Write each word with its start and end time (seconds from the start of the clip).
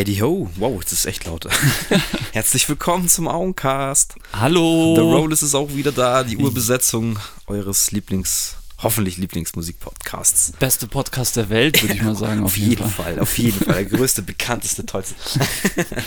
Heidi 0.00 0.16
Ho. 0.20 0.48
Wow, 0.56 0.82
das 0.82 0.94
ist 0.94 1.04
echt 1.04 1.26
laut. 1.26 1.46
Herzlich 2.32 2.66
willkommen 2.70 3.06
zum 3.10 3.28
Augencast. 3.28 4.14
Hallo. 4.32 4.94
The 4.94 5.02
Rollers 5.02 5.42
ist 5.42 5.54
auch 5.54 5.74
wieder 5.74 5.92
da, 5.92 6.24
die 6.24 6.38
Urbesetzung 6.38 7.18
eures 7.46 7.90
Lieblings, 7.90 8.56
hoffentlich 8.78 9.18
Lieblingsmusikpodcasts. 9.18 10.52
Beste 10.58 10.86
Podcast 10.86 11.36
der 11.36 11.50
Welt, 11.50 11.82
würde 11.82 11.96
ich 11.96 12.02
mal 12.02 12.16
sagen. 12.16 12.44
Auf, 12.44 12.56
jeden 12.56 12.88
Fall. 12.88 13.12
Fall. 13.12 13.18
auf 13.18 13.36
jeden 13.36 13.62
Fall. 13.62 13.84
Der 13.84 13.84
größte, 13.98 14.22
bekannteste, 14.22 14.86
tollste. 14.86 15.16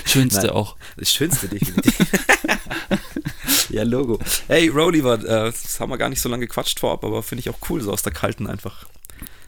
Schönste 0.05 0.47
Nein, 0.47 0.49
auch. 0.49 0.75
Das 0.97 1.13
Schönste 1.13 1.47
definitiv. 1.47 1.95
ja, 3.69 3.83
Logo. 3.83 4.17
Hey, 4.47 4.69
Rolliver, 4.69 5.19
äh, 5.19 5.51
das 5.51 5.79
haben 5.79 5.91
wir 5.91 5.99
gar 5.99 6.09
nicht 6.09 6.21
so 6.21 6.29
lange 6.29 6.47
gequatscht 6.47 6.79
vorab, 6.79 7.05
aber 7.05 7.21
finde 7.21 7.41
ich 7.41 7.49
auch 7.51 7.59
cool, 7.69 7.79
so 7.79 7.93
aus 7.93 8.01
der 8.01 8.11
kalten 8.11 8.47
einfach 8.47 8.87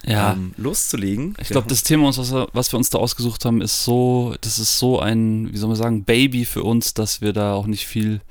ja. 0.06 0.34
ähm, 0.34 0.54
loszulegen. 0.58 1.36
Ich 1.42 1.50
glaube, 1.50 1.68
das 1.68 1.84
Thema, 1.84 2.08
was, 2.08 2.32
was 2.32 2.72
wir 2.72 2.78
uns 2.78 2.90
da 2.90 3.00
ausgesucht 3.00 3.46
haben, 3.46 3.62
ist 3.62 3.84
so, 3.84 4.36
das 4.42 4.60
ist 4.60 4.78
so 4.80 5.00
ein, 5.00 5.52
wie 5.52 5.58
soll 5.58 5.70
man 5.70 5.78
sagen, 5.78 6.04
Baby 6.04 6.46
für 6.46 6.64
uns, 6.64 6.94
dass 6.94 7.22
wir 7.22 7.34
da 7.34 7.54
auch 7.54 7.68
nicht 7.68 7.88
viel 7.88 8.22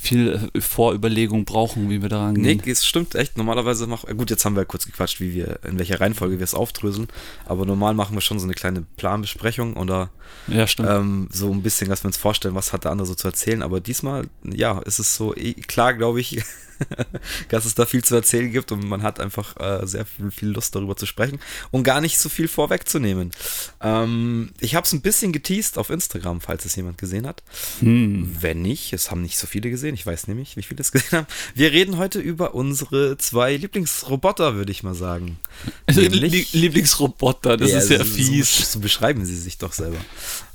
viel 0.00 0.48
äh, 0.54 0.60
Vorüberlegung 0.60 1.44
brauchen, 1.44 1.90
wie 1.90 2.00
wir 2.00 2.08
daran 2.08 2.36
gehen. 2.36 2.62
Nee, 2.64 2.70
es 2.70 2.86
stimmt 2.86 3.16
echt. 3.16 3.36
Normalerweise 3.36 3.88
machen, 3.88 4.16
gut, 4.16 4.30
jetzt 4.30 4.44
haben 4.44 4.54
wir 4.54 4.64
kurz 4.64 4.86
gequatscht, 4.86 5.20
wie 5.20 5.34
wir, 5.34 5.58
in 5.64 5.76
welcher 5.78 6.00
Reihenfolge 6.00 6.38
wir 6.38 6.44
es 6.44 6.54
aufdröseln, 6.54 7.08
aber 7.46 7.66
normal 7.66 7.94
machen 7.94 8.16
wir 8.16 8.20
schon 8.20 8.38
so 8.38 8.44
eine 8.44 8.54
kleine 8.54 8.82
Planbesprechung 8.96 9.76
oder 9.76 10.10
ja, 10.46 10.66
ähm, 10.78 11.28
so 11.32 11.50
ein 11.50 11.62
bisschen, 11.62 11.90
dass 11.90 12.04
wir 12.04 12.08
uns 12.08 12.16
vorstellen, 12.16 12.54
was 12.54 12.72
hat 12.72 12.84
der 12.84 12.92
andere 12.92 13.06
so 13.06 13.16
zu 13.16 13.26
erzählen. 13.26 13.62
Aber 13.62 13.80
diesmal, 13.80 14.28
ja, 14.44 14.78
ist 14.78 15.00
es 15.00 15.16
so 15.16 15.34
eh, 15.34 15.54
klar, 15.54 15.94
glaube 15.94 16.20
ich, 16.20 16.42
dass 17.48 17.64
es 17.64 17.74
da 17.74 17.86
viel 17.86 18.04
zu 18.04 18.14
erzählen 18.14 18.50
gibt 18.50 18.72
und 18.72 18.88
man 18.88 19.02
hat 19.02 19.20
einfach 19.20 19.56
äh, 19.58 19.86
sehr 19.86 20.06
viel, 20.06 20.30
viel, 20.30 20.48
Lust 20.48 20.74
darüber 20.74 20.96
zu 20.96 21.06
sprechen 21.06 21.38
und 21.70 21.82
gar 21.82 22.00
nicht 22.00 22.18
so 22.18 22.28
viel 22.28 22.48
vorwegzunehmen. 22.48 23.30
Ähm, 23.80 24.50
ich 24.60 24.74
habe 24.74 24.84
es 24.84 24.92
ein 24.92 25.00
bisschen 25.00 25.32
geteased 25.32 25.78
auf 25.78 25.90
Instagram, 25.90 26.40
falls 26.40 26.64
es 26.64 26.76
jemand 26.76 26.98
gesehen 26.98 27.26
hat. 27.26 27.42
Hm. 27.80 28.36
Wenn 28.40 28.62
nicht, 28.62 28.92
es 28.92 29.10
haben 29.10 29.22
nicht 29.22 29.38
so 29.38 29.46
viele 29.46 29.70
gesehen, 29.70 29.94
ich 29.94 30.06
weiß 30.06 30.28
nämlich, 30.28 30.56
wie 30.56 30.62
viele 30.62 30.80
es 30.80 30.92
gesehen 30.92 31.18
haben. 31.18 31.26
Wir 31.54 31.72
reden 31.72 31.98
heute 31.98 32.20
über 32.20 32.54
unsere 32.54 33.18
zwei 33.18 33.56
Lieblingsroboter, 33.56 34.54
würde 34.54 34.72
ich 34.72 34.82
mal 34.82 34.94
sagen. 34.94 35.38
Nämlich, 35.90 36.52
Lieblingsroboter, 36.52 37.56
das 37.56 37.70
ja, 37.70 37.78
ist 37.78 37.90
ja 37.90 38.04
fies. 38.04 38.56
So, 38.56 38.64
so, 38.64 38.80
beschreiben 38.80 39.24
sie 39.24 39.36
sich 39.36 39.58
doch 39.58 39.72
selber. 39.72 39.98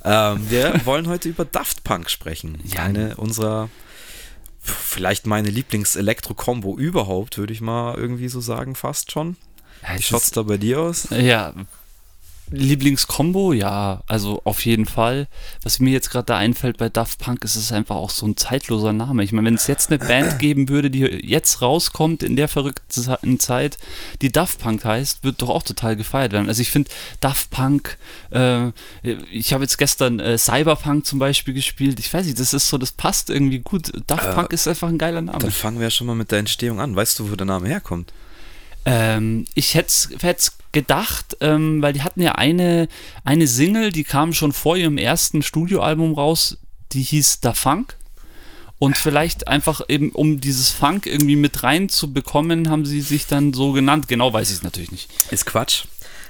Ähm, 0.04 0.50
wir 0.50 0.80
wollen 0.84 1.08
heute 1.08 1.28
über 1.28 1.44
Daft 1.44 1.84
Punk 1.84 2.10
sprechen. 2.10 2.58
Ja. 2.64 2.82
Eine 2.82 3.16
unserer 3.16 3.68
vielleicht 4.64 5.26
meine 5.26 5.50
Lieblings-Elektro-Kombo 5.50 6.78
überhaupt, 6.78 7.38
würde 7.38 7.52
ich 7.52 7.60
mal 7.60 7.94
irgendwie 7.94 8.28
so 8.28 8.40
sagen, 8.40 8.74
fast 8.74 9.12
schon. 9.12 9.36
Wie 9.94 10.02
schaut's 10.02 10.30
da 10.30 10.42
bei 10.42 10.56
dir 10.56 10.80
aus? 10.80 11.08
Ja, 11.10 11.52
Lieblingskombo, 12.50 13.52
ja, 13.52 14.02
also 14.06 14.42
auf 14.44 14.64
jeden 14.64 14.86
Fall. 14.86 15.28
Was 15.62 15.80
mir 15.80 15.90
jetzt 15.90 16.10
gerade 16.10 16.26
da 16.26 16.36
einfällt 16.36 16.76
bei 16.76 16.88
Daft 16.88 17.18
Punk, 17.18 17.44
ist 17.44 17.56
es 17.56 17.72
einfach 17.72 17.96
auch 17.96 18.10
so 18.10 18.26
ein 18.26 18.36
zeitloser 18.36 18.92
Name. 18.92 19.24
Ich 19.24 19.32
meine, 19.32 19.46
wenn 19.46 19.54
es 19.54 19.66
jetzt 19.66 19.90
eine 19.90 19.98
Band 19.98 20.38
geben 20.38 20.68
würde, 20.68 20.90
die 20.90 21.00
jetzt 21.00 21.62
rauskommt 21.62 22.22
in 22.22 22.36
der 22.36 22.48
verrückten 22.48 23.40
Zeit, 23.40 23.78
die 24.20 24.30
Daft 24.30 24.60
Punk 24.60 24.84
heißt, 24.84 25.24
wird 25.24 25.42
doch 25.42 25.48
auch 25.48 25.62
total 25.62 25.96
gefeiert 25.96 26.32
werden. 26.32 26.48
Also 26.48 26.60
ich 26.60 26.70
finde 26.70 26.90
Daft 27.20 27.50
Punk, 27.50 27.96
äh, 28.30 28.68
ich 29.32 29.52
habe 29.52 29.64
jetzt 29.64 29.78
gestern 29.78 30.20
äh, 30.20 30.36
Cyberpunk 30.36 31.06
zum 31.06 31.18
Beispiel 31.18 31.54
gespielt. 31.54 31.98
Ich 31.98 32.12
weiß 32.12 32.26
nicht, 32.26 32.38
das 32.38 32.52
ist 32.52 32.68
so, 32.68 32.78
das 32.78 32.92
passt 32.92 33.30
irgendwie 33.30 33.60
gut. 33.60 33.90
Daft 34.06 34.26
äh, 34.26 34.32
Punk 34.32 34.52
ist 34.52 34.68
einfach 34.68 34.88
ein 34.88 34.98
geiler 34.98 35.22
Name. 35.22 35.38
Dann 35.38 35.50
fangen 35.50 35.78
wir 35.78 35.84
ja 35.84 35.90
schon 35.90 36.06
mal 36.06 36.14
mit 36.14 36.30
der 36.30 36.40
Entstehung 36.40 36.80
an. 36.80 36.94
Weißt 36.94 37.18
du, 37.18 37.30
wo 37.30 37.36
der 37.36 37.46
Name 37.46 37.68
herkommt? 37.68 38.12
Ähm, 38.84 39.46
ich 39.54 39.74
hätte 39.74 39.88
es 40.18 40.52
gedacht, 40.74 41.38
ähm, 41.40 41.80
weil 41.80 41.94
die 41.94 42.02
hatten 42.02 42.20
ja 42.20 42.32
eine, 42.32 42.88
eine 43.24 43.46
Single, 43.46 43.90
die 43.90 44.04
kam 44.04 44.34
schon 44.34 44.52
vor 44.52 44.76
ihrem 44.76 44.98
ersten 44.98 45.42
Studioalbum 45.42 46.12
raus, 46.12 46.58
die 46.92 47.02
hieß 47.02 47.40
Da 47.40 47.54
Funk. 47.54 47.96
Und 48.78 48.98
vielleicht 48.98 49.48
einfach 49.48 49.80
eben, 49.88 50.10
um 50.10 50.40
dieses 50.40 50.68
Funk 50.68 51.06
irgendwie 51.06 51.36
mit 51.36 51.62
reinzubekommen, 51.62 52.68
haben 52.68 52.84
sie 52.84 53.00
sich 53.00 53.26
dann 53.26 53.54
so 53.54 53.72
genannt. 53.72 54.08
Genau 54.08 54.32
weiß 54.32 54.50
ich 54.50 54.56
es 54.56 54.62
natürlich 54.62 54.92
nicht. 54.92 55.08
Ist 55.30 55.46
Quatsch. 55.46 55.84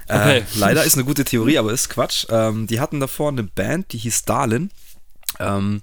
Äh, 0.07 0.15
okay. 0.15 0.37
Äh, 0.37 0.43
leider 0.55 0.83
ist 0.83 0.95
eine 0.95 1.03
gute 1.03 1.25
Theorie, 1.25 1.57
aber 1.57 1.73
ist 1.73 1.89
Quatsch. 1.89 2.27
Ähm, 2.29 2.67
die 2.67 2.79
hatten 2.79 3.01
davor 3.01 3.29
eine 3.29 3.43
Band, 3.43 3.91
die 3.91 3.97
hieß 3.97 4.19
Stalin. 4.19 4.69
Ähm, 5.39 5.81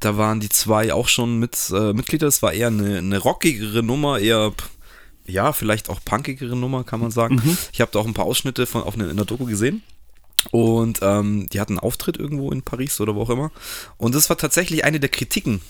da 0.00 0.16
waren 0.16 0.40
die 0.40 0.48
zwei 0.48 0.92
auch 0.92 1.08
schon 1.08 1.38
mit 1.38 1.56
äh, 1.70 1.92
Mitglieder. 1.92 2.28
Es 2.28 2.40
war 2.40 2.52
eher 2.52 2.68
eine, 2.68 2.98
eine 2.98 3.18
rockigere 3.18 3.82
Nummer, 3.82 4.18
eher 4.18 4.52
ja, 5.26 5.52
vielleicht 5.52 5.90
auch 5.90 6.00
punkigere 6.04 6.56
Nummer, 6.56 6.84
kann 6.84 7.00
man 7.00 7.10
sagen. 7.10 7.36
Mhm. 7.36 7.58
Ich 7.72 7.80
habe 7.80 7.90
da 7.92 7.98
auch 7.98 8.06
ein 8.06 8.14
paar 8.14 8.26
Ausschnitte 8.26 8.66
von 8.66 8.82
auf 8.82 8.94
eine, 8.94 9.08
in 9.08 9.16
der 9.16 9.26
Doku 9.26 9.44
gesehen. 9.44 9.82
Und 10.52 11.00
ähm, 11.02 11.48
die 11.52 11.60
hatten 11.60 11.72
einen 11.72 11.80
Auftritt 11.80 12.16
irgendwo 12.16 12.52
in 12.52 12.62
Paris 12.62 13.00
oder 13.00 13.14
wo 13.14 13.22
auch 13.22 13.30
immer. 13.30 13.50
Und 13.96 14.14
das 14.14 14.28
war 14.28 14.36
tatsächlich 14.36 14.84
eine 14.84 15.00
der 15.00 15.08
Kritiken 15.08 15.60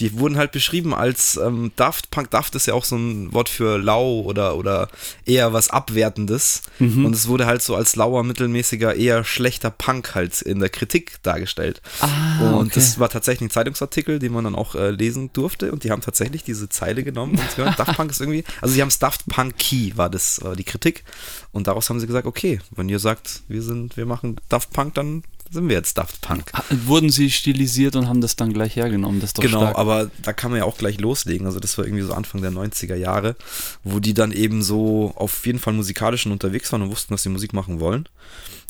die 0.00 0.18
wurden 0.18 0.36
halt 0.36 0.52
beschrieben 0.52 0.94
als 0.94 1.36
ähm, 1.36 1.72
Daft 1.76 2.10
Punk. 2.10 2.30
Daft 2.30 2.54
ist 2.54 2.66
ja 2.66 2.74
auch 2.74 2.84
so 2.84 2.96
ein 2.96 3.32
Wort 3.32 3.48
für 3.48 3.78
lau 3.78 4.20
oder, 4.20 4.56
oder 4.56 4.88
eher 5.24 5.52
was 5.52 5.70
Abwertendes. 5.70 6.62
Mhm. 6.78 7.04
Und 7.04 7.14
es 7.14 7.28
wurde 7.28 7.46
halt 7.46 7.62
so 7.62 7.74
als 7.74 7.96
lauer, 7.96 8.22
mittelmäßiger, 8.22 8.94
eher 8.94 9.24
schlechter 9.24 9.70
Punk 9.70 10.14
halt 10.14 10.42
in 10.42 10.60
der 10.60 10.68
Kritik 10.68 11.22
dargestellt. 11.22 11.82
Ah, 12.00 12.50
und 12.50 12.66
okay. 12.66 12.72
das 12.74 12.98
war 12.98 13.08
tatsächlich 13.08 13.48
ein 13.48 13.50
Zeitungsartikel, 13.50 14.18
den 14.18 14.32
man 14.32 14.44
dann 14.44 14.54
auch 14.54 14.74
äh, 14.74 14.90
lesen 14.90 15.30
durfte. 15.32 15.72
Und 15.72 15.84
die 15.84 15.90
haben 15.90 16.02
tatsächlich 16.02 16.42
diese 16.44 16.68
Zeile 16.68 17.02
genommen 17.02 17.38
und 17.38 17.56
gesagt, 17.56 17.78
Daft 17.78 17.96
Punk 17.96 18.10
ist 18.10 18.20
irgendwie, 18.20 18.44
also 18.60 18.74
sie 18.74 18.80
haben 18.80 18.88
es 18.88 18.98
Daft 18.98 19.26
Punky, 19.26 19.92
war 19.96 20.10
das 20.10 20.42
war 20.42 20.56
die 20.56 20.64
Kritik. 20.64 21.04
Und 21.52 21.66
daraus 21.66 21.88
haben 21.90 22.00
sie 22.00 22.06
gesagt, 22.06 22.26
okay, 22.26 22.60
wenn 22.70 22.88
ihr 22.88 22.98
sagt, 22.98 23.42
wir 23.48 23.62
sind, 23.62 23.96
wir 23.96 24.06
machen 24.06 24.36
Daft 24.48 24.72
Punk, 24.72 24.94
dann 24.94 25.22
sind 25.52 25.68
wir 25.68 25.76
jetzt 25.76 25.98
Daft 25.98 26.20
Punk. 26.22 26.50
Wurden 26.86 27.10
sie 27.10 27.30
stilisiert 27.30 27.94
und 27.96 28.08
haben 28.08 28.20
das 28.22 28.36
dann 28.36 28.52
gleich 28.52 28.74
hergenommen? 28.74 29.20
Das 29.20 29.34
genau, 29.34 29.60
stark. 29.60 29.76
aber 29.76 30.10
da 30.22 30.32
kann 30.32 30.50
man 30.50 30.58
ja 30.58 30.64
auch 30.64 30.78
gleich 30.78 30.98
loslegen. 30.98 31.46
Also 31.46 31.60
das 31.60 31.76
war 31.76 31.84
irgendwie 31.84 32.02
so 32.02 32.14
Anfang 32.14 32.40
der 32.40 32.50
90er 32.50 32.96
Jahre, 32.96 33.36
wo 33.84 34.00
die 34.00 34.14
dann 34.14 34.32
eben 34.32 34.62
so 34.62 35.12
auf 35.16 35.44
jeden 35.46 35.58
Fall 35.58 35.74
musikalisch 35.74 36.26
unterwegs 36.26 36.72
waren 36.72 36.82
und 36.82 36.90
wussten, 36.90 37.12
dass 37.12 37.22
sie 37.22 37.28
Musik 37.28 37.52
machen 37.52 37.80
wollen, 37.80 38.08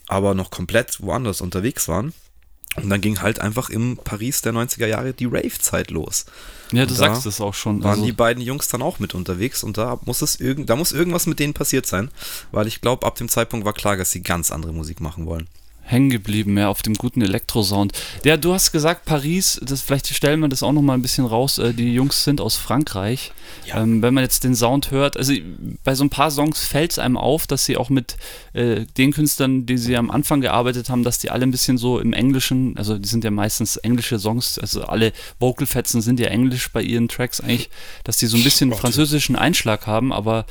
aber 0.09 0.35
noch 0.35 0.51
komplett 0.51 1.01
woanders 1.01 1.41
unterwegs 1.41 1.87
waren. 1.87 2.13
Und 2.75 2.89
dann 2.89 3.03
ging 3.03 3.21
halt 3.21 3.39
einfach 3.39 3.69
im 3.69 3.99
Paris 4.03 4.41
der 4.41 4.55
90er 4.55 4.87
Jahre 4.87 5.13
die 5.13 5.27
Rave-Zeit 5.27 5.91
los. 5.91 6.25
Ja, 6.73 6.87
du 6.87 6.95
sagst 6.95 7.27
es 7.27 7.39
auch 7.39 7.53
schon. 7.53 7.85
Waren 7.85 7.91
also 7.91 8.05
die 8.07 8.13
beiden 8.13 8.43
Jungs 8.43 8.69
dann 8.69 8.81
auch 8.81 8.99
mit 8.99 9.15
unterwegs 9.15 9.63
und 9.63 9.77
da 9.77 10.01
muss 10.07 10.23
es 10.23 10.41
irgend, 10.41 10.71
da 10.71 10.77
muss 10.77 10.91
irgendwas 10.91 11.27
mit 11.27 11.39
denen 11.39 11.53
passiert 11.53 11.85
sein, 11.85 12.11
weil 12.51 12.67
ich 12.67 12.81
glaube, 12.81 13.07
ab 13.07 13.17
dem 13.17 13.29
Zeitpunkt 13.29 13.67
war 13.67 13.75
klar, 13.75 13.99
dass 13.99 14.11
sie 14.11 14.23
ganz 14.23 14.51
andere 14.51 14.73
Musik 14.73 15.03
machen 15.03 15.27
wollen 15.27 15.49
hängen 15.93 16.11
geblieben, 16.11 16.59
ja, 16.59 16.69
auf 16.69 16.83
dem 16.83 16.95
guten 16.95 17.23
Elektrosound. 17.23 17.93
Ja, 18.25 18.37
du 18.37 18.53
hast 18.53 18.73
gesagt, 18.73 19.05
Paris, 19.05 19.61
das, 19.63 19.83
vielleicht 19.83 20.09
stellen 20.09 20.41
wir 20.41 20.49
das 20.49 20.63
auch 20.63 20.73
noch 20.73 20.83
mal 20.83 20.95
ein 20.95 21.03
bisschen 21.03 21.27
raus, 21.27 21.59
äh, 21.59 21.75
die 21.75 21.93
Jungs 21.93 22.25
sind 22.25 22.41
aus 22.41 22.57
Frankreich. 22.57 23.33
Ja. 23.67 23.83
Ähm, 23.83 24.03
wenn 24.03 24.15
man 24.15 24.25
jetzt 24.25 24.45
den 24.45 24.55
Sound 24.55 24.91
hört, 24.91 25.17
also 25.17 25.35
bei 25.85 25.95
so 25.95 26.05
ein 26.05 26.11
paar 26.11 26.31
Songs 26.31 26.65
fällt 26.65 26.93
es 26.93 26.99
einem 26.99 27.17
auf, 27.17 27.47
dass 27.47 27.65
sie 27.65 27.77
auch 27.77 27.91
mit 27.91 28.17
äh, 28.55 28.87
den 28.97 29.13
Künstlern, 29.13 29.67
die 29.67 29.79
sie 29.79 29.97
am 29.97 30.11
Anfang 30.11 30.41
gearbeitet 30.41 30.89
haben, 30.89 31.05
dass 31.05 31.19
die 31.19 31.31
alle 31.31 31.45
ein 31.45 31.51
bisschen 31.51 31.79
so 31.79 32.01
im 32.01 32.13
Englischen, 32.13 32.77
also 32.77 32.99
die 32.99 33.09
sind 33.09 33.23
ja 33.23 33.31
meistens 33.31 33.77
englische 33.77 34.19
Songs, 34.19 34.59
also 34.59 34.85
alle 34.85 35.13
Vocalfetzen 35.39 36.01
sind 36.01 36.19
ja 36.19 36.29
englisch 36.29 36.73
bei 36.73 36.83
ihren 36.83 37.09
Tracks 37.09 37.41
eigentlich, 37.41 37.71
dass 38.05 38.17
die 38.17 38.27
so 38.27 38.37
ein 38.37 38.45
bisschen 38.45 38.73
französischen 38.73 39.37
Einschlag 39.37 39.87
haben, 39.87 40.13
aber 40.13 40.47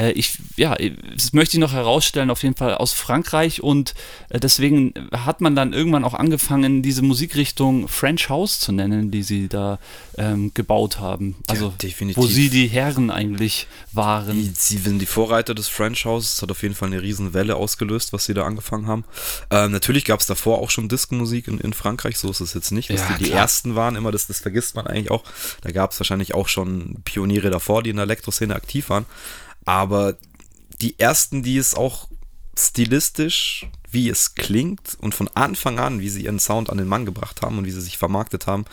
äh, 0.00 0.12
ich, 0.12 0.38
ja, 0.56 0.76
das 1.12 1.32
möchte 1.32 1.56
ich 1.56 1.60
noch 1.60 1.72
herausstellen, 1.72 2.30
auf 2.30 2.42
jeden 2.42 2.56
Fall 2.56 2.74
aus 2.74 2.92
Frankreich 2.92 3.62
und 3.62 3.94
äh, 4.30 4.40
deswegen 4.40 4.94
hat 5.12 5.40
man 5.40 5.54
dann 5.54 5.72
irgendwann 5.72 6.04
auch 6.04 6.14
angefangen, 6.14 6.82
diese 6.82 7.02
Musikrichtung 7.02 7.86
French 7.86 8.28
House 8.28 8.60
zu 8.60 8.72
nennen, 8.72 9.10
die 9.10 9.22
sie 9.22 9.48
da 9.48 9.78
ähm, 10.16 10.52
gebaut 10.54 10.98
haben. 10.98 11.36
Also, 11.46 11.74
ja, 11.82 12.16
wo 12.16 12.26
sie 12.26 12.48
die 12.48 12.66
Herren 12.66 13.10
eigentlich 13.10 13.66
waren. 13.92 14.36
Die, 14.36 14.52
sie 14.54 14.78
sind 14.78 15.00
die 15.00 15.06
Vorreiter 15.06 15.54
des 15.54 15.68
French 15.68 16.04
House, 16.04 16.34
das 16.34 16.42
hat 16.42 16.50
auf 16.50 16.62
jeden 16.62 16.74
Fall 16.74 16.88
eine 16.88 17.02
riesen 17.02 17.34
Welle 17.34 17.56
ausgelöst, 17.56 18.12
was 18.12 18.24
sie 18.24 18.34
da 18.34 18.44
angefangen 18.44 18.86
haben. 18.86 19.04
Ähm, 19.50 19.72
natürlich 19.72 20.04
gab 20.04 20.20
es 20.20 20.26
davor 20.26 20.60
auch 20.60 20.70
schon 20.70 20.88
Disco-Musik 20.88 21.48
in, 21.48 21.58
in, 21.58 21.72
Frankreich, 21.72 22.18
so 22.18 22.30
ist 22.30 22.40
es 22.40 22.54
jetzt 22.54 22.70
nicht, 22.70 22.90
dass 22.90 23.00
ja, 23.00 23.16
die, 23.18 23.24
die 23.24 23.30
ersten 23.32 23.74
waren, 23.74 23.96
immer 23.96 24.10
das, 24.10 24.26
das 24.26 24.40
vergisst 24.40 24.74
man 24.74 24.86
eigentlich 24.86 25.10
auch. 25.10 25.24
Da 25.60 25.70
gab 25.70 25.92
es 25.92 26.00
wahrscheinlich 26.00 26.34
auch 26.34 26.48
schon 26.48 26.96
Pioniere 27.04 27.50
davor, 27.50 27.82
die 27.82 27.90
in 27.90 27.96
der 27.96 28.04
Elektroszene 28.04 28.54
aktiv 28.54 28.88
waren. 28.88 29.06
Aber 29.64 30.16
die 30.80 30.98
ersten, 30.98 31.42
die 31.42 31.58
es 31.58 31.74
auch 31.74 32.08
stilistisch, 32.58 33.66
wie 33.90 34.08
es 34.08 34.34
klingt 34.34 34.96
und 35.00 35.14
von 35.14 35.28
Anfang 35.34 35.78
an, 35.78 36.00
wie 36.00 36.08
sie 36.08 36.24
ihren 36.24 36.38
Sound 36.38 36.70
an 36.70 36.78
den 36.78 36.86
Mann 36.86 37.04
gebracht 37.04 37.42
haben 37.42 37.58
und 37.58 37.64
wie 37.64 37.70
sie 37.70 37.80
sich 37.80 37.98
vermarktet 37.98 38.46
haben, 38.46 38.64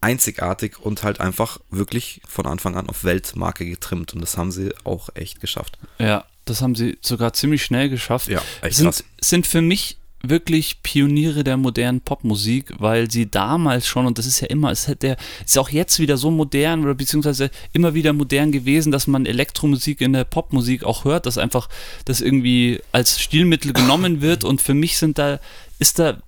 einzigartig 0.00 0.78
und 0.78 1.02
halt 1.02 1.20
einfach 1.20 1.58
wirklich 1.70 2.20
von 2.28 2.46
Anfang 2.46 2.76
an 2.76 2.88
auf 2.88 3.04
Weltmarke 3.04 3.66
getrimmt. 3.66 4.14
Und 4.14 4.20
das 4.20 4.36
haben 4.36 4.52
sie 4.52 4.72
auch 4.84 5.08
echt 5.14 5.40
geschafft. 5.40 5.78
Ja, 5.98 6.24
das 6.44 6.62
haben 6.62 6.74
sie 6.74 6.98
sogar 7.00 7.32
ziemlich 7.32 7.64
schnell 7.64 7.88
geschafft. 7.88 8.28
Ja, 8.28 8.42
echt 8.62 8.76
sind, 8.76 8.86
krass. 8.86 9.04
sind 9.20 9.46
für 9.46 9.62
mich 9.62 9.98
wirklich 10.28 10.82
Pioniere 10.82 11.44
der 11.44 11.56
modernen 11.56 12.00
Popmusik, 12.00 12.72
weil 12.78 13.10
sie 13.10 13.30
damals 13.30 13.86
schon, 13.86 14.06
und 14.06 14.18
das 14.18 14.26
ist 14.26 14.40
ja 14.40 14.48
immer, 14.48 14.70
es 14.70 14.90
der, 15.00 15.16
ist 15.44 15.58
auch 15.58 15.70
jetzt 15.70 15.98
wieder 15.98 16.16
so 16.16 16.30
modern 16.30 16.82
oder 16.84 16.94
beziehungsweise 16.94 17.50
immer 17.72 17.94
wieder 17.94 18.12
modern 18.12 18.52
gewesen, 18.52 18.92
dass 18.92 19.06
man 19.06 19.26
Elektromusik 19.26 20.00
in 20.00 20.12
der 20.12 20.24
Popmusik 20.24 20.84
auch 20.84 21.04
hört, 21.04 21.26
dass 21.26 21.38
einfach 21.38 21.68
das 22.04 22.20
irgendwie 22.20 22.80
als 22.92 23.20
Stilmittel 23.20 23.72
genommen 23.72 24.20
wird 24.20 24.44
und 24.44 24.62
für 24.62 24.74
mich 24.74 24.98
sind 24.98 25.18
da, 25.18 25.40
ist 25.78 25.98
da 25.98 26.18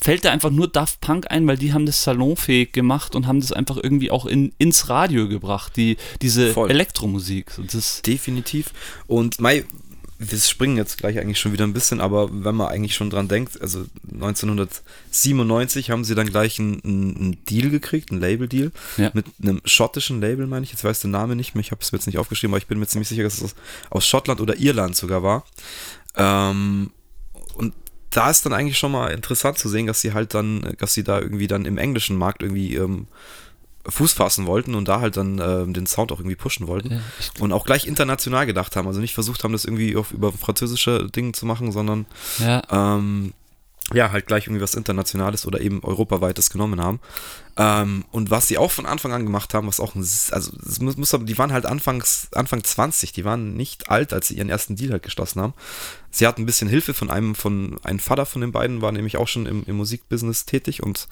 fällt 0.00 0.24
da 0.24 0.30
einfach 0.30 0.50
nur 0.50 0.68
Daft 0.68 1.00
Punk 1.00 1.30
ein, 1.30 1.46
weil 1.46 1.56
die 1.56 1.72
haben 1.72 1.86
das 1.86 2.02
salonfähig 2.02 2.72
gemacht 2.72 3.14
und 3.14 3.26
haben 3.26 3.40
das 3.40 3.52
einfach 3.52 3.78
irgendwie 3.82 4.10
auch 4.10 4.26
in, 4.26 4.52
ins 4.58 4.88
Radio 4.88 5.28
gebracht, 5.28 5.76
die, 5.76 5.96
diese 6.20 6.52
Voll. 6.52 6.70
Elektromusik. 6.70 7.52
Das 7.72 8.02
Definitiv. 8.02 8.72
Und 9.06 9.40
Mai, 9.40 9.64
wir 10.20 10.38
springen 10.38 10.76
jetzt 10.76 10.98
gleich 10.98 11.18
eigentlich 11.18 11.38
schon 11.38 11.52
wieder 11.52 11.64
ein 11.64 11.72
bisschen, 11.72 12.00
aber 12.00 12.28
wenn 12.32 12.56
man 12.56 12.68
eigentlich 12.68 12.96
schon 12.96 13.08
dran 13.08 13.28
denkt, 13.28 13.60
also 13.60 13.86
1997 14.12 15.90
haben 15.90 16.02
sie 16.02 16.16
dann 16.16 16.26
gleich 16.26 16.58
einen, 16.58 16.82
einen 16.84 17.44
Deal 17.44 17.70
gekriegt, 17.70 18.10
einen 18.10 18.20
Label-Deal, 18.20 18.72
ja. 18.96 19.12
mit 19.14 19.26
einem 19.40 19.60
schottischen 19.64 20.20
Label, 20.20 20.48
meine 20.48 20.64
ich. 20.64 20.72
Jetzt 20.72 20.82
weiß 20.82 21.00
der 21.00 21.10
Name 21.10 21.36
nicht 21.36 21.54
mehr, 21.54 21.60
ich 21.60 21.70
habe 21.70 21.80
es 21.82 21.92
mir 21.92 21.98
jetzt 21.98 22.06
nicht 22.06 22.18
aufgeschrieben, 22.18 22.52
aber 22.52 22.58
ich 22.58 22.66
bin 22.66 22.80
mir 22.80 22.88
ziemlich 22.88 23.08
sicher, 23.08 23.22
dass 23.22 23.40
es 23.40 23.54
aus 23.90 24.06
Schottland 24.06 24.40
oder 24.40 24.58
Irland 24.58 24.96
sogar 24.96 25.22
war. 25.22 25.44
Ähm, 26.16 26.90
und 27.54 27.74
da 28.10 28.28
ist 28.28 28.44
dann 28.44 28.52
eigentlich 28.52 28.78
schon 28.78 28.90
mal 28.90 29.12
interessant 29.12 29.58
zu 29.58 29.68
sehen, 29.68 29.86
dass 29.86 30.00
sie 30.00 30.14
halt 30.14 30.34
dann, 30.34 30.74
dass 30.78 30.94
sie 30.94 31.04
da 31.04 31.20
irgendwie 31.20 31.46
dann 31.46 31.64
im 31.64 31.78
englischen 31.78 32.16
Markt 32.16 32.42
irgendwie 32.42 32.74
ähm, 32.74 33.06
Fuß 33.88 34.12
fassen 34.12 34.46
wollten 34.46 34.74
und 34.74 34.86
da 34.88 35.00
halt 35.00 35.16
dann 35.16 35.38
äh, 35.38 35.66
den 35.66 35.86
Sound 35.86 36.12
auch 36.12 36.20
irgendwie 36.20 36.36
pushen 36.36 36.66
wollten. 36.66 36.92
Ja, 36.92 37.00
und 37.40 37.52
auch 37.52 37.64
gleich 37.64 37.86
international 37.86 38.46
gedacht 38.46 38.76
haben. 38.76 38.86
Also 38.86 39.00
nicht 39.00 39.14
versucht 39.14 39.44
haben, 39.44 39.52
das 39.52 39.64
irgendwie 39.64 39.96
auf, 39.96 40.12
über 40.12 40.32
französische 40.32 41.08
Dinge 41.08 41.32
zu 41.32 41.46
machen, 41.46 41.72
sondern 41.72 42.06
ja. 42.38 42.62
Ähm, 42.70 43.32
ja, 43.94 44.12
halt 44.12 44.26
gleich 44.26 44.46
irgendwie 44.46 44.62
was 44.62 44.74
Internationales 44.74 45.46
oder 45.46 45.60
eben 45.60 45.82
Europaweites 45.82 46.50
genommen 46.50 46.82
haben. 46.82 47.00
Ähm, 47.60 48.04
und 48.12 48.30
was 48.30 48.46
sie 48.46 48.56
auch 48.56 48.70
von 48.70 48.86
Anfang 48.86 49.12
an 49.12 49.24
gemacht 49.24 49.52
haben, 49.52 49.66
was 49.66 49.80
auch 49.80 49.96
ein, 49.96 50.00
also 50.00 50.52
muss, 50.80 50.96
muss, 50.96 51.16
die 51.22 51.38
waren 51.38 51.52
halt 51.52 51.66
Anfangs, 51.66 52.28
Anfang 52.32 52.62
20, 52.62 53.12
die 53.12 53.24
waren 53.24 53.54
nicht 53.54 53.90
alt, 53.90 54.12
als 54.12 54.28
sie 54.28 54.34
ihren 54.36 54.48
ersten 54.48 54.76
Deal 54.76 54.92
halt 54.92 55.02
geschlossen 55.02 55.40
haben. 55.40 55.54
Sie 56.10 56.24
hatten 56.26 56.42
ein 56.42 56.46
bisschen 56.46 56.68
Hilfe 56.68 56.94
von 56.94 57.10
einem, 57.10 57.34
von 57.34 57.76
einem 57.82 57.98
Vater 57.98 58.26
von 58.26 58.42
den 58.42 58.52
beiden, 58.52 58.80
war 58.80 58.92
nämlich 58.92 59.16
auch 59.16 59.26
schon 59.26 59.46
im, 59.46 59.64
im 59.66 59.76
Musikbusiness 59.76 60.46
tätig 60.46 60.84
und 60.84 61.08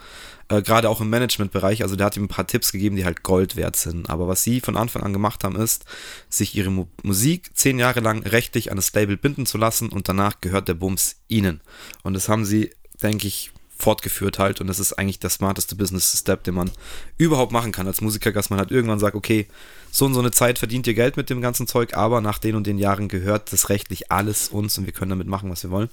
äh, 0.49 0.63
gerade 0.63 0.89
auch 0.89 1.01
im 1.01 1.11
Managementbereich, 1.11 1.83
also 1.83 1.97
der 1.97 2.07
hat 2.07 2.17
ihm 2.17 2.25
ein 2.25 2.29
paar 2.29 2.47
Tipps 2.47 2.71
gegeben, 2.71 2.95
die 2.95 3.05
halt 3.05 3.25
Gold 3.25 3.57
wert 3.57 3.75
sind. 3.75 4.09
Aber 4.09 4.29
was 4.29 4.45
sie 4.45 4.61
von 4.61 4.77
Anfang 4.77 5.03
an 5.03 5.13
gemacht 5.13 5.43
haben, 5.43 5.57
ist, 5.57 5.85
sich 6.29 6.55
ihre 6.55 6.71
Mu 6.71 6.87
Musik 7.03 7.51
zehn 7.57 7.81
Jahre 7.81 7.99
lang 7.99 8.23
rechtlich 8.23 8.71
an 8.71 8.77
das 8.77 8.93
Label 8.93 9.17
binden 9.17 9.47
zu 9.47 9.59
lassen 9.59 9.89
und 9.89 10.09
danach 10.09 10.41
gehört 10.41 10.69
der 10.69 10.75
Bums 10.75 11.17
ihnen. 11.27 11.61
Und 12.05 12.15
das 12.15 12.29
haben 12.29 12.45
sie, 12.45 12.71
denke 13.03 13.27
ich, 13.27 13.51
fortgeführt 13.79 14.39
halt 14.39 14.61
und 14.61 14.67
das 14.67 14.79
ist 14.79 14.95
eigentlich 14.95 15.19
der 15.19 15.31
smarteste 15.31 15.77
Business 15.77 16.19
Step, 16.19 16.45
den 16.45 16.55
man 16.55 16.71
überhaupt 17.19 17.53
machen 17.53 17.73
kann 17.73 17.87
als 17.87 18.01
Musiker, 18.01 18.33
dass 18.33 18.51
man 18.51 18.59
halt 18.59 18.71
irgendwann 18.71 18.99
sagt, 18.99 19.15
okay, 19.15 19.47
so 19.91 20.07
und 20.07 20.15
so 20.15 20.21
eine 20.21 20.31
Zeit 20.31 20.59
verdient 20.59 20.87
ihr 20.87 20.95
Geld 20.95 21.17
mit 21.17 21.31
dem 21.31 21.41
ganzen 21.41 21.67
Zeug, 21.67 21.95
aber 21.95 22.21
nach 22.21 22.39
den 22.39 22.55
und 22.55 22.67
den 22.67 22.79
Jahren 22.79 23.09
gehört 23.09 23.53
das 23.53 23.69
rechtlich 23.69 24.11
alles 24.11 24.49
uns 24.49 24.79
und 24.79 24.87
wir 24.87 24.93
können 24.93 25.11
damit 25.11 25.27
machen, 25.27 25.51
was 25.51 25.63
wir 25.63 25.71
wollen. 25.71 25.91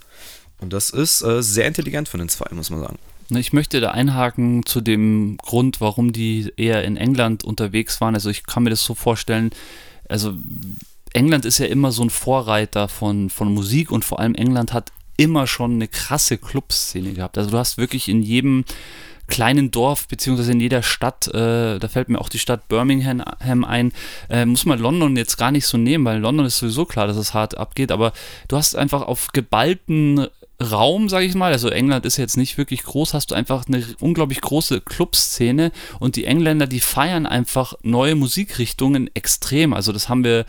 Und 0.60 0.72
das 0.72 0.90
ist 0.90 1.22
äh, 1.24 1.44
sehr 1.44 1.68
intelligent 1.68 2.08
von 2.08 2.20
den 2.20 2.30
zwei, 2.30 2.48
muss 2.54 2.70
man 2.70 2.80
sagen. 2.80 2.98
Ich 3.30 3.54
möchte 3.54 3.82
da 3.82 3.92
einhaken 3.92 4.66
zu 4.66 4.82
dem 4.82 5.38
Grund, 5.38 5.82
warum 5.82 6.14
die 6.14 6.54
eher 6.58 6.84
in 6.84 6.98
England 6.98 7.44
unterwegs 7.44 8.00
waren. 8.02 8.16
Also 8.16 8.30
ich 8.30 8.46
kann 8.46 8.64
mir 8.64 8.70
das 8.70 8.84
so 8.84 8.96
vorstellen, 8.96 9.52
also 10.10 10.34
England 11.14 11.46
ist 11.46 11.58
ja 11.58 11.68
immer 11.68 11.92
so 11.92 12.04
ein 12.04 12.10
Vorreiter 12.10 12.88
von, 12.88 13.30
von 13.30 13.54
Musik 13.54 13.92
und 13.92 14.04
vor 14.04 14.20
allem 14.20 14.36
England 14.36 14.74
hat 14.74 14.92
immer 15.18 15.48
schon 15.48 15.74
eine 15.74 15.88
krasse 15.88 16.38
Clubszene 16.38 17.14
gehabt. 17.14 17.38
Also 17.38 17.52
du 17.52 17.58
hast 17.58 17.78
wirklich 17.78 18.10
in 18.10 18.22
jedem 18.22 18.66
kleinen 19.28 19.72
Dorf, 19.72 20.08
beziehungsweise 20.08 20.52
in 20.52 20.60
jeder 20.60 20.84
Stadt, 20.84 21.28
äh, 21.28 21.80
da 21.80 21.88
fällt 21.88 22.10
mir 22.10 22.20
auch 22.20 22.30
die 22.30 22.40
Stadt 22.40 22.68
Birmingham 22.68 23.64
ein, 23.64 23.94
äh, 24.30 24.46
muss 24.46 24.66
man 24.66 24.80
London 24.80 25.16
jetzt 25.16 25.38
gar 25.38 25.52
nicht 25.52 25.66
so 25.66 25.78
nehmen, 25.78 26.06
weil 26.06 26.20
London 26.20 26.46
ist 26.46 26.58
sowieso 26.58 26.86
klar, 26.86 27.08
dass 27.08 27.18
es 27.18 27.34
hart 27.34 27.58
abgeht, 27.58 27.92
aber 27.92 28.12
du 28.48 28.58
hast 28.58 28.76
einfach 28.76 29.02
auf 29.02 29.30
geballten 29.32 30.28
Raum, 30.62 31.10
sage 31.10 31.26
ich 31.26 31.36
mal, 31.36 31.52
also 31.52 31.70
England 31.70 32.06
ist 32.06 32.18
jetzt 32.18 32.38
nicht 32.38 32.58
wirklich 32.58 32.84
groß, 32.84 33.14
hast 33.14 33.32
du 33.32 33.36
einfach 33.36 33.66
eine 33.68 33.84
unglaublich 34.00 34.42
große 34.42 34.82
Clubszene 34.82 35.72
und 36.00 36.16
die 36.16 36.26
Engländer, 36.26 36.68
die 36.68 36.80
feiern 36.80 37.26
einfach 37.26 37.74
neue 37.82 38.16
Musikrichtungen 38.16 39.10
extrem. 39.14 39.74
Also 39.74 39.92
das 39.92 40.10
haben 40.10 40.24
wir 40.24 40.46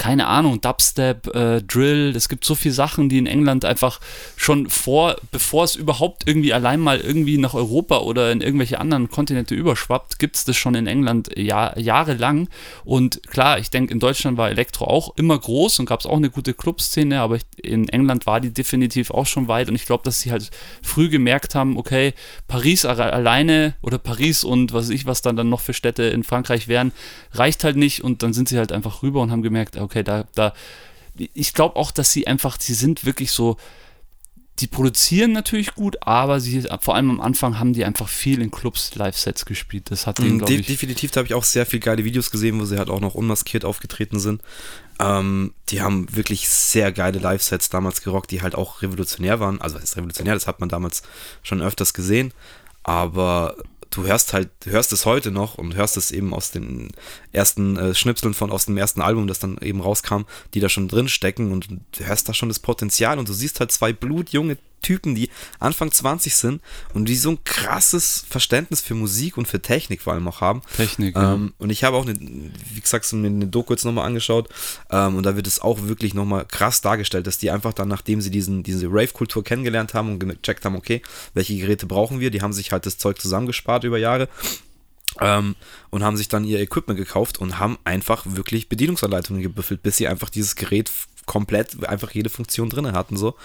keine 0.00 0.28
Ahnung, 0.28 0.62
Dubstep, 0.62 1.26
äh, 1.34 1.60
Drill, 1.60 2.16
es 2.16 2.30
gibt 2.30 2.46
so 2.46 2.54
viele 2.54 2.72
Sachen, 2.72 3.10
die 3.10 3.18
in 3.18 3.26
England 3.26 3.66
einfach 3.66 4.00
schon 4.34 4.70
vor, 4.70 5.16
bevor 5.30 5.64
es 5.64 5.76
überhaupt 5.76 6.26
irgendwie 6.26 6.54
allein 6.54 6.80
mal 6.80 6.98
irgendwie 7.00 7.36
nach 7.36 7.52
Europa 7.52 7.98
oder 7.98 8.32
in 8.32 8.40
irgendwelche 8.40 8.80
anderen 8.80 9.10
Kontinente 9.10 9.54
überschwappt, 9.54 10.18
gibt 10.18 10.36
es 10.36 10.46
das 10.46 10.56
schon 10.56 10.74
in 10.74 10.86
England 10.86 11.36
Jahr, 11.36 11.78
jahrelang. 11.78 12.48
Und 12.82 13.22
klar, 13.26 13.58
ich 13.58 13.68
denke, 13.68 13.92
in 13.92 14.00
Deutschland 14.00 14.38
war 14.38 14.48
Elektro 14.48 14.86
auch 14.86 15.18
immer 15.18 15.38
groß 15.38 15.80
und 15.80 15.84
gab 15.84 16.00
es 16.00 16.06
auch 16.06 16.16
eine 16.16 16.30
gute 16.30 16.54
Clubszene, 16.54 17.20
aber 17.20 17.36
in 17.62 17.86
England 17.90 18.24
war 18.24 18.40
die 18.40 18.54
definitiv 18.54 19.10
auch 19.10 19.26
schon 19.26 19.48
weit 19.48 19.68
und 19.68 19.74
ich 19.74 19.84
glaube, 19.84 20.04
dass 20.04 20.22
sie 20.22 20.32
halt 20.32 20.50
früh 20.80 21.10
gemerkt 21.10 21.54
haben, 21.54 21.76
okay, 21.76 22.14
Paris 22.48 22.86
alleine 22.86 23.74
oder 23.82 23.98
Paris 23.98 24.44
und 24.44 24.72
was 24.72 24.86
weiß 24.86 24.94
ich, 24.94 25.04
was 25.04 25.20
dann, 25.20 25.36
dann 25.36 25.50
noch 25.50 25.60
für 25.60 25.74
Städte 25.74 26.04
in 26.04 26.24
Frankreich 26.24 26.68
wären, 26.68 26.92
reicht 27.34 27.64
halt 27.64 27.76
nicht 27.76 28.02
und 28.02 28.22
dann 28.22 28.32
sind 28.32 28.48
sie 28.48 28.56
halt 28.56 28.72
einfach 28.72 29.02
rüber 29.02 29.20
und 29.20 29.30
haben 29.30 29.42
gemerkt, 29.42 29.76
okay, 29.76 29.89
okay, 29.90 30.02
da, 30.02 30.24
da, 30.34 30.54
ich 31.16 31.52
glaube 31.52 31.76
auch, 31.76 31.90
dass 31.90 32.12
sie 32.12 32.26
einfach, 32.26 32.58
sie 32.60 32.74
sind 32.74 33.04
wirklich 33.04 33.32
so, 33.32 33.56
die 34.60 34.66
produzieren 34.66 35.32
natürlich 35.32 35.74
gut, 35.74 35.96
aber 36.02 36.38
sie, 36.38 36.66
vor 36.80 36.94
allem 36.94 37.10
am 37.10 37.20
Anfang 37.20 37.58
haben 37.58 37.72
die 37.72 37.84
einfach 37.84 38.08
viel 38.08 38.42
in 38.42 38.50
Clubs 38.50 38.94
Live-Sets 38.94 39.46
gespielt. 39.46 39.90
Das 39.90 40.06
hat 40.06 40.18
denen, 40.18 40.36
mm, 40.36 40.44
De 40.44 40.56
ich. 40.60 40.66
Definitiv, 40.66 41.10
da 41.10 41.18
habe 41.18 41.26
ich 41.26 41.34
auch 41.34 41.44
sehr 41.44 41.64
viele 41.64 41.80
geile 41.80 42.04
Videos 42.04 42.30
gesehen, 42.30 42.60
wo 42.60 42.66
sie 42.66 42.78
halt 42.78 42.90
auch 42.90 43.00
noch 43.00 43.14
unmaskiert 43.14 43.64
aufgetreten 43.64 44.20
sind. 44.20 44.42
Ähm, 44.98 45.54
die 45.70 45.80
haben 45.80 46.14
wirklich 46.14 46.48
sehr 46.48 46.92
geile 46.92 47.18
Live-Sets 47.18 47.70
damals 47.70 48.02
gerockt, 48.02 48.30
die 48.30 48.42
halt 48.42 48.54
auch 48.54 48.82
revolutionär 48.82 49.40
waren. 49.40 49.60
Also, 49.62 49.78
ist 49.78 49.96
revolutionär, 49.96 50.34
das 50.34 50.46
hat 50.46 50.60
man 50.60 50.68
damals 50.68 51.02
schon 51.42 51.62
öfters 51.62 51.94
gesehen. 51.94 52.32
Aber 52.82 53.56
du 53.90 54.06
hörst 54.06 54.32
halt, 54.32 54.50
hörst 54.64 54.92
es 54.92 55.04
heute 55.04 55.30
noch 55.30 55.56
und 55.56 55.74
hörst 55.74 55.96
es 55.96 56.10
eben 56.10 56.32
aus 56.32 56.50
den 56.50 56.90
ersten 57.32 57.76
äh, 57.76 57.94
Schnipseln 57.94 58.34
von 58.34 58.50
aus 58.50 58.66
dem 58.66 58.76
ersten 58.76 59.00
Album, 59.00 59.26
das 59.26 59.38
dann 59.38 59.58
eben 59.58 59.80
rauskam, 59.80 60.22
die 60.54 60.60
da 60.60 60.68
schon 60.68 60.88
drin 60.88 61.08
stecken 61.08 61.52
und 61.52 61.68
du 61.68 62.04
hörst 62.04 62.28
da 62.28 62.34
schon 62.34 62.48
das 62.48 62.60
Potenzial 62.60 63.18
und 63.18 63.28
du 63.28 63.32
siehst 63.32 63.60
halt 63.60 63.72
zwei 63.72 63.92
blutjunge 63.92 64.56
Typen, 64.80 65.14
die 65.14 65.30
Anfang 65.58 65.90
20 65.90 66.34
sind 66.34 66.62
und 66.94 67.06
die 67.08 67.16
so 67.16 67.30
ein 67.30 67.44
krasses 67.44 68.24
Verständnis 68.28 68.80
für 68.80 68.94
Musik 68.94 69.36
und 69.36 69.46
für 69.46 69.60
Technik 69.60 70.02
vor 70.02 70.12
allem 70.12 70.26
auch 70.28 70.40
haben. 70.40 70.62
Technik, 70.76 71.16
ähm, 71.16 71.46
ja. 71.46 71.52
Und 71.58 71.70
ich 71.70 71.84
habe 71.84 71.96
auch, 71.96 72.06
eine, 72.06 72.18
wie 72.18 72.80
gesagt, 72.80 73.10
mir 73.12 73.26
eine 73.26 73.46
Doku 73.46 73.72
jetzt 73.72 73.84
nochmal 73.84 74.06
angeschaut 74.06 74.48
ähm, 74.90 75.16
und 75.16 75.24
da 75.24 75.36
wird 75.36 75.46
es 75.46 75.60
auch 75.60 75.82
wirklich 75.82 76.14
nochmal 76.14 76.44
krass 76.46 76.80
dargestellt, 76.80 77.26
dass 77.26 77.38
die 77.38 77.50
einfach 77.50 77.72
dann, 77.72 77.88
nachdem 77.88 78.20
sie 78.20 78.30
diesen, 78.30 78.62
diese 78.62 78.86
Rave-Kultur 78.86 79.44
kennengelernt 79.44 79.94
haben 79.94 80.10
und 80.12 80.18
gecheckt 80.18 80.64
haben, 80.64 80.76
okay, 80.76 81.02
welche 81.34 81.56
Geräte 81.56 81.86
brauchen 81.86 82.20
wir, 82.20 82.30
die 82.30 82.42
haben 82.42 82.52
sich 82.52 82.72
halt 82.72 82.86
das 82.86 82.98
Zeug 82.98 83.20
zusammengespart 83.20 83.84
über 83.84 83.98
Jahre 83.98 84.28
ähm, 85.20 85.56
und 85.90 86.04
haben 86.04 86.16
sich 86.16 86.28
dann 86.28 86.44
ihr 86.44 86.60
Equipment 86.60 86.98
gekauft 86.98 87.38
und 87.38 87.58
haben 87.58 87.78
einfach 87.84 88.24
wirklich 88.26 88.68
Bedienungsanleitungen 88.68 89.42
gebüffelt, 89.42 89.82
bis 89.82 89.96
sie 89.96 90.08
einfach 90.08 90.30
dieses 90.30 90.56
Gerät 90.56 90.90
komplett 91.30 91.86
einfach 91.88 92.10
jede 92.10 92.28
Funktion 92.28 92.70
drin 92.70 92.90
hatten, 92.90 93.16
so, 93.16 93.36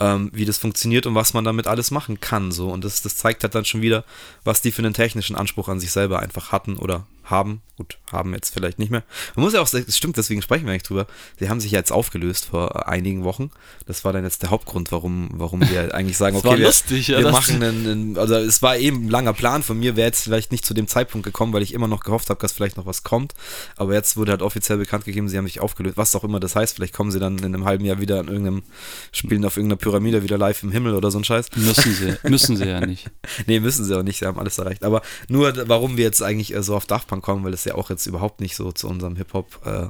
ähm, 0.00 0.30
wie 0.32 0.46
das 0.46 0.56
funktioniert 0.56 1.04
und 1.04 1.14
was 1.14 1.34
man 1.34 1.44
damit 1.44 1.66
alles 1.66 1.90
machen 1.90 2.18
kann, 2.18 2.52
so. 2.52 2.70
Und 2.70 2.84
das, 2.84 3.02
das 3.02 3.18
zeigt 3.18 3.42
halt 3.42 3.54
dann 3.54 3.66
schon 3.66 3.82
wieder, 3.82 4.02
was 4.44 4.62
die 4.62 4.72
für 4.72 4.80
einen 4.80 4.94
technischen 4.94 5.36
Anspruch 5.36 5.68
an 5.68 5.78
sich 5.78 5.92
selber 5.92 6.20
einfach 6.20 6.52
hatten 6.52 6.78
oder 6.78 7.04
haben. 7.24 7.62
Gut, 7.76 7.98
haben 8.12 8.32
jetzt 8.34 8.54
vielleicht 8.54 8.78
nicht 8.78 8.92
mehr. 8.92 9.02
Man 9.34 9.44
muss 9.44 9.52
ja 9.52 9.60
auch 9.60 9.66
sagen, 9.66 9.84
das 9.84 9.96
stimmt, 9.96 10.16
deswegen 10.16 10.42
sprechen 10.42 10.64
wir 10.64 10.70
eigentlich 10.70 10.84
drüber. 10.84 11.08
Sie 11.40 11.48
haben 11.48 11.58
sich 11.58 11.72
ja 11.72 11.80
jetzt 11.80 11.90
aufgelöst 11.90 12.44
vor 12.44 12.88
einigen 12.88 13.24
Wochen. 13.24 13.50
Das 13.86 14.04
war 14.04 14.12
dann 14.12 14.22
jetzt 14.22 14.42
der 14.42 14.50
Hauptgrund, 14.50 14.92
warum, 14.92 15.30
warum 15.32 15.60
wir 15.60 15.92
eigentlich 15.94 16.16
sagen, 16.16 16.36
okay, 16.36 16.56
wir, 16.56 16.66
lustig, 16.66 17.08
wir 17.08 17.32
machen 17.32 17.60
einen, 17.64 17.88
einen, 17.88 18.18
also 18.18 18.36
es 18.36 18.62
war 18.62 18.76
eben 18.76 19.06
ein 19.06 19.08
langer 19.08 19.32
Plan 19.32 19.64
von 19.64 19.76
mir, 19.76 19.96
wäre 19.96 20.06
jetzt 20.06 20.22
vielleicht 20.22 20.52
nicht 20.52 20.64
zu 20.64 20.72
dem 20.72 20.86
Zeitpunkt 20.86 21.24
gekommen, 21.24 21.52
weil 21.52 21.62
ich 21.62 21.74
immer 21.74 21.88
noch 21.88 22.04
gehofft 22.04 22.30
habe, 22.30 22.38
dass 22.40 22.52
vielleicht 22.52 22.76
noch 22.76 22.86
was 22.86 23.02
kommt. 23.02 23.34
Aber 23.76 23.92
jetzt 23.92 24.16
wurde 24.16 24.30
halt 24.30 24.42
offiziell 24.42 24.78
bekannt 24.78 25.04
gegeben, 25.04 25.28
sie 25.28 25.36
haben 25.36 25.46
sich 25.46 25.58
aufgelöst, 25.58 25.96
was 25.96 26.14
auch 26.14 26.22
immer 26.22 26.38
das 26.38 26.54
heißt. 26.54 26.76
Vielleicht 26.76 26.94
kommen 26.94 27.10
sie 27.10 27.18
dann 27.18 27.38
in 27.38 27.46
einem 27.46 27.64
halben 27.64 27.84
Jahr 27.84 28.00
wieder 28.00 28.20
an 28.20 28.28
irgendeinem, 28.28 28.62
spielen 29.10 29.44
auf 29.44 29.56
irgendeiner 29.56 29.78
Pyramide 29.78 30.22
wieder 30.22 30.38
live 30.38 30.62
im 30.62 30.70
Himmel 30.70 30.94
oder 30.94 31.10
so 31.10 31.18
ein 31.18 31.24
Scheiß. 31.24 31.48
Müssen 31.56 31.92
sie, 31.92 32.28
müssen 32.28 32.56
sie 32.56 32.66
ja 32.68 32.80
nicht. 32.86 33.10
nee, 33.46 33.58
müssen 33.58 33.84
sie 33.84 33.98
auch 33.98 34.04
nicht, 34.04 34.20
sie 34.20 34.26
haben 34.26 34.38
alles 34.38 34.58
erreicht. 34.58 34.84
Aber 34.84 35.02
nur, 35.26 35.52
warum 35.68 35.96
wir 35.96 36.04
jetzt 36.04 36.22
eigentlich 36.22 36.54
so 36.60 36.76
auf 36.76 36.86
Daft 36.86 37.10
Punk 37.14 37.24
kommen, 37.24 37.44
weil 37.44 37.54
es 37.54 37.64
ja 37.64 37.74
auch 37.74 37.90
jetzt 37.90 38.06
überhaupt 38.06 38.40
nicht 38.40 38.56
so 38.56 38.72
zu 38.72 38.88
unserem 38.88 39.16
Hip-Hop 39.16 39.60
äh, 39.64 39.86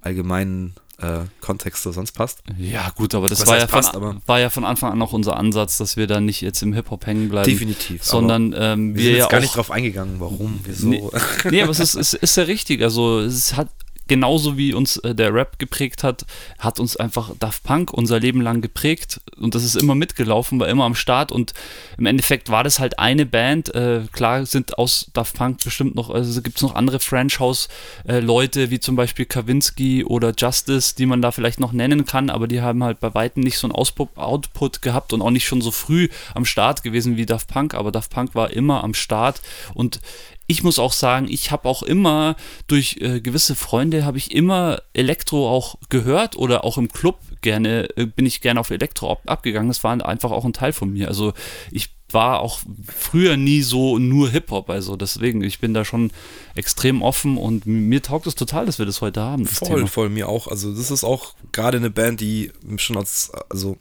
allgemeinen 0.00 0.74
äh, 1.00 1.20
Kontext 1.40 1.82
so 1.82 1.92
sonst 1.92 2.12
passt. 2.12 2.40
Ja, 2.56 2.90
gut, 2.90 3.14
aber 3.14 3.28
das 3.28 3.46
war 3.46 3.58
ja, 3.58 3.66
passt, 3.66 3.92
von, 3.92 4.02
aber 4.02 4.20
war 4.26 4.40
ja 4.40 4.50
von 4.50 4.64
Anfang 4.64 4.92
an 4.92 5.02
auch 5.02 5.12
unser 5.12 5.36
Ansatz, 5.36 5.78
dass 5.78 5.96
wir 5.96 6.06
da 6.06 6.20
nicht 6.20 6.40
jetzt 6.40 6.62
im 6.62 6.72
Hip-Hop 6.72 7.06
hängen 7.06 7.28
bleiben. 7.28 7.50
Definitiv. 7.50 8.04
Sondern 8.04 8.54
ähm, 8.56 8.94
wir, 8.94 8.96
wir 8.96 9.02
sind 9.02 9.12
jetzt 9.12 9.24
ja 9.24 9.28
gar 9.28 9.40
nicht 9.40 9.56
drauf 9.56 9.70
eingegangen, 9.70 10.20
warum, 10.20 10.60
wieso. 10.64 10.88
Nee, 10.88 11.02
nee 11.50 11.62
aber 11.62 11.70
es 11.70 11.80
ist, 11.80 11.94
es 11.94 12.14
ist 12.14 12.36
ja 12.36 12.44
richtig. 12.44 12.82
Also, 12.82 13.20
es 13.20 13.56
hat 13.56 13.68
genauso 14.08 14.56
wie 14.56 14.74
uns 14.74 14.96
äh, 14.98 15.14
der 15.14 15.32
Rap 15.32 15.58
geprägt 15.58 16.02
hat, 16.02 16.26
hat 16.58 16.80
uns 16.80 16.96
einfach 16.96 17.30
Daft 17.38 17.62
Punk 17.62 17.92
unser 17.92 18.18
Leben 18.18 18.40
lang 18.40 18.60
geprägt. 18.60 19.20
Und 19.36 19.54
das 19.54 19.64
ist 19.64 19.76
immer 19.76 19.94
mitgelaufen, 19.94 20.58
war 20.58 20.68
immer 20.68 20.84
am 20.84 20.94
Start. 20.94 21.30
Und 21.30 21.54
im 21.96 22.06
Endeffekt 22.06 22.50
war 22.50 22.64
das 22.64 22.78
halt 22.78 22.98
eine 22.98 23.26
Band. 23.26 23.74
Äh, 23.74 24.02
klar 24.12 24.46
sind 24.46 24.78
aus 24.78 25.10
Daft 25.12 25.36
Punk 25.36 25.62
bestimmt 25.62 25.94
noch, 25.94 26.10
also 26.10 26.42
gibt 26.42 26.56
es 26.56 26.62
noch 26.62 26.74
andere 26.74 27.00
Franchise-Leute, 27.00 28.62
äh, 28.62 28.70
wie 28.70 28.80
zum 28.80 28.96
Beispiel 28.96 29.26
Kawinski 29.26 30.04
oder 30.04 30.32
Justice, 30.36 30.94
die 30.96 31.06
man 31.06 31.22
da 31.22 31.30
vielleicht 31.30 31.60
noch 31.60 31.72
nennen 31.72 32.04
kann, 32.04 32.30
aber 32.30 32.48
die 32.48 32.60
haben 32.60 32.82
halt 32.82 33.00
bei 33.00 33.14
Weitem 33.14 33.42
nicht 33.42 33.58
so 33.58 33.66
einen 33.66 33.74
Auspup 33.74 34.16
Output 34.16 34.82
gehabt 34.82 35.12
und 35.12 35.22
auch 35.22 35.30
nicht 35.30 35.46
schon 35.46 35.60
so 35.60 35.70
früh 35.70 36.08
am 36.34 36.44
Start 36.44 36.82
gewesen 36.82 37.16
wie 37.16 37.26
Daft 37.26 37.48
Punk, 37.48 37.74
aber 37.74 37.92
Daft 37.92 38.10
Punk 38.10 38.34
war 38.34 38.50
immer 38.50 38.82
am 38.82 38.94
Start. 38.94 39.40
Und 39.74 40.00
ich 40.50 40.64
muss 40.64 40.78
auch 40.78 40.94
sagen, 40.94 41.28
ich 41.28 41.50
habe 41.50 41.68
auch 41.68 41.82
immer 41.82 42.34
durch 42.66 42.96
äh, 43.00 43.20
gewisse 43.20 43.54
Freunde 43.54 44.06
habe 44.06 44.16
ich 44.16 44.34
immer 44.34 44.80
Elektro 44.94 45.48
auch 45.48 45.76
gehört 45.90 46.36
oder 46.36 46.64
auch 46.64 46.78
im 46.78 46.88
Club 46.88 47.20
gerne 47.42 47.88
äh, 47.96 48.06
bin 48.06 48.24
ich 48.24 48.40
gerne 48.40 48.58
auf 48.58 48.70
Elektro 48.70 49.12
ab, 49.12 49.20
abgegangen. 49.26 49.68
Das 49.68 49.84
war 49.84 50.04
einfach 50.04 50.30
auch 50.30 50.46
ein 50.46 50.54
Teil 50.54 50.72
von 50.72 50.90
mir. 50.90 51.08
Also 51.08 51.34
ich 51.70 51.90
war 52.10 52.40
auch 52.40 52.60
früher 52.86 53.36
nie 53.36 53.60
so 53.60 53.98
nur 53.98 54.30
Hip-Hop, 54.30 54.70
also 54.70 54.96
deswegen, 54.96 55.42
ich 55.42 55.58
bin 55.58 55.74
da 55.74 55.84
schon 55.84 56.10
extrem 56.54 57.02
offen 57.02 57.36
und 57.36 57.66
mir 57.66 58.02
taugt 58.02 58.26
es 58.26 58.34
total, 58.34 58.64
dass 58.64 58.78
wir 58.78 58.86
das 58.86 59.02
heute 59.02 59.20
haben. 59.20 59.44
Das 59.44 59.58
voll, 59.58 59.68
Thema. 59.68 59.86
voll, 59.86 60.08
mir 60.08 60.30
auch. 60.30 60.48
Also 60.48 60.74
das 60.74 60.90
ist 60.90 61.04
auch 61.04 61.34
gerade 61.52 61.76
eine 61.76 61.90
Band, 61.90 62.22
die 62.22 62.52
schon 62.78 62.96
als, 62.96 63.30
also 63.50 63.76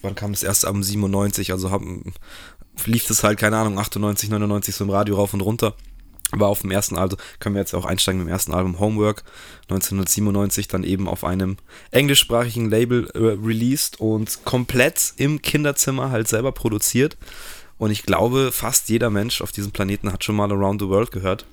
wann 0.00 0.14
kam 0.14 0.32
das 0.32 0.42
erste 0.42 0.66
Album 0.66 0.82
97, 0.82 1.52
also 1.52 1.70
haben, 1.70 2.14
lief 2.86 3.06
das 3.06 3.24
halt, 3.24 3.38
keine 3.38 3.56
Ahnung, 3.56 3.78
98, 3.78 4.30
99 4.30 4.74
so 4.74 4.84
im 4.84 4.90
Radio 4.90 5.16
rauf 5.16 5.34
und 5.34 5.40
runter. 5.40 5.74
War 6.30 6.48
auf 6.48 6.60
dem 6.60 6.70
ersten 6.70 6.98
Album, 6.98 7.18
können 7.40 7.54
wir 7.54 7.60
jetzt 7.60 7.74
auch 7.74 7.86
einsteigen 7.86 8.20
mit 8.20 8.28
dem 8.28 8.32
ersten 8.32 8.52
Album 8.52 8.78
Homework, 8.78 9.24
1997 9.70 10.68
dann 10.68 10.84
eben 10.84 11.08
auf 11.08 11.24
einem 11.24 11.56
englischsprachigen 11.90 12.68
Label 12.68 13.08
äh, 13.14 13.18
released 13.18 13.98
und 13.98 14.44
komplett 14.44 15.14
im 15.16 15.40
Kinderzimmer 15.40 16.10
halt 16.10 16.28
selber 16.28 16.52
produziert. 16.52 17.16
Und 17.78 17.92
ich 17.92 18.02
glaube, 18.02 18.50
fast 18.52 18.90
jeder 18.90 19.08
Mensch 19.08 19.40
auf 19.40 19.52
diesem 19.52 19.70
Planeten 19.70 20.12
hat 20.12 20.22
schon 20.22 20.36
mal 20.36 20.52
Around 20.52 20.82
the 20.82 20.88
World 20.88 21.12
gehört. 21.12 21.46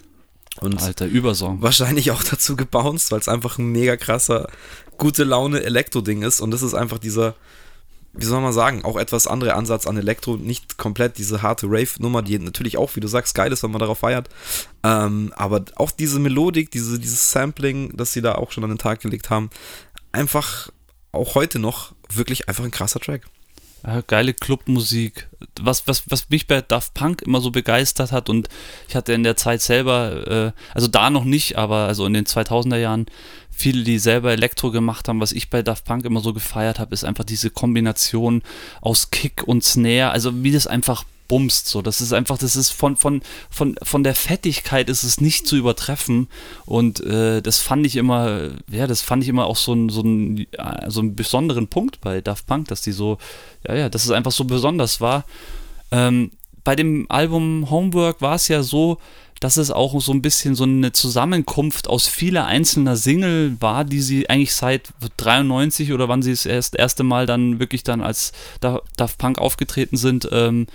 Und 0.60 0.82
Alter, 0.82 1.06
Übersong. 1.06 1.62
Wahrscheinlich 1.62 2.12
auch 2.12 2.24
dazu 2.30 2.56
gebounced, 2.56 3.12
weil 3.12 3.20
es 3.20 3.30
einfach 3.30 3.58
ein 3.58 3.72
mega 3.72 3.96
krasser, 3.96 4.50
gute 4.98 5.24
Laune 5.24 5.64
Elektro-Ding 5.64 6.22
ist. 6.24 6.42
Und 6.42 6.52
das 6.52 6.62
ist 6.62 6.74
einfach 6.74 6.98
dieser, 6.98 7.36
wie 8.18 8.26
soll 8.26 8.42
man 8.42 8.54
sagen, 8.54 8.84
auch 8.86 8.98
etwas 8.98 9.28
andere 9.28 9.56
Ansatz 9.56 9.88
an 9.88 9.98
Elektro, 9.98 10.38
nicht 10.38 10.78
komplett 10.78 11.18
diese 11.18 11.42
harte 11.42 11.68
Rave-Nummer, 11.68 12.22
die 12.22 12.40
natürlich 12.40 12.78
auch, 12.78 12.96
wie 12.96 13.00
du 13.00 13.08
sagst, 13.08 13.36
geil 13.36 13.52
ist, 13.52 13.64
wenn 13.64 13.72
man 13.72 13.80
darauf 13.80 14.00
feiert. 14.00 14.30
Ähm, 14.84 15.34
aber 15.36 15.66
auch 15.76 15.92
diese 15.92 16.20
Melodik, 16.20 16.72
diese, 16.72 17.00
dieses 17.00 17.32
Sampling, 17.32 17.96
das 17.96 18.14
sie 18.14 18.22
da 18.22 18.36
auch 18.36 18.52
schon 18.52 18.64
an 18.64 18.70
den 18.70 18.80
Tag 18.80 19.02
gelegt 19.02 19.30
haben, 19.30 19.50
einfach 20.12 20.70
auch 21.12 21.36
heute 21.36 21.60
noch 21.60 21.94
wirklich 22.12 22.48
einfach 22.48 22.64
ein 22.64 22.72
krasser 22.72 23.00
Track. 23.00 23.24
Geile 24.08 24.34
Clubmusik. 24.34 25.30
Was, 25.62 25.88
was, 25.88 26.10
was 26.10 26.30
mich 26.30 26.48
bei 26.48 26.62
Daft 26.62 26.96
Punk 26.96 27.22
immer 27.22 27.40
so 27.40 27.52
begeistert 27.52 28.12
hat 28.12 28.30
und 28.30 28.50
ich 28.88 28.96
hatte 28.96 29.14
in 29.14 29.22
der 29.22 29.36
Zeit 29.36 29.62
selber, 29.62 30.54
äh, 30.56 30.62
also 30.74 30.88
da 30.88 31.12
noch 31.12 31.24
nicht, 31.24 31.56
aber 31.58 31.86
also 31.86 32.06
in 32.08 32.14
den 32.14 32.26
2000er 32.26 32.78
Jahren 32.78 33.06
viele, 33.56 33.84
die 33.84 34.00
selber 34.00 34.32
Elektro 34.32 34.72
gemacht 34.72 35.08
haben, 35.08 35.22
was 35.22 35.32
ich 35.32 35.50
bei 35.50 35.62
Daft 35.62 35.86
Punk 35.86 36.06
immer 36.06 36.20
so 36.20 36.34
gefeiert 36.34 36.80
habe, 36.80 36.94
ist 36.94 37.06
einfach 37.06 37.24
diese 37.24 37.50
Kombination 37.50 38.42
aus 38.82 39.12
Kick 39.12 39.44
und 39.48 39.64
Snare, 39.64 40.12
also 40.12 40.44
wie 40.44 40.52
das 40.52 40.68
einfach 40.68 41.06
bumst 41.28 41.68
so. 41.68 41.82
Das 41.82 42.02
ist 42.02 42.14
einfach, 42.14 42.38
das 42.38 42.56
ist 42.56 42.70
von, 42.70 42.98
von, 42.98 43.22
von, 43.50 43.76
von 43.82 44.04
der 44.04 44.16
Fettigkeit 44.16 44.90
ist 44.90 45.04
es 45.04 45.22
nicht 45.22 45.48
zu 45.48 45.56
übertreffen. 45.56 46.28
Und 46.66 47.00
äh, 47.02 47.42
das 47.42 47.60
fand 47.60 47.86
ich 47.86 47.96
immer, 47.96 48.52
ja, 48.70 48.88
das 48.88 49.02
fand 49.02 49.24
ich 49.24 49.30
immer 49.30 49.46
auch 49.46 49.58
so, 49.58 49.74
ein, 49.74 49.90
so, 49.90 50.02
ein, 50.02 50.48
so 50.88 51.00
einen 51.00 51.16
besonderen 51.16 51.68
Punkt 51.68 52.02
bei 52.02 52.22
Daft 52.22 52.46
Punk, 52.48 52.68
dass 52.68 52.82
die 52.82 52.92
so, 52.92 53.18
ja, 53.68 53.76
ja, 53.76 53.90
dass 53.90 54.06
es 54.06 54.12
einfach 54.12 54.32
so 54.32 54.44
besonders 54.44 55.02
war. 55.02 55.26
Ähm, 55.92 56.32
bei 56.64 56.76
dem 56.76 57.06
Album 57.10 57.70
Homework 57.70 58.22
war 58.22 58.36
es 58.36 58.48
ja 58.48 58.64
so, 58.64 59.00
dass 59.40 59.58
es 59.58 59.72
auch 59.72 60.00
so 60.00 60.14
ein 60.14 60.22
bisschen 60.22 60.56
so 60.56 60.64
eine 60.64 60.92
Zusammenkunft 60.92 61.88
aus 61.90 62.08
vieler 62.08 62.46
einzelner 62.46 62.96
Single 62.96 63.58
war, 63.60 63.84
die 63.84 64.02
sie 64.02 64.30
eigentlich 64.30 64.54
seit 64.54 64.90
93 65.18 65.92
oder 65.92 66.08
wann 66.08 66.22
sie 66.22 66.32
es 66.32 66.46
erst 66.46 66.76
erste 66.76 67.04
Mal 67.04 67.26
dann 67.26 67.60
wirklich 67.60 67.84
dann 67.84 68.02
als 68.02 68.32
Daft 68.62 69.18
Punk 69.18 69.38
aufgetreten 69.40 69.98
sind, 69.98 70.30
ähm, 70.32 70.68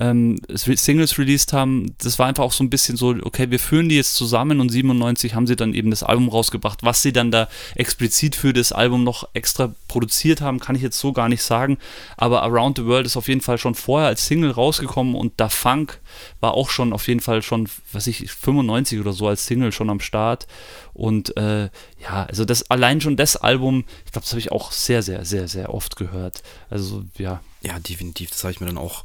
ähm, 0.00 0.40
Singles 0.48 1.18
released 1.18 1.52
haben, 1.52 1.94
das 1.98 2.18
war 2.18 2.26
einfach 2.26 2.42
auch 2.42 2.52
so 2.52 2.64
ein 2.64 2.70
bisschen 2.70 2.96
so, 2.96 3.14
okay, 3.22 3.50
wir 3.50 3.58
führen 3.58 3.90
die 3.90 3.96
jetzt 3.96 4.14
zusammen 4.14 4.60
und 4.60 4.70
97 4.70 5.34
haben 5.34 5.46
sie 5.46 5.56
dann 5.56 5.74
eben 5.74 5.90
das 5.90 6.02
Album 6.02 6.28
rausgebracht. 6.30 6.82
Was 6.82 7.02
sie 7.02 7.12
dann 7.12 7.30
da 7.30 7.48
explizit 7.74 8.34
für 8.34 8.54
das 8.54 8.72
Album 8.72 9.04
noch 9.04 9.28
extra 9.34 9.74
produziert 9.88 10.40
haben, 10.40 10.58
kann 10.58 10.74
ich 10.74 10.80
jetzt 10.80 10.98
so 10.98 11.12
gar 11.12 11.28
nicht 11.28 11.42
sagen. 11.42 11.76
Aber 12.16 12.42
Around 12.42 12.78
the 12.78 12.86
World 12.86 13.04
ist 13.04 13.18
auf 13.18 13.28
jeden 13.28 13.42
Fall 13.42 13.58
schon 13.58 13.74
vorher 13.74 14.08
als 14.08 14.26
Single 14.26 14.50
rausgekommen 14.50 15.14
und 15.14 15.34
Da 15.36 15.50
Funk 15.50 16.00
war 16.40 16.54
auch 16.54 16.70
schon 16.70 16.94
auf 16.94 17.06
jeden 17.06 17.20
Fall 17.20 17.42
schon, 17.42 17.68
was 17.92 18.06
ich, 18.06 18.30
95 18.30 19.00
oder 19.00 19.12
so 19.12 19.28
als 19.28 19.44
Single 19.46 19.70
schon 19.70 19.90
am 19.90 20.00
Start. 20.00 20.46
Und 20.94 21.36
äh, 21.36 21.64
ja, 22.02 22.24
also 22.26 22.46
das 22.46 22.70
allein 22.70 23.02
schon 23.02 23.16
das 23.16 23.36
Album, 23.36 23.84
ich 24.06 24.12
glaube, 24.12 24.24
das 24.24 24.32
habe 24.32 24.40
ich 24.40 24.50
auch 24.50 24.72
sehr, 24.72 25.02
sehr, 25.02 25.26
sehr, 25.26 25.46
sehr 25.46 25.74
oft 25.74 25.96
gehört. 25.96 26.42
Also 26.70 27.04
ja. 27.18 27.40
Ja, 27.62 27.78
definitiv. 27.78 28.30
Das 28.30 28.42
habe 28.42 28.52
ich 28.52 28.60
mir 28.60 28.66
dann 28.66 28.78
auch 28.78 29.04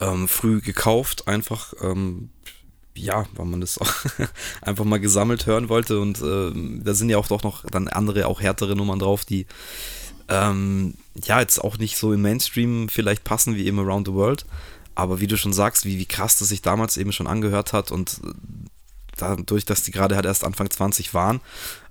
ähm, 0.00 0.28
früh 0.28 0.60
gekauft, 0.60 1.28
einfach. 1.28 1.74
Ähm, 1.80 2.30
ja, 2.94 3.26
weil 3.34 3.46
man 3.46 3.60
das 3.60 3.78
auch 3.78 3.92
einfach 4.60 4.84
mal 4.84 5.00
gesammelt 5.00 5.46
hören 5.46 5.68
wollte. 5.68 6.00
Und 6.00 6.20
äh, 6.20 6.82
da 6.82 6.94
sind 6.94 7.10
ja 7.10 7.18
auch 7.18 7.28
doch 7.28 7.42
noch 7.42 7.64
dann 7.64 7.88
andere, 7.88 8.26
auch 8.26 8.40
härtere 8.40 8.76
Nummern 8.76 8.98
drauf, 8.98 9.24
die 9.24 9.46
ähm, 10.28 10.94
ja 11.24 11.40
jetzt 11.40 11.58
auch 11.62 11.78
nicht 11.78 11.96
so 11.96 12.12
im 12.12 12.22
Mainstream 12.22 12.88
vielleicht 12.88 13.24
passen 13.24 13.56
wie 13.56 13.66
eben 13.66 13.78
Around 13.78 14.08
the 14.08 14.14
World. 14.14 14.46
Aber 14.94 15.20
wie 15.20 15.28
du 15.28 15.36
schon 15.36 15.52
sagst, 15.52 15.84
wie, 15.84 15.98
wie 15.98 16.06
krass 16.06 16.38
das 16.38 16.48
sich 16.48 16.60
damals 16.60 16.96
eben 16.96 17.12
schon 17.12 17.28
angehört 17.28 17.72
hat 17.72 17.92
und 17.92 18.20
äh, 18.24 18.32
dadurch, 19.16 19.64
dass 19.64 19.82
die 19.82 19.90
gerade 19.90 20.16
halt 20.16 20.26
erst 20.26 20.44
Anfang 20.44 20.70
20 20.70 21.14
waren. 21.14 21.40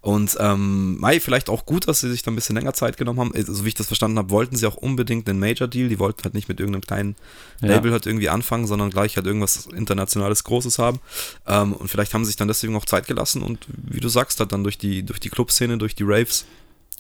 Und 0.02 0.38
ähm, 0.40 1.00
Mai, 1.00 1.20
vielleicht 1.20 1.50
auch 1.50 1.66
gut, 1.66 1.88
dass 1.88 2.00
sie 2.00 2.10
sich 2.10 2.22
da 2.22 2.32
ein 2.32 2.36
bisschen 2.36 2.56
länger 2.56 2.74
Zeit 2.74 2.98
genommen 2.98 3.20
haben. 3.20 3.32
So 3.34 3.52
also, 3.52 3.66
wie 3.66 3.70
ich 3.70 3.76
das 3.76 3.88
verstanden 3.88 4.18
habe, 4.18 4.30
wollten 4.30 4.56
sie 4.56 4.66
auch 4.68 4.76
unbedingt 4.76 5.30
einen 5.30 5.40
Major-Deal. 5.40 5.90
Die 5.90 6.00
wollten 6.00 6.24
halt 6.24 6.34
nicht 6.34 6.48
mit 6.48 6.60
irgendeinem 6.60 6.82
kleinen 6.82 7.16
ja. 7.62 7.70
Label 7.70 7.92
halt 7.92 8.06
irgendwie 8.06 8.30
anfangen, 8.30 8.68
sondern 8.68 8.90
gleich 8.90 9.18
halt 9.18 9.26
irgendwas 9.26 9.66
internationales 9.68 10.44
Großes 10.44 10.80
haben. 10.80 11.00
Ähm, 11.48 11.74
und 11.74 11.90
vielleicht 11.90 12.14
haben 12.14 12.24
sie 12.24 12.30
sich 12.30 12.38
dann 12.38 12.48
deswegen 12.48 12.76
auch 12.76 12.86
Zeit 12.86 13.08
gelassen 13.08 13.42
und 13.44 13.68
wie 13.70 14.00
du 14.00 14.10
sagst, 14.10 14.40
halt 14.40 14.52
dann 14.52 14.64
durch 14.64 14.78
die, 14.78 15.04
durch 15.04 15.20
die 15.20 15.30
Clubszene, 15.30 15.78
durch 15.78 15.96
die 15.96 16.04
Raves 16.04 16.46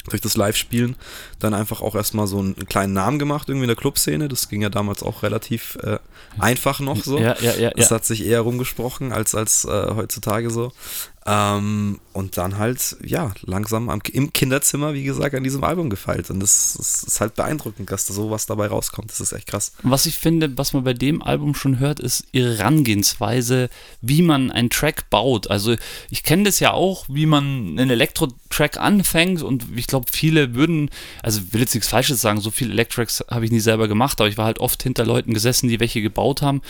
durch 0.09 0.21
das 0.21 0.37
Live-Spielen 0.37 0.95
dann 1.39 1.53
einfach 1.53 1.81
auch 1.81 1.95
erstmal 1.95 2.27
so 2.27 2.39
einen 2.39 2.55
kleinen 2.67 2.93
Namen 2.93 3.19
gemacht, 3.19 3.49
irgendwie 3.49 3.65
in 3.65 3.69
der 3.69 3.75
Clubszene. 3.75 4.27
Das 4.27 4.49
ging 4.49 4.61
ja 4.61 4.69
damals 4.69 5.03
auch 5.03 5.23
relativ 5.23 5.77
äh, 5.83 5.99
einfach 6.39 6.79
noch 6.79 7.03
so. 7.03 7.19
Ja, 7.19 7.35
ja, 7.41 7.55
ja, 7.55 7.71
das 7.71 7.91
hat 7.91 8.05
sich 8.05 8.25
eher 8.25 8.41
rumgesprochen 8.41 9.11
als, 9.11 9.35
als 9.35 9.65
äh, 9.65 9.95
heutzutage 9.95 10.49
so. 10.49 10.71
Ähm, 11.29 11.99
und 12.13 12.37
dann 12.37 12.57
halt, 12.57 12.95
ja, 13.03 13.33
langsam 13.41 13.89
am, 13.89 14.01
im 14.13 14.31
Kinderzimmer, 14.31 14.93
wie 14.93 15.03
gesagt, 15.03 15.35
an 15.35 15.43
diesem 15.43 15.61
Album 15.65 15.89
gefeilt. 15.89 16.29
Und 16.29 16.39
das, 16.39 16.75
das, 16.77 17.03
ist 17.03 17.19
halt 17.19 17.35
beeindruckend, 17.35 17.91
dass 17.91 18.05
da 18.05 18.13
sowas 18.13 18.45
dabei 18.45 18.67
rauskommt. 18.67 19.11
Das 19.11 19.19
ist 19.19 19.33
echt 19.33 19.47
krass. 19.47 19.73
Was 19.83 20.05
ich 20.05 20.17
finde, 20.17 20.57
was 20.57 20.71
man 20.71 20.85
bei 20.85 20.93
dem 20.93 21.21
Album 21.21 21.53
schon 21.53 21.79
hört, 21.79 21.99
ist 21.99 22.23
ihre 22.31 22.57
Herangehensweise, 22.57 23.69
wie 24.01 24.21
man 24.21 24.51
einen 24.51 24.69
Track 24.69 25.09
baut. 25.09 25.49
Also 25.49 25.75
ich 26.09 26.23
kenne 26.23 26.43
das 26.43 26.61
ja 26.61 26.71
auch, 26.71 27.05
wie 27.09 27.25
man 27.25 27.77
einen 27.77 27.89
Elektro-Track 28.57 28.77
anfängt 28.77 29.41
und 29.41 29.65
ich 29.75 29.87
glaube, 29.87 30.07
viele 30.11 30.55
würden, 30.55 30.89
also 31.23 31.41
will 31.51 31.61
jetzt 31.61 31.73
nichts 31.73 31.89
Falsches 31.89 32.21
sagen, 32.21 32.41
so 32.41 32.51
viele 32.51 32.71
Electracks 32.71 33.23
habe 33.29 33.45
ich 33.45 33.51
nie 33.51 33.59
selber 33.59 33.87
gemacht, 33.87 34.19
aber 34.19 34.29
ich 34.29 34.37
war 34.37 34.45
halt 34.45 34.59
oft 34.59 34.81
hinter 34.83 35.05
Leuten 35.05 35.33
gesessen, 35.33 35.69
die 35.69 35.79
welche 35.79 36.01
gebaut 36.01 36.41
haben. 36.41 36.61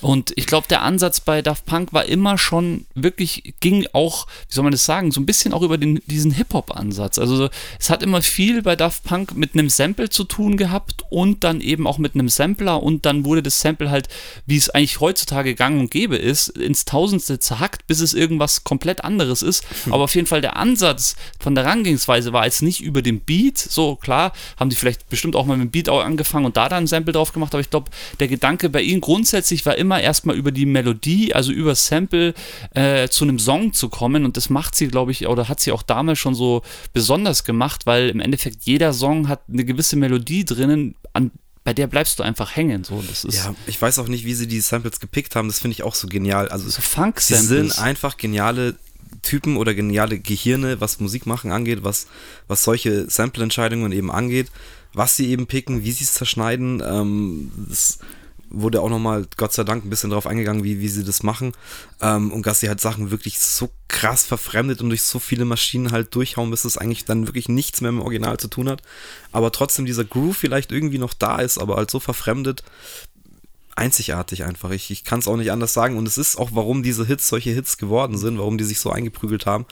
Und 0.00 0.32
ich 0.36 0.46
glaube, 0.46 0.66
der 0.68 0.82
Ansatz 0.82 1.20
bei 1.20 1.42
Daft 1.42 1.66
Punk 1.66 1.92
war 1.92 2.06
immer 2.06 2.38
schon 2.38 2.86
wirklich, 2.94 3.54
ging 3.60 3.86
auch, 3.92 4.26
wie 4.48 4.54
soll 4.54 4.64
man 4.64 4.72
das 4.72 4.86
sagen, 4.86 5.12
so 5.12 5.20
ein 5.20 5.26
bisschen 5.26 5.52
auch 5.52 5.62
über 5.62 5.76
den, 5.76 6.00
diesen 6.06 6.30
Hip-Hop-Ansatz. 6.30 7.18
Also 7.18 7.50
es 7.78 7.90
hat 7.90 8.02
immer 8.02 8.22
viel 8.22 8.62
bei 8.62 8.76
Daft 8.76 9.04
Punk 9.04 9.36
mit 9.36 9.54
einem 9.54 9.68
Sample 9.68 10.08
zu 10.08 10.24
tun 10.24 10.56
gehabt 10.56 11.04
und 11.10 11.44
dann 11.44 11.60
eben 11.60 11.86
auch 11.86 11.98
mit 11.98 12.14
einem 12.14 12.28
Sampler 12.28 12.82
und 12.82 13.04
dann 13.04 13.24
wurde 13.24 13.42
das 13.42 13.60
Sample 13.60 13.90
halt, 13.90 14.08
wie 14.46 14.56
es 14.56 14.70
eigentlich 14.70 15.00
heutzutage 15.00 15.54
gang 15.54 15.78
und 15.78 15.90
gäbe 15.90 16.16
ist, 16.16 16.48
ins 16.48 16.84
Tausendste 16.84 17.38
zerhackt, 17.38 17.86
bis 17.86 18.00
es 18.00 18.14
irgendwas 18.14 18.64
komplett 18.64 19.04
anderes 19.04 19.42
ist. 19.42 19.64
Hm. 19.84 19.92
Aber 19.92 20.04
auf 20.04 20.14
jeden 20.14 20.26
Fall 20.26 20.40
der 20.40 20.56
Ansatz 20.56 21.16
von 21.38 21.54
der 21.54 21.64
Herangehensweise 21.64 22.32
war 22.32 22.44
jetzt 22.44 22.62
nicht 22.62 22.80
über 22.82 23.02
den 23.02 23.20
Beat, 23.20 23.58
so 23.58 23.96
klar, 23.96 24.32
haben 24.56 24.70
die 24.70 24.76
vielleicht 24.76 25.08
bestimmt 25.08 25.36
auch 25.36 25.46
mal 25.46 25.56
mit 25.56 25.66
dem 25.66 25.70
Beat 25.70 25.88
auch 25.88 26.02
angefangen 26.02 26.46
und 26.46 26.56
da 26.56 26.68
dann 26.68 26.84
ein 26.84 26.86
Sample 26.86 27.12
drauf 27.12 27.32
gemacht, 27.32 27.54
aber 27.54 27.60
ich 27.60 27.70
glaube, 27.70 27.90
der 28.18 28.28
Gedanke 28.28 28.68
bei 28.68 28.82
ihnen 28.82 29.00
grundsätzlich 29.00 29.64
war 29.66 29.76
immer 29.76 30.00
erstmal 30.00 30.36
über 30.36 30.52
die 30.52 30.66
Melodie, 30.66 31.34
also 31.34 31.52
über 31.52 31.74
Sample 31.74 32.34
äh, 32.74 33.08
zu 33.08 33.24
einem 33.24 33.38
Song 33.38 33.72
zu 33.72 33.88
kommen 33.88 34.24
und 34.24 34.36
das 34.36 34.50
macht 34.50 34.74
sie, 34.74 34.88
glaube 34.88 35.12
ich, 35.12 35.26
oder 35.26 35.48
hat 35.48 35.60
sie 35.60 35.72
auch 35.72 35.82
damals 35.82 36.18
schon 36.18 36.34
so 36.34 36.62
besonders 36.92 37.44
gemacht, 37.44 37.86
weil 37.86 38.08
im 38.08 38.20
Endeffekt 38.20 38.64
jeder 38.64 38.92
Song 38.92 39.28
hat 39.28 39.42
eine 39.48 39.64
gewisse 39.64 39.96
Melodie 39.96 40.44
drinnen, 40.44 40.94
an 41.12 41.30
bei 41.62 41.74
der 41.74 41.86
bleibst 41.86 42.18
du 42.18 42.22
einfach 42.22 42.56
hängen. 42.56 42.84
So, 42.84 43.02
das 43.06 43.24
ist 43.24 43.36
ja, 43.36 43.54
ich 43.66 43.80
weiß 43.80 43.98
auch 43.98 44.08
nicht, 44.08 44.24
wie 44.24 44.34
sie 44.34 44.46
die 44.46 44.60
Samples 44.60 44.98
gepickt 44.98 45.36
haben. 45.36 45.48
Das 45.48 45.60
finde 45.60 45.74
ich 45.74 45.82
auch 45.82 45.94
so 45.94 46.08
genial. 46.08 46.48
Also 46.48 46.68
so 46.68 46.80
Funk-Samples. 46.80 47.48
Sie 47.48 47.54
sind 47.54 47.78
einfach 47.78 48.16
geniale 48.16 48.76
Typen 49.22 49.56
oder 49.56 49.74
geniale 49.74 50.18
Gehirne, 50.18 50.80
was 50.80 51.00
Musik 51.00 51.26
machen 51.26 51.52
angeht, 51.52 51.80
was, 51.82 52.06
was 52.48 52.62
solche 52.62 53.08
Sample-Entscheidungen 53.08 53.92
eben 53.92 54.10
angeht, 54.10 54.50
was 54.92 55.16
sie 55.16 55.30
eben 55.30 55.46
picken, 55.46 55.84
wie 55.84 55.92
sie 55.92 56.04
es 56.04 56.14
zerschneiden. 56.14 56.82
Ähm, 56.84 57.50
das 57.68 57.98
wurde 58.50 58.82
auch 58.82 58.90
nochmal, 58.90 59.26
Gott 59.36 59.52
sei 59.52 59.64
Dank, 59.64 59.84
ein 59.84 59.90
bisschen 59.90 60.10
darauf 60.10 60.26
eingegangen, 60.26 60.64
wie, 60.64 60.80
wie 60.80 60.88
sie 60.88 61.04
das 61.04 61.22
machen. 61.22 61.52
Ähm, 62.00 62.32
und 62.32 62.46
dass 62.46 62.60
sie 62.60 62.68
halt 62.68 62.80
Sachen 62.80 63.10
wirklich 63.10 63.38
so 63.38 63.70
krass 63.88 64.24
verfremdet 64.24 64.82
und 64.82 64.88
durch 64.88 65.02
so 65.02 65.18
viele 65.18 65.44
Maschinen 65.44 65.92
halt 65.92 66.14
durchhauen, 66.14 66.50
bis 66.50 66.64
es 66.64 66.76
eigentlich 66.76 67.04
dann 67.04 67.26
wirklich 67.26 67.48
nichts 67.48 67.80
mehr 67.80 67.92
mit 67.92 68.00
dem 68.00 68.04
Original 68.04 68.38
zu 68.38 68.48
tun 68.48 68.68
hat. 68.68 68.82
Aber 69.32 69.52
trotzdem 69.52 69.86
dieser 69.86 70.04
Groove 70.04 70.36
vielleicht 70.36 70.72
irgendwie 70.72 70.98
noch 70.98 71.14
da 71.14 71.38
ist, 71.38 71.58
aber 71.58 71.76
halt 71.76 71.90
so 71.90 72.00
verfremdet, 72.00 72.64
einzigartig 73.80 74.44
einfach. 74.44 74.70
Ich, 74.70 74.90
ich 74.90 75.04
kann 75.04 75.18
es 75.18 75.26
auch 75.26 75.36
nicht 75.36 75.50
anders 75.50 75.72
sagen. 75.72 75.96
Und 75.96 76.06
es 76.06 76.18
ist 76.18 76.36
auch, 76.36 76.50
warum 76.52 76.82
diese 76.82 77.06
Hits 77.06 77.28
solche 77.28 77.50
Hits 77.50 77.78
geworden 77.78 78.18
sind, 78.18 78.38
warum 78.38 78.58
die 78.58 78.64
sich 78.64 78.78
so 78.78 78.90
eingeprügelt 78.90 79.46
haben. 79.46 79.66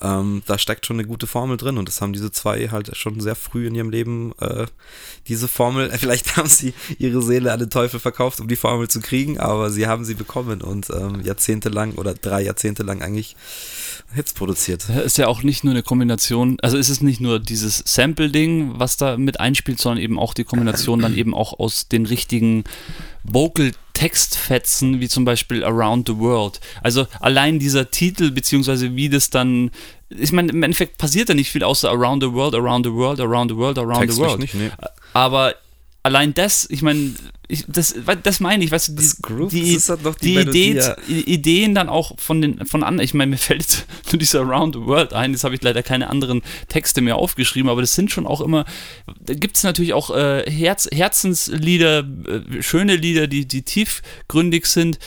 Ähm, 0.00 0.42
da 0.46 0.58
steckt 0.58 0.86
schon 0.86 0.96
eine 0.96 1.08
gute 1.08 1.26
Formel 1.26 1.56
drin 1.56 1.76
und 1.76 1.88
das 1.88 2.00
haben 2.00 2.12
diese 2.12 2.30
zwei 2.30 2.68
halt 2.68 2.96
schon 2.96 3.18
sehr 3.18 3.34
früh 3.34 3.66
in 3.66 3.74
ihrem 3.74 3.90
Leben, 3.90 4.32
äh, 4.40 4.66
diese 5.26 5.48
Formel, 5.48 5.90
vielleicht 5.98 6.36
haben 6.36 6.48
sie 6.48 6.72
ihre 6.98 7.20
Seele 7.20 7.52
an 7.52 7.58
den 7.58 7.70
Teufel 7.70 7.98
verkauft, 7.98 8.40
um 8.40 8.46
die 8.46 8.56
Formel 8.56 8.88
zu 8.88 9.00
kriegen, 9.00 9.38
aber 9.40 9.70
sie 9.70 9.88
haben 9.88 10.04
sie 10.04 10.14
bekommen 10.14 10.62
und 10.62 10.88
ähm, 10.90 11.20
jahrzehntelang 11.24 11.94
oder 11.94 12.14
drei 12.14 12.42
Jahrzehnte 12.42 12.84
lang 12.84 13.02
eigentlich 13.02 13.34
Hits 14.14 14.32
produziert. 14.34 14.88
Ist 14.88 15.18
ja 15.18 15.26
auch 15.26 15.42
nicht 15.42 15.64
nur 15.64 15.72
eine 15.72 15.82
Kombination, 15.82 16.58
also 16.62 16.76
ist 16.76 16.88
es 16.88 17.00
nicht 17.00 17.20
nur 17.20 17.40
dieses 17.40 17.82
Sample-Ding, 17.84 18.78
was 18.78 18.96
da 18.96 19.16
mit 19.16 19.40
einspielt, 19.40 19.80
sondern 19.80 20.02
eben 20.02 20.18
auch 20.18 20.32
die 20.32 20.44
Kombination 20.44 21.00
dann 21.00 21.16
eben 21.16 21.34
auch 21.34 21.58
aus 21.58 21.88
den 21.88 22.06
richtigen 22.06 22.64
Vocal-Textfetzen, 23.98 25.00
wie 25.00 25.08
zum 25.08 25.24
Beispiel 25.24 25.64
Around 25.64 26.08
the 26.08 26.18
World. 26.18 26.60
Also 26.82 27.06
allein 27.20 27.58
dieser 27.58 27.90
Titel, 27.90 28.30
beziehungsweise 28.30 28.94
wie 28.96 29.08
das 29.08 29.30
dann. 29.30 29.70
Ich 30.10 30.32
meine, 30.32 30.52
im 30.52 30.62
Endeffekt 30.62 30.98
passiert 30.98 31.28
da 31.28 31.34
nicht 31.34 31.50
viel 31.50 31.62
außer 31.62 31.90
Around 31.90 32.22
the 32.22 32.32
World, 32.32 32.54
Around 32.54 32.86
the 32.86 32.92
World, 32.92 33.20
Around 33.20 33.50
the 33.50 33.56
World, 33.56 33.78
Around 33.78 34.00
Textlich 34.00 34.14
the 34.16 34.22
World. 34.22 34.40
Nicht, 34.40 34.54
nee. 34.54 34.70
Aber 35.12 35.54
allein 36.02 36.32
das, 36.32 36.66
ich 36.70 36.82
meine, 36.82 37.14
ich, 37.50 37.64
das, 37.66 37.94
das 38.22 38.40
meine 38.40 38.62
ich, 38.62 38.70
weißt 38.70 38.88
du, 38.88 38.92
die, 38.92 39.10
Groove, 39.22 39.50
die, 39.50 39.78
halt 39.78 40.22
die, 40.22 40.34
die 40.34 40.70
Idee. 40.70 40.94
Ideen 41.08 41.74
dann 41.74 41.88
auch 41.88 42.18
von 42.18 42.42
den 42.42 42.66
von 42.66 42.82
anderen, 42.82 43.04
ich 43.04 43.14
meine, 43.14 43.30
mir 43.30 43.36
fällt 43.38 43.86
nur 44.12 44.18
dieser 44.18 44.40
Around 44.40 44.74
the 44.74 44.82
World 44.82 45.14
ein, 45.14 45.32
jetzt 45.32 45.44
habe 45.44 45.54
ich 45.54 45.62
leider 45.62 45.82
keine 45.82 46.10
anderen 46.10 46.42
Texte 46.68 47.00
mehr 47.00 47.16
aufgeschrieben, 47.16 47.70
aber 47.70 47.80
das 47.80 47.94
sind 47.94 48.10
schon 48.10 48.26
auch 48.26 48.42
immer, 48.42 48.66
da 49.20 49.32
gibt 49.32 49.56
es 49.56 49.62
natürlich 49.62 49.94
auch 49.94 50.14
äh, 50.14 50.48
Herz, 50.50 50.88
Herzenslieder, 50.92 52.00
äh, 52.00 52.62
schöne 52.62 52.96
Lieder, 52.96 53.26
die, 53.26 53.46
die 53.46 53.62
tiefgründig 53.62 54.66
sind. 54.66 54.98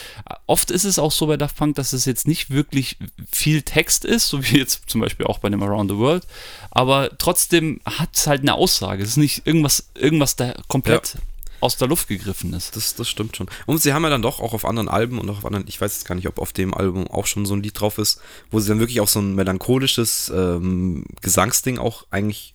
Oft 0.46 0.72
ist 0.72 0.84
es 0.84 0.98
auch 0.98 1.12
so 1.12 1.28
bei 1.28 1.36
Daft 1.36 1.56
Punk, 1.56 1.76
dass 1.76 1.92
es 1.92 2.06
jetzt 2.06 2.26
nicht 2.26 2.50
wirklich 2.50 2.96
viel 3.30 3.62
Text 3.62 4.04
ist, 4.04 4.28
so 4.28 4.42
wie 4.44 4.58
jetzt 4.58 4.82
zum 4.88 5.00
Beispiel 5.00 5.26
auch 5.26 5.38
bei 5.38 5.48
dem 5.48 5.62
Around 5.62 5.92
the 5.92 5.96
World, 5.96 6.26
aber 6.72 7.16
trotzdem 7.18 7.80
hat 7.84 8.16
es 8.16 8.26
halt 8.26 8.40
eine 8.40 8.54
Aussage. 8.54 9.04
Es 9.04 9.10
ist 9.10 9.16
nicht 9.16 9.46
irgendwas, 9.46 9.86
irgendwas 9.94 10.34
da 10.34 10.54
komplett 10.66 11.14
ja 11.14 11.20
aus 11.62 11.76
der 11.76 11.86
Luft 11.86 12.08
gegriffen 12.08 12.52
ist. 12.54 12.74
Das, 12.74 12.96
das 12.96 13.08
stimmt 13.08 13.36
schon. 13.36 13.46
Und 13.66 13.80
sie 13.80 13.92
haben 13.92 14.02
ja 14.02 14.10
dann 14.10 14.20
doch 14.20 14.40
auch 14.40 14.52
auf 14.52 14.64
anderen 14.64 14.88
Alben 14.88 15.18
und 15.18 15.30
auch 15.30 15.38
auf 15.38 15.46
anderen, 15.46 15.66
ich 15.68 15.80
weiß 15.80 15.94
jetzt 15.94 16.06
gar 16.06 16.16
nicht, 16.16 16.26
ob 16.26 16.40
auf 16.40 16.52
dem 16.52 16.74
Album 16.74 17.06
auch 17.06 17.26
schon 17.26 17.46
so 17.46 17.54
ein 17.54 17.62
Lied 17.62 17.80
drauf 17.80 17.98
ist, 17.98 18.20
wo 18.50 18.58
sie 18.58 18.68
dann 18.68 18.80
wirklich 18.80 19.00
auch 19.00 19.08
so 19.08 19.20
ein 19.20 19.36
melancholisches 19.36 20.30
ähm, 20.34 21.04
Gesangsding 21.20 21.78
auch 21.78 22.04
eigentlich 22.10 22.52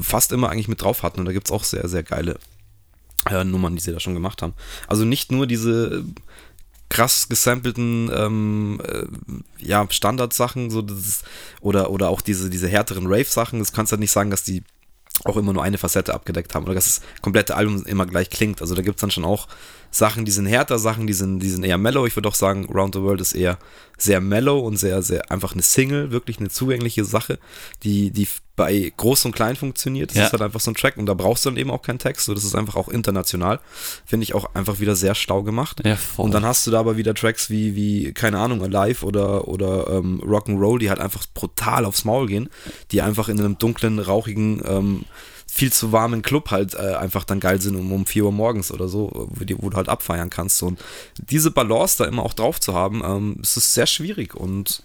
fast 0.00 0.32
immer 0.32 0.50
eigentlich 0.50 0.68
mit 0.68 0.82
drauf 0.82 1.02
hatten. 1.02 1.20
Und 1.20 1.26
da 1.26 1.32
gibt 1.32 1.48
es 1.48 1.52
auch 1.52 1.64
sehr, 1.64 1.88
sehr 1.88 2.04
geile 2.04 2.38
äh, 3.28 3.42
Nummern, 3.42 3.74
die 3.74 3.82
sie 3.82 3.92
da 3.92 3.98
schon 3.98 4.14
gemacht 4.14 4.40
haben. 4.40 4.54
Also 4.86 5.04
nicht 5.04 5.32
nur 5.32 5.48
diese 5.48 6.04
krass 6.88 7.28
gesampelten 7.28 8.10
ähm, 8.14 8.80
äh, 8.84 9.04
ja, 9.58 9.84
Standardsachen, 9.90 10.70
so 10.70 10.80
das 10.80 11.24
oder, 11.60 11.90
oder 11.90 12.08
auch 12.08 12.20
diese, 12.20 12.50
diese 12.50 12.68
härteren 12.68 13.06
Rave-Sachen. 13.06 13.58
Das 13.58 13.72
kannst 13.72 13.90
du 13.90 13.94
halt 13.94 14.00
nicht 14.00 14.12
sagen, 14.12 14.30
dass 14.30 14.44
die 14.44 14.62
auch 15.24 15.36
immer 15.36 15.52
nur 15.52 15.62
eine 15.62 15.78
Facette 15.78 16.14
abgedeckt 16.14 16.54
haben 16.54 16.64
oder 16.64 16.74
dass 16.74 16.84
das 16.84 17.00
komplette 17.22 17.56
Album 17.56 17.84
immer 17.86 18.06
gleich 18.06 18.30
klingt. 18.30 18.60
Also 18.60 18.74
da 18.74 18.82
gibt 18.82 18.96
es 18.96 19.00
dann 19.00 19.10
schon 19.10 19.24
auch 19.24 19.48
Sachen, 19.90 20.24
die 20.24 20.30
sind 20.30 20.46
härter, 20.46 20.78
Sachen, 20.78 21.06
die 21.06 21.12
sind, 21.12 21.40
die 21.40 21.50
sind 21.50 21.64
eher 21.64 21.78
mellow. 21.78 22.06
Ich 22.06 22.16
würde 22.16 22.28
auch 22.28 22.34
sagen, 22.34 22.66
Round 22.66 22.94
the 22.94 23.00
World 23.00 23.20
ist 23.20 23.34
eher 23.34 23.58
sehr 23.96 24.20
mellow 24.20 24.60
und 24.60 24.76
sehr, 24.76 25.02
sehr 25.02 25.30
einfach 25.30 25.52
eine 25.52 25.62
Single, 25.62 26.10
wirklich 26.10 26.38
eine 26.38 26.50
zugängliche 26.50 27.04
Sache, 27.04 27.38
die, 27.82 28.10
die 28.10 28.28
bei 28.54 28.92
Groß 28.96 29.24
und 29.24 29.32
Klein 29.32 29.56
funktioniert. 29.56 30.10
Das 30.10 30.18
ja. 30.18 30.26
ist 30.26 30.32
halt 30.32 30.42
einfach 30.42 30.60
so 30.60 30.70
ein 30.70 30.74
Track 30.74 30.96
und 30.96 31.06
da 31.06 31.14
brauchst 31.14 31.44
du 31.44 31.50
dann 31.50 31.58
eben 31.58 31.70
auch 31.70 31.82
keinen 31.82 31.98
Text. 31.98 32.26
So, 32.26 32.34
das 32.34 32.44
ist 32.44 32.54
einfach 32.54 32.76
auch 32.76 32.88
international. 32.88 33.60
Finde 34.04 34.24
ich 34.24 34.34
auch 34.34 34.54
einfach 34.54 34.80
wieder 34.80 34.96
sehr 34.96 35.14
schlau 35.14 35.42
gemacht. 35.42 35.80
Ja, 35.84 35.96
und 36.16 36.32
dann 36.32 36.44
hast 36.44 36.66
du 36.66 36.70
da 36.70 36.80
aber 36.80 36.96
wieder 36.96 37.14
Tracks 37.14 37.50
wie, 37.50 37.74
wie 37.74 38.12
keine 38.12 38.38
Ahnung, 38.38 38.62
Alive 38.62 39.06
oder, 39.06 39.48
oder 39.48 39.88
ähm, 39.88 40.20
Rock'n'Roll, 40.24 40.78
die 40.78 40.90
halt 40.90 41.00
einfach 41.00 41.24
brutal 41.32 41.84
aufs 41.84 42.04
Maul 42.04 42.26
gehen, 42.26 42.50
die 42.90 43.00
einfach 43.00 43.28
in 43.28 43.38
einem 43.38 43.58
dunklen, 43.58 43.98
rauchigen 44.00 44.60
ähm, 44.66 45.04
viel 45.58 45.72
zu 45.72 45.90
warmen 45.90 46.22
Club 46.22 46.52
halt 46.52 46.74
äh, 46.74 46.94
einfach 46.94 47.24
dann 47.24 47.40
geil 47.40 47.60
sind 47.60 47.74
um, 47.74 47.90
um 47.90 48.06
4 48.06 48.26
Uhr 48.26 48.32
morgens 48.32 48.70
oder 48.70 48.86
so, 48.86 49.28
wo, 49.30 49.44
die, 49.44 49.60
wo, 49.60 49.70
du 49.70 49.76
halt 49.76 49.88
abfeiern 49.88 50.30
kannst. 50.30 50.62
Und 50.62 50.78
diese 51.16 51.50
Balance 51.50 51.98
da 51.98 52.04
immer 52.04 52.22
auch 52.22 52.32
drauf 52.32 52.60
zu 52.60 52.74
haben, 52.74 53.02
ähm, 53.04 53.38
ist 53.42 53.56
es 53.56 53.74
sehr 53.74 53.86
schwierig 53.86 54.36
und 54.36 54.84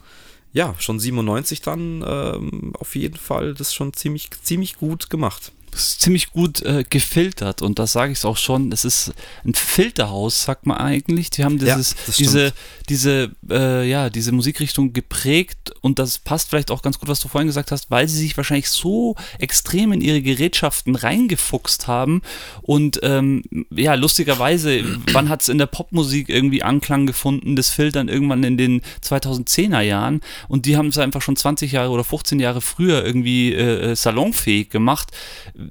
ja, 0.51 0.73
schon 0.79 0.99
97 0.99 1.62
dann 1.62 2.03
ähm, 2.07 2.73
auf 2.79 2.95
jeden 2.95 3.17
Fall 3.17 3.53
das 3.53 3.73
schon 3.73 3.93
ziemlich, 3.93 4.29
ziemlich 4.41 4.77
gut 4.77 5.12
gemacht 5.12 5.51
ziemlich 5.75 6.31
gut 6.31 6.62
äh, 6.62 6.83
gefiltert. 6.89 7.62
Und 7.62 7.79
das 7.79 7.93
sage 7.93 8.12
ich 8.12 8.23
auch 8.25 8.38
schon. 8.38 8.71
Es 8.71 8.86
ist 8.86 9.13
ein 9.45 9.53
Filterhaus, 9.53 10.43
sagt 10.43 10.65
man 10.65 10.77
eigentlich. 10.77 11.29
Die 11.29 11.43
haben 11.43 11.59
dieses, 11.59 11.91
ja, 11.91 12.13
diese, 12.17 12.53
diese, 12.89 13.31
äh, 13.49 13.88
ja, 13.88 14.09
diese 14.09 14.31
Musikrichtung 14.31 14.93
geprägt. 14.93 15.73
Und 15.81 15.99
das 15.99 16.19
passt 16.19 16.49
vielleicht 16.49 16.71
auch 16.71 16.81
ganz 16.81 16.99
gut, 16.99 17.09
was 17.09 17.19
du 17.19 17.27
vorhin 17.27 17.47
gesagt 17.47 17.71
hast, 17.71 17.91
weil 17.91 18.07
sie 18.07 18.17
sich 18.17 18.38
wahrscheinlich 18.38 18.69
so 18.69 19.15
extrem 19.39 19.91
in 19.91 20.01
ihre 20.01 20.21
Gerätschaften 20.21 20.95
reingefuchst 20.95 21.88
haben. 21.88 22.21
Und 22.62 22.99
ähm, 23.03 23.43
ja, 23.71 23.95
lustigerweise, 23.95 24.83
wann 25.12 25.29
hat 25.29 25.41
es 25.41 25.49
in 25.49 25.57
der 25.57 25.65
Popmusik 25.65 26.29
irgendwie 26.29 26.63
Anklang 26.63 27.05
gefunden, 27.05 27.55
das 27.55 27.69
Filtern 27.69 28.09
irgendwann 28.09 28.43
in 28.43 28.57
den 28.57 28.81
2010er 29.03 29.81
Jahren. 29.81 30.21
Und 30.47 30.65
die 30.65 30.77
haben 30.77 30.88
es 30.88 30.97
einfach 30.97 31.21
schon 31.21 31.36
20 31.36 31.71
Jahre 31.71 31.89
oder 31.89 32.03
15 32.03 32.39
Jahre 32.39 32.62
früher 32.62 33.05
irgendwie 33.05 33.53
äh, 33.53 33.91
äh 33.91 33.95
salonfähig 33.95 34.69
gemacht 34.69 35.12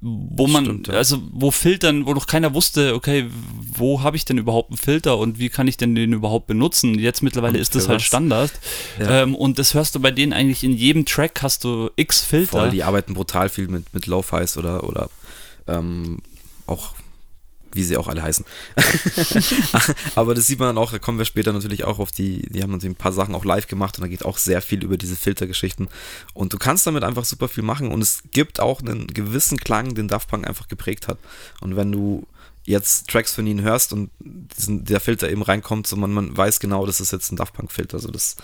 wo 0.00 0.46
man, 0.46 0.64
Stimmt, 0.64 0.88
ja. 0.88 0.94
also 0.94 1.22
wo 1.32 1.50
Filtern, 1.50 2.06
wo 2.06 2.14
noch 2.14 2.26
keiner 2.26 2.54
wusste, 2.54 2.94
okay, 2.94 3.28
wo 3.74 4.02
habe 4.02 4.16
ich 4.16 4.24
denn 4.24 4.38
überhaupt 4.38 4.70
einen 4.70 4.78
Filter 4.78 5.18
und 5.18 5.38
wie 5.38 5.48
kann 5.48 5.68
ich 5.68 5.76
denn 5.76 5.94
den 5.94 6.12
überhaupt 6.12 6.46
benutzen? 6.46 6.98
Jetzt 6.98 7.22
mittlerweile 7.22 7.54
und 7.54 7.60
ist 7.60 7.74
das 7.74 7.88
halt 7.88 8.02
Standard. 8.02 8.52
Ja. 8.98 9.22
Ähm, 9.22 9.34
und 9.34 9.58
das 9.58 9.74
hörst 9.74 9.94
du 9.94 10.00
bei 10.00 10.10
denen 10.10 10.32
eigentlich 10.32 10.64
in 10.64 10.72
jedem 10.72 11.04
Track 11.04 11.42
hast 11.42 11.64
du 11.64 11.90
X 11.96 12.22
Filter. 12.22 12.60
Voll, 12.60 12.70
die 12.70 12.82
arbeiten 12.82 13.14
brutal 13.14 13.48
viel 13.48 13.68
mit, 13.68 13.92
mit 13.94 14.06
Lo-Fis 14.06 14.56
oder, 14.56 14.84
oder 14.84 15.08
ähm, 15.66 16.18
auch 16.66 16.94
wie 17.74 17.84
sie 17.84 17.96
auch 17.96 18.08
alle 18.08 18.22
heißen. 18.22 18.44
Aber 20.14 20.34
das 20.34 20.46
sieht 20.46 20.58
man 20.58 20.68
dann 20.68 20.78
auch, 20.78 20.92
da 20.92 20.98
kommen 20.98 21.18
wir 21.18 21.24
später 21.24 21.52
natürlich 21.52 21.84
auch 21.84 21.98
auf 21.98 22.12
die, 22.12 22.42
die 22.48 22.62
haben 22.62 22.72
natürlich 22.72 22.94
ein 22.94 22.98
paar 22.98 23.12
Sachen 23.12 23.34
auch 23.34 23.44
live 23.44 23.66
gemacht 23.66 23.98
und 23.98 24.02
da 24.02 24.08
geht 24.08 24.24
auch 24.24 24.38
sehr 24.38 24.62
viel 24.62 24.82
über 24.82 24.96
diese 24.96 25.16
Filtergeschichten. 25.16 25.88
Und 26.34 26.52
du 26.52 26.58
kannst 26.58 26.86
damit 26.86 27.04
einfach 27.04 27.24
super 27.24 27.48
viel 27.48 27.62
machen 27.62 27.90
und 27.90 28.02
es 28.02 28.22
gibt 28.32 28.60
auch 28.60 28.80
einen 28.80 29.06
gewissen 29.06 29.58
Klang, 29.58 29.94
den 29.94 30.08
Daft 30.08 30.28
Punk 30.28 30.46
einfach 30.46 30.68
geprägt 30.68 31.08
hat. 31.08 31.18
Und 31.60 31.76
wenn 31.76 31.92
du 31.92 32.26
jetzt 32.64 33.08
Tracks 33.08 33.34
von 33.34 33.46
ihnen 33.46 33.62
hörst 33.62 33.92
und 33.92 34.10
diesen, 34.20 34.84
der 34.84 35.00
Filter 35.00 35.30
eben 35.30 35.42
reinkommt, 35.42 35.86
so 35.86 35.96
man, 35.96 36.12
man 36.12 36.36
weiß 36.36 36.60
genau, 36.60 36.86
das 36.86 37.00
ist 37.00 37.12
jetzt 37.12 37.32
ein 37.32 37.36
Daft 37.36 37.54
Punk-Filter. 37.54 37.96
Also 37.96 38.10
das 38.10 38.36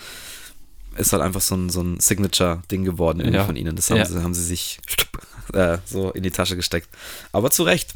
ist 0.97 1.13
halt 1.13 1.23
einfach 1.23 1.41
so 1.41 1.55
ein, 1.55 1.69
so 1.69 1.81
ein 1.81 1.99
Signature-Ding 1.99 2.83
geworden 2.83 3.33
ja. 3.33 3.45
von 3.45 3.55
ihnen. 3.55 3.75
Das 3.75 3.89
haben, 3.89 3.97
ja. 3.97 4.05
sie, 4.05 4.21
haben 4.21 4.33
sie 4.33 4.43
sich 4.43 4.79
äh, 5.53 5.77
so 5.85 6.11
in 6.11 6.23
die 6.23 6.31
Tasche 6.31 6.55
gesteckt. 6.55 6.89
Aber 7.31 7.51
zu 7.51 7.63
Recht. 7.63 7.93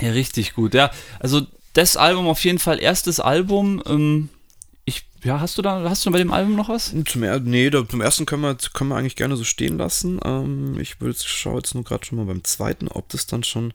Ja, 0.00 0.10
richtig 0.10 0.54
gut. 0.54 0.74
Ja, 0.74 0.90
also 1.20 1.42
das 1.72 1.96
Album 1.96 2.26
auf 2.26 2.44
jeden 2.44 2.58
Fall 2.58 2.80
erstes 2.80 3.20
Album. 3.20 3.82
Ähm, 3.86 4.28
ich, 4.84 5.06
ja, 5.22 5.40
hast 5.40 5.58
du 5.58 5.62
da, 5.62 5.88
hast 5.88 6.04
du 6.06 6.10
bei 6.10 6.18
dem 6.18 6.32
Album 6.32 6.56
noch 6.56 6.68
was? 6.68 6.94
Zum, 7.06 7.24
nee, 7.44 7.70
da, 7.70 7.88
zum 7.88 8.00
ersten 8.00 8.26
können 8.26 8.42
wir, 8.42 8.56
können 8.72 8.90
wir 8.90 8.96
eigentlich 8.96 9.16
gerne 9.16 9.36
so 9.36 9.44
stehen 9.44 9.78
lassen. 9.78 10.20
Ähm, 10.24 10.78
ich 10.78 10.96
schaue 11.24 11.56
jetzt 11.56 11.74
nur 11.74 11.84
gerade 11.84 12.04
schon 12.04 12.18
mal 12.18 12.26
beim 12.26 12.44
zweiten, 12.44 12.88
ob 12.88 13.08
das 13.08 13.26
dann 13.26 13.44
schon 13.44 13.74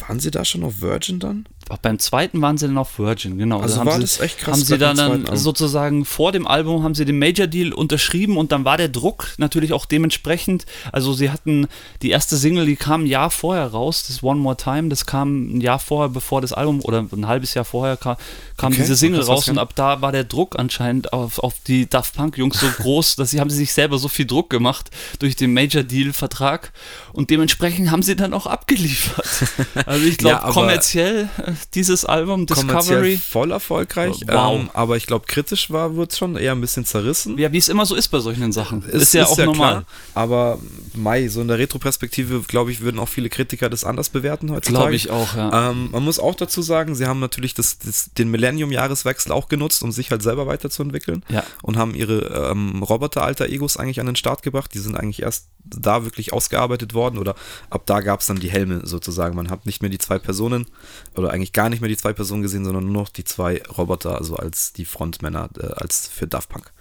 waren 0.00 0.20
sie 0.20 0.30
da 0.30 0.44
schon 0.44 0.64
auf 0.64 0.80
Virgin 0.80 1.18
dann? 1.20 1.46
Beim 1.82 1.98
zweiten 1.98 2.40
waren 2.40 2.56
sie 2.56 2.66
dann 2.66 2.78
auf 2.78 2.98
Virgin, 2.98 3.36
genau. 3.36 3.60
Also, 3.60 3.80
also 3.80 3.86
war 3.86 3.94
sie, 3.96 4.00
das 4.00 4.20
echt 4.20 4.38
krass. 4.38 4.54
Haben 4.54 4.64
sie 4.64 4.78
dann, 4.78 4.96
dann 4.96 5.36
sozusagen 5.36 6.04
vor 6.04 6.32
dem 6.32 6.46
Album 6.46 6.82
haben 6.82 6.94
sie 6.94 7.04
den 7.04 7.18
Major 7.18 7.46
Deal 7.46 7.72
unterschrieben 7.72 8.36
und 8.36 8.52
dann 8.52 8.64
war 8.64 8.76
der 8.76 8.88
Druck 8.88 9.34
natürlich 9.36 9.72
auch 9.72 9.84
dementsprechend. 9.84 10.64
Also 10.92 11.12
sie 11.12 11.30
hatten 11.30 11.68
die 12.02 12.10
erste 12.10 12.36
Single, 12.36 12.66
die 12.66 12.76
kam 12.76 13.04
ein 13.04 13.06
Jahr 13.06 13.30
vorher 13.30 13.66
raus, 13.66 14.04
das 14.06 14.22
One 14.22 14.40
More 14.40 14.56
Time, 14.56 14.88
das 14.88 15.04
kam 15.06 15.58
ein 15.58 15.60
Jahr 15.60 15.78
vorher, 15.78 16.08
bevor 16.08 16.40
das 16.40 16.52
Album 16.52 16.80
oder 16.80 17.04
ein 17.12 17.26
halbes 17.26 17.54
Jahr 17.54 17.64
vorher 17.64 17.96
kam, 17.96 18.16
kam 18.56 18.72
okay, 18.72 18.82
diese 18.82 18.96
Single 18.96 19.22
raus 19.22 19.48
und 19.48 19.58
ab 19.58 19.74
da 19.74 20.00
war 20.00 20.12
der 20.12 20.24
Druck 20.24 20.58
anscheinend 20.58 21.12
auf, 21.12 21.38
auf 21.38 21.54
die 21.66 21.88
Daft 21.88 22.14
Punk 22.14 22.38
Jungs 22.38 22.60
so 22.60 22.66
groß, 22.68 23.16
dass 23.16 23.30
sie 23.30 23.40
haben 23.40 23.50
sie 23.50 23.56
sich 23.56 23.72
selber 23.72 23.98
so 23.98 24.08
viel 24.08 24.26
Druck 24.26 24.50
gemacht 24.50 24.90
durch 25.18 25.36
den 25.36 25.52
Major 25.52 25.82
Deal 25.82 26.12
Vertrag 26.12 26.72
und 27.12 27.30
dementsprechend 27.30 27.90
haben 27.90 28.02
sie 28.02 28.16
dann 28.16 28.32
auch 28.32 28.46
abgeliefert. 28.46 29.26
Also 29.86 30.04
ich 30.04 30.18
glaube, 30.18 30.42
ja, 30.44 30.50
kommerziell 30.50 31.28
dieses 31.74 32.04
Album, 32.04 32.46
Discovery. 32.46 33.16
voll 33.16 33.50
erfolgreich, 33.52 34.20
wow. 34.26 34.60
ähm, 34.60 34.70
aber 34.72 34.96
ich 34.96 35.06
glaube, 35.06 35.26
kritisch 35.26 35.70
war, 35.70 35.96
wird 35.96 36.12
es 36.12 36.18
schon 36.18 36.36
eher 36.36 36.52
ein 36.52 36.60
bisschen 36.60 36.84
zerrissen. 36.84 37.38
Ja, 37.38 37.52
wie 37.52 37.58
es 37.58 37.68
immer 37.68 37.86
so 37.86 37.94
ist 37.94 38.08
bei 38.08 38.20
solchen 38.20 38.52
Sachen. 38.52 38.82
Ist, 38.82 38.94
ist 38.94 39.14
ja 39.14 39.24
ist 39.24 39.30
auch 39.30 39.38
ja 39.38 39.46
normal. 39.46 39.70
Klar, 39.70 39.84
aber 40.14 40.58
Mai, 40.94 41.28
so 41.28 41.40
in 41.40 41.48
der 41.48 41.58
Retro-Perspektive, 41.58 42.42
glaube 42.46 42.72
ich, 42.72 42.80
würden 42.80 42.98
auch 42.98 43.08
viele 43.08 43.28
Kritiker 43.28 43.68
das 43.68 43.84
anders 43.84 44.08
bewerten 44.08 44.50
heutzutage. 44.50 44.78
Glaube 44.78 44.94
ich 44.94 45.10
auch, 45.10 45.34
ja. 45.34 45.70
Ähm, 45.70 45.90
man 45.92 46.04
muss 46.04 46.18
auch 46.18 46.34
dazu 46.34 46.62
sagen, 46.62 46.94
sie 46.94 47.06
haben 47.06 47.20
natürlich 47.20 47.54
das, 47.54 47.78
das, 47.78 48.10
den 48.16 48.30
Millennium-Jahreswechsel 48.30 49.32
auch 49.32 49.48
genutzt, 49.48 49.82
um 49.82 49.92
sich 49.92 50.10
halt 50.10 50.22
selber 50.22 50.46
weiterzuentwickeln. 50.46 51.24
Ja. 51.28 51.44
Und 51.62 51.76
haben 51.76 51.94
ihre 51.94 52.50
ähm, 52.50 52.82
Roboter-Alter-Egos 52.82 53.76
eigentlich 53.76 54.00
an 54.00 54.06
den 54.06 54.16
Start 54.16 54.42
gebracht. 54.42 54.72
Die 54.74 54.78
sind 54.78 54.96
eigentlich 54.96 55.22
erst 55.22 55.46
da 55.64 56.04
wirklich 56.04 56.32
ausgearbeitet 56.32 56.94
worden 56.94 57.18
oder 57.18 57.34
ab 57.70 57.82
da 57.86 58.00
gab 58.00 58.20
es 58.20 58.26
dann 58.26 58.38
die 58.38 58.50
Helme 58.50 58.80
sozusagen. 58.84 59.36
Man 59.36 59.50
hat 59.50 59.66
nicht 59.66 59.82
mehr 59.82 59.90
die 59.90 59.98
zwei 59.98 60.18
Personen 60.18 60.66
oder 61.14 61.30
eigentlich 61.30 61.47
gar 61.52 61.68
nicht 61.68 61.80
mehr 61.80 61.88
die 61.88 61.96
zwei 61.96 62.12
Personen 62.12 62.42
gesehen, 62.42 62.64
sondern 62.64 62.84
nur 62.84 63.02
noch 63.02 63.08
die 63.08 63.24
zwei 63.24 63.62
Roboter, 63.64 64.16
also 64.16 64.36
als 64.36 64.72
die 64.72 64.84
Frontmänner, 64.84 65.50
äh, 65.58 65.66
als 65.66 66.08
für 66.08 66.26
Daft 66.26 66.48
Punk. 66.48 66.72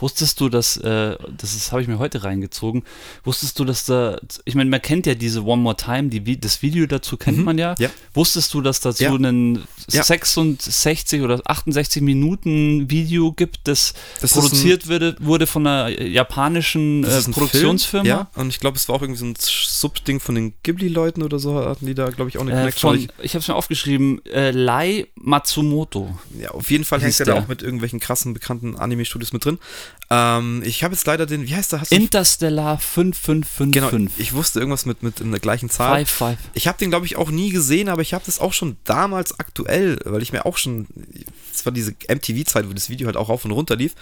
Wusstest 0.00 0.40
du, 0.40 0.48
dass, 0.48 0.76
äh, 0.78 1.16
das, 1.36 1.54
das 1.54 1.72
habe 1.72 1.82
ich 1.82 1.88
mir 1.88 1.98
heute 1.98 2.24
reingezogen, 2.24 2.84
wusstest 3.24 3.58
du, 3.58 3.64
dass 3.64 3.84
da, 3.84 4.18
ich 4.44 4.54
meine, 4.54 4.70
man 4.70 4.82
kennt 4.82 5.06
ja 5.06 5.14
diese 5.14 5.44
One 5.44 5.62
More 5.62 5.76
Time, 5.76 6.08
die, 6.08 6.40
das 6.40 6.62
Video 6.62 6.86
dazu 6.86 7.16
kennt 7.16 7.38
mhm. 7.38 7.44
man 7.44 7.58
ja. 7.58 7.74
ja. 7.78 7.90
Wusstest 8.14 8.52
du, 8.54 8.60
dass 8.60 8.80
dazu 8.80 9.04
ja. 9.04 9.14
ein 9.14 9.64
ja. 9.90 10.02
66 10.02 11.22
oder 11.22 11.40
68 11.44 12.02
Minuten 12.02 12.90
Video 12.90 13.32
gibt, 13.32 13.60
das, 13.64 13.94
das 14.20 14.32
produziert 14.32 14.84
ein, 14.84 14.90
wurde, 14.90 15.16
wurde 15.20 15.46
von 15.46 15.66
einer 15.66 15.90
japanischen 16.00 17.04
äh, 17.04 17.22
Produktionsfirma? 17.22 18.04
Film, 18.04 18.06
ja, 18.06 18.30
und 18.34 18.48
ich 18.48 18.60
glaube, 18.60 18.76
es 18.76 18.88
war 18.88 18.96
auch 18.96 19.02
irgendwie 19.02 19.18
so 19.18 19.26
ein 19.26 19.34
Subding 19.38 20.20
von 20.20 20.34
den 20.34 20.54
Ghibli-Leuten 20.62 21.22
oder 21.22 21.38
so, 21.38 21.56
hatten 21.56 21.86
die 21.86 21.94
da, 21.94 22.10
glaube 22.10 22.30
ich, 22.30 22.38
auch 22.38 22.42
eine 22.42 22.52
äh, 22.52 22.56
Connection. 22.56 23.00
Von, 23.00 23.12
ich 23.22 23.34
habe 23.34 23.40
es 23.40 23.48
mir 23.48 23.54
aufgeschrieben, 23.54 24.24
äh, 24.26 24.50
Lai 24.50 25.08
Matsumoto. 25.14 26.16
Ja, 26.38 26.50
auf 26.50 26.70
jeden 26.70 26.84
Fall 26.84 27.00
hängt 27.00 27.18
er 27.20 27.26
da 27.26 27.34
auch 27.34 27.48
mit 27.48 27.62
irgendwelchen 27.62 28.00
krassen, 28.00 28.34
bekannten 28.34 28.76
Anime-Studios 28.76 29.32
mit 29.32 29.44
drin. 29.44 29.58
Ähm, 30.12 30.62
ich 30.64 30.82
habe 30.82 30.92
jetzt 30.92 31.06
leider 31.06 31.24
den, 31.24 31.46
wie 31.46 31.54
heißt 31.54 31.70
der? 31.70 31.80
Hast 31.80 31.92
Interstellar 31.92 32.78
5555. 32.78 33.70
Genau, 33.72 34.10
ich 34.18 34.32
wusste 34.32 34.58
irgendwas 34.58 34.84
mit, 34.84 35.04
mit 35.04 35.20
in 35.20 35.30
der 35.30 35.38
gleichen 35.38 35.70
Zahl. 35.70 36.04
Five, 36.04 36.10
five. 36.10 36.38
Ich 36.54 36.66
habe 36.66 36.78
den, 36.78 36.90
glaube 36.90 37.06
ich, 37.06 37.14
auch 37.14 37.30
nie 37.30 37.50
gesehen, 37.50 37.88
aber 37.88 38.02
ich 38.02 38.12
habe 38.12 38.24
das 38.26 38.40
auch 38.40 38.52
schon 38.52 38.76
damals 38.82 39.38
aktuell, 39.38 39.98
weil 40.04 40.20
ich 40.20 40.32
mir 40.32 40.46
auch 40.46 40.56
schon, 40.56 40.88
es 41.54 41.64
war 41.64 41.72
diese 41.72 41.92
MTV-Zeit, 41.92 42.68
wo 42.68 42.72
das 42.72 42.90
Video 42.90 43.06
halt 43.06 43.16
auch 43.16 43.28
auf 43.28 43.44
und 43.44 43.52
runter 43.52 43.76
lief. 43.76 43.94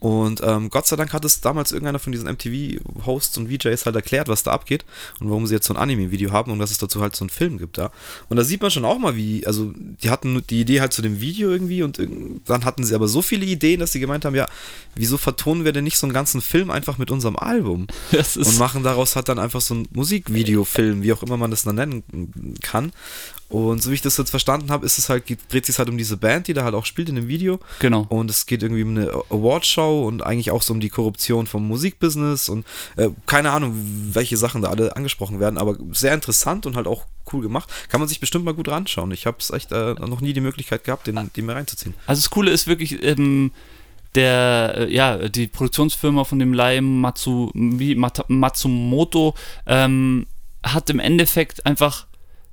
Und 0.00 0.42
ähm, 0.44 0.68
Gott 0.68 0.86
sei 0.86 0.96
Dank 0.96 1.14
hat 1.14 1.24
es 1.24 1.40
damals 1.40 1.72
irgendeiner 1.72 1.98
von 1.98 2.12
diesen 2.12 2.28
MTV-Hosts 2.30 3.38
und 3.38 3.48
VJs 3.48 3.86
halt 3.86 3.96
erklärt, 3.96 4.28
was 4.28 4.42
da 4.42 4.50
abgeht 4.50 4.84
und 5.20 5.30
warum 5.30 5.46
sie 5.46 5.54
jetzt 5.54 5.66
so 5.66 5.72
ein 5.72 5.78
Anime-Video 5.78 6.30
haben 6.30 6.52
und 6.52 6.58
dass 6.58 6.72
es 6.72 6.78
dazu 6.78 7.00
halt 7.00 7.16
so 7.16 7.24
einen 7.24 7.30
Film 7.30 7.56
gibt 7.56 7.78
da. 7.78 7.90
Und 8.28 8.36
da 8.36 8.44
sieht 8.44 8.60
man 8.60 8.70
schon 8.70 8.84
auch 8.84 8.98
mal, 8.98 9.16
wie, 9.16 9.46
also 9.46 9.72
die 9.74 10.10
hatten 10.10 10.46
die 10.50 10.60
Idee 10.60 10.82
halt 10.82 10.92
zu 10.92 11.00
dem 11.00 11.22
Video 11.22 11.50
irgendwie 11.50 11.82
und 11.82 11.98
dann 12.44 12.66
hatten 12.66 12.84
sie 12.84 12.94
aber 12.94 13.08
so 13.08 13.22
viele 13.22 13.46
Ideen, 13.46 13.80
dass 13.80 13.92
sie 13.92 14.00
gemeint 14.00 14.26
haben, 14.26 14.34
ja, 14.34 14.46
wieso 14.94 15.16
vertonen 15.34 15.64
wir 15.64 15.72
denn 15.72 15.84
nicht 15.84 15.98
so 15.98 16.06
einen 16.06 16.14
ganzen 16.14 16.40
Film 16.40 16.70
einfach 16.70 16.98
mit 16.98 17.10
unserem 17.10 17.36
Album? 17.36 17.86
und 18.36 18.58
machen 18.58 18.82
daraus 18.82 19.16
halt 19.16 19.28
dann 19.28 19.38
einfach 19.38 19.60
so 19.60 19.74
einen 19.74 19.88
Musikvideofilm, 19.92 21.02
wie 21.02 21.12
auch 21.12 21.22
immer 21.22 21.36
man 21.36 21.50
das 21.50 21.62
dann 21.62 21.76
nennen 21.76 22.56
kann. 22.62 22.92
Und 23.48 23.82
so 23.82 23.90
wie 23.90 23.94
ich 23.94 24.02
das 24.02 24.16
jetzt 24.16 24.30
verstanden 24.30 24.70
habe, 24.70 24.86
ist 24.86 24.98
es 24.98 25.08
halt, 25.08 25.24
dreht 25.48 25.66
sich 25.66 25.78
halt 25.78 25.88
um 25.88 25.98
diese 25.98 26.16
Band, 26.16 26.48
die 26.48 26.54
da 26.54 26.64
halt 26.64 26.74
auch 26.74 26.86
spielt 26.86 27.08
in 27.08 27.14
dem 27.14 27.28
Video. 27.28 27.60
Genau. 27.78 28.06
Und 28.08 28.30
es 28.30 28.46
geht 28.46 28.62
irgendwie 28.62 28.82
um 28.82 28.90
eine 28.90 29.10
Awardshow 29.30 30.06
und 30.08 30.22
eigentlich 30.24 30.50
auch 30.50 30.62
so 30.62 30.72
um 30.72 30.80
die 30.80 30.88
Korruption 30.88 31.46
vom 31.46 31.68
Musikbusiness 31.68 32.48
und 32.48 32.66
äh, 32.96 33.10
keine 33.26 33.50
Ahnung, 33.52 33.74
welche 34.12 34.36
Sachen 34.36 34.62
da 34.62 34.70
alle 34.70 34.96
angesprochen 34.96 35.40
werden, 35.40 35.58
aber 35.58 35.76
sehr 35.92 36.14
interessant 36.14 36.66
und 36.66 36.74
halt 36.74 36.86
auch 36.86 37.04
cool 37.32 37.42
gemacht. 37.42 37.70
Kann 37.88 38.00
man 38.00 38.08
sich 38.08 38.18
bestimmt 38.18 38.44
mal 38.44 38.54
gut 38.54 38.68
ranschauen. 38.68 39.12
Ich 39.12 39.26
habe 39.26 39.36
es 39.38 39.50
echt 39.50 39.72
äh, 39.72 39.94
noch 39.94 40.20
nie 40.20 40.32
die 40.32 40.40
Möglichkeit 40.40 40.84
gehabt, 40.84 41.06
den, 41.06 41.30
den 41.36 41.46
mir 41.46 41.54
reinzuziehen. 41.54 41.94
Also 42.06 42.22
das 42.22 42.30
Coole 42.30 42.50
ist 42.50 42.66
wirklich, 42.66 43.02
ähm, 43.04 43.52
der, 44.14 44.74
äh, 44.76 44.94
ja, 44.94 45.28
die 45.28 45.46
Produktionsfirma 45.46 46.24
von 46.24 46.38
dem 46.38 46.52
Lai 46.52 46.80
Matsu, 46.80 47.50
Matsumoto 47.54 49.34
ähm, 49.66 50.26
hat 50.62 50.90
im 50.90 50.98
Endeffekt 50.98 51.66
einfach 51.66 52.06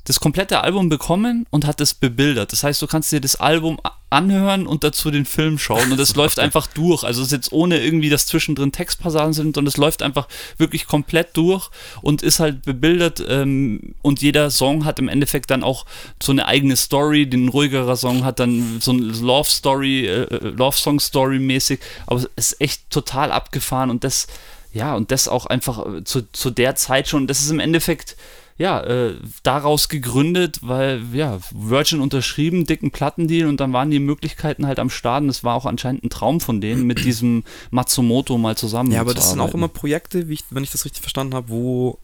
das 0.05 0.19
komplette 0.19 0.61
Album 0.61 0.89
bekommen 0.89 1.45
und 1.51 1.65
hat 1.65 1.79
es 1.81 1.93
bebildert. 1.93 2.51
Das 2.51 2.63
heißt, 2.63 2.81
du 2.81 2.87
kannst 2.87 3.11
dir 3.11 3.21
das 3.21 3.35
Album 3.35 3.79
anhören 4.09 4.67
und 4.67 4.83
dazu 4.83 5.09
den 5.09 5.25
Film 5.25 5.57
schauen 5.57 5.91
und 5.91 5.99
es 5.99 6.15
läuft 6.17 6.39
einfach 6.39 6.67
durch. 6.67 7.03
Also 7.03 7.21
es 7.21 7.27
ist 7.27 7.33
jetzt 7.33 7.51
ohne 7.51 7.79
irgendwie, 7.79 8.09
dass 8.09 8.25
zwischendrin 8.25 8.71
Textpassagen 8.71 9.33
sind 9.33 9.57
und 9.57 9.67
es 9.67 9.77
läuft 9.77 10.01
einfach 10.01 10.27
wirklich 10.57 10.85
komplett 10.85 11.37
durch 11.37 11.69
und 12.01 12.21
ist 12.21 12.39
halt 12.39 12.63
bebildert 12.63 13.23
ähm, 13.27 13.95
und 14.01 14.21
jeder 14.21 14.49
Song 14.49 14.85
hat 14.85 14.99
im 14.99 15.07
Endeffekt 15.07 15.49
dann 15.49 15.63
auch 15.63 15.85
so 16.21 16.31
eine 16.31 16.45
eigene 16.47 16.75
Story. 16.75 17.27
Den 17.27 17.47
ruhigerer 17.47 17.95
Song 17.95 18.25
hat 18.25 18.39
dann 18.39 18.81
so 18.81 18.91
ein 18.91 18.99
Love 18.99 19.49
Story, 19.49 20.07
äh, 20.07 20.23
äh, 20.23 20.47
Love 20.49 20.75
Song 20.75 20.99
Story 20.99 21.39
mäßig, 21.39 21.79
aber 22.05 22.21
es 22.35 22.51
ist 22.51 22.61
echt 22.61 22.89
total 22.89 23.31
abgefahren 23.31 23.89
und 23.89 24.03
das, 24.03 24.27
ja, 24.73 24.93
und 24.95 25.11
das 25.11 25.29
auch 25.29 25.45
einfach 25.45 25.85
äh, 25.85 26.03
zu, 26.03 26.29
zu 26.33 26.49
der 26.49 26.75
Zeit 26.75 27.07
schon, 27.07 27.27
das 27.27 27.41
ist 27.41 27.51
im 27.51 27.59
Endeffekt 27.59 28.17
ja, 28.62 28.80
äh, 28.82 29.15
daraus 29.41 29.89
gegründet, 29.89 30.60
weil, 30.62 31.02
ja, 31.13 31.39
Virgin 31.52 32.00
unterschrieben, 32.00 32.65
dicken 32.65 32.91
Plattendeal 32.91 33.50
und 33.50 33.60
dann 33.60 33.74
waren 33.74 33.89
die 33.89 34.00
Möglichkeiten 34.00 34.67
halt 34.67 34.78
am 34.78 34.91
Start 34.91 35.24
und 35.24 35.30
es 35.30 35.43
war 35.43 35.56
auch 35.56 35.65
anscheinend 35.65 36.04
ein 36.04 36.12
Traum 36.12 36.39
von 36.39 36.62
denen, 36.62 36.86
mit 36.86 37.04
diesem 37.04 37.43
Matsumoto 37.71 38.38
mal 38.38 38.56
zusammen 38.56 38.91
Ja, 38.91 39.02
aber 39.02 39.15
das 39.15 39.32
sind 39.32 39.39
auch 39.39 39.56
immer 39.56 39.67
Projekte, 39.67 40.19
ich, 40.30 40.43
wenn 40.52 40.63
ich 40.63 40.69
das 40.69 40.86
richtig 40.86 41.02
verstanden 41.02 41.34
habe, 41.34 41.50
wo 41.50 41.97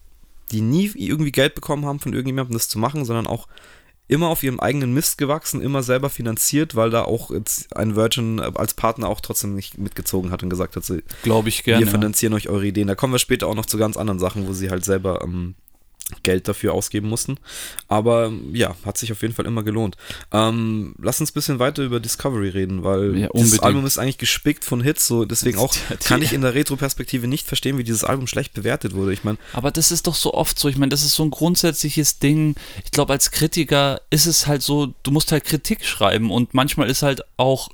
die 0.52 0.62
nie 0.62 0.92
irgendwie 0.96 1.32
Geld 1.32 1.54
bekommen 1.54 1.86
haben 1.86 2.00
von 2.00 2.14
irgendjemandem, 2.14 2.54
das 2.54 2.70
zu 2.70 2.80
machen, 2.80 3.06
sondern 3.06 3.28
auch 3.28 3.48
immer 4.08 4.30
auf 4.30 4.42
ihrem 4.42 4.60
eigenen 4.60 4.94
Mist 4.94 5.20
gewachsen, 5.20 5.62
immer 5.62 5.84
selber 5.84 6.10
finanziert, 6.10 6.76
weil 6.76 6.90
da 6.90 7.04
auch 7.04 7.30
jetzt 7.30 7.76
ein 7.76 7.96
Virgin 7.96 8.40
als 8.40 8.74
Partner 8.74 9.10
auch 9.10 9.22
trotzdem 9.22 9.54
nicht 9.54 9.78
mitgezogen 9.78 10.32
hat 10.32 10.42
und 10.42 10.50
gesagt 10.50 10.76
hat, 10.76 10.86
so, 10.86 10.98
glaube 11.22 11.50
ich 11.50 11.64
gerne. 11.64 11.86
Wir 11.86 11.92
finanzieren 11.92 12.32
ja. 12.32 12.38
euch 12.38 12.50
eure 12.50 12.66
Ideen. 12.66 12.88
Da 12.88 12.96
kommen 12.96 13.14
wir 13.14 13.20
später 13.20 13.48
auch 13.48 13.56
noch 13.56 13.66
zu 13.66 13.78
ganz 13.78 13.98
anderen 13.98 14.20
Sachen, 14.20 14.48
wo 14.48 14.54
sie 14.54 14.72
halt 14.72 14.86
selber 14.86 15.22
ähm, 15.24 15.56
Geld 16.24 16.48
dafür 16.48 16.74
ausgeben 16.74 17.10
mussten. 17.10 17.38
Aber 17.88 18.32
ja, 18.54 18.76
hat 18.86 18.98
sich 18.98 19.12
auf 19.12 19.22
jeden 19.22 19.34
Fall 19.34 19.46
immer 19.46 19.64
gelohnt. 19.64 19.98
Ähm, 20.32 20.96
lass 21.02 21.20
uns 21.20 21.32
ein 21.32 21.34
bisschen 21.34 21.60
weiter 21.60 21.84
über 21.84 22.00
Discovery 22.00 22.50
reden, 22.50 22.84
weil 22.84 23.18
ja, 23.18 23.30
dieses 23.36 23.60
Album 23.60 23.86
ist 23.86 23.98
eigentlich 23.98 24.18
gespickt 24.18 24.64
von 24.64 24.82
Hits, 24.82 25.08
so 25.08 25.26
deswegen 25.26 25.58
auch 25.60 25.76
kann 26.04 26.22
ich 26.22 26.34
in 26.34 26.42
der 26.42 26.54
Retro-Perspektive 26.54 27.28
nicht 27.28 27.48
verstehen, 27.48 27.78
wie 27.78 27.84
dieses 27.84 28.04
Album 28.04 28.28
schlecht 28.28 28.54
bewertet 28.54 28.94
wurde. 28.94 29.12
Ich 29.12 29.24
meine, 29.24 29.38
aber 29.54 29.72
das 29.72 29.92
ist 29.92 30.08
doch 30.08 30.16
so 30.16 30.34
oft 30.34 30.58
so. 30.58 30.70
Ich 30.70 30.78
meine, 30.78 30.90
das 30.90 31.04
ist 31.04 31.14
so 31.14 31.24
ein 31.24 31.32
grundsätzliches 31.32 32.20
Ding. 32.20 32.56
Ich 32.86 32.92
glaube, 32.92 33.14
als 33.14 33.32
Kritiker 33.32 34.02
ist 34.10 34.28
es 34.28 34.48
halt 34.48 34.62
so, 34.62 34.94
du 35.04 35.12
musst 35.12 35.32
halt 35.32 35.44
Kritik 35.44 35.86
schreiben 35.86 36.32
und 36.32 36.54
manchmal 36.54 36.90
ist 36.90 37.04
halt 37.04 37.24
auch 37.36 37.70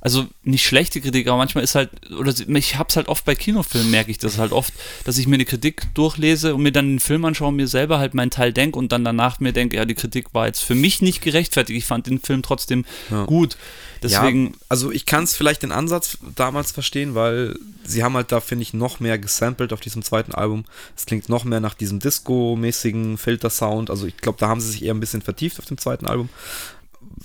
also 0.00 0.26
nicht 0.42 0.64
schlechte 0.64 1.00
Kritik, 1.00 1.26
aber 1.28 1.36
manchmal 1.36 1.64
ist 1.64 1.74
halt, 1.74 1.90
oder 2.12 2.32
ich 2.48 2.78
hab's 2.78 2.96
halt 2.96 3.08
oft 3.08 3.24
bei 3.24 3.34
Kinofilmen, 3.34 3.90
merke 3.90 4.10
ich 4.10 4.18
das 4.18 4.38
halt 4.38 4.52
oft, 4.52 4.72
dass 5.04 5.18
ich 5.18 5.26
mir 5.26 5.34
eine 5.34 5.44
Kritik 5.44 5.86
durchlese 5.94 6.54
und 6.54 6.62
mir 6.62 6.72
dann 6.72 6.94
den 6.94 7.00
Film 7.00 7.24
anschaue 7.24 7.48
und 7.48 7.56
mir 7.56 7.68
selber 7.68 7.98
halt 7.98 8.14
meinen 8.14 8.30
Teil 8.30 8.52
denke 8.52 8.78
und 8.78 8.92
dann 8.92 9.04
danach 9.04 9.40
mir 9.40 9.52
denke, 9.52 9.76
ja, 9.76 9.84
die 9.84 9.94
Kritik 9.94 10.34
war 10.34 10.46
jetzt 10.46 10.62
für 10.62 10.74
mich 10.74 11.02
nicht 11.02 11.22
gerechtfertigt, 11.22 11.78
ich 11.78 11.86
fand 11.86 12.06
den 12.06 12.20
Film 12.20 12.42
trotzdem 12.42 12.84
ja. 13.10 13.24
gut. 13.24 13.56
Deswegen. 14.02 14.46
Ja, 14.46 14.52
also 14.68 14.90
ich 14.90 15.06
kann 15.06 15.24
es 15.24 15.36
vielleicht 15.36 15.62
den 15.62 15.72
Ansatz 15.72 16.18
damals 16.34 16.72
verstehen, 16.72 17.14
weil 17.14 17.56
sie 17.84 18.02
haben 18.02 18.14
halt 18.14 18.32
da, 18.32 18.40
finde 18.40 18.62
ich, 18.62 18.74
noch 18.74 19.00
mehr 19.00 19.18
gesampelt 19.18 19.72
auf 19.72 19.80
diesem 19.80 20.02
zweiten 20.02 20.32
Album. 20.32 20.64
Es 20.96 21.06
klingt 21.06 21.28
noch 21.28 21.44
mehr 21.44 21.60
nach 21.60 21.74
diesem 21.74 22.00
Disco-mäßigen 22.00 23.16
Filter-Sound. 23.16 23.90
Also 23.90 24.06
ich 24.06 24.16
glaube, 24.16 24.38
da 24.40 24.48
haben 24.48 24.60
sie 24.60 24.70
sich 24.70 24.84
eher 24.84 24.94
ein 24.94 25.00
bisschen 25.00 25.22
vertieft 25.22 25.58
auf 25.60 25.66
dem 25.66 25.78
zweiten 25.78 26.06
Album 26.06 26.28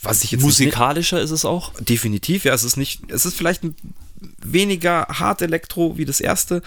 was 0.02 0.24
ich 0.24 0.32
jetzt 0.32 0.42
musikalischer 0.42 1.22
ist 1.22 1.32
es 1.32 1.46
auch? 1.46 1.74
Definitiv 1.80 2.46
ja 2.46 2.54
es 2.54 2.64
ist 2.64 2.78
nicht 2.78 3.12
es 3.12 3.26
ist 3.26 3.36
vielleicht 3.36 3.62
weniger 4.42 5.08
hart 5.10 5.42
Elektro 5.42 5.98
wie 5.98 6.06
das 6.06 6.20
erste 6.20 6.62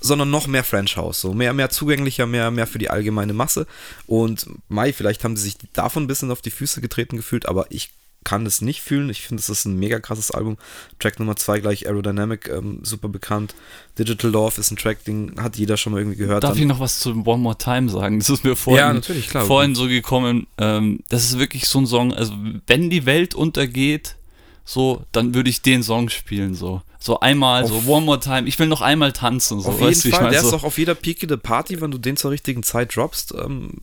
sondern 0.00 0.30
noch 0.30 0.46
mehr 0.46 0.64
French 0.64 0.96
House 0.96 1.20
so 1.20 1.34
mehr 1.34 1.52
mehr 1.52 1.70
zugänglicher 1.70 2.26
mehr 2.26 2.50
mehr 2.50 2.66
für 2.66 2.78
die 2.78 2.90
allgemeine 2.90 3.32
Masse. 3.32 3.66
Und 4.06 4.46
Mai 4.68 4.92
vielleicht 4.92 5.24
haben 5.24 5.36
sie 5.36 5.44
sich 5.44 5.56
davon 5.72 6.04
ein 6.04 6.06
bisschen 6.08 6.30
auf 6.30 6.42
die 6.42 6.50
Füße 6.50 6.80
getreten 6.80 7.16
gefühlt 7.16 7.46
aber 7.46 7.66
ich 7.70 7.90
kann 8.24 8.44
es 8.44 8.60
nicht 8.60 8.82
fühlen. 8.82 9.08
Ich 9.08 9.22
finde, 9.22 9.40
es 9.40 9.48
ist 9.48 9.64
ein 9.64 9.78
mega 9.78 9.98
krasses 9.98 10.30
Album. 10.30 10.58
Track 10.98 11.18
Nummer 11.18 11.36
2 11.36 11.60
gleich 11.60 11.86
Aerodynamic, 11.86 12.48
ähm, 12.48 12.80
super 12.82 13.08
bekannt. 13.08 13.54
Digital 13.98 14.30
Love 14.30 14.60
ist 14.60 14.70
ein 14.70 14.76
Track, 14.76 15.04
den 15.04 15.40
hat 15.40 15.56
jeder 15.56 15.76
schon 15.76 15.92
mal 15.92 16.00
irgendwie 16.00 16.18
gehört. 16.18 16.44
Darf 16.44 16.52
dann. 16.52 16.60
ich 16.60 16.68
noch 16.68 16.80
was 16.80 17.00
zu 17.00 17.10
One 17.10 17.42
More 17.42 17.56
Time 17.56 17.88
sagen? 17.88 18.18
Das 18.18 18.28
ist 18.28 18.44
mir 18.44 18.56
vorhin, 18.56 18.78
ja, 18.78 18.92
natürlich, 18.92 19.28
klar. 19.28 19.46
vorhin 19.46 19.74
so 19.74 19.88
gekommen. 19.88 20.46
Ähm, 20.58 21.00
das 21.08 21.24
ist 21.24 21.38
wirklich 21.38 21.66
so 21.66 21.80
ein 21.80 21.86
Song, 21.86 22.12
also 22.12 22.34
wenn 22.66 22.90
die 22.90 23.06
Welt 23.06 23.34
untergeht, 23.34 24.16
so, 24.64 25.04
dann 25.12 25.34
würde 25.34 25.50
ich 25.50 25.62
den 25.62 25.82
Song 25.82 26.10
spielen, 26.10 26.54
so. 26.54 26.82
So 27.02 27.18
einmal, 27.20 27.64
auf 27.64 27.70
so 27.70 27.90
One 27.90 28.04
More 28.04 28.20
Time. 28.20 28.46
Ich 28.46 28.58
will 28.58 28.66
noch 28.66 28.82
einmal 28.82 29.12
tanzen. 29.12 29.60
So, 29.60 29.70
auf 29.70 29.80
jeden 29.80 29.94
Fall, 29.94 30.26
ich 30.26 30.30
der 30.32 30.42
so. 30.42 30.48
ist 30.48 30.54
auch 30.54 30.64
auf 30.64 30.76
jeder 30.76 30.94
Peak 30.94 31.26
der 31.26 31.38
Party, 31.38 31.80
wenn 31.80 31.90
du 31.90 31.98
den 31.98 32.16
zur 32.16 32.30
richtigen 32.30 32.62
Zeit 32.62 32.94
droppst, 32.94 33.32
ähm, 33.32 33.78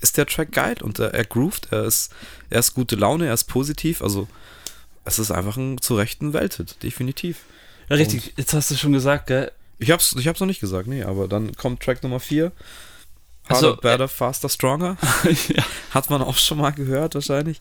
ist 0.00 0.18
der 0.18 0.26
Track 0.26 0.52
geil 0.52 0.76
und 0.82 0.98
er, 0.98 1.14
er 1.14 1.24
groovt, 1.24 1.68
er 1.70 1.84
ist, 1.84 2.12
er 2.50 2.60
ist 2.60 2.74
gute 2.74 2.94
Laune, 2.94 3.26
er 3.26 3.34
ist 3.34 3.44
positiv, 3.44 4.02
also 4.02 4.28
es 5.04 5.18
ist 5.18 5.30
einfach 5.30 5.56
ein 5.56 5.80
zu 5.80 5.96
rechten 5.96 6.34
Welthit, 6.34 6.82
definitiv. 6.82 7.38
Ja, 7.88 7.96
richtig, 7.96 8.28
und 8.30 8.38
jetzt 8.38 8.52
hast 8.52 8.70
du 8.70 8.76
schon 8.76 8.92
gesagt, 8.92 9.28
gell? 9.28 9.50
Ich 9.78 9.90
hab's, 9.90 10.14
ich 10.18 10.28
hab's 10.28 10.40
noch 10.40 10.46
nicht 10.46 10.60
gesagt, 10.60 10.88
nee, 10.88 11.02
aber 11.02 11.26
dann 11.26 11.54
kommt 11.54 11.82
Track 11.82 12.02
Nummer 12.02 12.20
4 12.20 12.52
Harder, 13.48 13.68
also, 13.68 13.76
better, 13.76 14.04
äh, 14.04 14.08
faster, 14.08 14.48
stronger. 14.48 14.96
ja. 15.48 15.64
Hat 15.92 16.10
man 16.10 16.22
auch 16.22 16.36
schon 16.36 16.58
mal 16.58 16.70
gehört, 16.70 17.14
wahrscheinlich. 17.14 17.60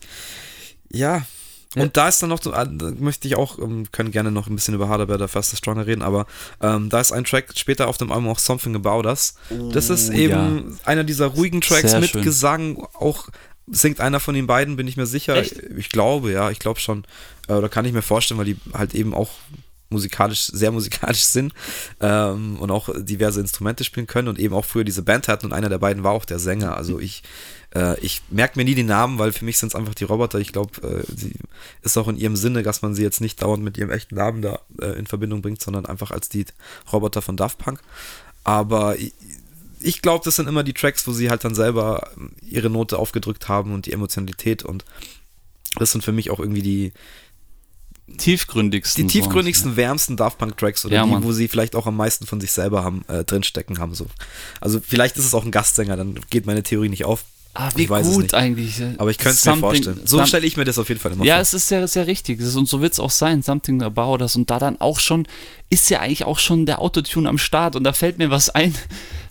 Ja. 0.91 1.25
Und 1.75 1.97
da 1.97 2.07
ist 2.07 2.21
dann 2.21 2.29
noch, 2.29 2.39
da 2.39 2.65
möchte 2.97 3.27
ich 3.27 3.35
auch, 3.35 3.59
ähm, 3.59 3.91
können 3.91 4.11
gerne 4.11 4.31
noch 4.31 4.47
ein 4.47 4.55
bisschen 4.55 4.73
über 4.73 4.89
Harder, 4.89 5.05
Better, 5.05 5.27
Faster, 5.27 5.57
Stronger 5.57 5.85
reden, 5.85 6.01
aber 6.01 6.25
ähm, 6.61 6.89
da 6.89 6.99
ist 6.99 7.11
ein 7.11 7.23
Track 7.23 7.53
später 7.55 7.87
auf 7.87 7.97
dem 7.97 8.11
Album 8.11 8.29
auch 8.29 8.39
Something 8.39 8.75
About 8.75 9.07
Us. 9.07 9.35
Das 9.73 9.89
ist 9.89 10.09
oh, 10.09 10.13
eben 10.13 10.31
ja. 10.31 10.77
einer 10.85 11.03
dieser 11.03 11.27
ruhigen 11.27 11.61
Tracks 11.61 11.91
Sehr 11.91 11.99
mit 11.99 12.11
schön. 12.11 12.23
Gesang, 12.23 12.87
auch 12.93 13.27
singt 13.67 13.99
einer 13.99 14.19
von 14.19 14.33
den 14.33 14.47
beiden, 14.47 14.77
bin 14.77 14.87
ich 14.87 14.97
mir 14.97 15.05
sicher. 15.05 15.41
Ich, 15.41 15.57
ich, 15.57 15.89
glaube, 15.89 16.31
ja, 16.31 16.49
ich 16.51 16.59
glaube 16.59 16.79
schon. 16.79 17.03
Äh, 17.47 17.53
oder 17.53 17.69
kann 17.69 17.85
ich 17.85 17.93
mir 17.93 18.01
vorstellen, 18.01 18.37
weil 18.37 18.45
die 18.45 18.57
halt 18.73 18.95
eben 18.95 19.13
auch 19.13 19.29
musikalisch, 19.89 20.47
sehr 20.47 20.71
musikalisch 20.71 21.23
sind 21.23 21.53
ähm, 21.99 22.57
und 22.59 22.71
auch 22.71 22.89
diverse 22.97 23.39
Instrumente 23.39 23.83
spielen 23.83 24.07
können 24.07 24.27
und 24.27 24.39
eben 24.39 24.53
auch 24.53 24.65
früher 24.65 24.83
diese 24.83 25.01
Band 25.01 25.27
hatten 25.27 25.45
und 25.45 25.53
einer 25.53 25.69
der 25.69 25.77
beiden 25.77 26.03
war 26.03 26.11
auch 26.11 26.25
der 26.25 26.39
Sänger. 26.39 26.75
Also 26.75 26.99
ich, 26.99 27.23
äh, 27.73 27.99
ich 27.99 28.21
merke 28.29 28.59
mir 28.59 28.65
nie 28.65 28.75
die 28.75 28.83
Namen, 28.83 29.19
weil 29.19 29.31
für 29.31 29.45
mich 29.45 29.57
sind 29.57 29.69
es 29.69 29.75
einfach 29.75 29.95
die 29.95 30.03
Roboter. 30.03 30.39
Ich 30.39 30.51
glaube, 30.51 30.81
äh, 30.87 31.03
sie 31.15 31.33
ist 31.83 31.97
auch 31.97 32.07
in 32.07 32.17
ihrem 32.17 32.35
Sinne, 32.35 32.63
dass 32.63 32.81
man 32.81 32.93
sie 32.93 33.03
jetzt 33.03 33.21
nicht 33.21 33.41
dauernd 33.41 33.63
mit 33.63 33.77
ihrem 33.77 33.91
echten 33.91 34.15
Namen 34.15 34.41
da 34.41 34.59
äh, 34.81 34.97
in 34.97 35.07
Verbindung 35.07 35.41
bringt, 35.41 35.61
sondern 35.61 35.85
einfach 35.85 36.11
als 36.11 36.29
die 36.29 36.45
Roboter 36.91 37.21
von 37.21 37.37
Daft 37.37 37.57
Punk. 37.57 37.79
Aber 38.43 38.97
ich, 38.97 39.13
ich 39.79 40.01
glaube, 40.01 40.25
das 40.25 40.35
sind 40.35 40.47
immer 40.47 40.63
die 40.63 40.73
Tracks, 40.73 41.07
wo 41.07 41.11
sie 41.11 41.29
halt 41.29 41.43
dann 41.43 41.55
selber 41.55 42.11
ihre 42.41 42.69
Note 42.69 42.97
aufgedrückt 42.97 43.47
haben 43.47 43.73
und 43.73 43.85
die 43.85 43.93
Emotionalität 43.93 44.63
und 44.63 44.85
das 45.75 45.91
sind 45.91 46.03
für 46.03 46.11
mich 46.11 46.31
auch 46.31 46.39
irgendwie 46.39 46.61
die, 46.61 46.93
tiefgründigsten. 48.17 49.07
Die 49.07 49.11
tiefgründigsten, 49.11 49.71
Songs, 49.71 49.77
wärmsten 49.77 50.17
Daft 50.17 50.37
Punk 50.37 50.57
Tracks 50.57 50.85
oder 50.85 50.95
ja, 50.95 51.05
die, 51.05 51.23
wo 51.23 51.31
sie 51.31 51.47
vielleicht 51.47 51.75
auch 51.75 51.85
am 51.85 51.97
meisten 51.97 52.25
von 52.25 52.39
sich 52.39 52.51
selber 52.51 52.83
haben, 52.83 53.03
äh, 53.07 53.23
drinstecken 53.23 53.79
haben. 53.79 53.93
So. 53.93 54.07
Also 54.61 54.79
vielleicht 54.85 55.17
ist 55.17 55.25
es 55.25 55.33
auch 55.33 55.43
ein 55.43 55.51
Gastsänger, 55.51 55.97
dann 55.97 56.19
geht 56.29 56.45
meine 56.45 56.63
Theorie 56.63 56.89
nicht 56.89 57.05
auf. 57.05 57.25
Ah, 57.59 57.71
wie 57.75 57.87
gut 57.87 58.35
eigentlich. 58.35 58.83
Aber 58.99 59.09
ich 59.09 59.17
könnte 59.17 59.37
es 59.37 59.45
mir 59.45 59.57
vorstellen. 59.57 60.01
So 60.05 60.23
stelle 60.27 60.45
ich 60.45 60.57
mir 60.57 60.63
das 60.63 60.77
auf 60.77 60.89
jeden 60.89 61.01
Fall 61.01 61.13
immer 61.13 61.25
ja, 61.25 61.33
vor. 61.33 61.37
Ja, 61.37 61.41
es 61.41 61.55
ist 61.55 61.67
sehr, 61.67 61.87
sehr 61.87 62.05
richtig. 62.05 62.39
und 62.39 62.69
so 62.69 62.81
wird 62.81 62.93
es 62.93 62.99
auch 62.99 63.09
sein. 63.09 63.41
Something 63.41 63.81
about 63.81 64.21
us. 64.21 64.35
Und 64.35 64.51
da 64.51 64.59
dann 64.59 64.79
auch 64.79 64.99
schon, 64.99 65.27
ist 65.71 65.89
ja 65.89 65.99
eigentlich 66.01 66.23
auch 66.25 66.37
schon 66.37 66.67
der 66.67 66.79
Autotune 66.79 67.27
am 67.27 67.39
Start. 67.39 67.75
Und 67.75 67.83
da 67.83 67.93
fällt 67.93 68.19
mir 68.19 68.29
was 68.29 68.51
ein, 68.51 68.75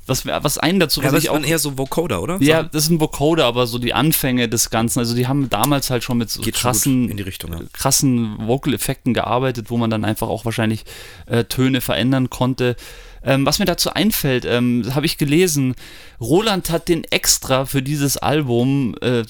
was, 0.06 0.24
was 0.24 0.58
einen 0.58 0.80
dazu. 0.80 1.02
Ja, 1.02 1.12
was 1.12 1.24
ich 1.24 1.30
auch 1.30 1.42
eher 1.42 1.58
so 1.58 1.76
Vocoder, 1.76 2.22
oder? 2.22 2.38
Ja, 2.40 2.62
das 2.62 2.84
ist 2.84 2.90
ein 2.90 3.00
Vocoder, 3.00 3.44
aber 3.44 3.66
so 3.66 3.78
die 3.78 3.92
Anfänge 3.92 4.48
des 4.48 4.70
Ganzen. 4.70 5.00
Also 5.00 5.14
die 5.14 5.26
haben 5.26 5.50
damals 5.50 5.90
halt 5.90 6.04
schon 6.04 6.18
mit 6.18 6.30
so 6.30 6.42
krassen, 6.42 7.10
Richtung, 7.12 7.52
ja. 7.52 7.60
krassen 7.72 8.36
Vocal-Effekten 8.46 9.14
gearbeitet, 9.14 9.70
wo 9.70 9.76
man 9.76 9.90
dann 9.90 10.04
einfach 10.04 10.28
auch 10.28 10.44
wahrscheinlich 10.44 10.84
äh, 11.26 11.44
Töne 11.44 11.80
verändern 11.80 12.30
konnte. 12.30 12.76
Ähm, 13.24 13.44
was 13.44 13.58
mir 13.58 13.64
dazu 13.64 13.90
einfällt, 13.90 14.44
ähm, 14.44 14.84
habe 14.94 15.06
ich 15.06 15.18
gelesen, 15.18 15.74
Roland 16.20 16.70
hat 16.70 16.88
den 16.88 17.02
extra 17.04 17.66
für 17.66 17.82
dieses 17.82 18.16
Album, 18.16 18.94
äh, 19.00 19.24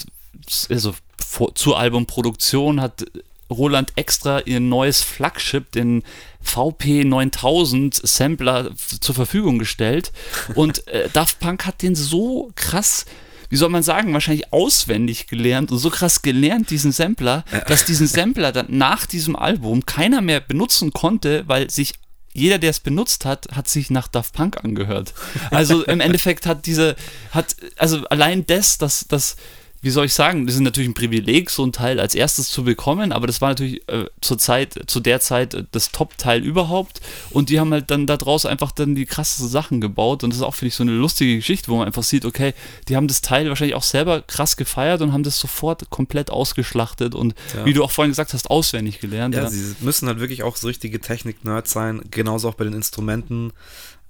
also 0.69 0.95
vor, 1.19 1.55
zur 1.55 1.79
Albumproduktion, 1.79 2.83
hat 2.83 3.07
Roland 3.51 3.93
extra 3.97 4.41
ihr 4.41 4.61
neues 4.61 5.03
Flagship, 5.03 5.73
den 5.73 6.03
VP 6.41 7.05
9000 7.05 7.95
Sampler 7.95 8.71
zur 8.77 9.15
Verfügung 9.15 9.59
gestellt. 9.59 10.13
Und 10.55 10.87
äh, 10.89 11.09
Daft 11.13 11.41
Punk 11.41 11.67
hat 11.67 11.83
den 11.83 11.95
so 11.95 12.51
krass 12.55 13.05
wie 13.49 13.57
soll 13.57 13.69
man 13.69 13.83
sagen, 13.83 14.13
wahrscheinlich 14.13 14.53
auswendig 14.53 15.29
gelernt 15.29 15.71
und 15.71 15.79
so 15.79 15.91
krass 15.91 16.23
gelernt, 16.23 16.71
diesen 16.71 16.93
Sampler, 16.93 17.45
dass 17.69 17.85
diesen 17.85 18.07
Sampler 18.07 18.53
dann 18.53 18.67
nach 18.71 19.07
diesem 19.07 19.37
Album 19.37 19.87
keiner 19.87 20.21
mehr 20.21 20.41
benutzen 20.41 20.93
konnte, 20.93 21.45
weil 21.47 21.71
sich 21.71 21.95
jeder, 22.33 22.59
der 22.59 22.71
es 22.71 22.81
benutzt 22.81 23.25
hat, 23.25 23.49
hat 23.53 23.67
sich 23.67 23.89
nach 23.91 24.09
Daft 24.09 24.35
Punk 24.35 24.63
angehört. 24.63 25.15
Also 25.51 25.85
im 25.85 26.01
Endeffekt 26.07 26.45
hat 26.45 26.67
diese, 26.67 26.95
hat, 27.31 27.57
also 27.79 28.05
allein 28.09 28.47
das, 28.47 28.77
dass, 28.79 29.07
dass 29.09 29.37
wie 29.87 29.91
soll 29.91 30.07
ich 30.07 30.15
sagen, 30.15 30.47
das 30.47 30.57
ist 30.57 30.63
natürlich 30.63 30.91
ein 30.91 30.95
Privileg, 30.95 31.49
so 31.49 31.65
ein 31.65 31.71
Teil 31.71 32.01
als 32.01 32.17
erstes 32.17 32.51
zu 32.51 32.65
bekommen, 32.65 33.13
aber 33.13 33.29
das 33.29 33.41
war 33.41 33.51
natürlich 33.51 33.89
äh, 33.89 34.07
zur 34.21 34.37
Zeit, 34.37 34.77
zu 34.89 34.99
der 34.99 35.21
Zeit 35.21 35.55
äh, 35.55 35.63
das 35.71 35.93
Top-Teil 35.93 36.43
überhaupt 36.43 37.01
und 37.31 37.51
die 37.51 37.61
haben 37.61 37.71
halt 37.71 37.89
dann 37.93 38.09
daraus 38.09 38.47
einfach 38.47 38.73
dann 38.73 38.97
die 38.97 39.07
krassesten 39.07 39.47
Sachen 39.47 39.81
gebaut 39.81 40.25
und 40.25 40.31
das 40.31 40.39
ist 40.39 40.43
auch, 40.43 40.57
finde 40.57 40.71
ich, 40.71 40.75
so 40.75 40.83
eine 40.83 40.91
lustige 40.91 41.37
Geschichte, 41.37 41.69
wo 41.69 41.77
man 41.77 41.87
einfach 41.87 42.03
sieht, 42.03 42.25
okay, 42.25 42.53
die 42.89 42.97
haben 42.97 43.07
das 43.07 43.21
Teil 43.21 43.49
wahrscheinlich 43.49 43.77
auch 43.77 43.85
selber 43.85 44.23
krass 44.23 44.57
gefeiert 44.57 45.03
und 45.03 45.13
haben 45.13 45.23
das 45.23 45.39
sofort 45.39 45.89
komplett 45.89 46.31
ausgeschlachtet 46.31 47.15
und 47.15 47.37
ja. 47.55 47.65
wie 47.65 47.73
du 47.73 47.85
auch 47.85 47.93
vorhin 47.93 48.11
gesagt 48.11 48.35
hast, 48.35 48.51
auswendig 48.51 48.99
gelernt. 48.99 49.37
Ja, 49.37 49.45
ja. 49.45 49.51
sie 49.51 49.77
müssen 49.83 50.09
halt 50.09 50.19
wirklich 50.19 50.43
auch 50.43 50.57
so 50.57 50.67
richtige 50.67 51.01
Technik-Nerds 51.01 51.71
sein, 51.71 52.03
genauso 52.11 52.49
auch 52.49 52.55
bei 52.55 52.65
den 52.65 52.75
Instrumenten. 52.75 53.53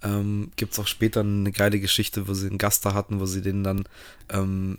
Ähm, 0.02 0.52
Gibt 0.56 0.72
es 0.72 0.78
auch 0.78 0.86
später 0.86 1.20
eine 1.20 1.52
geile 1.52 1.80
Geschichte, 1.80 2.28
wo 2.28 2.32
sie 2.32 2.48
einen 2.48 2.56
Gast 2.56 2.86
da 2.86 2.94
hatten, 2.94 3.20
wo 3.20 3.26
sie 3.26 3.42
den 3.42 3.62
dann 3.62 3.84
ähm, 4.30 4.78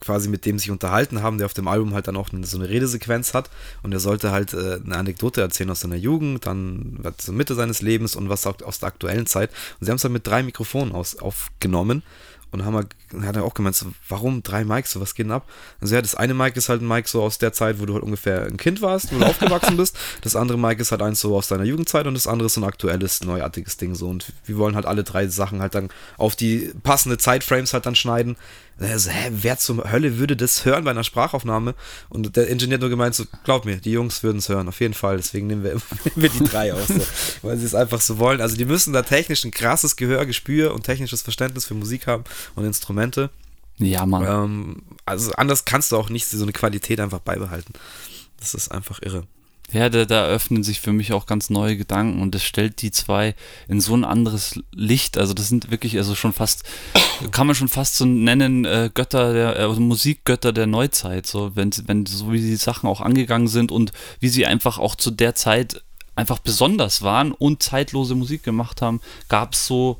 quasi 0.00 0.28
mit 0.28 0.46
dem 0.46 0.58
sich 0.58 0.70
unterhalten 0.70 1.22
haben, 1.22 1.38
der 1.38 1.46
auf 1.46 1.54
dem 1.54 1.68
Album 1.68 1.94
halt 1.94 2.08
dann 2.08 2.16
auch 2.16 2.28
so 2.42 2.56
eine 2.56 2.68
Redesequenz 2.68 3.34
hat 3.34 3.50
und 3.82 3.92
er 3.92 4.00
sollte 4.00 4.30
halt 4.30 4.54
äh, 4.54 4.80
eine 4.84 4.96
Anekdote 4.96 5.40
erzählen 5.40 5.70
aus 5.70 5.80
seiner 5.80 5.96
Jugend, 5.96 6.46
dann 6.46 6.98
zur 7.18 7.34
Mitte 7.34 7.54
seines 7.54 7.82
Lebens 7.82 8.16
und 8.16 8.28
was 8.28 8.46
auch 8.46 8.60
aus 8.62 8.78
der 8.78 8.88
aktuellen 8.88 9.26
Zeit. 9.26 9.50
Und 9.80 9.86
sie 9.86 9.90
haben 9.90 9.96
es 9.96 10.02
dann 10.02 10.12
mit 10.12 10.26
drei 10.26 10.42
Mikrofonen 10.42 10.94
aus, 10.94 11.18
aufgenommen 11.18 12.02
und 12.50 12.64
haben 12.64 12.74
halt, 12.74 12.88
hat 13.20 13.36
er 13.36 13.44
auch 13.44 13.54
gemeint, 13.54 13.76
so, 13.76 13.86
warum 14.08 14.42
drei 14.42 14.64
Mics, 14.64 14.92
so 14.92 15.00
was 15.00 15.14
geht 15.14 15.26
denn 15.26 15.32
ab? 15.32 15.46
Also 15.80 15.94
ja, 15.94 16.00
das 16.00 16.14
eine 16.14 16.32
Mic 16.34 16.56
ist 16.56 16.68
halt 16.68 16.80
ein 16.80 16.88
Mic 16.88 17.06
so 17.08 17.22
aus 17.22 17.38
der 17.38 17.52
Zeit, 17.52 17.78
wo 17.78 17.86
du 17.86 17.94
halt 17.94 18.02
ungefähr 18.02 18.46
ein 18.46 18.56
Kind 18.56 18.80
warst, 18.80 19.12
wo 19.12 19.18
du 19.18 19.26
aufgewachsen 19.26 19.76
bist. 19.76 19.96
Das 20.22 20.34
andere 20.34 20.58
Mic 20.58 20.80
ist 20.80 20.90
halt 20.90 21.02
eins 21.02 21.20
so 21.20 21.36
aus 21.36 21.48
deiner 21.48 21.64
Jugendzeit 21.64 22.06
und 22.06 22.14
das 22.14 22.26
andere 22.26 22.46
ist 22.46 22.54
so 22.54 22.62
ein 22.62 22.64
aktuelles, 22.64 23.22
neuartiges 23.22 23.76
Ding 23.76 23.94
so. 23.94 24.08
Und 24.08 24.32
wir 24.46 24.56
wollen 24.56 24.76
halt 24.76 24.86
alle 24.86 25.04
drei 25.04 25.28
Sachen 25.28 25.60
halt 25.60 25.74
dann 25.74 25.90
auf 26.16 26.36
die 26.36 26.72
passende 26.82 27.18
Zeitframes 27.18 27.74
halt 27.74 27.84
dann 27.84 27.94
schneiden. 27.94 28.36
Also, 28.80 29.10
hä, 29.10 29.30
wer 29.32 29.58
zur 29.58 29.90
Hölle 29.90 30.18
würde 30.18 30.36
das 30.36 30.64
hören 30.64 30.84
bei 30.84 30.92
einer 30.92 31.02
Sprachaufnahme? 31.02 31.74
Und 32.08 32.36
der 32.36 32.48
Ingenieur 32.48 32.76
hat 32.76 32.80
nur 32.80 32.90
gemeint, 32.90 33.14
so, 33.14 33.24
glaub 33.42 33.64
mir, 33.64 33.76
die 33.76 33.90
Jungs 33.90 34.22
würden 34.22 34.38
es 34.38 34.48
hören, 34.48 34.68
auf 34.68 34.80
jeden 34.80 34.94
Fall. 34.94 35.16
Deswegen 35.16 35.48
nehmen 35.48 35.64
wir, 35.64 35.72
nehmen 35.74 35.82
wir 36.14 36.28
die 36.28 36.44
drei 36.44 36.72
aus, 36.72 36.86
so, 36.88 37.00
weil 37.42 37.58
sie 37.58 37.66
es 37.66 37.74
einfach 37.74 38.00
so 38.00 38.18
wollen. 38.18 38.40
Also 38.40 38.56
die 38.56 38.64
müssen 38.64 38.92
da 38.92 39.02
technisch 39.02 39.44
ein 39.44 39.50
krasses 39.50 39.96
Gehör, 39.96 40.26
Gespür 40.26 40.74
und 40.74 40.84
technisches 40.84 41.22
Verständnis 41.22 41.66
für 41.66 41.74
Musik 41.74 42.06
haben 42.06 42.24
und 42.54 42.64
Instrumente. 42.64 43.30
Ja, 43.78 44.06
Mann. 44.06 44.26
Ähm, 44.26 44.82
also 45.04 45.32
anders 45.32 45.64
kannst 45.64 45.92
du 45.92 45.96
auch 45.96 46.08
nicht 46.08 46.26
so 46.28 46.42
eine 46.42 46.52
Qualität 46.52 47.00
einfach 47.00 47.20
beibehalten. 47.20 47.72
Das 48.38 48.54
ist 48.54 48.70
einfach 48.70 49.00
irre. 49.02 49.24
Ja, 49.70 49.90
da, 49.90 50.06
da 50.06 50.24
öffnen 50.24 50.62
sich 50.62 50.80
für 50.80 50.92
mich 50.94 51.12
auch 51.12 51.26
ganz 51.26 51.50
neue 51.50 51.76
Gedanken 51.76 52.22
und 52.22 52.34
das 52.34 52.42
stellt 52.42 52.80
die 52.80 52.90
zwei 52.90 53.34
in 53.68 53.82
so 53.82 53.94
ein 53.94 54.04
anderes 54.04 54.58
Licht. 54.72 55.18
Also 55.18 55.34
das 55.34 55.48
sind 55.48 55.70
wirklich 55.70 55.98
also 55.98 56.14
schon 56.14 56.32
fast, 56.32 56.64
kann 57.32 57.46
man 57.46 57.54
schon 57.54 57.68
fast 57.68 57.96
so 57.96 58.06
nennen, 58.06 58.64
äh, 58.64 58.90
Götter 58.92 59.34
der, 59.34 59.56
äh, 59.56 59.62
also 59.64 59.80
Musikgötter 59.80 60.54
der 60.54 60.66
Neuzeit. 60.66 61.26
So, 61.26 61.54
wenn, 61.54 61.70
wenn 61.86 62.06
so 62.06 62.32
wie 62.32 62.40
die 62.40 62.56
Sachen 62.56 62.88
auch 62.88 63.02
angegangen 63.02 63.48
sind 63.48 63.70
und 63.70 63.92
wie 64.20 64.30
sie 64.30 64.46
einfach 64.46 64.78
auch 64.78 64.94
zu 64.94 65.10
der 65.10 65.34
Zeit 65.34 65.82
einfach 66.14 66.38
besonders 66.38 67.02
waren 67.02 67.32
und 67.32 67.62
zeitlose 67.62 68.14
Musik 68.14 68.42
gemacht 68.42 68.80
haben, 68.80 69.02
gab 69.28 69.52
es 69.52 69.66
so 69.66 69.98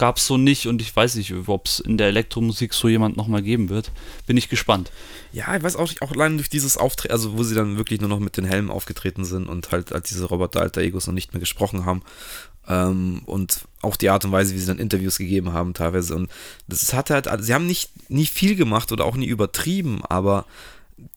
gab 0.00 0.16
es 0.16 0.26
so 0.26 0.38
nicht 0.38 0.66
und 0.66 0.80
ich 0.80 0.96
weiß 0.96 1.16
nicht, 1.16 1.34
ob 1.46 1.66
es 1.66 1.78
in 1.78 1.98
der 1.98 2.08
Elektromusik 2.08 2.72
so 2.72 2.88
jemand 2.88 3.18
nochmal 3.18 3.42
geben 3.42 3.68
wird. 3.68 3.92
Bin 4.26 4.38
ich 4.38 4.48
gespannt. 4.48 4.90
Ja, 5.30 5.54
ich 5.54 5.62
weiß 5.62 5.76
auch 5.76 5.92
auch 6.00 6.12
allein 6.12 6.38
durch 6.38 6.48
dieses 6.48 6.78
Auftreten, 6.78 7.12
also 7.12 7.36
wo 7.36 7.42
sie 7.42 7.54
dann 7.54 7.76
wirklich 7.76 8.00
nur 8.00 8.08
noch 8.08 8.18
mit 8.18 8.38
den 8.38 8.46
Helmen 8.46 8.70
aufgetreten 8.70 9.26
sind 9.26 9.46
und 9.46 9.72
halt 9.72 9.92
als 9.92 10.08
diese 10.08 10.24
Roboter-Alter-Egos 10.24 11.06
noch 11.06 11.12
nicht 11.12 11.34
mehr 11.34 11.40
gesprochen 11.40 11.84
haben. 11.84 12.00
Ähm, 12.66 13.20
und 13.26 13.66
auch 13.82 13.96
die 13.96 14.08
Art 14.08 14.24
und 14.24 14.32
Weise, 14.32 14.54
wie 14.54 14.58
sie 14.58 14.66
dann 14.66 14.78
Interviews 14.78 15.18
gegeben 15.18 15.52
haben 15.52 15.74
teilweise. 15.74 16.16
Und 16.16 16.30
das 16.66 16.94
hat 16.94 17.10
halt, 17.10 17.28
also 17.28 17.44
sie 17.44 17.52
haben 17.52 17.66
nicht 17.66 17.90
nie 18.10 18.26
viel 18.26 18.56
gemacht 18.56 18.92
oder 18.92 19.04
auch 19.04 19.16
nie 19.16 19.26
übertrieben, 19.26 20.00
aber 20.08 20.46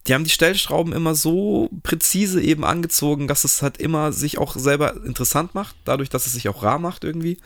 die 0.07 0.13
haben 0.13 0.25
die 0.25 0.29
Stellschrauben 0.29 0.91
immer 0.91 1.15
so 1.15 1.69
präzise 1.83 2.41
eben 2.41 2.65
angezogen, 2.65 3.27
dass 3.29 3.45
es 3.45 3.61
halt 3.61 3.77
immer 3.77 4.11
sich 4.11 4.37
auch 4.37 4.55
selber 4.57 5.05
interessant 5.05 5.55
macht, 5.55 5.75
dadurch, 5.85 6.09
dass 6.09 6.25
es 6.25 6.33
sich 6.33 6.49
auch 6.49 6.63
rar 6.63 6.79
macht 6.79 7.05
irgendwie 7.05 7.37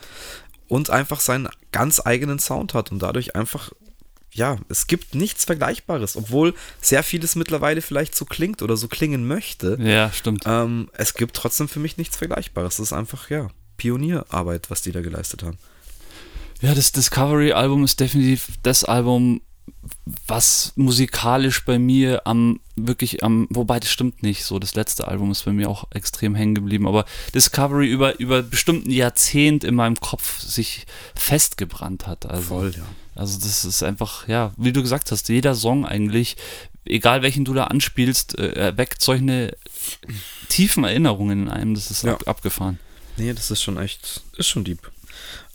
und 0.68 0.90
einfach 0.90 1.20
seinen 1.20 1.48
ganz 1.72 2.00
eigenen 2.04 2.38
Sound 2.38 2.74
hat 2.74 2.92
und 2.92 3.00
dadurch 3.00 3.34
einfach, 3.34 3.72
ja, 4.32 4.58
es 4.68 4.86
gibt 4.86 5.14
nichts 5.14 5.44
Vergleichbares, 5.44 6.16
obwohl 6.16 6.54
sehr 6.80 7.02
vieles 7.02 7.34
mittlerweile 7.34 7.82
vielleicht 7.82 8.14
so 8.14 8.24
klingt 8.24 8.62
oder 8.62 8.76
so 8.76 8.88
klingen 8.88 9.26
möchte. 9.26 9.78
Ja, 9.80 10.12
stimmt. 10.12 10.44
Ähm, 10.46 10.90
es 10.92 11.14
gibt 11.14 11.34
trotzdem 11.34 11.68
für 11.68 11.80
mich 11.80 11.96
nichts 11.96 12.16
Vergleichbares. 12.16 12.74
Es 12.74 12.86
ist 12.88 12.92
einfach, 12.92 13.30
ja, 13.30 13.48
Pionierarbeit, 13.76 14.70
was 14.70 14.82
die 14.82 14.92
da 14.92 15.00
geleistet 15.00 15.42
haben. 15.42 15.58
Ja, 16.60 16.74
das 16.74 16.92
Discovery-Album 16.92 17.84
ist 17.84 18.00
definitiv 18.00 18.48
das 18.62 18.84
Album, 18.84 19.40
was 20.26 20.72
musikalisch 20.76 21.64
bei 21.64 21.78
mir 21.78 22.26
am 22.26 22.60
wirklich 22.86 23.24
am, 23.24 23.46
wobei 23.50 23.80
das 23.80 23.90
stimmt 23.90 24.22
nicht 24.22 24.44
so, 24.44 24.58
das 24.58 24.74
letzte 24.74 25.08
Album 25.08 25.30
ist 25.30 25.44
bei 25.44 25.52
mir 25.52 25.68
auch 25.68 25.86
extrem 25.90 26.34
hängen 26.34 26.54
geblieben, 26.54 26.86
aber 26.86 27.04
Discovery 27.34 27.86
über, 27.86 28.18
über 28.20 28.42
bestimmten 28.42 28.90
Jahrzehnt 28.90 29.64
in 29.64 29.74
meinem 29.74 29.98
Kopf 30.00 30.40
sich 30.40 30.86
festgebrannt 31.14 32.06
hat. 32.06 32.26
Also, 32.26 32.42
Voll, 32.42 32.74
ja. 32.76 32.84
Also 33.14 33.38
das 33.38 33.64
ist 33.64 33.82
einfach, 33.82 34.28
ja, 34.28 34.52
wie 34.56 34.72
du 34.72 34.82
gesagt 34.82 35.10
hast, 35.10 35.28
jeder 35.28 35.54
Song 35.54 35.84
eigentlich, 35.84 36.36
egal 36.84 37.22
welchen 37.22 37.44
du 37.44 37.52
da 37.54 37.64
anspielst, 37.64 38.38
äh, 38.38 38.52
erweckt 38.52 39.02
solche 39.02 39.56
tiefen 40.48 40.84
Erinnerungen 40.84 41.42
in 41.42 41.48
einem, 41.48 41.74
das 41.74 41.90
ist 41.90 42.04
ja. 42.04 42.14
ab, 42.14 42.28
abgefahren. 42.28 42.78
Nee, 43.16 43.32
das 43.32 43.50
ist 43.50 43.62
schon 43.62 43.78
echt, 43.78 44.22
ist 44.36 44.48
schon 44.48 44.62
deep. 44.62 44.90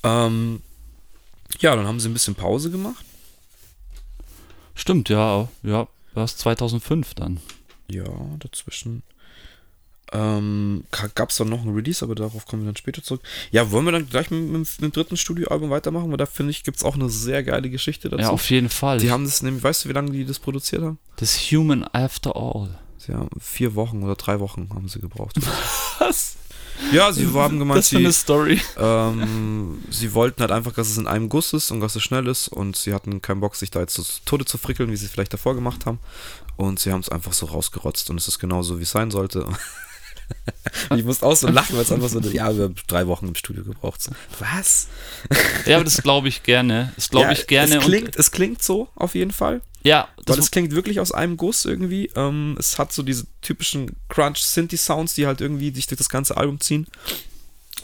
Ähm, 0.04 0.62
ja, 1.60 1.76
dann 1.76 1.88
haben 1.88 2.00
sie 2.00 2.10
ein 2.10 2.14
bisschen 2.14 2.36
Pause 2.36 2.70
gemacht 2.70 3.06
Stimmt, 4.76 5.10
ja, 5.10 5.48
ja, 5.62 5.88
das 6.22 6.38
2005 6.38 7.14
dann. 7.16 7.40
Ja, 7.90 8.06
dazwischen. 8.40 9.04
Ähm, 10.12 10.84
Gab 11.16 11.32
es 11.32 11.38
dann 11.38 11.50
noch 11.50 11.64
ein 11.64 11.74
Release, 11.74 12.06
aber 12.06 12.14
darauf 12.14 12.46
kommen 12.46 12.64
wir 12.64 12.68
dann 12.68 12.76
später 12.76 13.02
zurück. 13.02 13.22
Ja, 13.52 13.72
wollen 13.72 13.86
wir 13.86 13.92
dann 13.92 14.08
gleich 14.08 14.30
mit, 14.30 14.44
mit, 14.44 14.60
mit 14.60 14.82
dem 14.82 14.92
dritten 14.92 15.18
Studioalbum 15.18 15.72
weitermachen? 15.72 16.12
Weil 16.12 16.18
da 16.18 16.28
finde 16.28 16.52
ich, 16.52 16.64
gibt 16.64 16.78
es 16.78 16.84
auch 16.84 16.94
eine 16.96 17.10
sehr 17.10 17.44
geile 17.44 17.70
Geschichte 17.70 18.10
dazu. 18.10 18.22
Ja, 18.22 18.30
auf 18.30 18.48
jeden 18.50 18.70
Fall. 18.70 19.00
Die 19.00 19.10
haben 19.10 19.26
das 19.26 19.42
nämlich, 19.42 19.64
weißt 19.64 19.86
du, 19.86 19.90
wie 19.90 19.94
lange 19.94 20.12
die 20.12 20.26
das 20.26 20.38
produziert 20.38 20.84
haben? 20.84 21.00
Das 21.16 21.36
Human 21.52 21.84
After 21.94 22.36
All. 22.36 22.80
Ja, 23.08 23.28
vier 23.40 23.76
Wochen 23.76 24.04
oder 24.04 24.16
drei 24.16 24.40
Wochen 24.40 24.70
haben 24.74 24.88
sie 24.88 25.00
gebraucht. 25.00 25.36
Was? 26.00 26.38
Ja, 26.92 27.12
sie 27.12 27.28
haben 27.34 27.60
gemeint, 27.60 27.80
das 27.80 27.92
ist 27.92 27.98
eine 27.98 28.14
Story. 28.14 28.62
Ähm, 28.78 29.84
sie 29.90 30.14
wollten 30.14 30.42
halt 30.42 30.52
einfach, 30.52 30.74
dass 30.74 30.90
es 30.90 30.98
in 30.98 31.08
einem 31.08 31.30
Guss 31.30 31.54
ist 31.54 31.72
und 31.72 31.80
dass 31.80 31.96
es 31.96 32.04
schnell 32.04 32.28
ist 32.28 32.48
und 32.48 32.76
sie 32.76 32.94
hatten 32.94 33.22
keinen 33.22 33.40
Bock, 33.40 33.56
sich 33.56 33.72
da 33.72 33.80
jetzt 33.80 33.94
zu 33.94 34.04
Tode 34.26 34.46
zu 34.46 34.58
frickeln, 34.58 34.92
wie 34.92 34.96
sie 34.96 35.06
es 35.06 35.12
vielleicht 35.12 35.34
davor 35.34 35.56
gemacht 35.56 35.86
haben. 35.86 36.00
Und 36.56 36.80
sie 36.80 36.92
haben 36.92 37.00
es 37.00 37.10
einfach 37.10 37.34
so 37.34 37.48
rausgerotzt 37.48 38.10
und 38.10 38.18
es 38.18 38.28
ist 38.28 38.40
genauso, 38.40 38.80
wie 38.80 38.84
es 38.84 38.92
sein 38.92 39.12
sollte. 39.12 39.48
ich 40.96 41.04
musste 41.04 41.26
auch 41.26 41.36
so 41.36 41.48
lachen, 41.48 41.76
weil 41.76 41.84
es 41.84 41.92
einfach 41.92 42.10
so, 42.10 42.20
ja, 42.20 42.56
wir 42.56 42.66
haben 42.66 42.76
drei 42.88 43.08
Wochen 43.08 43.28
im 43.28 43.36
Studio 43.36 43.64
gebraucht. 43.64 44.10
Was? 44.40 44.88
ja, 45.66 45.78
aber 45.78 45.86
das 45.86 46.02
glaube 46.02 46.28
ich 46.28 46.44
gerne. 46.44 46.94
Das 46.96 47.10
glaube 47.10 47.28
ja, 47.28 47.32
ich 47.32 47.48
gerne. 47.48 47.78
Es 47.78 47.84
klingt, 47.84 48.16
es 48.16 48.32
klingt 48.32 48.64
so, 48.64 48.90
auf 48.96 49.16
jeden 49.16 49.32
Fall. 49.32 49.62
Ja, 49.84 50.08
das 50.26 50.38
weil 50.38 50.44
es 50.44 50.52
klingt 50.52 50.72
wirklich 50.74 51.00
aus 51.00 51.12
einem 51.12 51.38
Guss 51.38 51.66
irgendwie. 51.66 52.10
Ähm, 52.16 52.56
es 52.58 52.80
hat 52.80 52.94
so 52.94 53.04
diese 53.04 53.26
typischen 53.42 53.96
Crunch-Synthi-Sounds, 54.10 55.14
die 55.14 55.28
halt 55.28 55.42
irgendwie 55.42 55.72
sich 55.72 55.88
durch 55.88 55.98
das 55.98 56.10
ganze 56.10 56.38
Album 56.38 56.60
ziehen. 56.60 56.88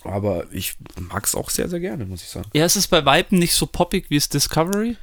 Aber 0.04 0.46
ich 0.52 0.76
mag 1.00 1.26
es 1.26 1.36
auch 1.36 1.50
sehr, 1.50 1.70
sehr 1.70 1.80
gerne, 1.80 2.06
muss 2.06 2.22
ich 2.22 2.30
sagen. 2.30 2.50
Ja, 2.54 2.66
es 2.66 2.76
ist 2.76 2.88
bei 2.88 3.06
Weitem 3.06 3.40
nicht 3.40 3.54
so 3.54 3.66
poppig 3.66 4.06
wie 4.10 4.16
es 4.16 4.30
Discovery. 4.30 4.96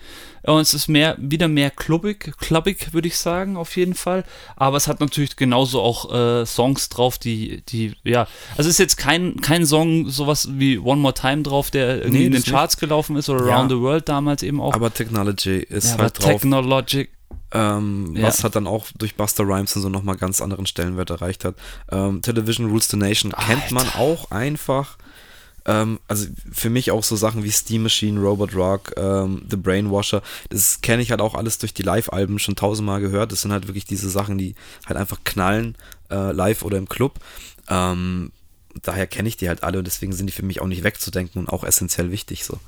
Und 0.47 0.61
es 0.61 0.75
ist 0.75 0.87
mehr, 0.87 1.17
wieder 1.19 1.49
mehr 1.49 1.71
clubbig, 1.71 2.33
clubbig, 2.39 2.93
würde 2.93 3.09
ich 3.09 3.19
sagen, 3.19 3.57
auf 3.57 3.77
jeden 3.77 3.95
Fall. 3.95 4.25
Aber 4.55 4.77
es 4.77 4.87
hat 4.87 5.01
natürlich 5.01 5.35
genauso 5.35 5.83
auch 5.83 6.15
äh, 6.15 6.47
Songs 6.47 6.89
drauf, 6.89 7.19
die, 7.19 7.63
die, 7.69 7.97
ja. 8.05 8.29
Also 8.57 8.69
es 8.69 8.75
ist 8.75 8.79
jetzt 8.79 8.97
kein, 8.97 9.41
kein 9.41 9.67
Song, 9.67 10.09
sowas 10.09 10.49
wie 10.53 10.79
One 10.79 11.01
More 11.01 11.15
Time 11.15 11.43
drauf, 11.43 11.73
der 11.73 11.99
irgendwie 11.99 12.21
nee, 12.21 12.27
in 12.27 12.33
den 12.33 12.45
Charts 12.45 12.75
nicht. 12.75 12.81
gelaufen 12.81 13.17
ist 13.17 13.29
oder 13.29 13.45
ja. 13.47 13.57
Around 13.57 13.71
the 13.73 13.81
World 13.81 14.09
damals 14.09 14.45
eben 14.45 14.61
auch. 14.61 14.73
Aber 14.73 14.95
Technology 14.95 15.59
ist 15.59 15.95
ja, 15.95 15.99
halt 15.99 16.19
drauf. 16.19 16.31
Technologic, 16.31 17.11
ähm, 17.57 18.15
ja. 18.15 18.25
was 18.25 18.45
halt 18.45 18.55
dann 18.55 18.67
auch 18.67 18.87
durch 18.99 19.17
Buster 19.17 19.45
Rhymes 19.45 19.75
und 19.77 19.83
so 19.83 19.89
nochmal 19.89 20.17
ganz 20.17 20.43
anderen 20.43 20.67
Stellenwert 20.67 21.11
erreicht 21.11 21.45
hat. 21.45 21.55
Ähm, 21.91 22.21
Television 22.21 22.69
Rules 22.69 22.89
the 22.89 22.97
Nation 22.97 23.33
Alter. 23.33 23.47
kennt 23.47 23.71
man 23.73 23.89
auch 23.91 24.31
einfach. 24.31 24.99
Ähm, 25.65 25.99
also 26.07 26.27
für 26.53 26.69
mich 26.69 26.91
auch 26.91 27.03
so 27.03 27.17
Sachen 27.17 27.45
wie 27.45 27.51
Steam 27.51 27.83
Machine, 27.83 28.21
Robot 28.21 28.55
Rock, 28.55 28.93
ähm, 28.97 29.47
The 29.49 29.57
Brainwasher, 29.57 30.23
das 30.51 30.81
kenne 30.83 31.03
ich 31.03 31.11
halt 31.11 31.21
auch 31.21 31.35
alles 31.35 31.59
durch 31.59 31.73
die 31.73 31.83
Live-Alben 31.83 32.39
schon 32.39 32.57
tausendmal 32.57 33.01
gehört. 33.01 33.33
Das 33.33 33.41
sind 33.41 33.53
halt 33.53 33.67
wirklich 33.67 33.87
diese 33.87 34.11
Sachen, 34.11 34.37
die 34.37 34.55
halt 34.87 34.99
einfach 34.99 35.19
knallen, 35.25 35.77
äh, 36.11 36.33
live 36.33 36.63
oder 36.63 36.77
im 36.77 36.89
Club. 36.89 37.19
Ähm, 37.69 38.33
daher 38.83 39.07
kenne 39.07 39.29
ich 39.29 39.39
die 39.39 39.49
halt 39.49 39.63
alle 39.63 39.79
und 39.79 39.87
deswegen 39.87 40.13
sind 40.13 40.27
die 40.27 40.33
für 40.33 40.45
mich 40.45 40.61
auch 40.61 40.67
nicht 40.67 40.85
wegzudenken 40.85 41.41
und 41.41 41.49
auch 41.49 41.65
essentiell 41.65 42.11
wichtig 42.11 42.45
so. 42.45 42.61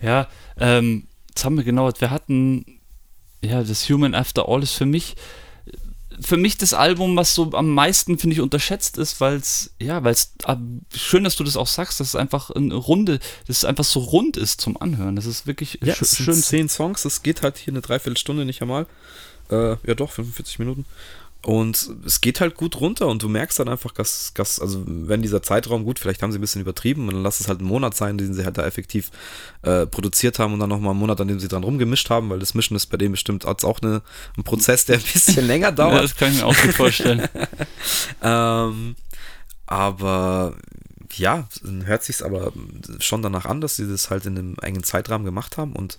Ja, 0.00 0.26
ähm, 0.58 1.06
jetzt 1.28 1.44
haben 1.44 1.58
wir 1.58 1.64
genau, 1.64 1.92
wir 1.98 2.10
hatten 2.10 2.79
ja, 3.42 3.62
das 3.62 3.88
Human 3.88 4.14
After 4.14 4.48
All 4.48 4.62
ist 4.62 4.74
für 4.74 4.86
mich 4.86 5.16
für 6.20 6.36
mich 6.36 6.58
das 6.58 6.74
Album, 6.74 7.16
was 7.16 7.34
so 7.34 7.50
am 7.52 7.72
meisten, 7.72 8.18
finde 8.18 8.34
ich, 8.34 8.40
unterschätzt 8.40 8.98
ist, 8.98 9.20
weil 9.20 9.36
es, 9.36 9.72
ja, 9.80 10.04
weil 10.04 10.12
es, 10.12 10.34
ah, 10.44 10.58
schön, 10.94 11.24
dass 11.24 11.36
du 11.36 11.44
das 11.44 11.56
auch 11.56 11.66
sagst, 11.66 12.00
dass 12.00 12.08
es 12.08 12.16
einfach 12.16 12.50
eine 12.50 12.74
Runde, 12.74 13.18
dass 13.46 13.58
es 13.58 13.64
einfach 13.64 13.84
so 13.84 14.00
rund 14.00 14.36
ist 14.36 14.60
zum 14.60 14.80
Anhören. 14.80 15.16
Das 15.16 15.26
ist 15.26 15.46
wirklich 15.46 15.78
ja, 15.82 15.94
sch 15.94 16.04
schön. 16.04 16.34
Zehn 16.34 16.68
Songs, 16.68 17.04
es 17.04 17.22
geht 17.22 17.42
halt 17.42 17.56
hier 17.56 17.72
eine 17.72 17.80
Dreiviertelstunde 17.80 18.44
nicht 18.44 18.60
einmal. 18.62 18.86
Äh, 19.50 19.76
ja 19.86 19.94
doch, 19.94 20.12
45 20.12 20.58
Minuten. 20.58 20.84
Und 21.42 21.90
es 22.04 22.20
geht 22.20 22.40
halt 22.40 22.54
gut 22.54 22.80
runter 22.80 23.06
und 23.06 23.22
du 23.22 23.28
merkst 23.28 23.58
dann 23.58 23.68
einfach, 23.70 23.92
dass, 23.92 24.32
dass, 24.34 24.60
also 24.60 24.82
wenn 24.86 25.22
dieser 25.22 25.42
Zeitraum 25.42 25.84
gut, 25.84 25.98
vielleicht 25.98 26.22
haben 26.22 26.32
sie 26.32 26.38
ein 26.38 26.42
bisschen 26.42 26.60
übertrieben 26.60 27.08
und 27.08 27.14
dann 27.14 27.22
lass 27.22 27.40
es 27.40 27.48
halt 27.48 27.60
einen 27.60 27.68
Monat 27.68 27.96
sein, 27.96 28.18
den 28.18 28.34
sie 28.34 28.44
halt 28.44 28.58
da 28.58 28.66
effektiv 28.66 29.10
äh, 29.62 29.86
produziert 29.86 30.38
haben 30.38 30.52
und 30.52 30.60
dann 30.60 30.68
nochmal 30.68 30.90
einen 30.90 31.00
Monat, 31.00 31.18
an 31.18 31.28
dem 31.28 31.40
sie 31.40 31.48
dran 31.48 31.64
rumgemischt 31.64 32.10
haben, 32.10 32.28
weil 32.28 32.40
das 32.40 32.52
Mischen 32.52 32.76
ist 32.76 32.86
bei 32.86 32.98
dem 32.98 33.12
bestimmt 33.12 33.46
auch 33.46 33.80
eine, 33.80 34.02
ein 34.36 34.44
Prozess, 34.44 34.84
der 34.84 34.96
ein 34.96 35.02
bisschen 35.02 35.46
länger 35.46 35.72
dauert. 35.72 35.94
ja, 35.94 36.02
das 36.02 36.16
kann 36.16 36.30
ich 36.30 36.40
mir 36.40 36.46
auch 36.46 36.56
gut 36.56 36.74
vorstellen. 36.74 37.26
ähm, 38.22 38.96
aber 39.64 40.56
ja, 41.14 41.48
hört 41.84 42.04
sich's 42.04 42.22
aber 42.22 42.52
schon 42.98 43.22
danach 43.22 43.46
an, 43.46 43.62
dass 43.62 43.76
sie 43.76 43.88
das 43.88 44.10
halt 44.10 44.26
in 44.26 44.36
einem 44.36 44.56
engen 44.60 44.84
Zeitrahmen 44.84 45.24
gemacht 45.24 45.56
haben 45.56 45.72
und 45.72 45.96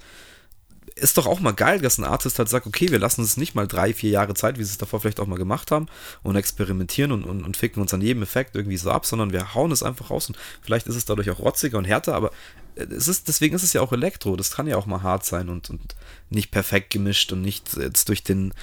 ist 0.95 1.17
doch 1.17 1.27
auch 1.27 1.39
mal 1.39 1.53
geil, 1.53 1.79
dass 1.79 1.97
ein 1.97 2.03
Artist 2.03 2.37
halt 2.39 2.49
sagt, 2.49 2.67
okay, 2.67 2.89
wir 2.91 2.99
lassen 2.99 3.21
uns 3.21 3.37
nicht 3.37 3.55
mal 3.55 3.67
drei, 3.67 3.93
vier 3.93 4.09
Jahre 4.09 4.33
Zeit, 4.33 4.57
wie 4.57 4.63
sie 4.63 4.71
es 4.71 4.77
davor 4.77 4.99
vielleicht 4.99 5.19
auch 5.19 5.27
mal 5.27 5.37
gemacht 5.37 5.71
haben, 5.71 5.87
und 6.23 6.35
experimentieren 6.35 7.11
und, 7.11 7.23
und, 7.23 7.43
und 7.43 7.57
ficken 7.57 7.81
uns 7.81 7.93
an 7.93 8.01
jedem 8.01 8.23
Effekt 8.23 8.55
irgendwie 8.55 8.77
so 8.77 8.91
ab, 8.91 9.05
sondern 9.05 9.31
wir 9.31 9.53
hauen 9.53 9.71
es 9.71 9.83
einfach 9.83 10.09
raus 10.09 10.27
und 10.27 10.37
vielleicht 10.61 10.87
ist 10.87 10.95
es 10.95 11.05
dadurch 11.05 11.29
auch 11.29 11.39
rotziger 11.39 11.77
und 11.77 11.85
härter, 11.85 12.15
aber 12.15 12.31
es 12.75 13.07
ist, 13.07 13.27
deswegen 13.27 13.55
ist 13.55 13.63
es 13.63 13.73
ja 13.73 13.81
auch 13.81 13.91
Elektro, 13.91 14.35
das 14.35 14.51
kann 14.51 14.67
ja 14.67 14.77
auch 14.77 14.85
mal 14.85 15.03
hart 15.03 15.25
sein 15.25 15.49
und, 15.49 15.69
und 15.69 15.95
nicht 16.29 16.51
perfekt 16.51 16.89
gemischt 16.91 17.31
und 17.33 17.41
nicht 17.41 17.75
jetzt 17.75 18.07
durch 18.07 18.23
den 18.23 18.53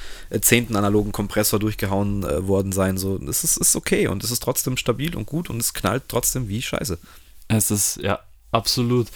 zehnten 0.41 0.77
analogen 0.77 1.13
Kompressor 1.13 1.59
durchgehauen 1.59 2.25
äh, 2.25 2.47
worden 2.47 2.73
sein. 2.73 2.97
So, 2.97 3.19
es 3.29 3.45
ist, 3.45 3.59
ist 3.59 3.77
okay 3.77 4.09
und 4.09 4.25
es 4.25 4.31
ist 4.31 4.43
trotzdem 4.43 4.77
stabil 4.77 5.15
und 5.15 5.27
gut 5.27 5.51
und 5.51 5.61
es 5.61 5.75
knallt 5.75 6.05
trotzdem 6.09 6.49
wie 6.49 6.63
Scheiße. 6.63 6.99
Es 7.49 7.71
ist, 7.71 7.99
ja, 8.03 8.21
absolut. 8.51 9.09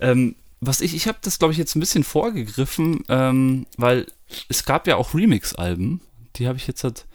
Ähm, 0.00 0.34
was 0.60 0.80
ich, 0.80 0.94
ich 0.94 1.06
habe 1.06 1.18
das, 1.22 1.38
glaube 1.38 1.52
ich, 1.52 1.58
jetzt 1.58 1.76
ein 1.76 1.80
bisschen 1.80 2.04
vorgegriffen, 2.04 3.04
ähm, 3.08 3.66
weil 3.76 4.06
es 4.48 4.64
gab 4.64 4.86
ja 4.86 4.96
auch 4.96 5.14
Remix-Alben. 5.14 6.00
Die 6.36 6.48
habe 6.48 6.58
ich 6.58 6.66
jetzt 6.66 6.84
halt, 6.84 7.06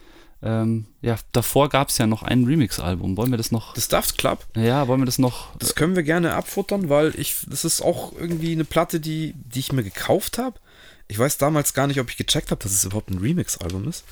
ähm, 0.42 0.86
ja, 1.02 1.16
davor 1.32 1.68
gab 1.68 1.88
es 1.88 1.98
ja 1.98 2.06
noch 2.06 2.22
ein 2.22 2.44
Remix-Album. 2.44 3.16
Wollen 3.16 3.30
wir 3.30 3.36
das 3.38 3.52
noch? 3.52 3.74
Das 3.74 3.88
Daft 3.88 4.18
Club? 4.18 4.46
Ja, 4.56 4.88
wollen 4.88 5.00
wir 5.00 5.06
das 5.06 5.18
noch? 5.18 5.54
Das 5.58 5.74
können 5.74 5.96
wir 5.96 6.02
gerne 6.02 6.34
abfuttern, 6.34 6.88
weil 6.88 7.14
ich, 7.18 7.36
das 7.46 7.64
ist 7.64 7.82
auch 7.82 8.12
irgendwie 8.12 8.52
eine 8.52 8.64
Platte, 8.64 9.00
die, 9.00 9.34
die 9.36 9.60
ich 9.60 9.72
mir 9.72 9.82
gekauft 9.82 10.38
habe. 10.38 10.58
Ich 11.06 11.18
weiß 11.18 11.36
damals 11.36 11.74
gar 11.74 11.86
nicht, 11.86 12.00
ob 12.00 12.08
ich 12.08 12.16
gecheckt 12.16 12.50
habe, 12.50 12.62
dass 12.62 12.72
es 12.72 12.84
überhaupt 12.84 13.10
ein 13.10 13.18
Remix-Album 13.18 13.86
ist. 13.88 14.04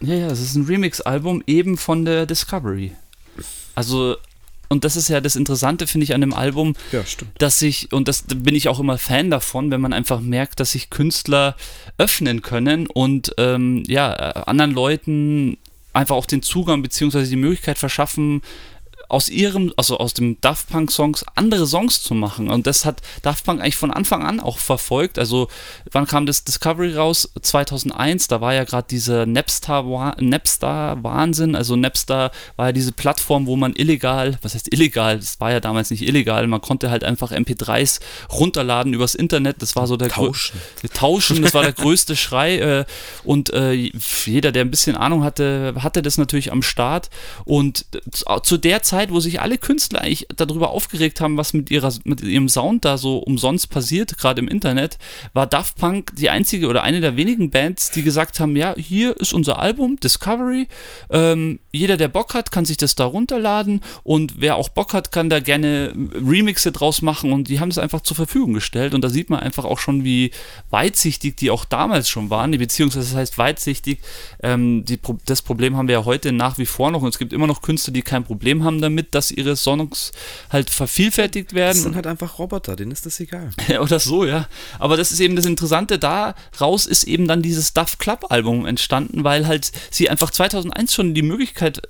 Ja, 0.00 0.14
ja, 0.14 0.26
es 0.28 0.40
ist 0.40 0.56
ein 0.56 0.64
Remix-Album 0.64 1.44
eben 1.46 1.76
von 1.76 2.04
der 2.04 2.26
Discovery. 2.26 2.92
Also 3.74 4.16
und 4.70 4.84
das 4.84 4.94
ist 4.94 5.08
ja 5.08 5.20
das 5.20 5.34
Interessante, 5.34 5.88
finde 5.88 6.04
ich, 6.04 6.14
an 6.14 6.20
dem 6.20 6.32
Album, 6.32 6.74
ja, 6.92 7.04
stimmt. 7.04 7.32
dass 7.38 7.58
sich, 7.58 7.92
und 7.92 8.06
das 8.06 8.22
bin 8.22 8.54
ich 8.54 8.68
auch 8.68 8.78
immer 8.78 8.98
Fan 8.98 9.28
davon, 9.28 9.70
wenn 9.72 9.80
man 9.80 9.92
einfach 9.92 10.20
merkt, 10.20 10.60
dass 10.60 10.72
sich 10.72 10.90
Künstler 10.90 11.56
öffnen 11.98 12.40
können 12.40 12.86
und 12.86 13.34
ähm, 13.36 13.82
ja, 13.88 14.12
anderen 14.12 14.70
Leuten 14.70 15.58
einfach 15.92 16.14
auch 16.14 16.26
den 16.26 16.42
Zugang 16.42 16.82
bzw. 16.82 17.24
die 17.24 17.36
Möglichkeit 17.36 17.78
verschaffen, 17.78 18.42
aus 19.10 19.28
ihrem, 19.28 19.72
also 19.76 19.98
aus 19.98 20.14
dem 20.14 20.40
Daft 20.40 20.68
Punk 20.68 20.90
Songs 20.90 21.24
andere 21.34 21.66
Songs 21.66 22.02
zu 22.02 22.14
machen. 22.14 22.48
Und 22.48 22.66
das 22.66 22.84
hat 22.84 23.02
Daft 23.22 23.44
Punk 23.44 23.60
eigentlich 23.60 23.76
von 23.76 23.90
Anfang 23.90 24.24
an 24.24 24.38
auch 24.38 24.58
verfolgt. 24.58 25.18
Also 25.18 25.48
wann 25.90 26.06
kam 26.06 26.26
das 26.26 26.44
Discovery 26.44 26.94
raus? 26.94 27.28
2001, 27.40 28.28
da 28.28 28.40
war 28.40 28.54
ja 28.54 28.64
gerade 28.64 28.86
dieser 28.88 29.26
Napstar, 29.26 29.84
Napstar 30.20 31.02
Wahnsinn. 31.02 31.56
Also 31.56 31.74
Napstar 31.74 32.30
war 32.56 32.66
ja 32.66 32.72
diese 32.72 32.92
Plattform, 32.92 33.46
wo 33.46 33.56
man 33.56 33.72
illegal, 33.74 34.38
was 34.42 34.54
heißt 34.54 34.72
illegal? 34.72 35.18
Das 35.18 35.40
war 35.40 35.50
ja 35.50 35.60
damals 35.60 35.90
nicht 35.90 36.02
illegal. 36.02 36.46
Man 36.46 36.60
konnte 36.60 36.90
halt 36.90 37.02
einfach 37.02 37.32
MP3s 37.32 38.00
runterladen 38.30 38.94
übers 38.94 39.16
Internet. 39.16 39.60
Das 39.60 39.74
war 39.74 39.88
so 39.88 39.96
der 39.96 40.08
Tauschen. 40.08 40.60
Tauschen, 40.94 41.42
das 41.42 41.52
war 41.54 41.62
der 41.62 41.72
größte 41.80 42.14
Schrei. 42.14 42.58
Äh, 42.58 42.84
und 43.24 43.52
äh, 43.52 43.72
jeder, 43.72 44.52
der 44.52 44.64
ein 44.64 44.70
bisschen 44.70 44.96
Ahnung 44.96 45.24
hatte, 45.24 45.74
hatte 45.78 46.00
das 46.00 46.16
natürlich 46.16 46.52
am 46.52 46.62
Start. 46.62 47.10
Und 47.44 47.86
zu 48.44 48.56
der 48.56 48.82
Zeit 48.82 48.99
Zeit, 49.00 49.10
wo 49.12 49.20
sich 49.20 49.40
alle 49.40 49.56
Künstler 49.56 50.02
eigentlich 50.02 50.26
darüber 50.36 50.70
aufgeregt 50.70 51.20
haben, 51.20 51.38
was 51.38 51.54
mit, 51.54 51.70
ihrer, 51.70 51.92
mit 52.04 52.20
ihrem 52.20 52.48
Sound 52.48 52.84
da 52.84 52.98
so 52.98 53.18
umsonst 53.18 53.70
passiert, 53.70 54.18
gerade 54.18 54.40
im 54.40 54.48
Internet, 54.48 54.98
war 55.32 55.46
Daft 55.46 55.76
Punk 55.76 56.12
die 56.16 56.28
einzige 56.28 56.68
oder 56.68 56.82
eine 56.82 57.00
der 57.00 57.16
wenigen 57.16 57.50
Bands, 57.50 57.90
die 57.90 58.02
gesagt 58.02 58.40
haben, 58.40 58.56
ja, 58.56 58.74
hier 58.76 59.16
ist 59.16 59.32
unser 59.32 59.58
Album, 59.58 59.98
Discovery. 60.00 60.68
Ähm, 61.08 61.60
jeder, 61.72 61.96
der 61.96 62.08
Bock 62.08 62.34
hat, 62.34 62.50
kann 62.50 62.64
sich 62.64 62.76
das 62.76 62.94
da 62.94 63.04
runterladen 63.04 63.80
und 64.02 64.40
wer 64.40 64.56
auch 64.56 64.68
Bock 64.68 64.92
hat, 64.92 65.12
kann 65.12 65.30
da 65.30 65.40
gerne 65.40 65.94
Remixe 66.14 66.72
draus 66.72 67.00
machen 67.00 67.32
und 67.32 67.48
die 67.48 67.60
haben 67.60 67.70
es 67.70 67.78
einfach 67.78 68.00
zur 68.00 68.16
Verfügung 68.16 68.54
gestellt 68.54 68.92
und 68.92 69.02
da 69.02 69.08
sieht 69.08 69.30
man 69.30 69.40
einfach 69.40 69.64
auch 69.64 69.78
schon, 69.78 70.02
wie 70.04 70.32
weitsichtig 70.70 71.36
die 71.36 71.50
auch 71.50 71.64
damals 71.64 72.08
schon 72.08 72.28
waren, 72.30 72.50
beziehungsweise 72.50 73.10
das 73.10 73.16
heißt 73.16 73.38
weitsichtig, 73.38 74.00
ähm, 74.42 74.84
die, 74.84 74.98
das 75.26 75.42
Problem 75.42 75.76
haben 75.76 75.86
wir 75.86 75.94
ja 75.94 76.04
heute 76.04 76.32
nach 76.32 76.58
wie 76.58 76.66
vor 76.66 76.90
noch 76.90 77.02
und 77.02 77.08
es 77.08 77.18
gibt 77.18 77.32
immer 77.32 77.46
noch 77.46 77.62
Künstler, 77.62 77.92
die 77.92 78.02
kein 78.02 78.24
Problem 78.24 78.64
haben 78.64 78.80
damit, 78.80 79.14
dass 79.14 79.30
ihre 79.30 79.54
Songs 79.54 80.12
halt 80.50 80.70
vervielfältigt 80.70 81.54
werden. 81.54 81.76
Das 81.76 81.82
sind 81.82 81.94
halt 81.94 82.06
einfach 82.06 82.38
Roboter, 82.38 82.74
denen 82.74 82.90
ist 82.90 83.06
das 83.06 83.20
egal. 83.20 83.50
Oder 83.80 84.00
so, 84.00 84.24
ja. 84.24 84.48
Aber 84.78 84.96
das 84.96 85.12
ist 85.12 85.20
eben 85.20 85.36
das 85.36 85.46
Interessante. 85.46 85.98
Daraus 85.98 86.86
ist 86.86 87.04
eben 87.04 87.28
dann 87.28 87.42
dieses 87.42 87.72
Duff 87.74 87.98
Club 87.98 88.26
Album 88.30 88.66
entstanden, 88.66 89.22
weil 89.24 89.46
halt 89.46 89.70
sie 89.90 90.10
einfach 90.10 90.30
2001 90.30 90.94
schon 90.94 91.14
die 91.14 91.22
Möglichkeit 91.22 91.59
Möglichkeit 91.60 91.82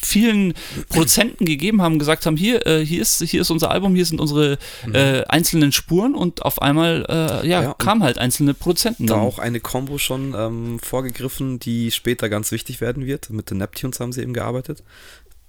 vielen 0.00 0.54
Produzenten 0.88 1.46
gegeben 1.46 1.82
haben, 1.82 1.98
gesagt 1.98 2.26
haben, 2.26 2.36
hier, 2.36 2.66
äh, 2.66 2.84
hier, 2.84 3.00
ist, 3.02 3.22
hier 3.22 3.40
ist 3.40 3.50
unser 3.50 3.70
Album, 3.70 3.94
hier 3.94 4.04
sind 4.04 4.20
unsere 4.20 4.58
mhm. 4.86 4.94
äh, 4.94 5.24
einzelnen 5.24 5.72
Spuren 5.72 6.14
und 6.14 6.42
auf 6.42 6.60
einmal 6.60 7.06
äh, 7.08 7.48
ja, 7.48 7.62
ja 7.62 7.74
kamen 7.74 8.02
halt 8.02 8.18
einzelne 8.18 8.54
Produzenten. 8.54 9.06
Da 9.06 9.14
dann. 9.14 9.22
auch 9.22 9.38
eine 9.38 9.60
Combo 9.60 9.98
schon 9.98 10.34
ähm, 10.36 10.78
vorgegriffen, 10.80 11.58
die 11.58 11.90
später 11.90 12.28
ganz 12.28 12.52
wichtig 12.52 12.80
werden 12.80 13.06
wird. 13.06 13.30
Mit 13.30 13.50
den 13.50 13.58
Neptunes 13.58 13.98
haben 14.00 14.12
sie 14.12 14.22
eben 14.22 14.34
gearbeitet 14.34 14.82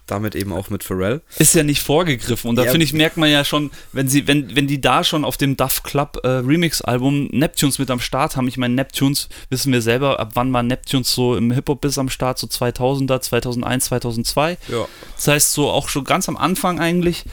damit 0.07 0.35
eben 0.35 0.53
auch 0.53 0.69
mit 0.69 0.83
Pharrell. 0.83 1.21
Ist 1.37 1.55
ja 1.55 1.63
nicht 1.63 1.81
vorgegriffen 1.81 2.49
und 2.49 2.55
da 2.55 2.65
ja. 2.65 2.71
finde 2.71 2.85
ich, 2.85 2.93
merkt 2.93 3.17
man 3.17 3.29
ja 3.29 3.43
schon, 3.43 3.71
wenn 3.91 4.07
sie, 4.07 4.27
wenn, 4.27 4.55
wenn 4.55 4.67
die 4.67 4.81
da 4.81 5.03
schon 5.03 5.23
auf 5.23 5.37
dem 5.37 5.57
Duff 5.57 5.83
Club 5.83 6.19
äh, 6.23 6.27
Remix-Album 6.27 7.27
Neptunes 7.31 7.79
mit 7.79 7.91
am 7.91 7.99
Start 7.99 8.35
haben, 8.35 8.47
ich 8.47 8.57
meine, 8.57 8.73
Neptunes 8.73 9.29
wissen 9.49 9.71
wir 9.71 9.81
selber, 9.81 10.19
ab 10.19 10.31
wann 10.33 10.51
war 10.53 10.63
Neptunes 10.63 11.13
so 11.13 11.35
im 11.35 11.51
Hip-Hop 11.51 11.81
bis 11.81 11.97
am 11.97 12.09
Start, 12.09 12.39
so 12.39 12.47
2000er, 12.47 13.21
2001, 13.21 13.85
2002. 13.85 14.57
Ja. 14.69 14.87
Das 15.15 15.27
heißt, 15.27 15.51
so 15.51 15.69
auch 15.69 15.89
schon 15.89 16.03
ganz 16.03 16.29
am 16.29 16.37
Anfang 16.37 16.79
eigentlich. 16.79 17.25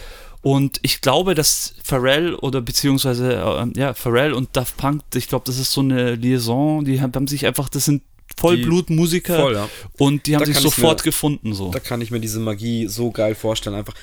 Und 0.44 0.78
ich 0.82 1.00
glaube, 1.00 1.34
dass 1.34 1.74
Pharrell 1.82 2.34
oder 2.34 2.60
beziehungsweise, 2.60 3.34
äh, 3.34 3.80
ja, 3.80 3.94
Pharrell 3.94 4.34
und 4.34 4.54
Daft 4.54 4.76
Punk, 4.76 5.02
ich 5.14 5.28
glaube, 5.28 5.46
das 5.46 5.58
ist 5.58 5.72
so 5.72 5.80
eine 5.80 6.16
Liaison, 6.16 6.84
die 6.84 7.00
haben 7.00 7.26
sich 7.26 7.46
einfach, 7.46 7.70
das 7.70 7.86
sind 7.86 8.02
Vollblutmusiker 8.36 9.36
voll, 9.36 9.54
ja. 9.54 9.68
und 9.98 10.26
die 10.26 10.34
haben 10.34 10.40
da 10.40 10.46
sich 10.46 10.58
sofort 10.58 11.00
mir, 11.00 11.04
gefunden. 11.04 11.54
So. 11.54 11.70
Da 11.70 11.80
kann 11.80 12.00
ich 12.00 12.10
mir 12.10 12.20
diese 12.20 12.40
Magie 12.40 12.88
so 12.88 13.10
geil 13.10 13.34
vorstellen. 13.34 13.76
Einfach, 13.76 13.94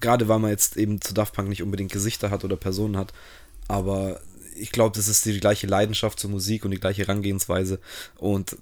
gerade 0.00 0.28
weil 0.28 0.38
man 0.38 0.50
jetzt 0.50 0.76
eben 0.76 1.00
zu 1.00 1.14
Daft 1.14 1.34
Punk 1.34 1.48
nicht 1.48 1.62
unbedingt 1.62 1.92
Gesichter 1.92 2.30
hat 2.30 2.44
oder 2.44 2.56
Personen 2.56 2.96
hat, 2.96 3.12
aber 3.68 4.20
ich 4.56 4.70
glaube, 4.70 4.96
das 4.96 5.08
ist 5.08 5.24
die 5.26 5.38
gleiche 5.40 5.66
Leidenschaft 5.66 6.18
zur 6.18 6.30
Musik 6.30 6.64
und 6.64 6.70
die 6.70 6.78
gleiche 6.78 7.02
Herangehensweise. 7.02 7.80
Und 8.16 8.56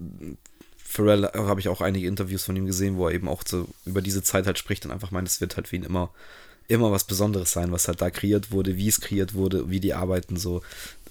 Pharrell 0.92 1.24
äh, 1.24 1.30
habe 1.34 1.60
ich 1.60 1.68
auch 1.68 1.80
einige 1.80 2.06
Interviews 2.06 2.44
von 2.44 2.56
ihm 2.56 2.66
gesehen, 2.66 2.96
wo 2.96 3.08
er 3.08 3.14
eben 3.14 3.28
auch 3.28 3.42
so 3.46 3.66
über 3.84 4.02
diese 4.02 4.22
Zeit 4.22 4.46
halt 4.46 4.58
spricht 4.58 4.84
und 4.84 4.90
einfach 4.90 5.10
meint, 5.10 5.28
es 5.28 5.40
wird 5.40 5.56
halt 5.56 5.70
wie 5.72 5.76
ihn 5.76 5.84
immer 5.84 6.10
immer 6.68 6.92
was 6.92 7.04
Besonderes 7.04 7.52
sein, 7.52 7.72
was 7.72 7.88
halt 7.88 8.00
da 8.00 8.10
kreiert 8.10 8.50
wurde, 8.50 8.76
wie 8.76 8.88
es 8.88 9.00
kreiert 9.00 9.34
wurde, 9.34 9.68
wie 9.68 9.80
die 9.80 9.94
arbeiten 9.94 10.36
so 10.36 10.62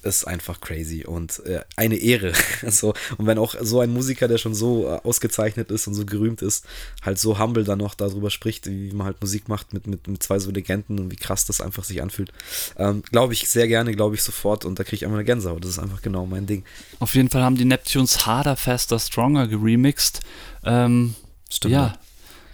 ist 0.04 0.26
einfach 0.26 0.62
crazy 0.62 1.06
und 1.06 1.45
äh, 1.45 1.62
eine 1.76 1.95
Ehre. 1.95 2.34
so, 2.68 2.93
und 3.18 3.28
wenn 3.28 3.38
auch 3.38 3.56
so 3.62 3.80
ein 3.80 3.91
Musiker, 3.91 4.28
der 4.28 4.38
schon 4.38 4.56
so 4.56 4.88
äh, 4.88 4.99
ausgezeichnet 5.04 5.72
ist 5.72 5.88
und 5.88 5.93
so 5.93 6.06
gerühmt 6.06 6.41
ist, 6.41 6.66
halt 7.02 7.20
so 7.20 7.39
humble 7.39 7.64
dann 7.64 7.80
noch 7.80 7.93
darüber 7.93 8.30
spricht, 8.30 8.68
wie 8.68 8.91
man 8.91 9.06
halt 9.06 9.22
Musik 9.22 9.47
macht 9.47 9.74
mit, 9.74 9.88
mit, 9.88 10.08
mit 10.08 10.24
zwei 10.24 10.39
so 10.39 10.52
Legenden 10.52 10.99
und 10.99 11.12
wie 11.12 11.16
krass 11.16 11.45
das 11.45 11.62
einfach 11.62 11.84
sich 11.84 12.02
anfühlt. 12.02 12.32
Ähm, 12.78 13.04
glaube 13.12 13.34
ich 13.34 13.49
sehr 13.49 13.68
gerne, 13.68 13.93
glaube 13.93 14.16
ich 14.16 14.24
sofort 14.24 14.66
und 14.66 14.80
da 14.80 14.84
kriege 14.84 14.97
ich 14.97 15.06
einfach 15.06 15.18
eine 15.18 15.26
Gänsehaut. 15.26 15.64
Das 15.64 15.72
ist 15.72 15.80
einfach 15.80 16.02
genau 16.02 16.26
mein 16.26 16.47
Ding. 16.47 16.64
Auf 16.99 17.16
jeden 17.16 17.30
Fall 17.30 17.43
haben 17.43 17.58
die 17.58 17.66
Neptunes 17.66 18.26
Harder, 18.26 18.56
Faster, 18.56 18.99
Stronger 18.99 19.47
geremixed. 19.47 20.22
Ähm, 20.64 21.16
Stimmt. 21.49 21.74
Ja. 21.74 21.97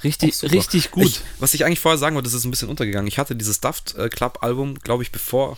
Richtig, 0.03 0.43
richtig 0.43 0.91
gut. 0.91 1.05
Ich, 1.05 1.21
was 1.39 1.53
ich 1.53 1.65
eigentlich 1.65 1.79
vorher 1.79 1.97
sagen 1.97 2.15
wollte, 2.15 2.27
das 2.27 2.35
ist 2.35 2.45
ein 2.45 2.51
bisschen 2.51 2.69
untergegangen. 2.69 3.07
Ich 3.07 3.17
hatte 3.17 3.35
dieses 3.35 3.61
Daft 3.61 3.95
äh, 3.95 4.09
Club 4.09 4.39
Album, 4.41 4.75
glaube 4.75 5.01
ich, 5.01 5.11
bevor 5.11 5.57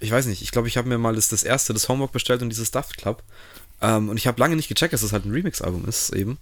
ich 0.00 0.10
weiß 0.10 0.26
nicht, 0.26 0.42
ich 0.42 0.50
glaube, 0.50 0.68
ich 0.68 0.76
habe 0.76 0.88
mir 0.88 0.98
mal 0.98 1.14
das, 1.14 1.28
das 1.28 1.42
erste, 1.42 1.72
das 1.72 1.88
Homework 1.88 2.12
bestellt 2.12 2.42
und 2.42 2.48
dieses 2.50 2.70
Daft 2.70 2.96
Club. 2.96 3.22
Ähm, 3.80 4.08
und 4.08 4.16
ich 4.16 4.26
habe 4.26 4.40
lange 4.40 4.56
nicht 4.56 4.68
gecheckt, 4.68 4.92
dass 4.92 5.02
das 5.02 5.12
halt 5.12 5.24
ein 5.24 5.32
Remix-Album 5.32 5.84
ist, 5.86 6.10
eben. 6.10 6.38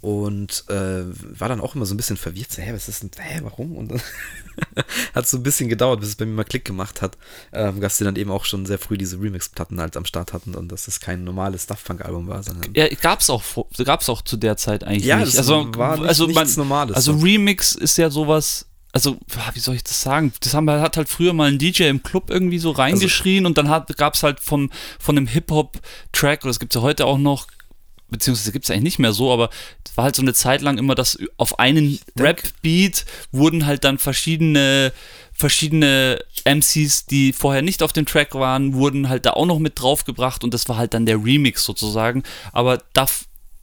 Und 0.00 0.64
äh, 0.68 1.02
war 1.38 1.48
dann 1.48 1.62
auch 1.62 1.74
immer 1.74 1.86
so 1.86 1.94
ein 1.94 1.96
bisschen 1.96 2.18
verwirrt, 2.18 2.52
so, 2.52 2.60
hä, 2.60 2.74
was 2.74 2.90
ist 2.90 3.02
denn, 3.02 3.10
hä, 3.18 3.40
warum? 3.42 3.74
Und 3.74 3.94
hat 5.14 5.26
so 5.26 5.38
ein 5.38 5.42
bisschen 5.42 5.70
gedauert, 5.70 6.00
bis 6.00 6.10
es 6.10 6.16
bei 6.16 6.26
mir 6.26 6.34
mal 6.34 6.44
Klick 6.44 6.66
gemacht 6.66 7.00
hat, 7.00 7.16
ähm, 7.54 7.80
dass 7.80 7.96
sie 7.96 8.04
dann 8.04 8.16
eben 8.16 8.30
auch 8.30 8.44
schon 8.44 8.66
sehr 8.66 8.78
früh 8.78 8.98
diese 8.98 9.18
Remix-Platten 9.18 9.80
halt 9.80 9.96
am 9.96 10.04
Start 10.04 10.34
hatten 10.34 10.54
und 10.54 10.70
dass 10.70 10.88
es 10.88 11.00
kein 11.00 11.24
normales 11.24 11.66
Daft 11.66 11.86
Punk-Album 11.86 12.28
war, 12.28 12.42
sondern. 12.42 12.74
Ja, 12.74 12.86
gab's 12.88 13.30
auch, 13.30 13.42
gab's 13.82 14.10
auch 14.10 14.20
zu 14.20 14.36
der 14.36 14.58
Zeit 14.58 14.84
eigentlich 14.84 15.06
ja, 15.06 15.20
nicht. 15.20 15.38
Also, 15.38 15.74
war 15.74 15.96
nicht, 15.96 16.06
also 16.06 16.26
nichts 16.26 16.56
man, 16.58 16.66
Normales. 16.66 16.96
Also 16.96 17.14
Remix 17.14 17.74
ist 17.74 17.96
ja 17.96 18.10
sowas, 18.10 18.66
also, 18.94 19.18
wie 19.54 19.58
soll 19.58 19.74
ich 19.74 19.82
das 19.82 20.00
sagen? 20.00 20.32
Das 20.38 20.54
haben, 20.54 20.70
hat 20.70 20.96
halt 20.96 21.08
früher 21.08 21.32
mal 21.32 21.50
ein 21.50 21.58
DJ 21.58 21.88
im 21.88 22.04
Club 22.04 22.30
irgendwie 22.30 22.60
so 22.60 22.70
reingeschrien 22.70 23.44
also, 23.44 23.48
und 23.48 23.58
dann 23.58 23.84
gab 23.96 24.14
es 24.14 24.22
halt 24.22 24.38
vom, 24.38 24.70
von 25.00 25.18
einem 25.18 25.26
Hip-Hop-Track, 25.26 26.44
oder 26.44 26.50
das 26.50 26.60
gibt 26.60 26.72
es 26.72 26.80
ja 26.80 26.82
heute 26.82 27.06
auch 27.06 27.18
noch, 27.18 27.48
beziehungsweise 28.08 28.52
gibt 28.52 28.66
es 28.66 28.70
eigentlich 28.70 28.84
nicht 28.84 28.98
mehr 29.00 29.12
so, 29.12 29.32
aber 29.32 29.50
es 29.84 29.96
war 29.96 30.04
halt 30.04 30.14
so 30.14 30.22
eine 30.22 30.32
Zeit 30.32 30.62
lang 30.62 30.78
immer, 30.78 30.94
dass 30.94 31.18
auf 31.38 31.58
einen 31.58 31.98
Rap-Beat 32.16 33.04
wurden 33.32 33.66
halt 33.66 33.82
dann 33.82 33.98
verschiedene, 33.98 34.92
verschiedene 35.32 36.20
MCs, 36.44 37.06
die 37.06 37.32
vorher 37.32 37.62
nicht 37.62 37.82
auf 37.82 37.92
dem 37.92 38.06
Track 38.06 38.36
waren, 38.36 38.74
wurden 38.74 39.08
halt 39.08 39.26
da 39.26 39.32
auch 39.32 39.46
noch 39.46 39.58
mit 39.58 39.80
draufgebracht 39.80 40.44
und 40.44 40.54
das 40.54 40.68
war 40.68 40.76
halt 40.76 40.94
dann 40.94 41.04
der 41.04 41.16
Remix 41.16 41.64
sozusagen. 41.64 42.22
Aber 42.52 42.80
da 42.92 43.08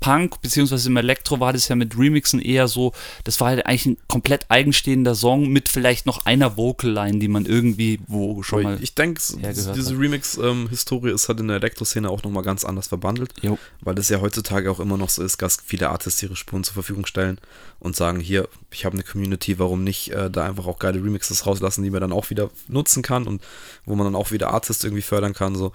Punk, 0.01 0.41
beziehungsweise 0.41 0.89
im 0.89 0.97
Elektro 0.97 1.39
war 1.39 1.53
das 1.53 1.67
ja 1.67 1.75
mit 1.75 1.97
Remixen 1.97 2.41
eher 2.41 2.67
so, 2.67 2.91
das 3.23 3.39
war 3.39 3.49
halt 3.49 3.67
eigentlich 3.67 3.85
ein 3.85 3.97
komplett 4.07 4.47
eigenstehender 4.49 5.13
Song 5.13 5.47
mit 5.47 5.69
vielleicht 5.69 6.07
noch 6.07 6.25
einer 6.25 6.57
Vocal-Line, 6.57 7.19
die 7.19 7.27
man 7.27 7.45
irgendwie 7.45 7.99
wo 8.07 8.41
schon 8.41 8.63
mal. 8.63 8.79
Ich 8.81 8.95
denke, 8.95 9.21
diese 9.53 9.97
Remix-Historie 9.97 11.09
ähm, 11.09 11.15
ist 11.15 11.29
halt 11.29 11.39
in 11.39 11.47
der 11.47 11.57
Elektro-Szene 11.57 12.09
auch 12.09 12.23
nochmal 12.23 12.41
ganz 12.41 12.65
anders 12.65 12.87
verbandelt, 12.87 13.31
jo. 13.41 13.59
weil 13.81 13.93
das 13.93 14.09
ja 14.09 14.21
heutzutage 14.21 14.71
auch 14.71 14.79
immer 14.79 14.97
noch 14.97 15.09
so 15.09 15.23
ist, 15.23 15.39
dass 15.41 15.59
viele 15.63 15.89
Artists 15.89 16.21
ihre 16.23 16.35
Spuren 16.35 16.63
zur 16.63 16.73
Verfügung 16.73 17.05
stellen 17.05 17.37
und 17.79 17.95
sagen, 17.95 18.19
hier, 18.19 18.49
ich 18.71 18.85
habe 18.85 18.95
eine 18.95 19.03
Community, 19.03 19.59
warum 19.59 19.83
nicht 19.83 20.09
äh, 20.11 20.31
da 20.31 20.45
einfach 20.45 20.65
auch 20.65 20.79
geile 20.79 21.03
Remixes 21.03 21.45
rauslassen, 21.45 21.83
die 21.83 21.91
man 21.91 22.01
dann 22.01 22.11
auch 22.11 22.31
wieder 22.31 22.49
nutzen 22.67 23.03
kann 23.03 23.27
und 23.27 23.43
wo 23.85 23.95
man 23.95 24.05
dann 24.05 24.15
auch 24.15 24.31
wieder 24.31 24.51
Artists 24.51 24.83
irgendwie 24.83 25.03
fördern 25.03 25.33
kann. 25.33 25.55
So. 25.55 25.73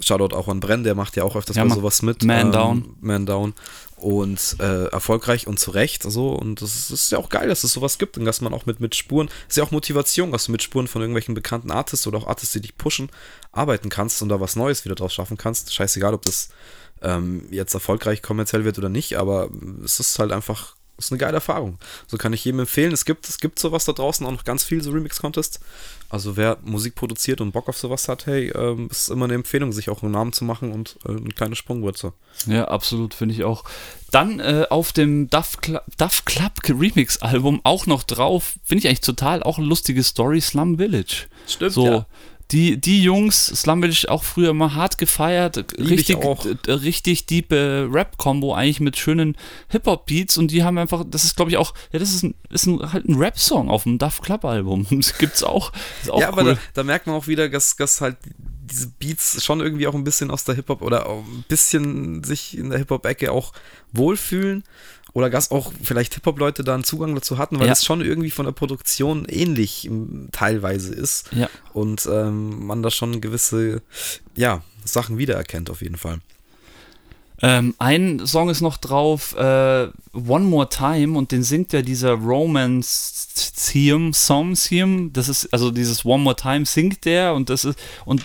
Shoutout 0.00 0.34
auch 0.34 0.48
an 0.48 0.60
Brenn, 0.60 0.84
der 0.84 0.94
macht 0.94 1.16
ja 1.16 1.24
auch 1.24 1.36
öfters 1.36 1.56
ja, 1.56 1.64
mal 1.64 1.74
sowas 1.74 2.02
mit. 2.02 2.22
Man 2.24 2.46
ähm, 2.46 2.52
Down. 2.52 2.96
Man 3.00 3.26
Down. 3.26 3.54
Und 3.96 4.56
äh, 4.60 4.84
erfolgreich 4.86 5.48
und 5.48 5.58
zu 5.58 5.72
Recht. 5.72 6.04
So. 6.04 6.30
Und 6.30 6.62
das 6.62 6.90
ist 6.90 7.10
ja 7.10 7.18
auch 7.18 7.28
geil, 7.28 7.48
dass 7.48 7.64
es 7.64 7.72
sowas 7.72 7.98
gibt 7.98 8.16
und 8.16 8.24
dass 8.24 8.40
man 8.40 8.54
auch 8.54 8.64
mit, 8.64 8.78
mit 8.78 8.94
Spuren, 8.94 9.28
ist 9.48 9.56
ja 9.56 9.64
auch 9.64 9.72
Motivation, 9.72 10.30
dass 10.30 10.44
du 10.44 10.52
mit 10.52 10.62
Spuren 10.62 10.86
von 10.86 11.02
irgendwelchen 11.02 11.34
bekannten 11.34 11.72
Artists 11.72 12.06
oder 12.06 12.18
auch 12.18 12.28
Artists, 12.28 12.52
die 12.52 12.60
dich 12.60 12.76
pushen, 12.76 13.10
arbeiten 13.50 13.88
kannst 13.88 14.22
und 14.22 14.28
da 14.28 14.40
was 14.40 14.54
Neues 14.54 14.84
wieder 14.84 14.94
draus 14.94 15.12
schaffen 15.12 15.36
kannst. 15.36 15.74
Scheißegal, 15.74 16.14
ob 16.14 16.22
das 16.22 16.50
ähm, 17.02 17.48
jetzt 17.50 17.74
erfolgreich 17.74 18.22
kommerziell 18.22 18.64
wird 18.64 18.78
oder 18.78 18.88
nicht, 18.88 19.18
aber 19.18 19.50
es 19.84 19.98
ist 19.98 20.18
halt 20.18 20.32
einfach 20.32 20.76
das 20.98 21.06
ist 21.06 21.12
eine 21.12 21.20
geile 21.20 21.36
Erfahrung. 21.36 21.78
So 22.08 22.16
kann 22.16 22.32
ich 22.32 22.44
jedem 22.44 22.58
empfehlen. 22.58 22.92
Es 22.92 23.04
gibt, 23.04 23.28
es 23.28 23.38
gibt 23.38 23.60
sowas 23.60 23.84
da 23.84 23.92
draußen, 23.92 24.26
auch 24.26 24.32
noch 24.32 24.42
ganz 24.42 24.64
viel 24.64 24.82
so 24.82 24.90
Remix-Contests. 24.90 25.60
Also 26.10 26.36
wer 26.36 26.58
Musik 26.64 26.96
produziert 26.96 27.40
und 27.40 27.52
Bock 27.52 27.68
auf 27.68 27.78
sowas 27.78 28.08
hat, 28.08 28.26
hey, 28.26 28.48
ähm, 28.48 28.88
ist 28.90 29.08
immer 29.08 29.26
eine 29.26 29.34
Empfehlung, 29.34 29.70
sich 29.70 29.90
auch 29.90 30.02
einen 30.02 30.10
Namen 30.10 30.32
zu 30.32 30.44
machen 30.44 30.72
und 30.72 30.98
äh, 31.06 31.10
eine 31.10 31.30
kleine 31.30 31.54
Sprungwurzel. 31.54 32.14
Ja, 32.46 32.66
absolut, 32.66 33.14
finde 33.14 33.32
ich 33.36 33.44
auch. 33.44 33.62
Dann 34.10 34.40
äh, 34.40 34.66
auf 34.70 34.92
dem 34.92 35.30
Duff, 35.30 35.58
Cl 35.62 35.80
Duff 35.98 36.24
Club 36.24 36.54
Remix-Album 36.68 37.60
auch 37.62 37.86
noch 37.86 38.02
drauf, 38.02 38.54
finde 38.64 38.80
ich 38.80 38.88
eigentlich 38.88 39.00
total 39.02 39.44
auch 39.44 39.58
eine 39.58 39.68
lustige 39.68 40.02
Story, 40.02 40.40
Slum 40.40 40.78
Village. 40.78 41.28
Stimmt, 41.46 41.72
so, 41.72 41.86
ja 41.86 42.06
die, 42.50 42.80
die 42.80 43.02
Jungs, 43.02 43.46
Slum 43.46 43.82
ich 43.84 44.08
auch 44.08 44.24
früher 44.24 44.50
immer 44.50 44.74
hart 44.74 44.96
gefeiert, 44.96 45.66
richtig, 45.78 46.18
richtig 46.66 47.26
diepe 47.26 47.88
Rap-Kombo 47.90 48.54
eigentlich 48.54 48.80
mit 48.80 48.96
schönen 48.96 49.36
Hip-Hop-Beats 49.68 50.38
und 50.38 50.50
die 50.50 50.64
haben 50.64 50.78
einfach, 50.78 51.04
das 51.06 51.24
ist 51.24 51.36
glaube 51.36 51.50
ich 51.50 51.58
auch, 51.58 51.74
ja, 51.92 51.98
das 51.98 52.14
ist, 52.14 52.22
ein, 52.22 52.34
ist 52.48 52.66
ein, 52.66 52.92
halt 52.92 53.06
ein 53.06 53.16
Rap-Song 53.16 53.68
auf 53.68 53.82
dem 53.82 53.98
Duff 53.98 54.22
Club-Album. 54.22 54.86
Das 54.98 55.16
gibt's 55.16 55.44
auch. 55.44 55.72
auch 56.08 56.20
ja, 56.20 56.28
cool. 56.28 56.40
aber 56.40 56.44
da, 56.44 56.60
da, 56.74 56.82
merkt 56.82 57.06
man 57.06 57.14
auch 57.14 57.28
wieder, 57.28 57.48
dass, 57.48 57.76
dass 57.76 58.00
halt 58.00 58.16
diese 58.70 58.88
Beats 58.98 59.42
schon 59.44 59.60
irgendwie 59.60 59.86
auch 59.86 59.94
ein 59.94 60.04
bisschen 60.04 60.30
aus 60.30 60.44
der 60.44 60.54
Hip-Hop 60.54 60.82
oder 60.82 61.08
ein 61.08 61.44
bisschen 61.48 62.24
sich 62.24 62.56
in 62.56 62.70
der 62.70 62.78
Hip-Hop-Ecke 62.78 63.30
auch 63.30 63.52
wohlfühlen 63.92 64.64
oder 65.18 65.30
dass 65.30 65.50
auch 65.50 65.72
vielleicht 65.82 66.14
Hip-Hop-Leute 66.14 66.62
da 66.62 66.74
einen 66.74 66.84
Zugang 66.84 67.12
dazu 67.12 67.38
hatten, 67.38 67.58
weil 67.58 67.66
ja. 67.66 67.72
es 67.72 67.84
schon 67.84 68.02
irgendwie 68.02 68.30
von 68.30 68.46
der 68.46 68.52
Produktion 68.52 69.24
ähnlich 69.24 69.90
teilweise 70.30 70.94
ist 70.94 71.30
ja. 71.32 71.50
und 71.72 72.06
ähm, 72.06 72.64
man 72.64 72.84
da 72.84 72.90
schon 72.92 73.20
gewisse 73.20 73.82
ja, 74.36 74.62
Sachen 74.84 75.18
wiedererkennt 75.18 75.70
auf 75.70 75.82
jeden 75.82 75.96
Fall. 75.96 76.20
Ähm, 77.42 77.74
ein 77.78 78.28
Song 78.28 78.48
ist 78.48 78.60
noch 78.60 78.76
drauf, 78.76 79.34
äh, 79.36 79.88
One 80.12 80.44
More 80.44 80.68
Time, 80.68 81.18
und 81.18 81.32
den 81.32 81.42
singt 81.42 81.72
ja 81.72 81.82
dieser 81.82 82.12
Romance-Theme, 82.12 84.14
Song-Theme. 84.14 85.10
Das 85.12 85.28
ist, 85.28 85.52
also 85.52 85.72
dieses 85.72 86.04
One 86.04 86.22
More 86.22 86.36
Time 86.36 86.64
singt 86.64 87.04
der 87.04 87.34
und 87.34 87.50
das 87.50 87.64
ist, 87.64 87.76
und 88.04 88.24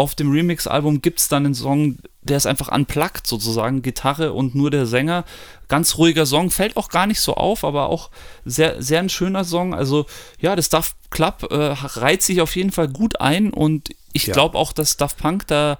auf 0.00 0.14
dem 0.14 0.32
Remix-Album 0.32 1.02
gibt 1.02 1.18
es 1.18 1.28
dann 1.28 1.44
einen 1.44 1.54
Song, 1.54 1.98
der 2.22 2.38
ist 2.38 2.46
einfach 2.46 2.72
unplugged 2.72 3.26
sozusagen, 3.26 3.82
Gitarre 3.82 4.32
und 4.32 4.54
nur 4.54 4.70
der 4.70 4.86
Sänger. 4.86 5.26
Ganz 5.68 5.98
ruhiger 5.98 6.24
Song, 6.24 6.50
fällt 6.50 6.78
auch 6.78 6.88
gar 6.88 7.06
nicht 7.06 7.20
so 7.20 7.34
auf, 7.34 7.64
aber 7.64 7.90
auch 7.90 8.08
sehr, 8.46 8.80
sehr 8.80 9.00
ein 9.00 9.10
schöner 9.10 9.44
Song. 9.44 9.74
Also 9.74 10.06
ja, 10.40 10.56
das 10.56 10.70
Duff 10.70 10.96
Club 11.10 11.48
äh, 11.50 11.54
reiht 11.54 12.22
sich 12.22 12.40
auf 12.40 12.56
jeden 12.56 12.72
Fall 12.72 12.88
gut 12.88 13.20
ein 13.20 13.52
und 13.52 13.90
ich 14.12 14.26
ja. 14.26 14.34
glaube 14.34 14.58
auch, 14.58 14.72
dass 14.72 14.96
Daft 14.96 15.18
Punk 15.18 15.46
da 15.46 15.78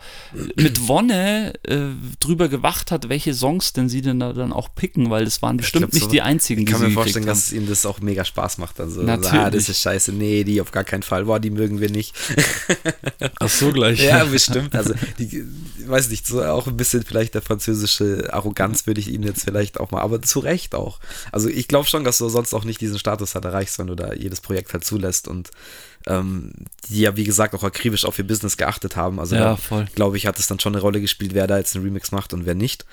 mit 0.54 0.86
Wonne 0.86 1.52
äh, 1.64 1.78
drüber 2.20 2.48
gewacht 2.48 2.90
hat, 2.90 3.08
welche 3.08 3.34
Songs 3.34 3.72
denn 3.72 3.88
sie 3.88 4.02
denn 4.02 4.20
da 4.20 4.32
dann 4.32 4.52
auch 4.52 4.74
picken, 4.74 5.10
weil 5.10 5.24
das 5.24 5.42
waren 5.42 5.56
bestimmt 5.56 5.82
glaub, 5.82 5.94
nicht 5.94 6.04
so, 6.04 6.10
die 6.10 6.22
einzigen, 6.22 6.64
die 6.64 6.72
Ich 6.72 6.78
kann 6.78 6.86
mir 6.86 6.92
vorstellen, 6.92 7.26
dass 7.26 7.52
ihnen 7.52 7.68
das 7.68 7.84
auch 7.86 8.00
mega 8.00 8.24
Spaß 8.24 8.58
macht. 8.58 8.80
Also, 8.80 9.02
Natürlich. 9.02 9.32
ah, 9.32 9.50
das 9.50 9.68
ist 9.68 9.80
scheiße, 9.80 10.12
nee, 10.12 10.44
die 10.44 10.60
auf 10.60 10.70
gar 10.70 10.84
keinen 10.84 11.02
Fall, 11.02 11.24
boah, 11.24 11.40
die 11.40 11.50
mögen 11.50 11.80
wir 11.80 11.90
nicht. 11.90 12.14
Ach 13.40 13.48
so, 13.48 13.72
gleich. 13.72 14.02
ja, 14.02 14.24
bestimmt. 14.24 14.74
Also, 14.74 14.94
die, 15.18 15.44
weiß 15.86 16.10
nicht, 16.10 16.26
so 16.26 16.42
auch 16.42 16.66
ein 16.66 16.76
bisschen 16.76 17.02
vielleicht 17.02 17.34
der 17.34 17.42
französische 17.42 18.28
Arroganz 18.32 18.86
würde 18.86 19.00
ich 19.00 19.08
ihnen 19.08 19.24
jetzt 19.24 19.44
vielleicht 19.44 19.80
auch 19.80 19.90
mal, 19.90 20.02
aber 20.02 20.22
zu 20.22 20.38
Recht 20.38 20.74
auch. 20.74 21.00
Also, 21.32 21.48
ich 21.48 21.68
glaube 21.68 21.86
schon, 21.86 22.04
dass 22.04 22.18
du 22.18 22.28
sonst 22.28 22.54
auch 22.54 22.64
nicht 22.64 22.80
diesen 22.80 22.98
Status 22.98 23.34
halt 23.34 23.44
erreichst, 23.44 23.78
wenn 23.78 23.88
du 23.88 23.94
da 23.94 24.12
jedes 24.12 24.40
Projekt 24.40 24.72
halt 24.72 24.84
zulässt 24.84 25.26
und 25.26 25.50
ähm, 26.06 26.52
die 26.88 27.00
ja, 27.00 27.16
wie 27.16 27.24
gesagt, 27.24 27.54
auch 27.54 27.62
akribisch 27.62 28.04
auf 28.04 28.18
ihr 28.18 28.26
Business 28.26 28.56
geachtet 28.56 28.96
haben. 28.96 29.20
Also, 29.20 29.36
ja, 29.36 29.58
glaube 29.94 30.16
ich, 30.16 30.26
hat 30.26 30.38
es 30.38 30.46
dann 30.46 30.60
schon 30.60 30.74
eine 30.74 30.82
Rolle 30.82 31.00
gespielt, 31.00 31.34
wer 31.34 31.46
da 31.46 31.58
jetzt 31.58 31.76
einen 31.76 31.84
Remix 31.84 32.12
macht 32.12 32.32
und 32.32 32.46
wer 32.46 32.54
nicht. 32.54 32.86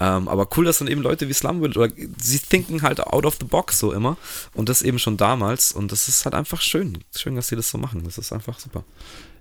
Ähm, 0.00 0.28
aber 0.28 0.48
cool, 0.56 0.64
dass 0.64 0.78
dann 0.78 0.88
eben 0.88 1.02
Leute 1.02 1.28
wie 1.28 1.32
Slumwood 1.32 1.76
oder 1.76 1.92
sie 2.20 2.38
thinken 2.38 2.82
halt 2.82 3.00
out 3.00 3.26
of 3.26 3.36
the 3.40 3.46
box 3.46 3.80
so 3.80 3.92
immer 3.92 4.16
und 4.54 4.68
das 4.68 4.82
eben 4.82 5.00
schon 5.00 5.16
damals 5.16 5.72
und 5.72 5.90
das 5.90 6.06
ist 6.06 6.24
halt 6.24 6.34
einfach 6.34 6.60
schön. 6.60 7.02
Schön, 7.16 7.34
dass 7.34 7.48
sie 7.48 7.56
das 7.56 7.70
so 7.70 7.78
machen. 7.78 8.04
Das 8.04 8.16
ist 8.16 8.32
einfach 8.32 8.58
super. 8.60 8.84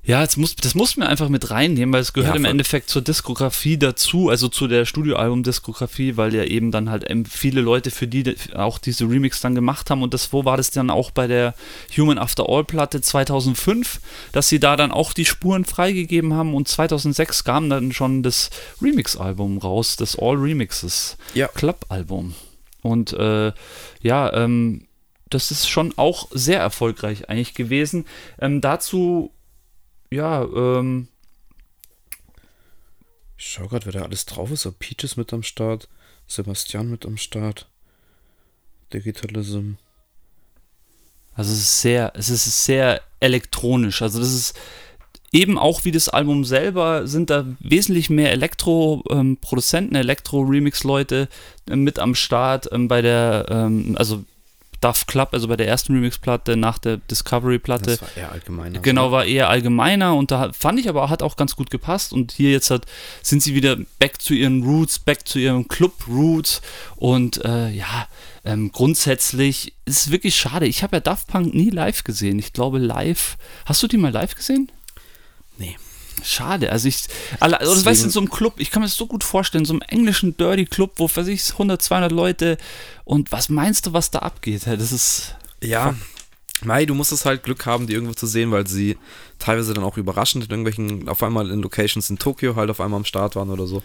Ja, 0.08 0.22
das 0.22 0.38
muss, 0.38 0.56
das 0.56 0.74
muss 0.74 0.96
man 0.96 1.10
einfach 1.10 1.28
mit 1.28 1.52
reinnehmen, 1.52 1.92
weil 1.92 2.00
es 2.00 2.14
gehört 2.14 2.36
ja, 2.36 2.40
im 2.40 2.46
Endeffekt 2.46 2.90
zur 2.90 3.02
Diskografie 3.02 3.78
dazu, 3.78 4.30
also 4.30 4.48
zu 4.48 4.70
der 4.70 4.86
Studioalbum-Diskografie, 4.86 6.16
weil 6.16 6.34
ja 6.34 6.46
eben 6.46 6.72
dann 6.72 6.90
halt 6.90 7.06
viele 7.30 7.60
Leute 7.60 7.92
für 7.92 8.08
die 8.08 8.34
auch 8.56 8.78
diese 8.78 9.04
Remix 9.04 9.42
dann 9.42 9.54
gemacht 9.54 9.90
haben 9.90 10.02
und 10.04 10.14
das, 10.14 10.32
wo 10.32 10.46
war 10.46 10.56
das 10.56 10.72
dann 10.72 10.90
auch 10.90 11.12
bei 11.12 11.28
der 11.28 11.56
Human 11.98 12.18
After 12.18 12.48
All 12.48 12.64
Platte 12.64 13.02
2005, 13.02 14.00
dass 14.32 14.48
sie 14.48 14.62
da 14.62 14.78
dann 14.78 14.94
auch 14.94 15.12
die 15.12 15.26
Spuren 15.26 15.66
freigegeben 15.66 16.34
haben 16.34 16.56
und 16.56 16.70
2006 16.70 17.44
kam 17.44 17.70
dann 17.70 17.92
schon 17.92 18.24
das 18.24 18.50
Remix-Album 18.82 19.58
raus, 19.58 19.98
das 19.98 20.18
All 20.18 20.38
Remixes 20.38 21.18
ja. 21.34 21.50
Club-Album. 21.50 22.34
Und 22.82 23.12
äh, 23.12 23.52
ja, 24.02 24.34
ähm, 24.34 24.88
das 25.30 25.52
ist 25.52 25.68
schon 25.68 25.94
auch 25.98 26.30
sehr 26.32 26.62
erfolgreich 26.62 27.30
eigentlich 27.30 27.56
gewesen. 27.56 28.06
Ähm, 28.40 28.62
dazu 28.62 29.32
ja, 30.10 30.44
ähm. 30.44 31.08
Ich 33.38 33.46
schau 33.46 33.68
gerade, 33.68 33.86
wer 33.86 33.94
da 33.94 34.02
alles 34.02 34.26
drauf 34.26 34.50
ist. 34.52 34.64
So 34.64 34.72
Peaches 34.72 35.16
mit 35.16 35.32
am 35.32 35.44
Start, 35.44 35.88
Sebastian 36.26 36.90
mit 36.90 37.06
am 37.06 37.18
Start, 37.18 37.70
Digitalism. 38.94 39.74
Also 41.36 41.54
es 41.54 41.60
ist 41.60 41.82
sehr, 41.82 42.14
es 42.16 42.30
ist 42.30 42.66
sehr 42.66 43.02
elektronisch. 43.20 44.02
Also 44.02 44.20
das 44.20 44.34
ist 44.34 44.60
eben 45.32 45.58
auch 45.58 45.86
wie 45.86 45.92
das 45.92 46.10
Album 46.10 46.46
selber 46.46 47.08
sind 47.08 47.30
da 47.30 47.46
wesentlich 47.60 48.10
mehr 48.10 48.32
Elektro-Produzenten, 48.32 49.96
ähm, 49.96 50.02
Elektro-Remix-Leute 50.02 51.30
äh, 51.70 51.76
mit 51.76 52.00
am 52.00 52.16
Start 52.16 52.70
ähm, 52.72 52.88
bei 52.88 53.02
der, 53.02 53.46
ähm, 53.50 53.96
also 54.00 54.24
Duff 54.82 55.08
Club, 55.08 55.30
also 55.32 55.48
bei 55.48 55.56
der 55.56 55.68
ersten 55.68 55.94
Remix-Platte 55.94 56.56
nach 56.56 56.78
der 56.78 56.98
Discovery-Platte. 56.98 57.98
Das 57.98 58.02
war 58.02 58.10
eher 58.16 58.32
allgemeiner. 58.32 58.80
Genau, 58.80 59.12
war 59.12 59.26
eher 59.26 59.50
allgemeiner 59.50 60.16
und 60.16 60.32
da 60.32 60.52
fand 60.54 60.80
ich 60.80 60.88
aber, 60.90 61.10
hat 61.10 61.24
auch 61.24 61.36
ganz 61.36 61.56
gut 61.56 61.70
gepasst 61.70 62.14
und 62.14 62.32
hier 62.32 62.52
jetzt 62.52 62.70
hat, 62.70 62.86
sind 63.24 63.42
sie 63.42 63.56
wieder 63.56 63.78
back 64.00 64.22
zu 64.22 64.34
ihren 64.34 64.64
Roots, 64.64 65.00
back 65.00 65.28
zu 65.28 65.40
ihren 65.40 65.68
Club-Roots 65.68 66.62
und 66.96 67.44
äh, 67.44 67.70
ja, 67.70 68.08
ähm, 68.46 68.72
grundsätzlich 68.72 69.74
ist 69.86 70.06
es 70.06 70.12
wirklich 70.12 70.36
schade. 70.36 70.68
Ich 70.68 70.84
habe 70.84 70.98
ja 70.98 71.00
Daft 71.00 71.28
Punk 71.28 71.54
nie 71.54 71.70
live 71.70 72.04
gesehen. 72.04 72.40
Ich 72.40 72.54
glaube 72.54 72.78
live, 72.78 73.38
hast 73.66 73.82
du 73.84 73.88
die 73.88 73.98
mal 73.98 74.12
live 74.12 74.36
gesehen? 74.36 74.72
Schade, 76.24 76.72
also 76.72 76.88
ich, 76.88 77.04
alle, 77.40 77.60
also 77.60 77.74
das 77.74 77.86
weißt 77.86 78.02
du, 78.02 78.06
in 78.06 78.12
so 78.12 78.20
einem 78.20 78.30
Club, 78.30 78.56
ich 78.58 78.72
kann 78.72 78.82
mir 78.82 78.88
das 78.88 78.96
so 78.96 79.08
gut 79.08 79.24
vorstellen, 79.24 79.66
so 79.66 79.74
einem 79.74 79.82
englischen 79.82 80.36
Dirty 80.36 80.66
Club, 80.66 80.94
wo 80.98 81.08
für 81.08 81.24
sich 81.24 81.52
100, 81.52 81.82
200 81.82 82.12
Leute 82.12 82.58
und 83.06 83.32
was 83.32 83.50
meinst 83.50 83.86
du, 83.86 83.94
was 83.94 84.12
da 84.12 84.20
abgeht? 84.20 84.66
Das 84.66 84.92
ist. 84.92 85.36
Ja, 85.62 85.96
Mai, 86.64 86.88
du 86.88 86.96
musst 86.96 87.12
es 87.12 87.26
halt 87.26 87.44
Glück 87.44 87.68
haben, 87.68 87.86
die 87.86 87.94
irgendwo 87.94 88.16
zu 88.16 88.26
sehen, 88.26 88.52
weil 88.52 88.66
sie 88.66 88.98
teilweise 89.38 89.76
dann 89.76 89.84
auch 89.84 89.98
überraschend 89.98 90.46
in 90.46 90.50
irgendwelchen, 90.50 91.08
auf 91.08 91.22
einmal 91.22 91.52
in 91.52 91.62
Locations 91.62 92.10
in 92.10 92.18
Tokio 92.18 92.56
halt 92.56 92.72
auf 92.72 92.82
einmal 92.82 92.98
am 92.98 93.06
Start 93.06 93.36
waren 93.36 93.52
oder 93.52 93.68
so. 93.68 93.84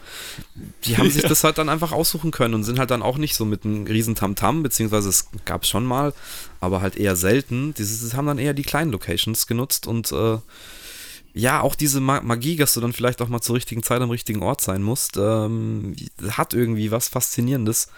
Die 0.85 0.97
haben 0.97 1.11
sich 1.11 1.23
das 1.29 1.45
halt 1.45 1.59
dann 1.59 1.69
einfach 1.69 1.93
aussuchen 1.93 2.31
können 2.31 2.55
und 2.55 2.65
sind 2.65 2.79
halt 2.79 2.91
dann 2.91 3.03
auch 3.03 3.19
nicht 3.19 3.35
so 3.35 3.45
mit 3.45 3.67
einem 3.67 3.87
riesen 3.87 4.15
Tamtam, 4.15 4.63
beziehungsweise 4.63 5.11
es 5.11 5.29
gab 5.45 5.65
es 5.65 5.69
schon 5.69 5.85
mal, 5.85 6.15
aber 6.61 6.81
halt 6.81 6.97
eher 6.97 7.15
selten. 7.15 7.75
Die, 7.75 7.85
die 7.85 8.17
haben 8.17 8.27
dann 8.27 8.39
eher 8.39 8.55
die 8.55 8.63
kleinen 8.63 8.91
Locations 8.91 9.47
genutzt 9.47 9.87
und 9.87 10.11
äh, 10.11 10.39
ja, 11.35 11.61
auch 11.61 11.75
diese 11.75 12.01
Magie, 12.01 12.57
dass 12.57 12.75
du 12.75 12.81
dann 12.81 12.93
vielleicht 12.93 13.23
auch 13.23 13.29
mal 13.29 13.41
zur 13.41 13.57
richtigen 13.57 13.83
Zeit 13.83 14.03
am 14.03 14.11
richtigen 14.11 14.43
Ort 14.43 14.61
sein 14.61 14.83
musst, 14.83 15.17
ähm, 15.17 15.97
hat 16.29 16.53
irgendwie 16.53 16.91
was 16.91 17.09
Faszinierendes. 17.09 17.89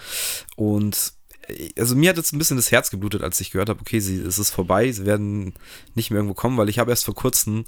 Und 0.56 1.12
äh, 1.48 1.70
also 1.76 1.96
mir 1.96 2.10
hat 2.10 2.16
jetzt 2.16 2.32
ein 2.32 2.38
bisschen 2.38 2.56
das 2.56 2.70
Herz 2.70 2.90
geblutet, 2.90 3.22
als 3.22 3.40
ich 3.40 3.50
gehört 3.50 3.68
habe, 3.68 3.80
okay, 3.80 3.98
sie, 3.98 4.18
es 4.18 4.38
ist 4.38 4.50
vorbei, 4.50 4.90
sie 4.92 5.04
werden 5.04 5.54
nicht 5.94 6.10
mehr 6.10 6.18
irgendwo 6.18 6.34
kommen, 6.34 6.56
weil 6.56 6.68
ich 6.68 6.78
habe 6.78 6.92
erst 6.92 7.04
vor 7.04 7.14
kurzem 7.14 7.64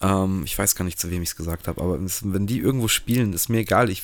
ähm, 0.00 0.42
ich 0.44 0.56
weiß 0.56 0.76
gar 0.76 0.84
nicht, 0.84 1.00
zu 1.00 1.10
wem 1.10 1.22
ich 1.22 1.30
es 1.30 1.36
gesagt 1.36 1.66
habe, 1.66 1.80
aber 1.80 1.98
wenn 1.98 2.46
die 2.46 2.60
irgendwo 2.60 2.86
spielen, 2.86 3.32
ist 3.32 3.48
mir 3.48 3.58
egal. 3.58 3.90
Ich 3.90 4.02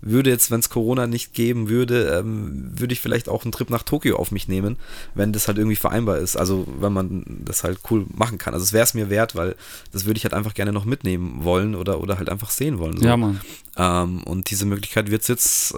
würde 0.00 0.30
jetzt, 0.30 0.52
wenn 0.52 0.60
es 0.60 0.70
Corona 0.70 1.08
nicht 1.08 1.34
geben 1.34 1.68
würde, 1.68 2.16
ähm, 2.16 2.70
würde 2.78 2.92
ich 2.92 3.00
vielleicht 3.00 3.28
auch 3.28 3.42
einen 3.42 3.50
Trip 3.50 3.68
nach 3.68 3.82
Tokio 3.82 4.16
auf 4.16 4.30
mich 4.30 4.46
nehmen, 4.46 4.76
wenn 5.14 5.32
das 5.32 5.48
halt 5.48 5.58
irgendwie 5.58 5.76
vereinbar 5.76 6.18
ist. 6.18 6.36
Also 6.36 6.66
wenn 6.78 6.92
man 6.92 7.42
das 7.44 7.64
halt 7.64 7.80
cool 7.90 8.06
machen 8.14 8.38
kann. 8.38 8.54
Also 8.54 8.62
es 8.62 8.72
wäre 8.72 8.84
es 8.84 8.94
mir 8.94 9.10
wert, 9.10 9.34
weil 9.34 9.56
das 9.90 10.04
würde 10.04 10.18
ich 10.18 10.24
halt 10.24 10.34
einfach 10.34 10.54
gerne 10.54 10.72
noch 10.72 10.84
mitnehmen 10.84 11.42
wollen 11.42 11.74
oder, 11.74 12.00
oder 12.00 12.18
halt 12.18 12.28
einfach 12.28 12.50
sehen 12.50 12.78
wollen. 12.78 12.98
So. 12.98 13.04
Ja, 13.04 13.16
Mann. 13.16 13.40
Ähm, 13.76 14.22
und 14.22 14.48
diese 14.50 14.64
Möglichkeit 14.64 15.10
wird 15.10 15.22
es 15.22 15.28
jetzt 15.28 15.74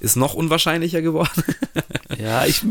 ist 0.00 0.16
noch 0.16 0.34
unwahrscheinlicher 0.34 1.02
geworden. 1.02 1.44
ja, 2.18 2.46
ich, 2.46 2.62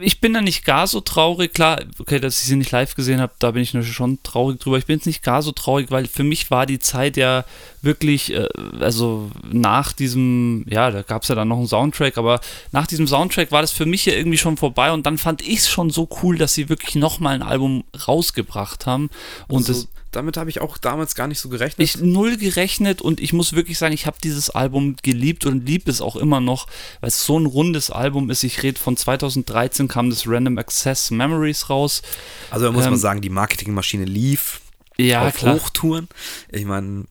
ich 0.00 0.20
bin 0.20 0.32
da 0.32 0.40
nicht 0.40 0.64
gar 0.64 0.86
so 0.86 1.00
traurig. 1.00 1.52
Klar, 1.52 1.82
okay, 1.98 2.18
dass 2.18 2.40
ich 2.40 2.48
sie 2.48 2.56
nicht 2.56 2.70
live 2.70 2.94
gesehen 2.94 3.20
habe, 3.20 3.32
da 3.38 3.50
bin 3.52 3.62
ich 3.62 3.76
schon 3.92 4.22
traurig 4.22 4.58
drüber. 4.58 4.78
Ich 4.78 4.86
bin 4.86 4.96
jetzt 4.96 5.06
nicht 5.06 5.22
gar 5.22 5.42
so 5.42 5.52
traurig, 5.52 5.90
weil 5.90 6.06
für 6.06 6.24
mich 6.24 6.50
war 6.50 6.66
die 6.66 6.78
Zeit 6.78 7.16
ja 7.16 7.44
wirklich, 7.82 8.32
äh, 8.32 8.48
also 8.80 9.30
nach 9.50 9.92
diesem, 9.92 10.64
ja, 10.68 10.90
da 10.90 11.02
gab 11.02 11.22
es 11.22 11.28
ja 11.28 11.34
dann 11.34 11.48
noch 11.48 11.58
einen 11.58 11.68
Soundtrack, 11.68 12.16
aber 12.16 12.40
nach 12.72 12.86
diesem 12.86 13.06
Soundtrack 13.06 13.52
war 13.52 13.60
das 13.60 13.72
für 13.72 13.86
mich 13.86 14.06
ja 14.06 14.14
irgendwie 14.14 14.38
schon 14.38 14.56
vorbei 14.56 14.92
und 14.92 15.04
dann 15.06 15.18
fand 15.18 15.42
ich 15.42 15.58
es 15.58 15.68
schon 15.68 15.90
so 15.90 16.08
cool, 16.22 16.38
dass 16.38 16.54
sie 16.54 16.68
wirklich 16.68 16.94
nochmal 16.94 17.34
ein 17.34 17.42
Album 17.42 17.84
rausgebracht 18.08 18.86
haben. 18.86 19.10
Und 19.48 19.68
also, 19.68 19.72
das 19.72 19.88
damit 20.12 20.36
habe 20.36 20.50
ich 20.50 20.60
auch 20.60 20.78
damals 20.78 21.14
gar 21.14 21.26
nicht 21.26 21.40
so 21.40 21.48
gerechnet. 21.48 21.84
Ich 21.84 22.00
null 22.00 22.36
gerechnet 22.36 23.00
und 23.00 23.20
ich 23.20 23.32
muss 23.32 23.54
wirklich 23.54 23.78
sagen, 23.78 23.94
ich 23.94 24.06
habe 24.06 24.18
dieses 24.22 24.50
Album 24.50 24.96
geliebt 25.02 25.46
und 25.46 25.66
liebe 25.66 25.90
es 25.90 26.00
auch 26.00 26.16
immer 26.16 26.40
noch, 26.40 26.66
weil 27.00 27.08
es 27.08 27.24
so 27.24 27.38
ein 27.38 27.46
rundes 27.46 27.90
Album 27.90 28.30
ist. 28.30 28.44
Ich 28.44 28.62
rede 28.62 28.78
von 28.78 28.96
2013 28.96 29.88
kam 29.88 30.10
das 30.10 30.28
Random 30.28 30.58
Access 30.58 31.10
Memories 31.10 31.70
raus. 31.70 32.02
Also 32.50 32.66
da 32.66 32.72
muss 32.72 32.84
ähm, 32.84 32.90
man 32.90 33.00
sagen, 33.00 33.20
die 33.22 33.30
Marketingmaschine 33.30 34.04
lief 34.04 34.60
ja, 34.98 35.26
auf 35.26 35.36
klar. 35.36 35.56
Hochtouren. 35.56 36.08
Ich 36.50 36.64
meine, 36.64 37.04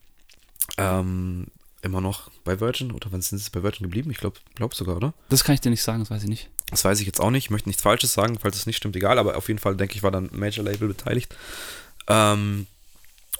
ähm, 0.78 1.48
immer 1.82 2.02
noch 2.02 2.30
bei 2.44 2.60
Virgin 2.60 2.92
oder 2.92 3.12
wann 3.12 3.22
sind 3.22 3.40
sie 3.40 3.50
bei 3.50 3.64
Virgin 3.64 3.84
geblieben? 3.84 4.12
Ich 4.12 4.18
glaube 4.18 4.38
glaub 4.56 4.76
sogar, 4.76 4.96
oder? 4.96 5.14
Das 5.30 5.44
kann 5.44 5.56
ich 5.56 5.62
dir 5.62 5.70
nicht 5.70 5.84
sagen, 5.84 6.00
das 6.00 6.12
weiß 6.12 6.24
ich 6.24 6.30
nicht. 6.30 6.50
Das 6.70 6.86
weiß 6.86 7.00
ich 7.00 7.06
jetzt 7.06 7.20
auch 7.20 7.32
nicht. 7.32 7.46
Ich 7.46 7.50
möchte 7.50 7.68
nichts 7.68 7.82
Falsches 7.82 8.14
sagen, 8.14 8.38
falls 8.40 8.56
es 8.56 8.66
nicht 8.66 8.78
stimmt, 8.78 8.96
egal. 8.96 9.20
Aber 9.20 9.36
auf 9.36 9.48
jeden 9.48 9.60
Fall, 9.60 9.76
denke 9.76 9.96
ich, 9.96 10.04
war 10.04 10.12
dann 10.12 10.30
Major 10.32 10.64
Label 10.64 10.88
beteiligt. 10.88 11.36
Ähm, 12.08 12.68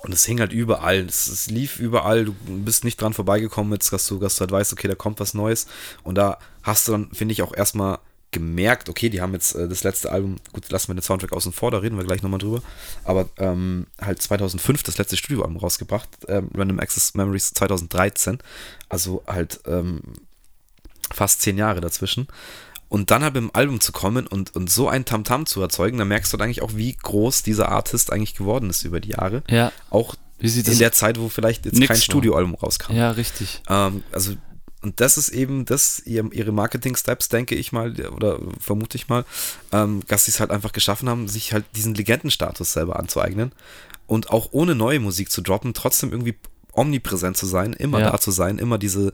und 0.04 0.14
es 0.14 0.26
hing 0.26 0.40
halt 0.40 0.52
überall, 0.52 1.06
es, 1.06 1.28
es, 1.28 1.48
lief 1.48 1.80
überall, 1.80 2.26
du 2.26 2.34
bist 2.46 2.84
nicht 2.84 3.00
dran 3.00 3.14
vorbeigekommen, 3.14 3.74
jetzt, 3.74 3.94
dass 3.94 4.08
du, 4.08 4.18
dass 4.18 4.36
du 4.36 4.42
halt 4.42 4.52
weißt, 4.52 4.74
okay, 4.74 4.88
da 4.88 4.96
kommt 4.96 5.20
was 5.20 5.34
Neues. 5.34 5.68
Und 6.04 6.16
da 6.18 6.40
hast 6.64 6.88
du 6.88 6.94
dann, 6.94 7.12
finde 7.12 7.34
ich, 7.34 7.44
auch 7.44 7.54
erstmal 7.54 8.00
gemerkt, 8.32 8.90
okay, 8.90 9.10
die 9.10 9.22
haben 9.22 9.34
jetzt 9.34 9.56
äh, 9.56 9.68
das 9.68 9.84
letzte 9.84 10.12
Album, 10.12 10.38
gut, 10.54 10.70
lassen 10.72 10.88
wir 10.88 10.96
den 10.96 11.04
Soundtrack 11.04 11.34
außen 11.34 11.52
vor, 11.52 11.70
da 11.70 11.80
reden 11.80 11.98
wir 11.98 12.06
gleich 12.06 12.24
nochmal 12.24 12.40
drüber, 12.40 12.64
aber 13.04 13.30
ähm, 13.38 13.88
halt 14.02 14.22
2005 14.22 14.84
das 14.84 14.98
letzte 14.98 15.18
Studioalbum 15.18 15.58
rausgebracht, 15.58 16.08
ähm, 16.30 16.50
Random 16.56 16.80
Access 16.80 17.14
Memories 17.14 17.54
2013, 17.54 18.40
also 18.88 19.22
halt 19.28 19.60
ähm, 19.68 20.02
fast 21.14 21.42
zehn 21.42 21.58
Jahre 21.58 21.82
dazwischen. 21.82 22.28
Und 22.92 23.10
dann 23.10 23.24
halt 23.24 23.36
mit 23.36 23.44
dem 23.44 23.52
Album 23.54 23.80
zu 23.80 23.94
kommen 23.94 24.28
und, 24.28 24.54
und 24.54 24.70
so 24.70 24.90
ein 24.90 25.06
Tamtam 25.06 25.44
-Tam 25.44 25.46
zu 25.46 25.62
erzeugen, 25.62 25.98
dann 25.98 26.10
merkst 26.10 26.34
du 26.34 26.36
dann 26.36 26.44
eigentlich 26.44 26.62
auch, 26.62 26.76
wie 26.76 26.94
groß 26.94 27.42
dieser 27.42 27.70
Artist 27.70 28.12
eigentlich 28.12 28.36
geworden 28.36 28.70
ist 28.70 28.84
über 28.84 29.00
die 29.00 29.12
Jahre. 29.12 29.44
Ja. 29.50 29.72
Auch 29.90 30.16
in 30.40 30.78
der 30.78 30.92
Zeit, 30.92 31.18
wo 31.18 31.30
vielleicht 31.30 31.66
jetzt 31.66 31.82
kein 31.82 32.02
Studioalbum 32.02 32.54
rauskam. 32.56 32.94
Ja, 32.94 33.12
richtig. 33.12 33.62
Ähm, 33.70 34.04
also, 34.12 34.34
und 34.82 35.00
das 35.00 35.18
ist 35.18 35.30
eben 35.30 35.64
das, 35.64 36.00
ihre 36.06 36.52
Marketing-Steps, 36.52 37.30
denke 37.30 37.56
ich 37.56 37.72
mal, 37.72 37.98
oder 38.14 38.40
vermute 38.60 38.98
ich 38.98 39.08
mal, 39.08 39.24
ähm, 39.72 40.02
dass 40.10 40.26
sie 40.26 40.32
es 40.32 40.42
halt 40.42 40.52
einfach 40.52 40.74
geschaffen 40.74 41.08
haben, 41.08 41.30
sich 41.30 41.54
halt 41.54 41.64
diesen 41.78 41.96
Legendenstatus 41.96 42.74
selber 42.74 43.00
anzueignen 43.00 43.54
und 44.06 44.32
auch 44.32 44.50
ohne 44.52 44.76
neue 44.76 45.00
Musik 45.00 45.32
zu 45.32 45.42
droppen, 45.42 45.74
trotzdem 45.74 46.12
irgendwie 46.12 46.36
omnipräsent 46.74 47.38
zu 47.38 47.46
sein, 47.46 47.72
immer 47.72 48.02
ja. 48.02 48.12
da 48.12 48.20
zu 48.20 48.32
sein, 48.32 48.58
immer 48.58 48.78
diese 48.78 49.14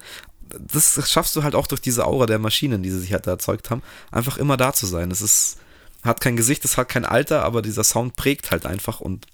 das 0.50 1.10
schaffst 1.10 1.36
du 1.36 1.44
halt 1.44 1.56
auch 1.56 1.68
durch 1.68 1.82
diese 1.82 2.06
Aura 2.06 2.26
der 2.26 2.40
Maschinen, 2.40 2.84
die 2.84 2.90
sie 2.90 3.00
sich 3.00 3.14
halt 3.14 3.28
erzeugt 3.28 3.70
haben, 3.70 3.82
einfach 4.12 4.38
immer 4.38 4.58
da 4.58 4.74
zu 4.74 4.86
sein. 4.86 5.12
Es 5.12 5.22
ist, 5.22 5.58
hat 6.04 6.22
kein 6.22 6.36
Gesicht, 6.36 6.66
es 6.66 6.78
hat 6.78 6.90
kein 6.90 7.06
Alter, 7.06 7.44
aber 7.44 7.62
dieser 7.62 7.84
Sound 7.84 8.16
prägt 8.16 8.52
halt 8.52 8.66
einfach 8.66 9.00
und 9.00 9.26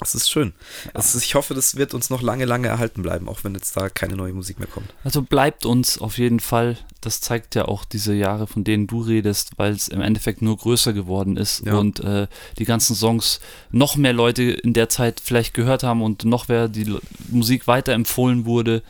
Das 0.00 0.14
ist 0.14 0.30
schön. 0.30 0.54
Das 0.94 1.14
ist, 1.14 1.24
ich 1.24 1.34
hoffe, 1.34 1.52
das 1.54 1.76
wird 1.76 1.92
uns 1.92 2.08
noch 2.08 2.22
lange, 2.22 2.46
lange 2.46 2.68
erhalten 2.68 3.02
bleiben, 3.02 3.28
auch 3.28 3.44
wenn 3.44 3.54
jetzt 3.54 3.76
da 3.76 3.90
keine 3.90 4.16
neue 4.16 4.32
Musik 4.32 4.58
mehr 4.58 4.66
kommt. 4.66 4.88
Also 5.04 5.20
bleibt 5.20 5.66
uns 5.66 5.98
auf 5.98 6.16
jeden 6.16 6.40
Fall. 6.40 6.78
Das 7.02 7.20
zeigt 7.20 7.54
ja 7.54 7.66
auch 7.66 7.84
diese 7.84 8.14
Jahre, 8.14 8.46
von 8.46 8.64
denen 8.64 8.86
du 8.86 9.02
redest, 9.02 9.52
weil 9.58 9.72
es 9.72 9.88
im 9.88 10.00
Endeffekt 10.00 10.40
nur 10.40 10.56
größer 10.56 10.94
geworden 10.94 11.36
ist 11.36 11.64
ja. 11.66 11.74
und 11.74 12.00
äh, 12.00 12.28
die 12.58 12.64
ganzen 12.64 12.96
Songs 12.96 13.40
noch 13.70 13.96
mehr 13.96 14.14
Leute 14.14 14.42
in 14.44 14.72
der 14.72 14.88
Zeit 14.88 15.20
vielleicht 15.22 15.52
gehört 15.52 15.82
haben 15.82 16.02
und 16.02 16.24
noch 16.24 16.48
mehr 16.48 16.68
die 16.68 16.96
Musik 17.28 17.66
weiterempfohlen 17.66 18.46
wurde. 18.46 18.82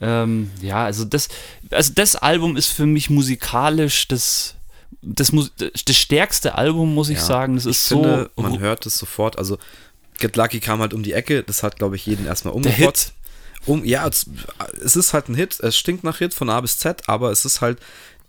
Ähm, 0.00 0.50
ja, 0.60 0.84
also 0.84 1.04
das, 1.04 1.28
also 1.70 1.92
das 1.94 2.14
Album 2.14 2.56
ist 2.56 2.68
für 2.68 2.86
mich 2.86 3.08
musikalisch 3.10 4.06
das 4.06 4.54
das, 5.00 5.32
das 5.84 5.96
stärkste 5.96 6.54
Album, 6.56 6.94
muss 6.94 7.08
ich 7.08 7.18
ja, 7.18 7.24
sagen. 7.24 7.54
Das 7.54 7.66
ist 7.66 7.76
ich 7.76 7.82
so. 7.82 8.02
Finde, 8.02 8.30
man 8.36 8.58
hört 8.58 8.84
es 8.86 8.98
sofort. 8.98 9.38
Also 9.38 9.58
Get 10.18 10.36
Lucky 10.36 10.60
kam 10.60 10.80
halt 10.80 10.94
um 10.94 11.02
die 11.02 11.12
Ecke, 11.12 11.42
das 11.42 11.62
hat, 11.62 11.78
glaube 11.78 11.96
ich, 11.96 12.06
jeden 12.06 12.26
erstmal 12.26 12.54
umgebracht. 12.54 13.12
Um, 13.66 13.84
ja, 13.84 14.06
es, 14.06 14.26
es 14.82 14.96
ist 14.96 15.12
halt 15.12 15.28
ein 15.28 15.34
Hit, 15.34 15.58
es 15.60 15.76
stinkt 15.76 16.04
nach 16.04 16.18
Hit 16.18 16.32
von 16.32 16.48
A 16.48 16.60
bis 16.60 16.78
Z, 16.78 17.08
aber 17.08 17.30
es 17.32 17.44
ist 17.44 17.60
halt 17.60 17.78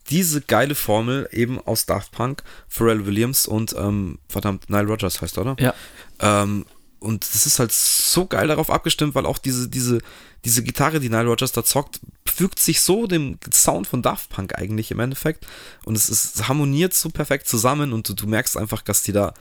diese 0.09 0.41
geile 0.41 0.75
Formel 0.75 1.29
eben 1.31 1.59
aus 1.59 1.85
Daft 1.85 2.11
Punk, 2.11 2.43
Pharrell 2.67 3.05
Williams 3.05 3.45
und 3.45 3.75
ähm, 3.77 4.17
verdammt, 4.27 4.69
Nile 4.69 4.87
Rogers 4.87 5.21
heißt, 5.21 5.37
oder? 5.37 5.55
Ja. 5.59 5.73
Ähm, 6.19 6.65
und 6.99 7.23
es 7.23 7.45
ist 7.45 7.59
halt 7.59 7.71
so 7.71 8.25
geil 8.25 8.47
darauf 8.47 8.69
abgestimmt, 8.69 9.15
weil 9.15 9.25
auch 9.25 9.37
diese, 9.37 9.69
diese, 9.69 9.99
diese 10.43 10.63
Gitarre, 10.63 10.99
die 10.99 11.09
Nile 11.09 11.27
Rogers 11.27 11.51
da 11.51 11.63
zockt, 11.63 12.01
fügt 12.25 12.59
sich 12.59 12.81
so 12.81 13.07
dem 13.07 13.37
Sound 13.53 13.87
von 13.87 14.01
Daft 14.01 14.29
Punk 14.29 14.57
eigentlich 14.57 14.91
im 14.91 14.99
Endeffekt. 14.99 15.47
Und 15.85 15.95
es, 15.95 16.09
ist, 16.09 16.35
es 16.35 16.47
harmoniert 16.47 16.93
so 16.93 17.09
perfekt 17.09 17.47
zusammen 17.47 17.93
und 17.93 18.09
du, 18.09 18.13
du 18.13 18.27
merkst 18.27 18.57
einfach, 18.57 18.81
dass 18.81 19.03
die 19.03 19.13
da 19.13 19.33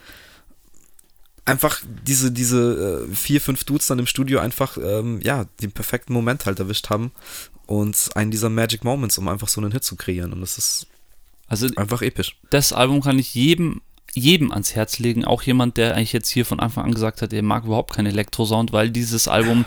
einfach 1.49 1.81
diese, 2.07 2.31
diese 2.31 3.07
äh, 3.11 3.15
vier, 3.15 3.41
fünf 3.41 3.65
Dudes 3.65 3.87
dann 3.87 3.99
im 3.99 4.07
Studio 4.07 4.39
einfach, 4.39 4.77
ähm, 4.77 5.21
ja, 5.23 5.47
den 5.61 5.73
perfekten 5.73 6.13
Moment 6.13 6.47
halt 6.47 6.59
erwischt 6.59 6.91
haben 6.91 7.11
und 7.67 8.11
einen 8.15 8.31
dieser 8.31 8.51
Magic 8.51 8.85
Moments, 8.85 9.19
um 9.19 9.29
einfach 9.29 9.49
so 9.49 9.61
einen 9.61 9.73
Hit 9.73 9.85
zu 9.85 9.97
kreieren. 9.97 10.33
Und 10.33 10.41
das 10.41 10.59
ist 10.59 10.87
also 11.49 11.67
einfach 11.77 12.03
episch. 12.03 12.37
Das 12.51 12.73
Album 12.73 13.01
kann 13.01 13.19
ich 13.19 13.35
jedem, 13.35 13.81
jedem 14.15 14.53
ans 14.53 14.75
Herz 14.75 14.99
legen, 14.99 15.25
auch 15.25 15.43
jemand, 15.43 15.77
der 15.77 15.95
eigentlich 15.95 16.13
jetzt 16.13 16.29
hier 16.29 16.45
von 16.45 16.61
Anfang 16.61 16.85
an 16.85 16.93
gesagt 16.93 17.23
hat, 17.23 17.33
er 17.33 17.43
mag 17.43 17.65
überhaupt 17.65 17.95
keinen 17.95 18.07
Elektrosound, 18.07 18.73
weil 18.73 18.91
dieses 18.91 19.29
Album 19.29 19.65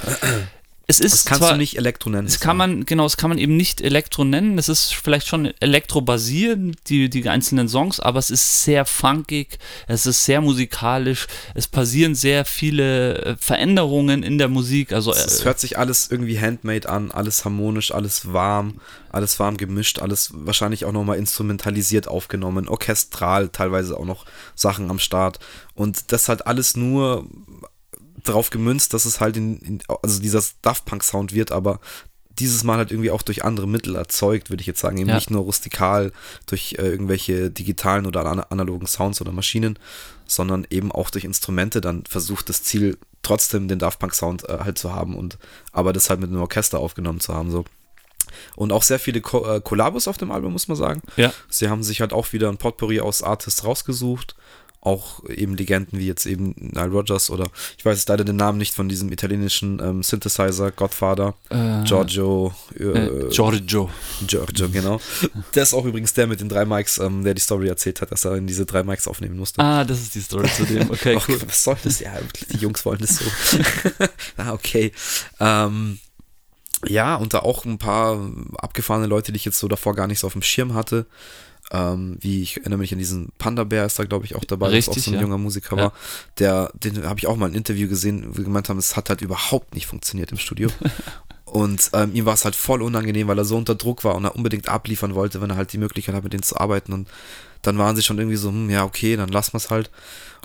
es 0.92 1.00
ist 1.00 1.14
das 1.14 1.26
kannst 1.26 1.42
zwar, 1.42 1.52
du 1.54 1.58
nicht 1.58 1.78
Elektro 1.78 2.10
nennen. 2.10 2.28
Das 2.28 2.40
kann 2.40 2.58
man, 2.58 2.86
genau, 2.86 3.04
das 3.04 3.18
kann 3.18 3.30
man 3.30 3.38
eben 3.38 3.56
nicht 3.56 3.82
Elektro 3.82 4.24
nennen. 4.24 4.58
Es 4.58 4.70
ist 4.70 4.94
vielleicht 4.94 5.28
schon 5.28 5.54
elektrobasierend, 5.60 6.78
die, 6.88 7.10
die 7.10 7.28
einzelnen 7.30 7.70
Songs, 7.70 8.00
aber 8.00 8.20
es 8.20 8.30
ist 8.30 8.64
sehr 8.64 8.86
funkig, 8.86 9.58
es 9.88 10.06
ist 10.06 10.26
sehr 10.26 10.42
musikalisch, 10.42 11.28
es 11.56 11.68
passieren 11.68 12.14
sehr 12.14 12.46
viele 12.46 13.18
äh, 13.18 13.36
Veränderungen 13.40 14.24
in 14.24 14.38
der 14.38 14.50
Musik. 14.50 14.92
Also, 14.92 15.12
es, 15.12 15.26
es 15.26 15.42
äh, 15.42 15.46
hört 15.46 15.60
sich 15.60 15.78
alles 15.78 16.12
irgendwie 16.12 16.40
handmade 16.40 16.90
an, 16.90 17.12
alles 17.12 17.46
harmonisch, 17.46 17.94
alles 17.94 18.34
warm, 18.34 18.82
alles 19.10 19.40
warm 19.40 19.58
gemischt, 19.58 20.00
alles 20.00 20.32
wahrscheinlich 20.34 20.86
auch 20.86 20.92
nochmal 20.92 21.18
instrumentalisiert 21.18 22.08
aufgenommen, 22.08 22.68
orchestral, 22.68 23.50
teilweise 23.50 23.98
auch 23.98 24.06
noch 24.06 24.26
Sachen 24.56 24.90
am 24.90 25.00
Start. 25.00 25.40
Und 25.74 26.12
das 26.12 26.30
halt 26.30 26.48
alles 26.48 26.76
nur 26.76 27.26
drauf 28.24 28.50
gemünzt, 28.50 28.94
dass 28.94 29.06
es 29.06 29.20
halt 29.20 29.38
in, 29.38 29.60
in 29.60 29.80
also 30.02 30.22
dieser 30.22 30.44
Daft 30.62 30.86
Punk 30.86 31.04
Sound 31.04 31.34
wird, 31.34 31.52
aber 31.52 31.80
dieses 32.40 32.64
Mal 32.64 32.78
halt 32.78 32.92
irgendwie 32.92 33.12
auch 33.12 33.22
durch 33.22 33.44
andere 33.44 33.68
Mittel 33.68 33.96
erzeugt, 33.96 34.50
würde 34.50 34.62
ich 34.62 34.68
jetzt 34.68 34.80
sagen. 34.80 34.98
Eben 34.98 35.10
ja. 35.10 35.16
nicht 35.16 35.30
nur 35.30 35.44
rustikal 35.44 36.12
durch 36.46 36.76
äh, 36.80 36.88
irgendwelche 36.88 37.52
digitalen 37.52 38.06
oder 38.06 38.26
analogen 38.52 38.88
Sounds 38.88 39.22
oder 39.22 39.32
Maschinen, 39.32 39.78
sondern 40.26 40.66
eben 40.70 40.92
auch 40.92 41.10
durch 41.10 41.26
Instrumente 41.26 41.82
dann 41.82 42.04
versucht 42.06 42.50
das 42.50 42.64
Ziel 42.64 42.98
trotzdem 43.22 43.68
den 43.68 43.80
Daft 43.80 44.00
Punk 44.00 44.14
Sound 44.16 44.48
äh, 44.50 44.60
halt 44.64 44.78
zu 44.78 44.94
haben 44.94 45.16
und 45.16 45.38
aber 45.72 45.94
das 45.94 46.10
halt 46.10 46.20
mit 46.20 46.30
einem 46.30 46.42
Orchester 46.42 46.80
aufgenommen 46.80 47.20
zu 47.20 47.34
haben, 47.34 47.52
so. 47.52 47.66
Und 48.56 48.72
auch 48.72 48.84
sehr 48.84 49.00
viele 49.00 49.20
Co 49.20 49.46
äh, 49.46 49.62
Kollabos 49.62 50.08
auf 50.08 50.18
dem 50.18 50.32
Album, 50.32 50.54
muss 50.54 50.68
man 50.68 50.78
sagen. 50.78 51.02
Ja. 51.18 51.34
Sie 51.50 51.70
haben 51.70 51.84
sich 51.84 52.00
halt 52.00 52.14
auch 52.14 52.32
wieder 52.32 52.50
ein 52.50 52.58
Potpourri 52.58 53.02
aus 53.02 53.24
Artists 53.24 53.66
rausgesucht 53.66 54.36
auch 54.82 55.24
eben 55.30 55.56
Legenden 55.56 56.00
wie 56.00 56.08
jetzt 56.08 56.26
eben 56.26 56.56
Nile 56.58 56.90
Rogers 56.90 57.30
oder 57.30 57.48
ich 57.78 57.86
weiß 57.86 58.08
leider 58.08 58.24
den 58.24 58.36
Namen 58.36 58.58
nicht 58.58 58.74
von 58.74 58.90
diesem 58.90 59.12
italienischen 59.12 59.80
ähm, 59.80 60.02
Synthesizer, 60.02 60.72
Godfather, 60.72 61.36
äh, 61.50 61.84
Giorgio. 61.84 62.54
Äh, 62.78 62.84
äh, 62.84 63.30
Giorgio. 63.30 63.90
Giorgio, 64.26 64.70
genau. 64.70 65.00
der 65.54 65.64
ist 65.64 65.76
auch 65.76 65.86
übrigens 65.86 66.14
der 66.16 66.26
mit 66.26 66.42
den 66.42 66.50
drei 66.50 66.66
Mics, 66.66 66.98
ähm, 66.98 67.24
der 67.24 67.36
die 67.36 67.42
Story 67.42 67.68
erzählt 67.68 68.02
hat, 68.02 68.12
dass 68.12 68.26
er 68.26 68.36
in 68.36 68.48
diese 68.48 68.66
drei 68.66 68.82
Mics 68.82 69.08
aufnehmen 69.08 69.38
musste. 69.38 69.62
Ah, 69.62 69.84
das 69.84 70.02
ist 70.02 70.16
die 70.16 70.22
Story 70.22 70.50
zu 70.50 70.66
dem. 70.66 70.90
Okay, 70.90 71.20
cool. 71.28 71.40
Was 71.46 71.64
soll 71.64 71.78
das? 71.84 72.00
Ja, 72.00 72.14
die 72.52 72.58
Jungs 72.58 72.84
wollen 72.84 73.00
das 73.00 73.18
so. 73.18 73.26
ah, 74.38 74.54
okay. 74.54 74.92
Ähm, 75.40 76.00
ja, 76.88 77.16
und 77.16 77.36
da 77.36 77.40
auch 77.40 77.66
ein 77.66 77.78
paar 77.78 78.20
abgefahrene 78.58 79.06
Leute, 79.06 79.32
die 79.32 79.38
ich 79.38 79.46
jetzt 79.46 79.60
so 79.60 79.68
davor 79.68 79.96
gar 79.96 80.08
nicht 80.08 80.20
so 80.20 80.28
auf 80.28 80.34
dem 80.34 80.42
Schirm 80.42 80.74
hatte. 80.74 81.06
Ähm, 81.74 82.18
wie 82.20 82.42
ich 82.42 82.58
erinnere 82.58 82.80
mich 82.80 82.92
an 82.92 83.00
diesen 83.00 83.32
Panda 83.38 83.64
Bär 83.64 83.86
ist 83.86 83.98
da 83.98 84.04
glaube 84.04 84.26
ich 84.26 84.36
auch 84.36 84.44
dabei, 84.44 84.68
Richtig, 84.68 84.98
auch 84.98 85.06
so 85.06 85.12
ein 85.12 85.16
ja. 85.16 85.22
junger 85.22 85.38
Musiker 85.38 85.78
ja. 85.78 85.84
war. 85.84 85.94
Der, 86.38 86.72
den 86.74 87.06
habe 87.06 87.20
ich 87.20 87.28
auch 87.28 87.38
mal 87.38 87.46
ein 87.46 87.56
Interview 87.56 87.88
gesehen, 87.88 88.26
wo 88.30 88.38
wir 88.38 88.44
gemeint 88.44 88.68
haben, 88.68 88.78
es 88.78 88.98
hat 88.98 89.10
halt 89.10 89.22
überhaupt 89.22 89.74
nicht 89.74 89.88
funktioniert 89.88 90.32
im 90.32 90.38
Studio. 90.38 90.70
Und 91.46 91.90
ähm, 91.94 92.12
ihm 92.14 92.26
war 92.26 92.34
es 92.34 92.46
halt 92.46 92.56
voll 92.56 92.82
unangenehm, 92.82 93.28
weil 93.28 93.38
er 93.38 93.44
so 93.44 93.58
unter 93.58 93.76
Druck 93.76 94.06
war 94.06 94.16
und 94.16 94.24
er 94.24 94.38
unbedingt 94.38 94.70
abliefern 94.70 95.16
wollte, 95.16 95.42
wenn 95.42 95.50
er 95.50 95.58
halt 95.58 95.74
die 95.74 95.78
Möglichkeit 95.78 96.16
hat, 96.16 96.24
mit 96.24 96.32
denen 96.32 96.44
zu 96.44 96.58
arbeiten. 96.58 96.94
Und 96.94 97.10
dann 97.62 97.78
waren 97.78 97.98
sie 97.98 98.04
schon 98.04 98.18
irgendwie 98.20 98.38
so, 98.38 98.48
hm, 98.48 98.70
ja, 98.70 98.86
okay, 98.86 99.18
dann 99.18 99.28
lassen 99.28 99.52
wir 99.52 99.58
es 99.58 99.70
halt. 99.70 99.92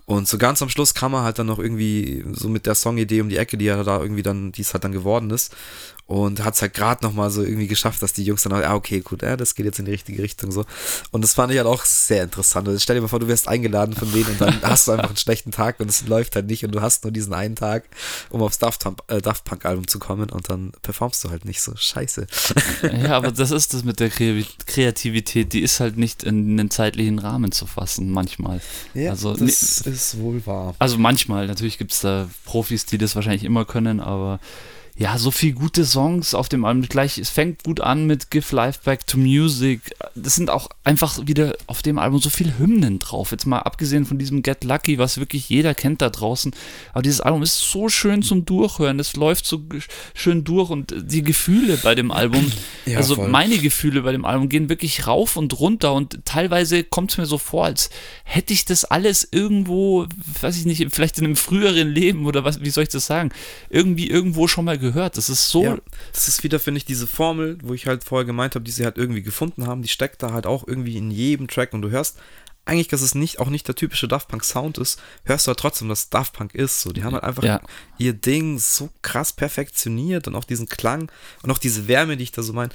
Und 0.05 0.27
so 0.27 0.37
ganz 0.37 0.62
am 0.62 0.68
Schluss 0.68 0.95
kam 0.95 1.14
er 1.14 1.22
halt 1.22 1.39
dann 1.39 1.47
noch 1.47 1.61
irgendwie 1.61 2.24
so 2.33 2.49
mit 2.49 2.66
der 2.66 2.74
Songidee 2.74 3.20
um 3.20 3.29
die 3.29 3.37
Ecke, 3.37 3.57
die 3.57 3.68
er 3.68 3.85
da 3.85 4.01
irgendwie 4.01 4.24
dann, 4.24 4.51
die 4.51 4.62
es 4.62 4.72
halt 4.72 4.83
dann 4.83 4.91
geworden 4.91 5.31
ist 5.31 5.55
und 6.07 6.44
hat 6.44 6.54
es 6.54 6.62
halt 6.62 6.74
gerade 6.74 7.04
nochmal 7.04 7.30
so 7.30 7.42
irgendwie 7.42 7.66
geschafft, 7.66 8.00
dass 8.00 8.12
die 8.12 8.22
Jungs 8.22 8.42
dann, 8.42 8.52
ah, 8.52 8.74
okay, 8.74 9.00
gut, 9.00 9.22
ja, 9.22 9.36
das 9.36 9.57
geht 9.57 9.66
jetzt 9.66 9.80
in 9.80 9.86
die 9.86 9.90
richtige 9.90 10.22
Richtung 10.22 10.52
so. 10.52 10.64
Und 11.11 11.22
das 11.22 11.34
fand 11.34 11.50
ich 11.52 11.59
halt 11.59 11.66
auch 11.66 11.84
sehr 11.84 12.22
interessant. 12.22 12.68
Also 12.68 12.78
stell 12.78 12.94
dir 12.94 13.02
mal 13.02 13.09
vor, 13.09 13.18
du 13.18 13.26
wirst 13.26 13.48
eingeladen 13.48 13.94
von 13.94 14.12
denen 14.12 14.26
und 14.26 14.40
dann 14.40 14.61
hast 14.62 14.86
du 14.86 14.92
einfach 14.92 15.09
einen 15.09 15.16
schlechten 15.16 15.50
Tag 15.50 15.80
und 15.80 15.88
es 15.88 16.07
läuft 16.07 16.36
halt 16.36 16.46
nicht 16.46 16.64
und 16.64 16.72
du 16.72 16.80
hast 16.80 17.02
nur 17.02 17.11
diesen 17.11 17.34
einen 17.34 17.57
Tag, 17.57 17.84
um 18.30 18.40
aufs 18.40 18.59
Daft, 18.59 18.86
äh, 19.09 19.20
Daft 19.20 19.44
Punk 19.44 19.64
Album 19.64 19.88
zu 19.88 19.98
kommen 19.98 20.30
und 20.30 20.48
dann 20.48 20.72
performst 20.82 21.24
du 21.24 21.30
halt 21.30 21.44
nicht 21.44 21.61
so. 21.61 21.74
Scheiße. 21.74 22.26
Ja, 23.02 23.16
aber 23.16 23.32
das 23.32 23.50
ist 23.50 23.74
das 23.74 23.84
mit 23.84 24.00
der 24.00 24.11
Kreativität, 24.11 25.52
die 25.52 25.61
ist 25.61 25.80
halt 25.80 25.96
nicht 25.96 26.22
in 26.22 26.59
einen 26.59 26.70
zeitlichen 26.70 27.18
Rahmen 27.18 27.52
zu 27.52 27.66
fassen, 27.66 28.11
manchmal. 28.11 28.61
Ja, 28.94 29.11
also, 29.11 29.34
das 29.34 29.80
ist 29.80 30.18
wohl 30.18 30.44
wahr. 30.46 30.74
Also 30.78 30.98
manchmal, 30.98 31.46
natürlich 31.46 31.78
gibt 31.78 31.92
es 31.92 32.00
da 32.00 32.28
Profis, 32.44 32.86
die 32.86 32.98
das 32.98 33.16
wahrscheinlich 33.16 33.44
immer 33.44 33.64
können, 33.64 34.00
aber 34.00 34.40
ja, 34.99 35.18
so 35.18 35.30
viel 35.30 35.53
gute 35.53 35.84
Songs 35.84 36.34
auf 36.34 36.49
dem 36.49 36.64
Album. 36.64 36.88
Gleich, 36.88 37.18
es 37.18 37.28
fängt 37.28 37.64
gut 37.64 37.82
an 37.82 38.07
mit 38.07 38.30
Give 38.30 38.57
Life 38.57 38.80
Back 38.82 39.07
to 39.07 39.18
Music. 39.18 39.94
Das 40.14 40.36
sind 40.36 40.49
auch 40.49 40.70
einfach 40.84 41.26
wieder 41.26 41.55
auf 41.66 41.82
dem 41.82 41.99
Album 41.99 42.18
so 42.18 42.30
viele 42.30 42.59
Hymnen 42.59 42.99
drauf. 42.99 43.30
Jetzt 43.30 43.44
mal 43.44 43.59
abgesehen 43.59 44.07
von 44.07 44.16
diesem 44.16 44.40
Get 44.40 44.64
Lucky, 44.64 44.97
was 44.97 45.18
wirklich 45.18 45.51
jeder 45.51 45.74
kennt 45.74 46.01
da 46.01 46.09
draußen. 46.09 46.55
Aber 46.94 47.03
dieses 47.03 47.20
Album 47.20 47.42
ist 47.42 47.59
so 47.59 47.90
schön 47.90 48.22
zum 48.22 48.47
Durchhören. 48.47 48.99
Es 48.99 49.16
läuft 49.16 49.44
so 49.44 49.62
schön 50.14 50.44
durch 50.44 50.70
und 50.70 50.94
die 50.97 51.22
Gefühle 51.22 51.76
bei 51.76 51.94
dem 51.94 52.11
Album, 52.11 52.51
ja, 52.86 52.97
also 52.97 53.16
voll. 53.16 53.28
meine 53.28 53.59
Gefühle 53.59 54.01
bei 54.01 54.12
dem 54.12 54.24
Album 54.24 54.49
gehen 54.49 54.70
wirklich 54.70 55.07
rauf 55.07 55.36
und 55.36 55.61
runter 55.61 55.92
und 55.92 56.24
teilweise 56.24 56.84
kommt 56.84 57.11
es 57.11 57.18
mir 57.18 57.26
so 57.26 57.36
vor, 57.36 57.66
als 57.66 57.90
hätte 58.24 58.55
ich 58.55 58.64
das 58.64 58.86
alles 58.86 59.28
irgendwo, 59.30 60.07
weiß 60.40 60.57
ich 60.57 60.64
nicht, 60.64 60.86
vielleicht 60.94 61.18
in 61.18 61.26
einem 61.26 61.36
früheren 61.36 61.88
Leben 61.88 62.24
oder 62.24 62.44
was, 62.44 62.62
wie 62.62 62.70
soll 62.70 62.84
ich 62.84 62.88
das 62.88 63.05
sagen, 63.05 63.30
irgendwie 63.68 64.09
irgendwo 64.09 64.49
schon 64.49 64.64
mal 64.64 64.78
gehört 64.78 64.86
gehört. 64.87 65.16
Das 65.16 65.28
ist 65.28 65.51
so. 65.51 65.64
Ja, 65.64 65.78
das 66.12 66.28
ist 66.28 66.43
wieder, 66.43 66.61
finde 66.61 66.78
ich, 66.78 66.84
diese 66.84 67.07
Formel, 67.07 67.59
wo 67.62 67.74
ich 67.74 67.87
halt 67.87 68.05
vorher 68.05 68.24
gemeint 68.24 68.55
habe, 68.55 68.64
die 68.64 68.70
sie 68.70 68.84
halt 68.84 68.99
irgendwie 68.99 69.22
gefunden 69.22 69.66
haben, 69.66 69.82
die 69.82 69.89
steckt 69.89 70.22
da 70.22 70.32
halt 70.32 70.47
auch 70.47 70.66
irgendwie 70.66 70.97
in 70.97 71.11
jedem 71.11 71.49
Track 71.49 71.72
und 71.72 71.82
du 71.82 71.91
hörst 71.91 72.18
eigentlich, 72.66 72.89
dass 72.89 73.01
es 73.01 73.14
nicht, 73.14 73.39
auch 73.39 73.49
nicht 73.49 73.68
der 73.68 73.76
typische 73.76 74.09
Daft 74.09 74.28
Punk 74.28 74.45
Sound 74.45 74.76
ist, 74.76 75.01
hörst 75.24 75.47
du 75.47 75.51
halt 75.51 75.61
trotzdem, 75.61 75.89
dass 75.89 76.11
Daft 76.11 76.32
Punk 76.32 76.53
ist. 76.55 76.80
So, 76.80 76.93
die 76.93 77.05
haben 77.05 77.14
halt 77.14 77.22
einfach 77.22 77.45
ja. 77.45 77.61
ihr 77.97 78.12
Ding 78.12 78.59
so 78.59 78.91
krass 79.03 79.32
perfektioniert 79.32 80.26
und 80.26 80.34
auch 80.34 80.45
diesen 80.45 80.68
Klang 80.68 81.11
und 81.43 81.51
auch 81.51 81.59
diese 81.59 81.87
Wärme, 81.87 82.16
die 82.16 82.24
ich 82.24 82.32
da 82.32 82.43
so 82.43 82.53
meine 82.53 82.72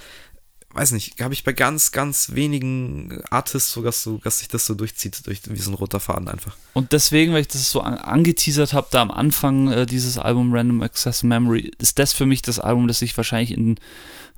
weiß 0.74 0.92
nicht, 0.92 1.22
habe 1.22 1.34
ich 1.34 1.44
bei 1.44 1.54
ganz, 1.54 1.92
ganz 1.92 2.32
wenigen 2.34 3.22
Artists 3.30 3.74
so, 3.74 3.82
dass, 3.82 4.04
so, 4.04 4.20
dass 4.24 4.40
sich 4.40 4.48
das 4.48 4.66
so 4.66 4.74
durchzieht, 4.74 5.26
durch, 5.28 5.42
wie 5.48 5.60
so 5.60 5.72
ein 5.72 5.76
roter 5.76 6.00
Faden 6.00 6.28
einfach. 6.28 6.56
Und 6.74 6.94
deswegen, 6.94 7.34
weil 7.34 7.42
ich 7.42 7.48
das 7.48 7.70
so 7.70 7.82
an, 7.82 7.96
angeteasert 7.96 8.74
habe, 8.74 8.88
da 8.92 9.02
am 9.02 9.12
Anfang 9.12 9.72
äh, 9.72 9.86
dieses 9.86 10.18
Album 10.18 10.54
Random 10.54 10.82
Access 10.82 11.24
Memory, 11.24 11.72
ist 11.80 12.00
das 12.00 12.14
für 12.14 12.26
mich 12.26 12.42
das 12.42 12.60
Album, 12.60 12.88
das 12.88 13.02
ich 13.02 13.16
wahrscheinlich 13.18 13.52
in 13.52 13.78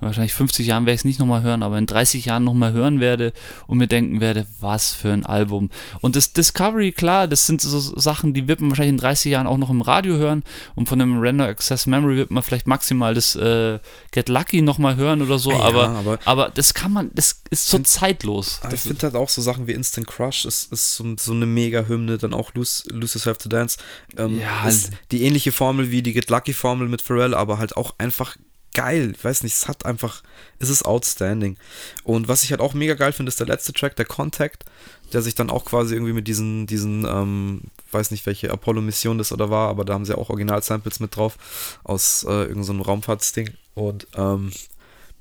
wahrscheinlich 0.04 0.34
50 0.34 0.68
Jahren 0.68 0.86
werde 0.86 0.96
ich 0.96 1.02
es 1.02 1.06
nicht 1.06 1.20
nochmal 1.20 1.44
hören, 1.44 1.64
aber 1.64 1.78
in 1.78 1.86
30 1.86 2.26
Jahren 2.26 2.44
nochmal 2.44 2.74
hören 2.74 3.00
werde 3.00 3.34
und 3.68 3.78
mir 3.78 3.88
denken 3.88 4.22
werde, 4.22 4.46
was 4.60 4.92
für 4.92 5.12
ein 5.12 5.26
Album. 5.26 5.70
Und 6.02 6.16
das 6.16 6.34
Discovery, 6.34 6.92
klar, 6.92 7.28
das 7.28 7.46
sind 7.48 7.62
so 7.62 7.80
Sachen, 7.80 8.34
die 8.34 8.48
wird 8.48 8.62
man 8.62 8.72
wahrscheinlich 8.72 8.94
in 8.94 8.98
30 8.98 9.32
Jahren 9.32 9.48
auch 9.48 9.58
noch 9.58 9.70
im 9.70 9.82
Radio 9.82 10.16
hören 10.16 10.44
und 10.76 10.90
von 10.90 11.00
dem 11.00 11.20
Render 11.20 11.48
Access 11.48 11.86
Memory 11.86 12.18
wird 12.18 12.32
man 12.32 12.44
vielleicht 12.44 12.68
maximal 12.68 13.14
das 13.14 13.36
äh, 13.36 13.80
Get 14.12 14.30
Lucky 14.30 14.62
nochmal 14.62 14.96
hören 14.96 15.22
oder 15.22 15.40
so, 15.40 15.52
ja, 15.52 15.60
aber, 15.60 15.90
aber 15.90 16.20
aber 16.26 16.50
das 16.50 16.74
kann 16.74 16.92
man, 16.92 17.12
das 17.14 17.42
ist 17.50 17.68
so 17.68 17.80
zeitlos. 17.80 18.60
ich 18.72 18.82
finde 18.82 19.04
halt 19.04 19.16
auch 19.16 19.30
so 19.30 19.42
Sachen 19.42 19.68
wie 19.68 19.74
Instant 19.74 20.08
Crush 20.08 20.46
ist, 20.46 20.72
ist 20.72 20.96
so, 20.96 21.16
so 21.20 21.32
eine 21.32 21.46
Mega-Hymne, 21.46 22.18
dann 22.18 22.34
auch 22.34 22.54
Lose, 22.54 22.84
Lose 22.90 23.18
Yourself 23.18 23.38
to 23.38 23.50
Dance. 23.50 23.78
Ähm, 24.18 24.40
ja, 24.40 24.68
ist 24.68 24.92
die 25.12 25.24
ähnliche 25.24 25.52
Formel 25.52 25.92
wie 25.92 26.02
die 26.02 26.14
Get 26.14 26.30
Lucky-Formel 26.30 26.88
mit 26.88 27.02
Pharrell, 27.02 27.34
aber 27.34 27.58
halt 27.58 27.78
auch 27.78 27.96
einfach 27.98 28.36
geil. 28.74 29.14
Ich 29.16 29.24
weiß 29.24 29.44
nicht, 29.44 29.54
es 29.54 29.68
hat 29.68 29.86
einfach, 29.86 30.24
es 30.60 30.70
ist 30.70 30.86
outstanding. 30.86 31.58
Und 32.04 32.28
was 32.28 32.44
ich 32.44 32.52
halt 32.52 32.62
auch 32.62 32.74
mega 32.74 32.94
geil 32.96 33.14
finde, 33.14 33.30
ist 33.30 33.40
der 33.40 33.48
letzte 33.48 33.74
Track, 33.74 33.96
der 33.96 34.06
Contact, 34.06 34.66
der 35.14 35.22
sich 35.22 35.36
dann 35.36 35.50
auch 35.50 35.66
quasi 35.66 35.94
irgendwie 35.96 36.14
mit 36.14 36.28
diesen, 36.28 36.68
diesen, 36.68 37.06
ähm, 37.06 37.62
weiß 37.92 38.12
nicht, 38.12 38.26
welche 38.26 38.52
Apollo-Mission 38.52 39.18
das 39.18 39.32
oder 39.32 39.50
war, 39.50 39.70
aber 39.70 39.86
da 39.86 39.94
haben 39.94 40.06
sie 40.06 40.18
auch 40.18 40.30
Original-Samples 40.30 41.00
mit 41.00 41.16
drauf 41.16 41.38
aus 41.84 42.24
äh, 42.24 42.32
irgendeinem 42.32 42.78
so 42.78 42.84
Raumfahrtsding. 42.84 43.52
Und 43.76 44.08
ähm, 44.16 44.52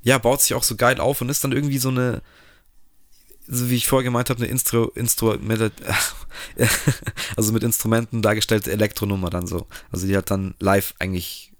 ja, 0.02 0.18
baut 0.18 0.40
sich 0.40 0.54
auch 0.54 0.64
so 0.64 0.76
geil 0.76 1.00
auf 1.00 1.20
und 1.20 1.28
ist 1.28 1.44
dann 1.44 1.52
irgendwie 1.52 1.78
so 1.78 1.90
eine, 1.90 2.22
so 3.46 3.70
wie 3.70 3.76
ich 3.76 3.86
vorher 3.86 4.04
gemeint 4.04 4.30
habe, 4.30 4.40
eine 4.40 4.50
Instru, 4.50 4.90
Instru 4.94 5.36
also 7.36 7.52
mit 7.52 7.62
Instrumenten 7.62 8.22
dargestellte 8.22 8.72
Elektronummer 8.72 9.30
dann 9.30 9.46
so. 9.46 9.66
Also 9.90 10.06
die 10.06 10.16
hat 10.16 10.30
dann 10.30 10.54
live 10.58 10.94
eigentlich 10.98 11.51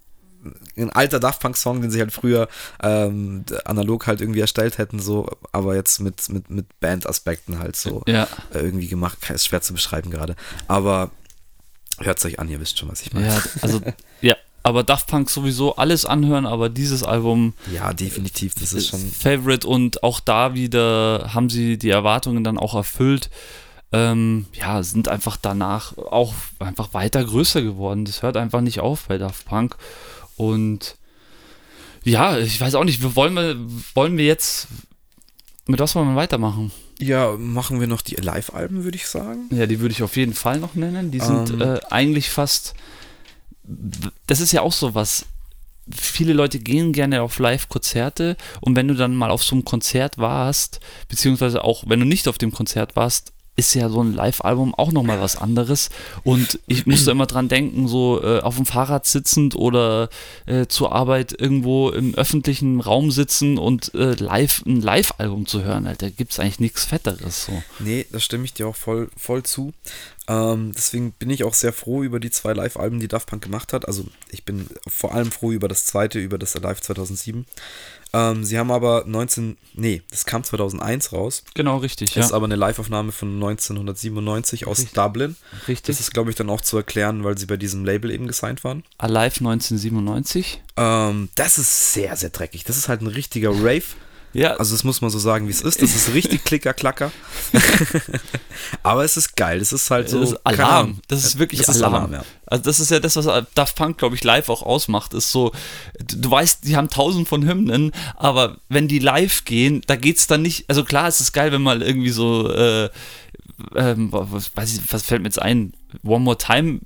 ein 0.77 0.91
alter 0.91 1.21
Daft 1.21 1.41
Punk 1.41 1.57
Song, 1.57 1.81
den 1.83 1.91
sie 1.91 2.01
halt 2.01 2.13
früher 2.13 2.49
ähm, 2.83 3.45
analog 3.65 4.07
halt 4.07 4.21
irgendwie 4.21 4.41
erstellt 4.41 4.79
hätten, 4.79 4.99
so, 4.99 5.29
aber 5.53 5.75
jetzt 5.75 6.01
mit, 6.01 6.29
mit, 6.29 6.51
mit 6.51 6.81
Band-Aspekten 6.81 7.59
halt 7.59 7.77
so 7.77 8.03
ja. 8.07 8.25
äh, 8.53 8.59
irgendwie 8.59 8.89
gemacht. 8.89 9.19
Ist 9.31 9.47
schwer 9.47 9.63
zu 9.63 9.73
beschreiben 9.73 10.11
gerade. 10.11 10.37
Aber 10.69 11.11
hört 11.99 12.19
es 12.19 12.25
euch 12.25 12.39
an, 12.39 12.49
ihr 12.49 12.61
wisst 12.61 12.79
schon, 12.79 12.91
was 12.91 13.03
ich 13.03 13.13
meine. 13.13 13.29
Ja, 13.29 13.43
also, 13.61 13.81
ja, 14.21 14.35
aber 14.63 14.85
Daft 14.85 15.09
Punk 15.09 15.29
sowieso 15.31 15.77
alles 15.77 16.07
anhören, 16.07 16.47
aber 16.47 16.69
dieses 16.69 17.03
Album. 17.03 17.55
Ja, 17.73 17.93
definitiv, 17.93 18.55
das 18.55 18.73
ist 18.73 18.89
schon. 18.89 19.01
Favorite 19.01 19.67
und 19.67 20.03
auch 20.03 20.21
da 20.21 20.55
wieder 20.55 21.31
haben 21.35 21.51
sie 21.51 21.79
die 21.79 21.91
Erwartungen 21.91 22.45
dann 22.45 22.59
auch 22.59 22.75
erfüllt. 22.75 23.31
Ähm, 23.95 24.47
ja, 24.55 24.83
sind 24.83 25.09
einfach 25.09 25.37
danach 25.37 25.99
auch 25.99 26.33
einfach 26.59 26.95
weiter 26.95 27.25
größer 27.25 27.61
geworden. 27.61 28.05
Das 28.05 28.23
hört 28.23 28.37
einfach 28.37 28.63
nicht 28.63 28.81
auf 28.81 29.05
bei 29.09 29.19
Daft 29.19 29.45
Punk. 29.45 29.77
Und 30.37 30.97
ja, 32.05 32.39
ich 32.39 32.61
weiß 32.61 32.75
auch 32.75 32.85
nicht, 32.85 33.15
wollen 33.17 33.35
wir, 33.35 33.57
wollen 33.95 34.17
wir 34.17 34.25
jetzt, 34.25 34.69
mit 35.67 35.81
was 35.81 35.95
wollen 35.95 36.09
wir 36.09 36.17
weitermachen? 36.17 36.73
Ja, 36.99 37.37
machen 37.37 37.81
wir 37.81 37.87
noch 37.87 38.03
die 38.03 38.17
Live-Alben, 38.17 38.85
würde 38.85 38.97
ich 38.97 39.07
sagen. 39.07 39.49
Ja, 39.51 39.67
die 39.67 39.81
würde 39.81 39.93
ich 39.93 40.03
auf 40.03 40.17
jeden 40.17 40.35
Fall 40.35 40.59
noch 40.59 40.75
nennen. 40.75 41.11
Die 41.11 41.21
sind 41.21 41.51
ähm. 41.51 41.61
äh, 41.61 41.81
eigentlich 41.91 42.31
fast, 42.31 42.75
das 44.27 44.41
ist 44.41 44.53
ja 44.53 44.63
auch 44.63 44.73
so 44.73 44.95
was, 44.95 45.27
viele 45.91 46.33
Leute 46.33 46.59
gehen 46.59 46.93
gerne 46.93 47.23
auf 47.23 47.39
Live-Konzerte 47.39 48.37
und 48.61 48.77
wenn 48.77 48.89
du 48.89 48.95
dann 48.95 49.17
mal 49.17 49.31
auf 49.31 49.43
so 49.43 49.55
einem 49.55 49.65
Konzert 49.65 50.19
warst, 50.19 50.81
beziehungsweise 51.09 51.65
auch 51.65 51.85
wenn 51.87 52.01
du 52.01 52.07
nicht 52.07 52.29
auf 52.29 52.39
dem 52.39 52.53
Konzert 52.53 52.95
warst, 52.95 53.33
ist 53.55 53.75
ja 53.75 53.89
so 53.89 54.03
ein 54.03 54.15
Live-Album 54.15 54.75
auch 54.75 54.93
nochmal 54.93 55.21
was 55.21 55.37
anderes. 55.37 55.91
Und 56.25 56.59
ich 56.67 56.87
musste 56.87 57.11
immer 57.11 57.27
dran 57.27 57.49
denken, 57.49 57.87
so 57.87 58.23
äh, 58.23 58.41
auf 58.41 58.57
dem 58.57 58.65
Fahrrad 58.65 59.07
sitzend 59.07 59.57
oder 59.57 60.09
äh, 60.47 60.67
zur 60.67 60.93
Arbeit 60.93 61.39
irgendwo 61.39 61.91
im 61.91 62.15
öffentlichen 62.15 62.81
Raum 62.81 63.11
sitzen 63.11 63.59
und 63.59 63.95
äh, 63.95 64.15
live 64.15 64.63
ein 64.67 64.81
Live-Album 64.81 65.47
zu 65.47 65.63
hören. 65.65 65.87
Alter, 65.87 66.11
gibt 66.11 66.33
es 66.33 66.41
eigentlich 66.41 66.61
nichts 66.61 66.85
Fetteres. 66.85 67.47
So. 67.47 67.63
Nee, 67.79 68.07
da 68.11 68.21
stimme 68.21 68.45
ich 68.45 68.55
dir 68.55 68.67
auch 68.69 68.77
voll, 68.77 69.11
voll 69.17 69.43
zu. 69.43 69.73
Ähm, 70.29 70.73
deswegen 70.75 71.13
bin 71.13 71.31
ich 71.31 71.45
auch 71.45 71.55
sehr 71.55 71.73
froh 71.73 72.03
über 72.03 72.21
die 72.21 72.31
zwei 72.31 72.53
Live-Alben, 72.53 73.01
die 73.01 73.09
Daft 73.09 73.29
Punk 73.29 73.43
gemacht 73.43 73.73
hat. 73.73 73.87
Also 73.87 74.05
ich 74.31 74.45
bin 74.45 74.67
vor 74.87 75.15
allem 75.15 75.31
froh 75.31 75.53
über 75.53 75.69
das 75.69 75.85
zweite, 75.85 76.19
über 76.21 76.39
das 76.39 76.57
Alive 76.57 76.81
2007. 76.81 77.45
Ähm, 78.15 78.45
sie 78.45 78.59
haben 78.59 78.71
aber 78.71 79.05
19, 79.07 79.57
nee, 79.75 80.03
das 80.11 80.27
kam 80.27 80.45
2001 80.45 81.13
raus. 81.13 81.45
Genau, 81.55 81.79
richtig. 81.79 82.13
Das 82.13 82.27
ist 82.27 82.33
aber 82.33 82.45
eine 82.45 82.57
Live-Aufnahme 82.57 83.11
von 83.11 83.35
1997 83.35 84.67
aus 84.67 84.79
richtig. 84.81 84.95
Dublin. 84.95 85.37
Richtig. 85.67 85.97
Das 85.97 86.01
ist, 86.01 86.13
glaube 86.13 86.31
ich, 86.31 86.37
dann 86.37 86.51
auch 86.51 86.61
zu 86.61 86.77
erklären, 86.77 87.25
weil 87.25 87.39
sie 87.39 87.47
bei 87.47 87.57
diesem 87.57 87.85
Label 87.85 88.11
eben 88.11 88.27
gesigned 88.27 88.65
waren. 88.65 88.83
Alive 88.99 89.39
1997? 89.41 90.63
Ähm, 90.77 91.31
das 91.35 91.59
ist 91.59 91.95
sehr, 91.95 92.17
sehr 92.17 92.31
dreckig. 92.31 92.65
Das 92.65 92.77
ist 92.77 92.89
halt 92.89 93.01
ein 93.01 93.07
richtiger 93.07 93.51
Rave. 93.55 93.85
Ja. 94.33 94.55
Also 94.55 94.75
das 94.75 94.85
muss 94.85 95.01
man 95.01 95.11
so 95.11 95.19
sagen, 95.19 95.47
wie 95.47 95.51
es 95.53 95.61
ist. 95.61 95.83
Das 95.83 95.95
ist 95.95 96.15
richtig 96.15 96.45
Klicker-Klacker. 96.45 97.13
Aber 98.83 99.05
es 99.05 99.17
ist 99.17 99.37
geil. 99.37 99.61
Es 99.61 99.73
ist 99.73 99.91
halt 99.91 100.09
so. 100.09 100.21
Das 100.21 100.33
ist 100.33 100.47
Alarm. 100.47 101.01
Das 101.09 101.25
ist 101.25 101.39
wirklich 101.39 101.61
das 101.61 101.77
Alarm. 101.77 101.93
Ist 101.95 101.99
Alarm 101.99 102.13
ja. 102.13 102.25
Also 102.47 102.65
das 102.65 102.81
ist 102.81 102.91
ja 102.91 103.01
das, 103.01 103.17
was 103.17 103.47
Daft 103.55 103.77
Punk, 103.77 103.99
glaube 103.99 104.15
ich, 104.15 104.25
live 104.25 104.49
auch 104.49 104.63
ausmacht. 104.63 105.15
Ist 105.15 105.33
so, 105.33 105.53
du 105.99 106.31
weißt, 106.31 106.67
die 106.67 106.77
haben 106.77 106.89
tausend 106.89 107.29
von 107.29 107.47
Hymnen, 107.47 107.93
aber 108.17 108.57
wenn 108.69 108.89
die 108.89 108.99
live 108.99 109.45
gehen, 109.45 109.83
da 109.87 109.97
geht 109.97 110.19
es 110.19 110.27
dann 110.27 110.43
nicht. 110.43 110.69
Also 110.69 110.85
klar, 110.85 111.09
es 111.09 111.21
ist 111.21 111.33
geil, 111.33 111.53
wenn 111.53 111.63
mal 111.63 111.83
irgendwie 111.83 112.11
so 112.11 112.51
äh, 112.51 112.91
ähm, 113.75 114.09
was, 114.13 114.55
weiß 114.55 114.77
ich, 114.77 114.93
was 114.93 115.03
fällt 115.03 115.23
mir 115.23 115.29
jetzt 115.29 115.41
ein? 115.41 115.73
One 116.05 116.25
More 116.25 116.39
Time 116.39 116.81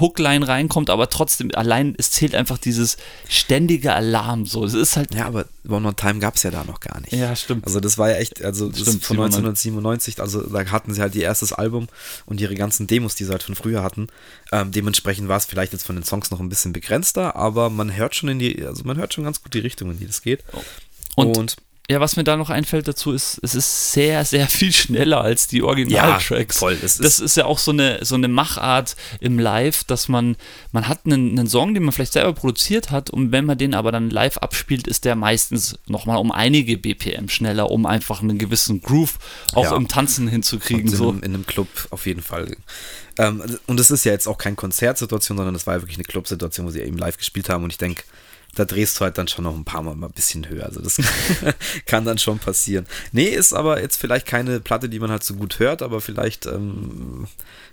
Hookline 0.00 0.46
reinkommt, 0.46 0.90
aber 0.90 1.08
trotzdem 1.08 1.50
allein, 1.54 1.94
es 1.98 2.10
zählt 2.10 2.34
einfach 2.34 2.58
dieses 2.58 2.96
ständige 3.28 3.92
Alarm 3.92 4.46
so. 4.46 4.64
Es 4.64 4.74
ist 4.74 4.96
halt. 4.96 5.14
Ja, 5.14 5.26
aber 5.26 5.46
One 5.68 5.80
More 5.80 5.94
Time 5.94 6.18
gab 6.18 6.36
es 6.36 6.42
ja 6.42 6.50
da 6.50 6.64
noch 6.64 6.80
gar 6.80 7.00
nicht. 7.00 7.12
Ja, 7.12 7.34
stimmt. 7.36 7.66
Also 7.66 7.80
das 7.80 7.98
war 7.98 8.10
ja 8.10 8.16
echt, 8.16 8.42
also 8.44 8.68
das 8.68 8.80
stimmt, 8.80 9.04
von 9.04 9.16
1997, 9.18 10.20
also 10.20 10.42
da 10.42 10.64
hatten 10.70 10.94
sie 10.94 11.00
halt 11.00 11.14
ihr 11.14 11.22
erstes 11.22 11.52
Album 11.52 11.88
und 12.26 12.40
ihre 12.40 12.54
ganzen 12.54 12.86
Demos, 12.86 13.14
die 13.14 13.24
sie 13.24 13.30
halt 13.30 13.42
von 13.42 13.54
früher 13.54 13.82
hatten. 13.82 14.08
Ähm, 14.52 14.72
dementsprechend 14.72 15.28
war 15.28 15.36
es 15.36 15.44
vielleicht 15.44 15.72
jetzt 15.72 15.84
von 15.84 15.96
den 15.96 16.04
Songs 16.04 16.30
noch 16.30 16.40
ein 16.40 16.48
bisschen 16.48 16.72
begrenzter, 16.72 17.36
aber 17.36 17.70
man 17.70 17.94
hört 17.94 18.14
schon 18.14 18.28
in 18.28 18.38
die, 18.38 18.64
also 18.64 18.84
man 18.84 18.96
hört 18.96 19.14
schon 19.14 19.24
ganz 19.24 19.42
gut 19.42 19.54
die 19.54 19.60
Richtung, 19.60 19.90
in 19.90 19.98
die 19.98 20.06
das 20.06 20.22
geht. 20.22 20.42
Und, 21.16 21.36
und 21.36 21.56
ja, 21.90 21.98
was 21.98 22.14
mir 22.14 22.22
da 22.22 22.36
noch 22.36 22.50
einfällt 22.50 22.86
dazu 22.86 23.10
ist, 23.10 23.40
es 23.42 23.56
ist 23.56 23.92
sehr, 23.92 24.24
sehr 24.24 24.46
viel 24.46 24.72
schneller 24.72 25.22
als 25.22 25.48
die 25.48 25.60
Originaltracks. 25.60 26.54
Ja, 26.54 26.58
voll. 26.60 26.76
Das 26.76 26.92
ist, 26.92 27.04
das 27.04 27.18
ist 27.18 27.36
ja 27.36 27.46
auch 27.46 27.58
so 27.58 27.72
eine, 27.72 28.04
so 28.04 28.14
eine 28.14 28.28
Machart 28.28 28.94
im 29.18 29.40
Live, 29.40 29.82
dass 29.82 30.08
man, 30.08 30.36
man 30.70 30.86
hat 30.86 31.00
einen, 31.04 31.36
einen 31.36 31.48
Song, 31.48 31.74
den 31.74 31.82
man 31.82 31.92
vielleicht 31.92 32.12
selber 32.12 32.32
produziert 32.32 32.92
hat 32.92 33.10
und 33.10 33.32
wenn 33.32 33.44
man 33.44 33.58
den 33.58 33.74
aber 33.74 33.90
dann 33.90 34.08
live 34.08 34.36
abspielt, 34.36 34.86
ist 34.86 35.04
der 35.04 35.16
meistens 35.16 35.80
nochmal 35.88 36.18
um 36.18 36.30
einige 36.30 36.78
BPM 36.78 37.28
schneller, 37.28 37.72
um 37.72 37.86
einfach 37.86 38.22
einen 38.22 38.38
gewissen 38.38 38.80
Groove 38.82 39.18
auch 39.54 39.64
ja. 39.64 39.76
im 39.76 39.88
Tanzen 39.88 40.28
hinzukriegen. 40.28 40.86
In, 40.86 40.96
so. 40.96 41.10
in 41.10 41.24
einem 41.24 41.44
Club 41.44 41.66
auf 41.90 42.06
jeden 42.06 42.22
Fall. 42.22 42.56
Ähm, 43.18 43.42
und 43.66 43.80
es 43.80 43.90
ist 43.90 44.04
ja 44.04 44.12
jetzt 44.12 44.28
auch 44.28 44.38
keine 44.38 44.54
Konzertsituation, 44.54 45.36
sondern 45.36 45.56
es 45.56 45.66
war 45.66 45.74
ja 45.74 45.82
wirklich 45.82 45.96
eine 45.96 46.04
Clubsituation, 46.04 46.68
wo 46.68 46.70
sie 46.70 46.82
eben 46.82 46.98
live 46.98 47.18
gespielt 47.18 47.48
haben 47.48 47.64
und 47.64 47.70
ich 47.70 47.78
denke, 47.78 48.04
da 48.54 48.64
drehst 48.64 48.98
du 48.98 49.04
halt 49.04 49.18
dann 49.18 49.28
schon 49.28 49.44
noch 49.44 49.54
ein 49.54 49.64
paar 49.64 49.82
Mal 49.82 49.92
ein 49.92 50.12
bisschen 50.12 50.48
höher. 50.48 50.64
Also 50.64 50.80
das 50.80 51.00
kann 51.86 52.04
dann 52.04 52.18
schon 52.18 52.38
passieren. 52.38 52.86
Nee, 53.12 53.28
ist 53.28 53.52
aber 53.52 53.80
jetzt 53.80 53.96
vielleicht 53.96 54.26
keine 54.26 54.60
Platte, 54.60 54.88
die 54.88 54.98
man 54.98 55.10
halt 55.10 55.24
so 55.24 55.34
gut 55.34 55.58
hört, 55.58 55.82
aber 55.82 56.00
vielleicht 56.00 56.46
ähm, 56.46 57.26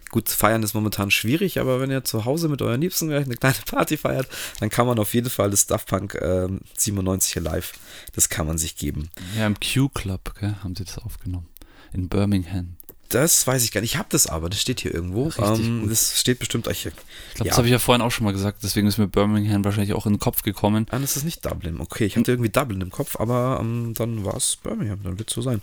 gut 0.09 0.30
feiern 0.30 0.63
ist 0.63 0.73
momentan 0.73 1.11
schwierig, 1.11 1.59
aber 1.59 1.80
wenn 1.80 1.91
ihr 1.91 2.03
zu 2.03 2.25
Hause 2.25 2.49
mit 2.49 2.61
euren 2.61 2.82
Liebsten 2.82 3.11
eine 3.11 3.36
kleine 3.36 3.55
Party 3.65 3.97
feiert, 3.97 4.28
dann 4.59 4.69
kann 4.69 4.88
man 4.88 4.99
auf 4.99 5.13
jeden 5.13 5.30
Fall 5.30 5.49
das 5.49 5.65
Daft 5.65 5.88
Punk 5.88 6.17
ähm, 6.21 6.61
97 6.78 7.36
live, 7.43 7.73
das 8.13 8.30
kann 8.30 8.47
man 8.47 8.57
sich 8.57 8.78
geben. 8.78 9.09
Ja, 9.38 9.47
im 9.47 9.55
Q-Club 9.59 10.34
haben 10.63 10.75
sie 10.75 10.86
das 10.86 10.99
aufgenommen. 10.99 11.47
In 11.93 12.09
Birmingham. 12.09 12.76
Das 13.10 13.47
weiß 13.47 13.64
ich 13.64 13.72
gar 13.72 13.82
nicht. 13.82 13.93
Ich 13.93 13.97
habe 13.97 14.10
das 14.12 14.28
aber, 14.28 14.49
das 14.49 14.60
steht 14.60 14.82
hier 14.82 14.93
irgendwo. 14.93 15.32
Ähm, 15.38 15.88
das 15.88 16.20
steht 16.20 16.39
bestimmt 16.39 16.68
euch 16.68 16.82
hier. 16.82 16.91
Ich 17.30 17.36
glaube, 17.36 17.47
ja. 17.47 17.51
das 17.51 17.58
habe 17.58 17.68
ich 17.68 17.72
ja 17.72 17.80
vorhin 17.80 18.01
auch 18.01 18.12
schon 18.12 18.26
mal 18.26 18.34
gesagt, 18.34 18.60
deswegen 18.64 18.88
ist 18.88 18.97
mir 18.97 19.08
Birmingham 19.08 19.64
wahrscheinlich 19.64 19.93
auch 19.93 20.05
in 20.05 20.14
den 20.14 20.20
Kopf 20.20 20.43
gekommen. 20.43 20.88
Das 20.91 21.16
ist 21.16 21.24
nicht 21.24 21.45
Dublin. 21.45 21.80
Okay, 21.80 22.05
ich 22.05 22.18
hatte 22.18 22.32
irgendwie 22.32 22.49
Dublin 22.49 22.82
im 22.82 22.91
Kopf, 22.91 23.18
aber 23.18 23.60
ähm, 23.62 23.93
dann 23.95 24.26
war 24.26 24.36
es 24.36 24.58
Birmingham, 24.58 25.01
dann 25.03 25.20
wird 25.20 25.30
es 25.30 25.36
so 25.36 25.41
sein. 25.41 25.62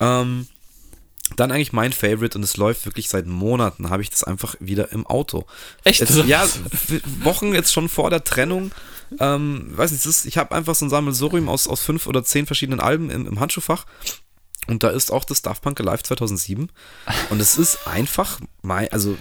Ähm, 0.00 0.46
dann 1.36 1.50
eigentlich 1.50 1.72
mein 1.72 1.92
Favorite 1.92 2.36
und 2.36 2.44
es 2.44 2.58
läuft 2.58 2.84
wirklich 2.84 3.08
seit 3.08 3.26
Monaten, 3.26 3.88
habe 3.88 4.02
ich 4.02 4.10
das 4.10 4.24
einfach 4.24 4.54
wieder 4.60 4.92
im 4.92 5.06
Auto. 5.06 5.46
Echt? 5.84 6.00
Jetzt, 6.00 6.16
ja, 6.26 6.46
Wochen 7.22 7.54
jetzt 7.54 7.72
schon 7.72 7.88
vor 7.88 8.10
der 8.10 8.24
Trennung. 8.24 8.72
Ähm, 9.20 9.72
weiß 9.76 9.92
nicht, 9.92 10.04
ist, 10.04 10.26
ich 10.26 10.36
habe 10.38 10.54
einfach 10.54 10.74
so 10.74 10.84
ein 10.84 10.90
Sammelsurium 10.90 11.48
aus, 11.48 11.66
aus 11.66 11.80
fünf 11.80 12.06
oder 12.06 12.24
zehn 12.24 12.46
verschiedenen 12.46 12.80
Alben 12.80 13.10
im, 13.10 13.26
im 13.26 13.40
Handschuhfach 13.40 13.86
und 14.66 14.82
da 14.82 14.90
ist 14.90 15.10
auch 15.10 15.24
das 15.24 15.42
Daft 15.42 15.62
Punk 15.62 15.80
Alive 15.80 16.02
2007. 16.02 16.70
Und 17.30 17.40
es 17.40 17.58
ist 17.58 17.86
einfach 17.86 18.40
mein, 18.62 18.90
also, 18.92 19.16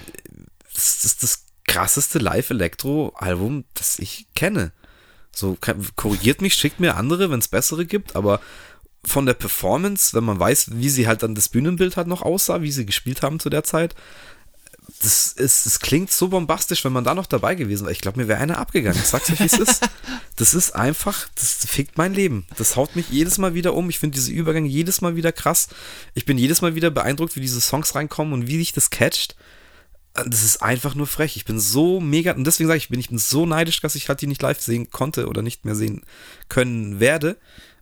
das 0.74 1.06
ist 1.06 1.24
das 1.24 1.46
krasseste 1.66 2.20
Live-Elektro-Album, 2.20 3.66
das 3.74 4.00
ich 4.00 4.28
kenne. 4.36 4.72
So, 5.32 5.58
korrigiert 5.96 6.42
mich, 6.42 6.54
schickt 6.54 6.80
mir 6.80 6.96
andere, 6.96 7.32
wenn 7.32 7.40
es 7.40 7.48
bessere 7.48 7.86
gibt, 7.86 8.16
aber 8.16 8.40
von 9.06 9.26
der 9.26 9.34
Performance, 9.34 10.16
wenn 10.16 10.24
man 10.24 10.40
weiß, 10.40 10.72
wie 10.76 10.90
sie 10.90 11.08
halt 11.08 11.24
dann 11.24 11.36
das 11.36 11.50
Bühnenbild 11.50 11.98
halt 11.98 12.08
noch 12.08 12.22
aussah, 12.22 12.62
wie 12.62 12.72
sie 12.72 12.86
gespielt 12.86 13.22
haben 13.22 13.40
zu 13.40 13.50
der 13.50 13.64
Zeit, 13.64 13.96
das, 15.02 15.34
ist, 15.34 15.66
das 15.66 15.80
klingt 15.80 16.12
so 16.12 16.28
bombastisch, 16.30 16.84
wenn 16.86 16.94
man 16.94 17.04
da 17.04 17.16
noch 17.16 17.26
dabei 17.26 17.56
gewesen 17.56 17.84
wäre. 17.84 17.92
Ich 17.92 18.02
glaube, 18.02 18.22
mir 18.22 18.28
wäre 18.28 18.40
einer 18.40 18.58
abgegangen. 18.58 19.00
Ich 19.02 19.08
sag's 19.08 19.30
euch, 19.30 19.40
wie 19.40 19.46
es 19.46 19.54
ist. 19.54 19.88
Das 20.36 20.56
ist 20.56 20.72
einfach, 20.72 21.28
das 21.36 21.64
fickt 21.68 22.00
mein 22.00 22.16
Leben. 22.16 22.48
Das 22.58 22.76
haut 22.76 22.96
mich 22.96 23.10
jedes 23.10 23.38
Mal 23.38 23.54
wieder 23.54 23.76
um. 23.76 23.88
Ich 23.92 24.00
finde 24.00 24.16
diese 24.16 24.32
Übergänge 24.32 24.68
jedes 24.68 25.00
Mal 25.00 25.16
wieder 25.16 25.32
krass. 25.32 25.68
Ich 26.16 26.26
bin 26.26 26.40
jedes 26.40 26.64
Mal 26.64 26.74
wieder 26.74 26.90
beeindruckt, 26.90 27.36
wie 27.36 27.40
diese 27.40 27.62
Songs 27.62 27.94
reinkommen 27.94 28.34
und 28.34 28.48
wie 28.48 28.58
sich 28.58 28.74
das 28.74 28.90
catcht. 28.90 29.36
Das 30.16 30.44
ist 30.44 30.64
einfach 30.64 30.96
nur 30.96 31.06
frech. 31.06 31.38
Ich 31.38 31.46
bin 31.46 31.60
so 31.60 32.00
mega, 32.00 32.34
und 32.34 32.46
deswegen 32.46 32.68
sage 32.68 32.80
ich, 32.80 32.90
bin 32.90 33.00
ich 33.00 33.10
bin 33.10 33.20
so 33.20 33.46
neidisch, 33.46 33.80
dass 33.82 33.94
ich 33.94 34.10
halt 34.10 34.22
die 34.22 34.28
nicht 34.28 34.42
live 34.42 34.60
sehen 34.60 34.90
konnte 34.90 35.28
oder 35.28 35.44
nicht 35.44 35.66
mehr 35.66 35.76
sehen 35.76 36.02
können 36.50 37.00
werde. 37.00 37.38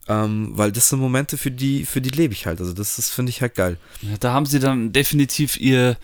Ähm, 0.10 0.50
weil 0.52 0.74
das 0.74 0.90
sind 0.90 1.00
Momente, 1.00 1.38
für 1.38 1.52
die, 1.52 1.86
für 1.86 2.02
die 2.02 2.10
lebe 2.10 2.34
ich 2.34 2.48
halt. 2.48 2.60
Also 2.60 2.74
das, 2.74 2.98
das 2.98 3.10
finde 3.10 3.30
ich 3.30 3.42
halt 3.42 3.56
geil. 3.56 3.78
Ja, 4.02 4.18
da 4.20 4.34
haben 4.34 4.46
sie 4.46 4.60
dann 4.60 4.92
definitiv 4.92 5.58
ihr, 5.58 5.98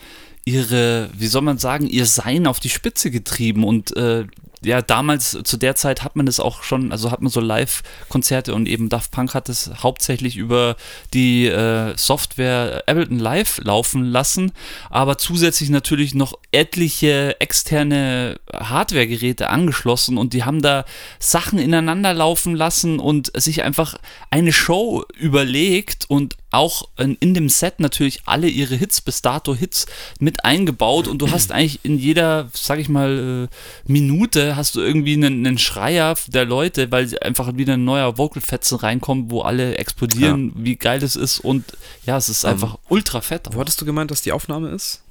ihre, 0.48 1.10
wie 1.14 1.28
soll 1.28 1.42
man 1.42 1.58
sagen, 1.58 1.88
ihr 1.88 2.06
Sein 2.06 2.48
auf 2.48 2.62
die 2.62 2.70
Spitze 2.70 3.12
getrieben 3.12 3.66
und 3.66 3.96
äh, 3.98 4.26
ja, 4.64 4.82
damals 4.82 5.38
zu 5.44 5.58
der 5.58 5.76
Zeit 5.76 6.04
hat 6.04 6.16
man 6.16 6.28
es 6.28 6.40
auch 6.40 6.64
schon, 6.64 6.92
also 6.92 7.12
hat 7.12 7.22
man 7.22 7.32
so 7.32 7.40
Live-Konzerte 7.40 8.54
und 8.56 8.68
eben 8.68 8.90
Daft 8.90 9.12
Punk 9.12 9.34
hat 9.34 9.50
es 9.50 9.72
hauptsächlich 9.84 10.36
über 10.36 10.76
die 11.14 11.46
äh, 11.46 11.96
Software 11.96 12.84
Ableton 12.88 13.20
Live 13.20 13.60
laufen 13.64 14.06
lassen, 14.06 14.52
aber 14.90 15.18
zusätzlich 15.18 15.70
natürlich 15.70 16.16
noch 16.16 16.34
etliche 16.52 17.40
externe 17.40 18.40
Hardware-Geräte 18.54 19.50
angeschlossen 19.50 20.18
und 20.18 20.34
die 20.34 20.44
haben 20.44 20.62
da 20.62 20.86
Sachen 21.20 21.60
ineinander 21.60 22.14
laufen 22.14 22.56
lassen 22.56 23.00
und 23.00 23.32
sich 23.40 23.64
einfach 23.64 23.96
eine 24.32 24.54
Show 24.54 25.06
überlegt 25.18 26.06
und 26.08 26.36
auch 26.50 26.88
in 26.98 27.34
dem 27.34 27.50
Set 27.50 27.80
natürlich 27.80 28.22
alle 28.26 28.48
ihre 28.48 28.76
Hits, 28.76 29.02
bis 29.02 29.22
dato 29.22 29.54
Hits 29.54 29.86
mit 30.20 30.46
eingebaut 30.46 31.08
und 31.08 31.20
du 31.22 31.32
hast 31.32 31.52
eigentlich 31.52 31.80
in 31.84 31.98
jeder, 31.98 32.50
sag 32.54 32.80
ich 32.80 32.90
mal, 32.90 33.50
äh, 33.50 33.92
Minute 33.92 34.56
hast 34.58 34.76
du 34.76 34.82
irgendwie 34.82 35.14
einen, 35.14 35.46
einen 35.46 35.58
Schreier 35.58 36.16
der 36.28 36.46
Leute, 36.46 36.92
weil 36.92 37.18
einfach 37.20 37.56
wieder 37.56 37.76
ein 37.76 37.86
neuer 37.86 38.18
Vocalfetzen 38.18 38.78
reinkommt, 38.78 39.32
wo 39.32 39.42
alle 39.42 39.78
explodieren, 39.78 40.50
ja. 40.50 40.64
wie 40.66 40.76
geil 40.76 41.00
das 41.00 41.16
ist 41.16 41.40
und 41.40 41.64
ja, 42.06 42.18
es 42.18 42.28
ist 42.28 42.44
um, 42.44 42.52
einfach 42.52 42.74
ähm, 42.74 42.80
ultra 42.90 43.22
fett. 43.22 43.48
Wo 43.52 43.60
hattest 43.60 43.80
du 43.80 43.86
gemeint, 43.86 44.12
dass 44.12 44.22
die 44.22 44.32
Aufnahme 44.32 44.70
ist? 44.70 45.04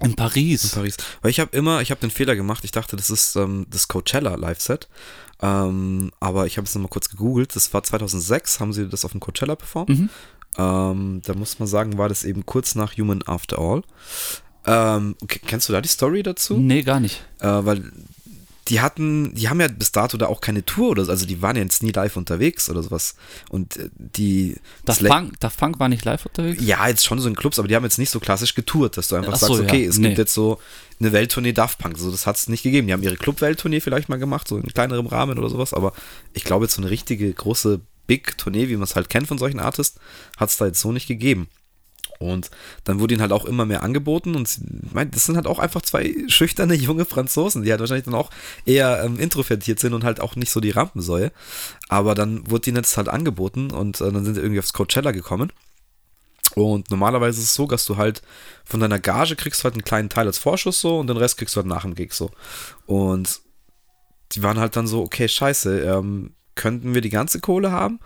In 0.00 0.14
Paris. 0.14 0.64
In 0.64 0.70
Paris. 0.70 0.96
Weil 1.20 1.30
ich 1.30 1.40
habe 1.40 1.56
immer, 1.56 1.80
ich 1.80 1.90
habe 1.90 2.00
den 2.00 2.10
Fehler 2.10 2.34
gemacht, 2.34 2.64
ich 2.64 2.72
dachte, 2.72 2.96
das 2.96 3.10
ist 3.10 3.36
ähm, 3.36 3.66
das 3.70 3.88
Coachella 3.88 4.34
Live-Set. 4.34 4.88
Ähm, 5.40 6.12
aber 6.20 6.46
ich 6.46 6.56
habe 6.56 6.66
es 6.66 6.74
nochmal 6.74 6.88
kurz 6.88 7.08
gegoogelt. 7.08 7.54
Das 7.54 7.72
war 7.74 7.82
2006, 7.82 8.60
haben 8.60 8.72
sie 8.72 8.88
das 8.88 9.04
auf 9.04 9.12
dem 9.12 9.20
Coachella 9.20 9.56
performt. 9.56 9.90
Mhm. 9.90 10.10
Ähm, 10.56 11.22
da 11.24 11.34
muss 11.34 11.58
man 11.58 11.68
sagen, 11.68 11.98
war 11.98 12.08
das 12.08 12.24
eben 12.24 12.46
kurz 12.46 12.74
nach 12.74 12.96
Human 12.96 13.22
After 13.26 13.58
All. 13.58 13.82
Ähm, 14.64 15.16
kennst 15.26 15.68
du 15.68 15.72
da 15.72 15.80
die 15.80 15.88
Story 15.88 16.22
dazu? 16.22 16.56
Nee, 16.56 16.82
gar 16.82 17.00
nicht. 17.00 17.24
Äh, 17.40 17.46
weil 17.48 17.90
die 18.68 18.80
hatten, 18.80 19.34
die 19.34 19.48
haben 19.48 19.60
ja 19.60 19.68
bis 19.68 19.90
dato 19.90 20.16
da 20.16 20.26
auch 20.26 20.40
keine 20.40 20.64
Tour 20.64 20.90
oder 20.90 21.04
so, 21.04 21.10
also 21.10 21.26
die 21.26 21.42
waren 21.42 21.56
ja 21.56 21.62
jetzt 21.62 21.82
nie 21.82 21.90
live 21.90 22.16
unterwegs 22.16 22.70
oder 22.70 22.82
sowas. 22.82 23.16
Und 23.50 23.76
äh, 23.76 23.90
die. 23.96 24.56
Daft 24.84 25.04
Punk, 25.04 25.40
Daft 25.40 25.58
Punk 25.58 25.80
war 25.80 25.88
nicht 25.88 26.04
live 26.04 26.26
unterwegs? 26.26 26.62
Ja, 26.64 26.86
jetzt 26.86 27.04
schon 27.04 27.18
so 27.18 27.28
in 27.28 27.34
Clubs, 27.34 27.58
aber 27.58 27.68
die 27.68 27.74
haben 27.74 27.84
jetzt 27.84 27.98
nicht 27.98 28.10
so 28.10 28.20
klassisch 28.20 28.54
getourt, 28.54 28.96
dass 28.96 29.08
du 29.08 29.16
einfach 29.16 29.32
Ach 29.34 29.38
sagst, 29.38 29.56
so, 29.56 29.62
okay, 29.62 29.84
ja. 29.84 29.88
es 29.88 29.98
nee. 29.98 30.08
gibt 30.08 30.18
jetzt 30.18 30.34
so 30.34 30.60
eine 31.00 31.12
Welttournee 31.12 31.52
Daft 31.52 31.78
Punk. 31.78 31.98
So, 31.98 32.10
das 32.10 32.26
hat 32.26 32.36
es 32.36 32.48
nicht 32.48 32.62
gegeben. 32.62 32.86
Die 32.86 32.92
haben 32.92 33.02
ihre 33.02 33.16
Club-Welttournee 33.16 33.80
vielleicht 33.80 34.08
mal 34.08 34.18
gemacht, 34.18 34.46
so 34.46 34.56
in 34.56 34.72
kleinerem 34.72 35.06
Rahmen 35.06 35.38
oder 35.38 35.48
sowas, 35.48 35.74
aber 35.74 35.92
ich 36.32 36.44
glaube, 36.44 36.64
jetzt 36.64 36.74
so 36.74 36.82
eine 36.82 36.90
richtige 36.90 37.32
große 37.32 37.80
Big-Tournee, 38.06 38.68
wie 38.68 38.76
man 38.76 38.84
es 38.84 38.94
halt 38.94 39.08
kennt 39.08 39.26
von 39.26 39.38
solchen 39.38 39.58
Artists, 39.58 39.98
hat 40.36 40.50
es 40.50 40.56
da 40.56 40.66
jetzt 40.66 40.80
so 40.80 40.92
nicht 40.92 41.08
gegeben. 41.08 41.48
Und 42.22 42.50
dann 42.84 43.00
wurde 43.00 43.14
ihnen 43.14 43.20
halt 43.22 43.32
auch 43.32 43.44
immer 43.44 43.66
mehr 43.66 43.82
angeboten 43.82 44.34
und 44.34 44.60
mein, 44.92 45.10
das 45.10 45.26
sind 45.26 45.36
halt 45.36 45.46
auch 45.46 45.58
einfach 45.58 45.82
zwei 45.82 46.14
schüchterne 46.28 46.74
junge 46.74 47.04
Franzosen, 47.04 47.62
die 47.62 47.70
halt 47.70 47.80
wahrscheinlich 47.80 48.04
dann 48.04 48.14
auch 48.14 48.30
eher 48.64 49.02
ähm, 49.04 49.18
introvertiert 49.18 49.78
sind 49.78 49.94
und 49.94 50.04
halt 50.04 50.20
auch 50.20 50.36
nicht 50.36 50.50
so 50.50 50.60
die 50.60 50.70
Rampensäue. 50.70 51.32
Aber 51.88 52.14
dann 52.14 52.50
wurde 52.50 52.70
ihnen 52.70 52.76
jetzt 52.76 52.96
halt 52.96 53.08
angeboten 53.08 53.70
und 53.70 54.00
äh, 54.00 54.10
dann 54.12 54.24
sind 54.24 54.34
sie 54.34 54.40
irgendwie 54.40 54.60
aufs 54.60 54.72
Coachella 54.72 55.10
gekommen. 55.10 55.52
Und 56.54 56.90
normalerweise 56.90 57.40
ist 57.40 57.46
es 57.46 57.54
so, 57.54 57.66
dass 57.66 57.84
du 57.84 57.96
halt 57.96 58.22
von 58.64 58.80
deiner 58.80 58.98
Gage 58.98 59.36
kriegst 59.36 59.64
halt 59.64 59.74
einen 59.74 59.84
kleinen 59.84 60.08
Teil 60.08 60.26
als 60.26 60.38
Vorschuss 60.38 60.80
so 60.80 60.98
und 60.98 61.06
den 61.06 61.16
Rest 61.16 61.38
kriegst 61.38 61.56
du 61.56 61.58
halt 61.58 61.66
nach 61.66 61.82
dem 61.82 61.94
Gig 61.94 62.12
so. 62.12 62.30
Und 62.86 63.40
die 64.32 64.42
waren 64.42 64.58
halt 64.58 64.76
dann 64.76 64.86
so, 64.86 65.02
okay, 65.02 65.28
scheiße, 65.28 65.80
ähm, 65.80 66.34
könnten 66.54 66.94
wir 66.94 67.00
die 67.00 67.10
ganze 67.10 67.40
Kohle 67.40 67.70
haben? 67.70 68.00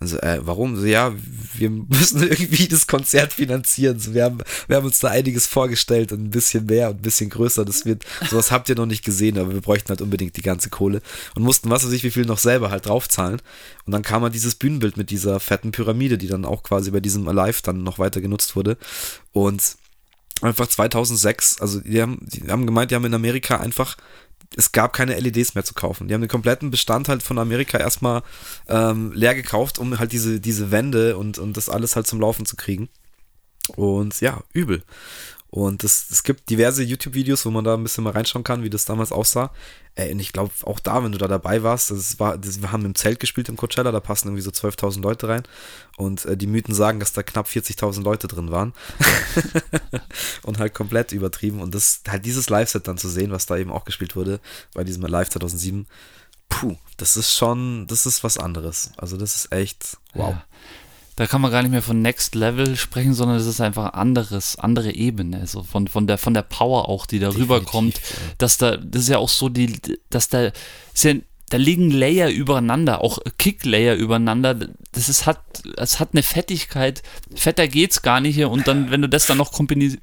Also, 0.00 0.18
äh, 0.20 0.40
warum? 0.40 0.76
So, 0.76 0.86
ja, 0.86 1.14
wir 1.54 1.68
müssen 1.68 2.22
irgendwie 2.28 2.66
das 2.68 2.86
Konzert 2.86 3.34
finanzieren. 3.34 4.00
So, 4.00 4.14
wir, 4.14 4.24
haben, 4.24 4.38
wir 4.66 4.76
haben 4.76 4.86
uns 4.86 4.98
da 4.98 5.08
einiges 5.08 5.46
vorgestellt 5.46 6.10
und 6.12 6.24
ein 6.24 6.30
bisschen 6.30 6.64
mehr 6.66 6.88
und 6.88 6.96
ein 6.96 7.02
bisschen 7.02 7.28
größer. 7.28 7.66
Das 7.66 7.84
wird, 7.84 8.04
sowas 8.30 8.50
habt 8.50 8.70
ihr 8.70 8.76
noch 8.76 8.86
nicht 8.86 9.04
gesehen, 9.04 9.38
aber 9.38 9.52
wir 9.52 9.60
bräuchten 9.60 9.90
halt 9.90 10.00
unbedingt 10.00 10.38
die 10.38 10.42
ganze 10.42 10.70
Kohle 10.70 11.02
und 11.34 11.42
mussten, 11.42 11.68
was 11.68 11.84
weiß 11.84 11.92
ich, 11.92 12.02
wie 12.02 12.10
viel 12.10 12.24
noch 12.24 12.38
selber 12.38 12.70
halt 12.70 12.86
draufzahlen. 12.86 13.42
Und 13.84 13.92
dann 13.92 14.02
kam 14.02 14.22
halt 14.22 14.34
dieses 14.34 14.54
Bühnenbild 14.54 14.96
mit 14.96 15.10
dieser 15.10 15.38
fetten 15.38 15.70
Pyramide, 15.70 16.16
die 16.16 16.28
dann 16.28 16.46
auch 16.46 16.62
quasi 16.62 16.90
bei 16.90 17.00
diesem 17.00 17.28
Alive 17.28 17.60
dann 17.62 17.82
noch 17.82 17.98
weiter 17.98 18.22
genutzt 18.22 18.56
wurde. 18.56 18.78
Und 19.32 19.76
einfach 20.40 20.66
2006, 20.66 21.60
also 21.60 21.80
die 21.80 22.00
haben, 22.00 22.18
die 22.22 22.50
haben 22.50 22.64
gemeint, 22.64 22.90
die 22.90 22.94
haben 22.94 23.04
in 23.04 23.14
Amerika 23.14 23.58
einfach 23.58 23.98
es 24.56 24.72
gab 24.72 24.92
keine 24.92 25.18
LEDs 25.18 25.54
mehr 25.54 25.64
zu 25.64 25.74
kaufen. 25.74 26.08
Die 26.08 26.14
haben 26.14 26.20
den 26.20 26.28
kompletten 26.28 26.70
Bestand 26.70 27.08
halt 27.08 27.22
von 27.22 27.38
Amerika 27.38 27.78
erstmal 27.78 28.22
ähm, 28.68 29.12
leer 29.12 29.34
gekauft, 29.34 29.78
um 29.78 29.98
halt 29.98 30.12
diese, 30.12 30.40
diese 30.40 30.70
Wände 30.70 31.16
und, 31.16 31.38
und 31.38 31.56
das 31.56 31.68
alles 31.68 31.96
halt 31.96 32.06
zum 32.06 32.20
Laufen 32.20 32.46
zu 32.46 32.56
kriegen. 32.56 32.88
Und 33.76 34.20
ja, 34.20 34.42
übel. 34.52 34.82
Und 35.50 35.82
es, 35.82 36.10
es 36.10 36.22
gibt 36.22 36.48
diverse 36.48 36.84
YouTube-Videos, 36.84 37.44
wo 37.44 37.50
man 37.50 37.64
da 37.64 37.74
ein 37.74 37.82
bisschen 37.82 38.04
mal 38.04 38.12
reinschauen 38.12 38.44
kann, 38.44 38.62
wie 38.62 38.70
das 38.70 38.84
damals 38.84 39.10
aussah. 39.10 39.50
Äh, 39.96 40.12
und 40.12 40.20
ich 40.20 40.32
glaube, 40.32 40.52
auch 40.62 40.78
da, 40.78 41.02
wenn 41.02 41.10
du 41.10 41.18
da 41.18 41.26
dabei 41.26 41.64
warst, 41.64 41.90
das 41.90 42.20
war, 42.20 42.38
das, 42.38 42.62
wir 42.62 42.70
haben 42.70 42.84
im 42.84 42.94
Zelt 42.94 43.18
gespielt 43.18 43.48
im 43.48 43.56
Coachella, 43.56 43.90
da 43.90 43.98
passen 43.98 44.28
irgendwie 44.28 44.44
so 44.44 44.52
12.000 44.52 45.02
Leute 45.02 45.28
rein. 45.28 45.42
Und 45.96 46.24
äh, 46.24 46.36
die 46.36 46.46
Mythen 46.46 46.72
sagen, 46.72 47.00
dass 47.00 47.12
da 47.12 47.24
knapp 47.24 47.48
40.000 47.48 48.02
Leute 48.02 48.28
drin 48.28 48.52
waren. 48.52 48.72
und 50.44 50.58
halt 50.60 50.72
komplett 50.72 51.10
übertrieben. 51.10 51.60
Und 51.60 51.74
das 51.74 52.02
halt 52.08 52.24
dieses 52.24 52.48
Live-Set 52.48 52.86
dann 52.86 52.96
zu 52.98 53.08
sehen, 53.08 53.32
was 53.32 53.46
da 53.46 53.56
eben 53.56 53.72
auch 53.72 53.84
gespielt 53.84 54.14
wurde, 54.14 54.38
bei 54.72 54.84
diesem 54.84 55.02
Live 55.02 55.30
2007, 55.30 55.88
puh, 56.48 56.76
das 56.96 57.16
ist 57.16 57.34
schon, 57.34 57.88
das 57.88 58.06
ist 58.06 58.22
was 58.22 58.38
anderes. 58.38 58.92
Also 58.98 59.16
das 59.16 59.34
ist 59.34 59.52
echt, 59.52 59.96
wow. 60.14 60.30
Ja 60.30 60.44
da 61.20 61.26
kann 61.26 61.42
man 61.42 61.50
gar 61.50 61.60
nicht 61.60 61.70
mehr 61.70 61.82
von 61.82 62.00
Next 62.00 62.34
Level 62.34 62.76
sprechen, 62.76 63.12
sondern 63.12 63.36
es 63.36 63.44
ist 63.44 63.60
einfach 63.60 63.92
anderes, 63.92 64.58
andere 64.58 64.94
Ebene, 64.94 65.38
also 65.40 65.62
von, 65.62 65.86
von 65.86 66.06
der 66.06 66.16
von 66.16 66.32
der 66.32 66.40
Power 66.40 66.88
auch, 66.88 67.04
die 67.04 67.18
da 67.18 67.28
rüberkommt, 67.28 68.00
dass 68.38 68.56
da 68.56 68.78
das 68.78 69.02
ist 69.02 69.10
ja 69.10 69.18
auch 69.18 69.28
so 69.28 69.50
die 69.50 69.78
dass 70.08 70.30
da 70.30 70.50
ist 70.94 71.04
ja 71.04 71.12
da 71.50 71.58
liegen 71.58 71.90
Layer 71.90 72.30
übereinander, 72.30 73.02
auch 73.02 73.18
Kick-Layer 73.36 73.96
übereinander. 73.96 74.54
Das 74.92 75.08
ist, 75.08 75.26
hat, 75.26 75.42
es 75.76 75.98
hat 75.98 76.10
eine 76.12 76.22
Fettigkeit. 76.22 77.02
Fetter 77.34 77.66
geht's 77.66 78.02
gar 78.02 78.20
nicht 78.20 78.36
hier. 78.36 78.50
Und 78.50 78.68
dann, 78.68 78.92
wenn 78.92 79.02
du 79.02 79.08
das 79.08 79.26
dann 79.26 79.38
noch 79.38 79.50
kombinierst, 79.50 79.98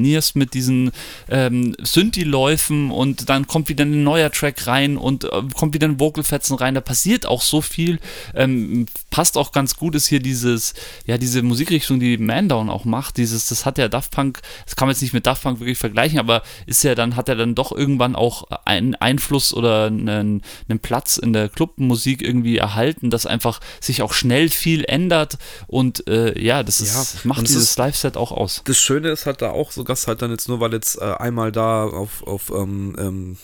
kombinierst 0.00 0.36
mit 0.36 0.54
diesen 0.54 0.92
ähm, 1.28 1.76
Synthi-Läufen 1.82 2.90
und 2.90 3.28
dann 3.28 3.46
kommt 3.46 3.68
wieder 3.68 3.84
ein 3.84 4.02
neuer 4.02 4.30
Track 4.30 4.66
rein 4.66 4.96
und 4.96 5.24
äh, 5.24 5.42
kommt 5.54 5.74
wieder 5.74 5.86
ein 5.86 6.00
Vocalfetzen 6.00 6.56
rein. 6.56 6.74
Da 6.74 6.80
passiert 6.80 7.26
auch 7.26 7.42
so 7.42 7.60
viel. 7.60 7.98
Ähm, 8.34 8.86
passt 9.10 9.36
auch 9.36 9.52
ganz 9.52 9.76
gut, 9.76 9.94
ist 9.94 10.06
hier 10.06 10.20
dieses, 10.20 10.74
ja, 11.04 11.18
diese 11.18 11.42
Musikrichtung, 11.42 12.00
die 12.00 12.16
Mandown 12.16 12.70
auch 12.70 12.84
macht. 12.84 13.18
Dieses, 13.18 13.48
das 13.48 13.66
hat 13.66 13.78
ja 13.78 13.88
Daft 13.88 14.10
Punk, 14.10 14.40
das 14.64 14.76
kann 14.76 14.86
man 14.86 14.94
jetzt 14.94 15.02
nicht 15.02 15.12
mit 15.12 15.26
Daft 15.26 15.42
Punk 15.42 15.60
wirklich 15.60 15.78
vergleichen, 15.78 16.18
aber 16.18 16.42
ist 16.66 16.82
ja 16.82 16.94
dann, 16.94 17.16
hat 17.16 17.28
er 17.28 17.36
dann 17.36 17.54
doch 17.54 17.72
irgendwann 17.72 18.16
auch 18.16 18.44
einen 18.64 18.94
Einfluss 18.94 19.52
oder 19.52 19.86
einen, 19.86 20.42
einen 20.68 20.78
Platz 20.80 21.18
in 21.18 21.32
der 21.32 21.48
Clubmusik 21.48 22.22
irgendwie 22.22 22.56
erhalten, 22.56 23.10
dass 23.10 23.26
einfach 23.26 23.60
sich 23.80 24.02
auch 24.02 24.12
schnell 24.12 24.48
viel 24.48 24.84
ändert 24.84 25.38
und 25.66 26.06
äh, 26.08 26.40
ja, 26.40 26.62
das 26.62 26.80
ist, 26.80 26.94
ja, 26.94 27.20
macht 27.24 27.42
dieses 27.42 27.76
Live-Set 27.76 28.16
auch 28.16 28.32
aus. 28.32 28.62
Das 28.64 28.78
Schöne 28.78 29.08
ist 29.10 29.26
halt 29.26 29.42
da 29.42 29.50
auch 29.50 29.72
so 29.72 29.84
Gast 29.90 30.06
halt 30.06 30.22
dann 30.22 30.30
jetzt 30.30 30.48
nur, 30.48 30.60
weil 30.60 30.72
jetzt 30.72 31.00
äh, 31.00 31.14
einmal 31.18 31.50
da 31.50 31.84
auf, 31.84 32.22
auf 32.22 32.50
ähm, 32.50 32.94
ähm, 32.96 33.36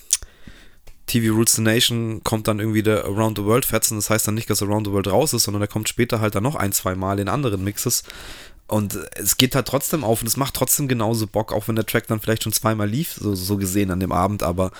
TV 1.07 1.34
Rules 1.34 1.53
the 1.53 1.62
Nation 1.62 2.22
kommt 2.22 2.47
dann 2.47 2.61
irgendwie 2.61 2.84
der 2.84 3.05
Around 3.05 3.38
the 3.38 3.44
World 3.44 3.64
fetzen. 3.64 3.97
Das 3.97 4.11
heißt 4.11 4.28
dann 4.28 4.34
nicht, 4.34 4.49
dass 4.49 4.62
Around 4.62 4.86
the 4.86 4.92
World 4.92 5.09
raus 5.09 5.32
ist, 5.32 5.42
sondern 5.42 5.62
er 5.62 5.68
kommt 5.68 5.88
später 5.88 6.20
halt 6.20 6.36
dann 6.36 6.44
noch 6.44 6.55
ein, 6.55 6.70
zwei 6.70 6.94
Mal 6.94 7.18
in 7.18 7.28
anderen 7.28 7.64
Mixes. 7.64 8.05
Und 8.68 8.99
es 9.14 9.36
geht 9.36 9.55
halt 9.55 9.66
trotzdem 9.66 10.05
auf 10.05 10.20
und 10.20 10.26
es 10.26 10.36
macht 10.36 10.55
trotzdem 10.55 10.88
genauso 10.88 11.26
Bock, 11.26 11.53
auch 11.53 11.68
wenn 11.68 11.76
der 11.76 11.86
Track 11.86 12.07
dann 12.09 12.20
vielleicht 12.20 12.42
schon 12.42 12.53
zweimal 12.53 12.88
lief, 12.88 13.14
so, 13.14 13.34
so 13.34 13.57
gesehen 13.57 13.90
an 13.90 14.01
dem 14.01 14.12
Abend. 14.12 14.42
Aber 14.42 14.70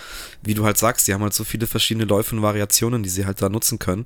wie 0.41 0.53
du 0.53 0.65
halt 0.65 0.77
sagst, 0.77 1.07
die 1.07 1.13
haben 1.13 1.23
halt 1.23 1.33
so 1.33 1.43
viele 1.43 1.67
verschiedene 1.67 2.05
Läufe 2.05 2.35
und 2.35 2.41
Variationen, 2.41 3.03
die 3.03 3.09
sie 3.09 3.25
halt 3.25 3.41
da 3.41 3.49
nutzen 3.49 3.79
können. 3.79 4.05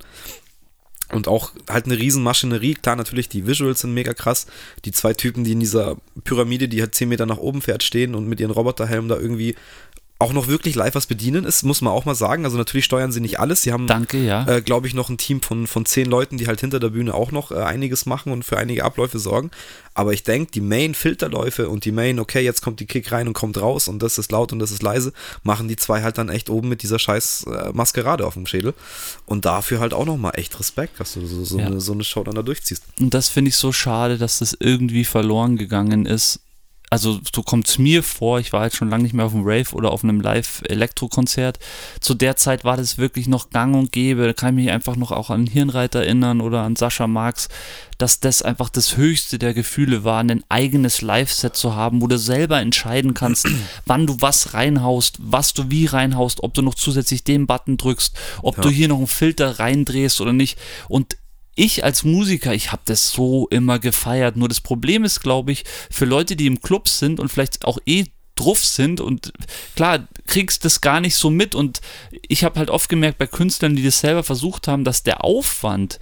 Und 1.12 1.28
auch 1.28 1.52
halt 1.68 1.84
eine 1.84 1.98
Riesenmaschinerie. 1.98 2.74
Klar, 2.74 2.96
natürlich, 2.96 3.28
die 3.28 3.46
Visuals 3.46 3.80
sind 3.80 3.92
mega 3.92 4.14
krass. 4.14 4.46
Die 4.84 4.92
zwei 4.92 5.12
Typen, 5.12 5.44
die 5.44 5.52
in 5.52 5.60
dieser 5.60 5.96
Pyramide, 6.24 6.68
die 6.68 6.80
halt 6.80 6.94
10 6.94 7.08
Meter 7.08 7.26
nach 7.26 7.36
oben 7.36 7.60
fährt, 7.60 7.82
stehen 7.82 8.14
und 8.14 8.26
mit 8.26 8.40
ihren 8.40 8.50
Roboterhelmen 8.50 9.08
da 9.08 9.18
irgendwie 9.18 9.54
auch 10.22 10.32
noch 10.32 10.46
wirklich 10.46 10.74
live 10.74 10.94
was 10.94 11.06
bedienen 11.06 11.44
ist, 11.44 11.62
muss 11.64 11.80
man 11.80 11.92
auch 11.92 12.04
mal 12.04 12.14
sagen. 12.14 12.44
Also 12.44 12.56
natürlich 12.56 12.84
steuern 12.84 13.12
sie 13.12 13.20
nicht 13.20 13.40
alles. 13.40 13.62
Sie 13.62 13.72
haben, 13.72 13.86
ja. 14.12 14.46
äh, 14.46 14.62
glaube 14.62 14.86
ich, 14.86 14.94
noch 14.94 15.08
ein 15.08 15.18
Team 15.18 15.42
von, 15.42 15.66
von 15.66 15.84
zehn 15.84 16.06
Leuten, 16.06 16.38
die 16.38 16.46
halt 16.46 16.60
hinter 16.60 16.80
der 16.80 16.90
Bühne 16.90 17.12
auch 17.12 17.32
noch 17.32 17.50
äh, 17.50 17.56
einiges 17.56 18.06
machen 18.06 18.32
und 18.32 18.44
für 18.44 18.56
einige 18.56 18.84
Abläufe 18.84 19.18
sorgen. 19.18 19.50
Aber 19.94 20.12
ich 20.12 20.22
denke, 20.22 20.52
die 20.52 20.60
Main-Filterläufe 20.60 21.68
und 21.68 21.84
die 21.84 21.92
Main, 21.92 22.18
okay, 22.18 22.40
jetzt 22.40 22.62
kommt 22.62 22.80
die 22.80 22.86
Kick 22.86 23.12
rein 23.12 23.26
und 23.26 23.34
kommt 23.34 23.60
raus 23.60 23.88
und 23.88 24.02
das 24.02 24.16
ist 24.16 24.32
laut 24.32 24.52
und 24.52 24.58
das 24.58 24.70
ist 24.70 24.82
leise, 24.82 25.12
machen 25.42 25.68
die 25.68 25.76
zwei 25.76 26.02
halt 26.02 26.16
dann 26.16 26.28
echt 26.28 26.48
oben 26.48 26.68
mit 26.68 26.82
dieser 26.82 26.98
scheiß 26.98 27.46
äh, 27.48 27.72
Maskerade 27.72 28.26
auf 28.26 28.34
dem 28.34 28.46
Schädel. 28.46 28.74
Und 29.26 29.44
dafür 29.44 29.80
halt 29.80 29.92
auch 29.92 30.06
nochmal 30.06 30.32
echt 30.36 30.58
Respekt, 30.58 31.00
dass 31.00 31.14
du 31.14 31.26
so, 31.26 31.44
so, 31.44 31.58
ja. 31.58 31.66
eine, 31.66 31.80
so 31.80 31.92
eine 31.92 32.04
Show 32.04 32.22
dann 32.22 32.36
da 32.36 32.42
durchziehst. 32.42 32.84
Und 33.00 33.12
das 33.12 33.28
finde 33.28 33.50
ich 33.50 33.56
so 33.56 33.72
schade, 33.72 34.18
dass 34.18 34.38
das 34.38 34.56
irgendwie 34.58 35.04
verloren 35.04 35.56
gegangen 35.56 36.06
ist 36.06 36.40
also 36.92 37.20
so 37.34 37.42
kommt 37.42 37.66
es 37.68 37.78
mir 37.78 38.02
vor, 38.02 38.38
ich 38.38 38.52
war 38.52 38.64
jetzt 38.64 38.76
schon 38.76 38.90
lange 38.90 39.04
nicht 39.04 39.14
mehr 39.14 39.24
auf 39.24 39.32
einem 39.32 39.46
Rave 39.46 39.72
oder 39.72 39.92
auf 39.92 40.04
einem 40.04 40.20
Live-Elektro-Konzert. 40.20 41.58
Zu 42.00 42.12
der 42.12 42.36
Zeit 42.36 42.64
war 42.64 42.76
das 42.76 42.98
wirklich 42.98 43.28
noch 43.28 43.48
gang 43.48 43.74
und 43.74 43.92
gäbe. 43.92 44.26
Da 44.26 44.34
kann 44.34 44.50
ich 44.58 44.64
mich 44.66 44.74
einfach 44.74 44.96
noch 44.96 45.10
auch 45.10 45.30
an 45.30 45.46
Hirnreiter 45.46 46.00
erinnern 46.00 46.42
oder 46.42 46.60
an 46.60 46.76
Sascha 46.76 47.06
Marx, 47.06 47.48
dass 47.96 48.20
das 48.20 48.42
einfach 48.42 48.68
das 48.68 48.98
höchste 48.98 49.38
der 49.38 49.54
Gefühle 49.54 50.04
war, 50.04 50.20
ein 50.20 50.44
eigenes 50.50 51.00
Live-Set 51.00 51.56
zu 51.56 51.74
haben, 51.74 52.02
wo 52.02 52.08
du 52.08 52.18
selber 52.18 52.60
entscheiden 52.60 53.14
kannst, 53.14 53.48
wann 53.86 54.06
du 54.06 54.20
was 54.20 54.52
reinhaust, 54.52 55.16
was 55.18 55.54
du 55.54 55.70
wie 55.70 55.86
reinhaust, 55.86 56.42
ob 56.42 56.52
du 56.52 56.60
noch 56.60 56.74
zusätzlich 56.74 57.24
den 57.24 57.46
Button 57.46 57.78
drückst, 57.78 58.14
ob 58.42 58.58
ja. 58.58 58.64
du 58.64 58.68
hier 58.68 58.88
noch 58.88 58.98
einen 58.98 59.06
Filter 59.06 59.58
reindrehst 59.58 60.20
oder 60.20 60.34
nicht. 60.34 60.58
Und 60.88 61.16
ich 61.54 61.84
als 61.84 62.04
Musiker, 62.04 62.54
ich 62.54 62.72
habe 62.72 62.82
das 62.84 63.10
so 63.10 63.48
immer 63.48 63.78
gefeiert. 63.78 64.36
Nur 64.36 64.48
das 64.48 64.60
Problem 64.60 65.04
ist, 65.04 65.20
glaube 65.20 65.52
ich, 65.52 65.64
für 65.90 66.04
Leute, 66.04 66.36
die 66.36 66.46
im 66.46 66.60
Club 66.60 66.88
sind 66.88 67.20
und 67.20 67.28
vielleicht 67.28 67.64
auch 67.64 67.78
eh 67.86 68.04
drauf 68.34 68.64
sind 68.64 69.00
und 69.00 69.32
klar, 69.76 70.08
kriegst 70.26 70.64
das 70.64 70.80
gar 70.80 71.00
nicht 71.00 71.16
so 71.16 71.28
mit 71.30 71.54
und 71.54 71.80
ich 72.26 72.44
habe 72.44 72.58
halt 72.58 72.70
oft 72.70 72.88
gemerkt 72.88 73.18
bei 73.18 73.26
Künstlern, 73.26 73.76
die 73.76 73.82
das 73.82 74.00
selber 74.00 74.22
versucht 74.22 74.68
haben, 74.68 74.84
dass 74.84 75.02
der 75.02 75.22
Aufwand, 75.22 75.98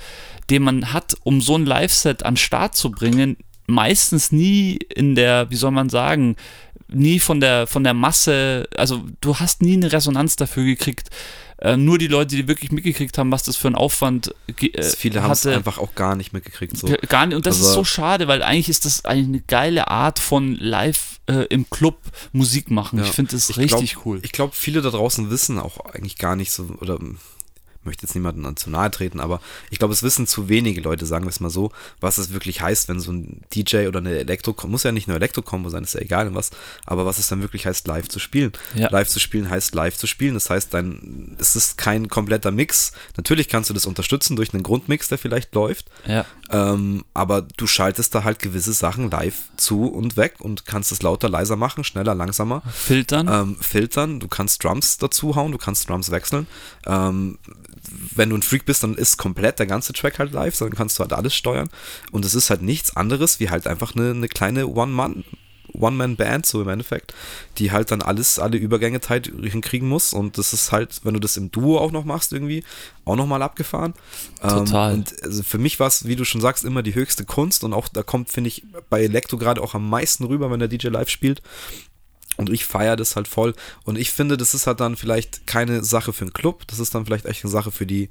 den 0.49 0.63
man 0.63 0.93
hat, 0.93 1.17
um 1.25 1.41
so 1.41 1.57
ein 1.57 1.67
Live-Set 1.67 2.25
an 2.25 2.37
Start 2.37 2.77
zu 2.77 2.93
bringen, 2.93 3.37
meistens 3.67 4.31
nie 4.31 4.79
in 4.95 5.15
der, 5.15 5.51
wie 5.51 5.57
soll 5.57 5.71
man 5.73 5.89
sagen, 5.89 6.37
nie 6.89 7.21
von 7.21 7.41
der, 7.41 7.67
von 7.67 7.85
der 7.85 7.95
Masse, 7.95 8.69
also 8.77 9.05
du 9.21 9.37
hast 9.37 9.63
nie 9.63 9.75
eine 9.75 9.93
Resonanz 9.93 10.37
dafür 10.37 10.65
gekriegt, 10.65 11.11
äh, 11.61 11.77
nur 11.77 11.99
die 11.99 12.07
Leute, 12.07 12.37
die 12.37 12.49
wirklich 12.49 12.73
mitgekriegt 12.73 13.19
haben, 13.19 13.31
was 13.31 13.43
das 13.43 13.57
für 13.57 13.69
ein 13.69 13.75
Aufwand 13.75 14.35
äh, 14.47 14.83
Viele 14.83 15.23
haben 15.23 15.33
es 15.33 15.47
einfach 15.47 15.79
auch 15.79 15.95
gar 15.95 16.17
nicht 16.17 16.33
mitgekriegt. 16.33 16.77
So. 16.77 16.89
Gar 17.09 17.27
nicht. 17.27 17.37
Und 17.37 17.47
das 17.47 17.57
also, 17.57 17.69
ist 17.69 17.75
so 17.75 17.85
schade, 17.85 18.29
weil 18.29 18.43
eigentlich 18.43 18.71
ist 18.71 18.87
das 18.87 19.05
eigentlich 19.05 19.27
eine 19.27 19.41
geile 19.41 19.89
Art 19.89 20.19
von 20.19 20.57
live 20.57 21.21
äh, 21.27 21.45
im 21.51 21.69
Club 21.69 21.99
Musik 22.33 22.71
machen. 22.71 22.99
Ja. 22.99 23.05
Ich 23.05 23.13
finde 23.13 23.33
das 23.33 23.51
ich 23.51 23.59
richtig 23.59 23.93
glaub, 23.93 24.07
cool. 24.07 24.21
Ich 24.23 24.33
glaube, 24.33 24.55
viele 24.55 24.81
da 24.81 24.91
draußen 24.91 25.31
wissen 25.31 25.59
auch 25.59 25.85
eigentlich 25.85 26.17
gar 26.17 26.35
nicht 26.35 26.51
so, 26.51 26.65
oder 26.81 26.99
möchte 27.85 28.05
jetzt 28.05 28.15
niemandem 28.15 28.57
zu 28.57 28.71
nahe 28.71 28.91
treten, 28.91 29.21
aber 29.21 29.41
ich 29.71 29.79
glaube, 29.79 29.95
es 29.95 30.03
wissen 30.03 30.27
zu 30.27 30.49
wenige 30.49 30.81
Leute, 30.81 31.07
sagen 31.07 31.25
wir 31.25 31.31
es 31.31 31.41
mal 31.41 31.51
so, 31.51 31.73
was 32.01 32.19
es 32.19 32.33
wirklich 32.33 32.61
heißt, 32.61 32.89
wenn 32.89 33.01
so 33.01 33.13
ein 33.13 33.43
DJ 33.55 33.87
oder 33.87 34.01
eine 34.01 34.19
Elektro, 34.19 34.55
muss 34.67 34.83
ja 34.83 34.93
nicht 34.93 35.09
nur 35.09 35.17
Elektro-Kombo 35.17 35.71
sein, 35.71 35.85
ist 35.85 35.95
ja 35.95 36.01
egal 36.01 36.35
was, 36.35 36.51
aber 36.85 37.07
was 37.07 37.19
es 37.19 37.29
dann 37.29 37.41
wirklich 37.41 37.67
heißt, 37.67 37.87
live 37.87 38.09
zu 38.09 38.19
spielen. 38.19 38.53
Ja. 38.75 38.91
Live 38.91 39.09
zu 39.09 39.19
spielen 39.19 39.49
heißt 39.49 39.75
live 39.75 39.97
zu 39.97 40.07
spielen, 40.07 40.35
das 40.35 40.51
heißt, 40.51 40.75
dein, 40.75 41.37
es 41.39 41.57
ist 41.57 41.79
kein 41.79 42.09
kompletter 42.09 42.51
Mix. 42.51 42.93
Natürlich 43.17 43.49
kannst 43.49 43.71
du 43.71 43.75
das 43.75 43.87
unterstützen 43.87 44.37
durch 44.37 44.53
einen 44.53 44.63
Grundmix, 44.63 45.09
der 45.09 45.19
vielleicht 45.19 45.55
läuft, 45.55 45.87
ja. 46.07 46.27
ähm, 46.51 47.05
aber 47.15 47.43
du 47.43 47.67
schaltest 47.67 48.15
da 48.15 48.25
halt 48.25 48.41
gewisse 48.41 48.73
Sachen 48.73 49.11
live 49.11 49.37
zu 49.57 49.87
und 49.87 50.17
weg 50.17 50.35
und 50.39 50.67
kannst 50.67 50.93
es 50.93 51.03
lauter, 51.03 51.29
leiser 51.29 51.57
machen, 51.57 51.85
schneller, 51.85 52.15
langsamer. 52.15 52.63
Filtern. 52.73 53.29
Ähm, 53.29 53.57
filtern, 53.61 54.21
du 54.21 54.29
kannst 54.29 54.63
Drums 54.63 54.99
dazu 54.99 55.35
hauen, 55.35 55.53
du 55.53 55.59
kannst 55.59 55.89
Drums 55.89 56.11
wechseln. 56.11 56.47
Ähm, 56.87 57.39
wenn 58.15 58.31
du 58.31 58.37
ein 58.37 58.43
Freak 58.43 58.65
bist, 58.65 58.83
dann 58.83 58.95
ist 58.95 59.17
komplett 59.17 59.59
der 59.59 59.67
ganze 59.67 59.93
Track 59.93 60.19
halt 60.19 60.33
live, 60.33 60.57
dann 60.59 60.71
kannst 60.71 60.99
du 60.99 61.03
halt 61.03 61.13
alles 61.13 61.35
steuern. 61.35 61.71
Und 62.11 62.25
es 62.25 62.35
ist 62.35 62.51
halt 62.51 62.63
nichts 62.63 62.97
anderes 62.97 63.41
wie 63.41 63.51
halt 63.51 63.67
einfach 63.67 63.95
eine, 63.95 64.11
eine 64.11 64.29
kleine 64.29 64.67
One-Man- 64.67 65.25
One-Man-Band, 65.73 66.47
so 66.47 66.63
im 66.63 66.69
Endeffekt, 66.69 67.15
die 67.59 67.71
halt 67.73 67.91
dann 67.91 68.03
alles, 68.03 68.39
alle 68.39 68.57
Übergänge 68.57 69.01
halt 69.09 69.27
hinkriegen 69.43 69.89
muss. 69.89 70.13
Und 70.13 70.39
das 70.39 70.53
ist 70.53 70.73
halt, 70.73 71.01
wenn 71.05 71.15
du 71.15 71.21
das 71.21 71.37
im 71.37 71.51
Duo 71.51 71.79
auch 71.79 71.93
noch 71.93 72.05
machst, 72.05 72.33
irgendwie, 72.33 72.65
auch 73.05 73.17
nochmal 73.17 73.43
abgefahren. 73.43 73.95
Total. 74.41 74.93
Ähm, 74.93 74.99
und 74.99 75.23
also 75.23 75.43
für 75.43 75.59
mich 75.59 75.81
war 75.81 75.87
es, 75.87 76.07
wie 76.07 76.17
du 76.17 76.25
schon 76.25 76.41
sagst, 76.41 76.65
immer 76.65 76.83
die 76.83 76.95
höchste 76.95 77.25
Kunst. 77.25 77.65
Und 77.65 77.73
auch 77.73 77.89
da 77.89 78.03
kommt, 78.03 78.31
finde 78.31 78.49
ich, 78.49 78.65
bei 78.89 79.03
Elektro 79.03 79.37
gerade 79.37 79.63
auch 79.63 79.75
am 79.75 79.89
meisten 79.89 80.25
rüber, 80.25 80.51
wenn 80.51 80.61
der 80.61 80.69
DJ 80.69 80.89
live 80.89 81.09
spielt. 81.09 81.43
Und 82.37 82.49
ich 82.49 82.65
feiere 82.65 82.97
das 82.97 83.17
halt 83.17 83.29
voll. 83.29 83.55
Und 83.85 83.99
ich 83.99 84.13
finde, 84.13 84.37
das 84.37 84.55
ist 84.55 84.67
halt 84.67 84.81
dann 84.81 84.97
vielleicht 84.97 85.47
keine 85.47 85.85
Sache 85.85 86.13
für 86.13 86.23
einen 86.23 86.33
Club. 86.33 86.67
Das 86.69 86.79
ist 86.79 86.95
dann 86.95 87.05
vielleicht 87.05 87.27
echt 87.27 87.45
eine 87.45 87.51
Sache 87.51 87.71
für 87.71 87.87
die, 87.87 88.09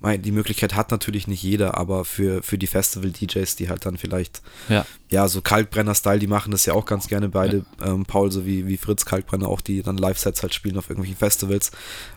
die 0.00 0.32
Möglichkeit 0.32 0.74
hat 0.74 0.90
natürlich 0.90 1.28
nicht 1.28 1.42
jeder, 1.42 1.76
aber 1.76 2.04
für, 2.04 2.42
für 2.42 2.58
die 2.58 2.66
Festival-DJs, 2.66 3.56
die 3.56 3.68
halt 3.68 3.86
dann 3.86 3.96
vielleicht, 3.96 4.42
ja, 4.68 4.86
ja 5.10 5.28
so 5.28 5.42
Kalkbrenner-Style, 5.42 6.18
die 6.18 6.26
machen 6.26 6.50
das 6.50 6.66
ja 6.66 6.74
auch 6.74 6.86
ganz 6.86 7.08
gerne 7.08 7.28
beide. 7.28 7.64
Ja. 7.80 7.86
Ähm, 7.86 8.04
Paul 8.04 8.32
sowie 8.32 8.66
wie 8.66 8.78
Fritz 8.78 9.04
Kalkbrenner 9.04 9.48
auch, 9.48 9.60
die 9.60 9.82
dann 9.82 9.96
Live-Sets 9.96 10.42
halt 10.42 10.54
spielen 10.54 10.78
auf 10.78 10.88
irgendwelchen 10.88 11.18
Festivals, 11.18 11.70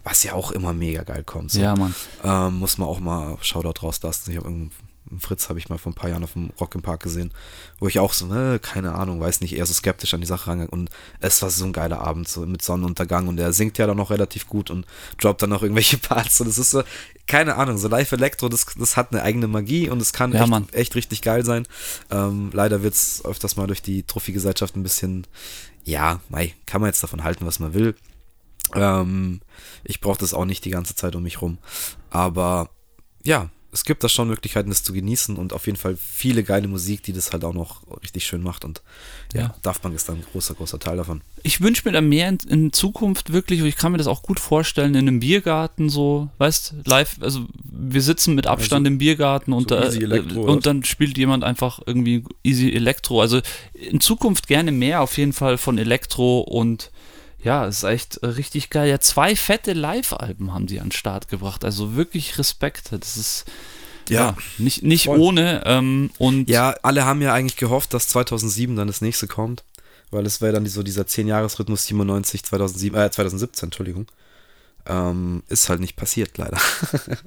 was 0.03 0.23
ja 0.23 0.33
auch 0.33 0.51
immer 0.51 0.73
mega 0.73 1.03
geil 1.03 1.23
kommt. 1.23 1.51
So. 1.51 1.61
Ja, 1.61 1.75
Mann. 1.75 1.93
Ähm, 2.23 2.59
muss 2.59 2.77
man 2.77 2.87
auch 2.87 2.99
mal 2.99 3.37
Shoutout 3.41 3.85
rauslassen. 3.85 4.31
Ich 4.31 4.37
habe 4.37 4.47
irgendwie 4.47 4.71
Fritz 5.19 5.49
habe 5.49 5.59
ich 5.59 5.67
mal 5.67 5.77
vor 5.77 5.91
ein 5.91 5.95
paar 5.95 6.09
Jahren 6.09 6.23
auf 6.23 6.33
dem 6.33 6.51
Rock 6.59 6.75
im 6.75 6.81
Park 6.81 7.03
gesehen, 7.03 7.31
wo 7.79 7.87
ich 7.87 7.99
auch 7.99 8.13
so, 8.13 8.27
ne, 8.27 8.59
keine 8.61 8.93
Ahnung, 8.95 9.19
weiß 9.19 9.41
nicht, 9.41 9.55
eher 9.55 9.65
so 9.65 9.73
skeptisch 9.73 10.13
an 10.13 10.21
die 10.21 10.27
Sache 10.27 10.47
rangegangen. 10.47 10.71
Und 10.71 10.89
es 11.19 11.41
war 11.41 11.49
so 11.49 11.65
ein 11.65 11.73
geiler 11.73 12.01
Abend, 12.01 12.27
so 12.27 12.45
mit 12.45 12.61
Sonnenuntergang 12.61 13.27
und 13.27 13.39
er 13.39 13.51
singt 13.51 13.77
ja 13.77 13.87
dann 13.87 13.97
noch 13.97 14.11
relativ 14.11 14.47
gut 14.47 14.69
und 14.69 14.85
droppt 15.19 15.41
dann 15.41 15.49
noch 15.49 15.63
irgendwelche 15.63 15.97
Parts. 15.99 16.39
Und 16.39 16.47
es 16.47 16.57
ist 16.57 16.71
so, 16.71 16.83
keine 17.27 17.55
Ahnung, 17.55 17.77
so 17.77 17.87
Live 17.87 18.11
Electro, 18.11 18.47
das, 18.47 18.65
das 18.77 18.95
hat 18.95 19.11
eine 19.11 19.23
eigene 19.23 19.47
Magie 19.47 19.89
und 19.89 20.01
es 20.01 20.13
kann 20.13 20.33
ja, 20.33 20.45
echt, 20.45 20.73
echt, 20.73 20.95
richtig 20.95 21.21
geil 21.21 21.43
sein. 21.43 21.67
Ähm, 22.09 22.49
leider 22.53 22.83
wird 22.83 22.93
es 22.93 23.25
öfters 23.25 23.57
mal 23.57 23.67
durch 23.67 23.81
die 23.81 24.03
Trophy-Gesellschaft 24.03 24.75
ein 24.75 24.83
bisschen, 24.83 25.27
ja, 25.83 26.21
mei, 26.29 26.53
kann 26.65 26.81
man 26.81 26.89
jetzt 26.89 27.03
davon 27.03 27.23
halten, 27.23 27.45
was 27.45 27.59
man 27.59 27.73
will. 27.73 27.95
Ähm, 28.75 29.41
ich 29.83 29.99
brauche 29.99 30.19
das 30.19 30.33
auch 30.33 30.45
nicht 30.45 30.63
die 30.63 30.69
ganze 30.69 30.95
Zeit 30.95 31.15
um 31.15 31.23
mich 31.23 31.41
rum. 31.41 31.57
Aber 32.09 32.69
ja, 33.23 33.49
es 33.74 33.86
gibt 33.86 34.03
da 34.03 34.09
schon 34.09 34.28
Möglichkeiten, 34.28 34.69
das 34.69 34.84
zu 34.84 34.91
genießen 34.91 35.38
und 35.38 35.53
auf 35.53 35.65
jeden 35.65 35.78
Fall 35.78 35.95
viele 35.95 36.43
geile 36.43 36.67
Musik, 36.67 37.03
die 37.03 37.13
das 37.13 37.32
halt 37.32 37.45
auch 37.45 37.53
noch 37.53 37.82
richtig 38.03 38.26
schön 38.26 38.43
macht. 38.43 38.65
Und 38.65 38.82
ja, 39.34 39.53
ja. 39.63 39.72
Punk 39.74 39.95
ist 39.95 40.09
dann 40.09 40.17
ein 40.17 40.26
großer, 40.32 40.55
großer 40.55 40.78
Teil 40.78 40.97
davon. 40.97 41.22
Ich 41.43 41.61
wünsche 41.61 41.84
mir 41.86 41.93
da 41.93 42.01
mehr 42.01 42.28
in, 42.28 42.38
in, 42.49 42.74
Zukunft 42.74 43.32
wirklich, 43.32 43.61
und 43.61 43.67
ich 43.67 43.78
kann 43.78 43.93
mir 43.93 43.97
das 43.97 44.07
auch 44.07 44.24
gut 44.24 44.39
vorstellen, 44.39 44.93
in 44.95 45.07
einem 45.07 45.22
Biergarten 45.22 45.89
so, 45.89 46.30
weißt, 46.38 46.76
live, 46.86 47.15
also 47.22 47.45
wir 47.63 48.01
sitzen 48.01 48.36
mit 48.36 48.45
Abstand 48.45 48.86
also, 48.86 48.93
im 48.93 48.97
Biergarten 48.97 49.53
und, 49.53 49.69
so 49.69 49.76
da, 49.76 49.84
Elektro, 49.84 50.41
und 50.41 50.65
dann 50.65 50.84
spielt 50.84 51.17
jemand 51.17 51.43
einfach 51.45 51.80
irgendwie 51.86 52.26
Easy 52.43 52.72
Elektro. 52.72 53.22
Also 53.22 53.39
in 53.74 54.01
Zukunft 54.01 54.47
gerne 54.47 54.72
mehr 54.72 55.01
auf 55.01 55.17
jeden 55.17 55.34
Fall 55.34 55.57
von 55.57 55.78
Elektro 55.78 56.41
und 56.41 56.91
ja, 57.43 57.65
ist 57.65 57.83
echt 57.83 58.17
äh, 58.17 58.27
richtig 58.27 58.69
geil. 58.69 58.89
Ja, 58.89 58.99
zwei 58.99 59.35
fette 59.35 59.73
Live-Alben 59.73 60.53
haben 60.53 60.67
die 60.67 60.79
an 60.79 60.87
den 60.87 60.91
Start 60.91 61.27
gebracht. 61.27 61.65
Also 61.65 61.95
wirklich 61.95 62.37
Respekt. 62.37 62.91
Das 62.91 63.17
ist 63.17 63.45
ja, 64.09 64.19
ja 64.19 64.37
nicht, 64.57 64.83
nicht 64.83 65.07
ohne. 65.07 65.63
Ähm, 65.65 66.11
und 66.17 66.49
ja, 66.49 66.75
alle 66.83 67.05
haben 67.05 67.21
ja 67.21 67.33
eigentlich 67.33 67.57
gehofft, 67.57 67.93
dass 67.93 68.07
2007 68.09 68.75
dann 68.75 68.87
das 68.87 69.01
nächste 69.01 69.27
kommt. 69.27 69.63
Weil 70.11 70.25
es 70.25 70.41
wäre 70.41 70.53
dann 70.53 70.65
so 70.65 70.83
dieser 70.83 71.03
10-Jahres-Rhythmus 71.03 71.85
97, 71.85 72.43
2007, 72.43 72.99
äh, 72.99 73.11
2017, 73.11 73.67
Entschuldigung. 73.67 74.07
Ähm, 74.88 75.43
ist 75.47 75.69
halt 75.69 75.79
nicht 75.79 75.95
passiert, 75.95 76.38
leider. 76.38 76.57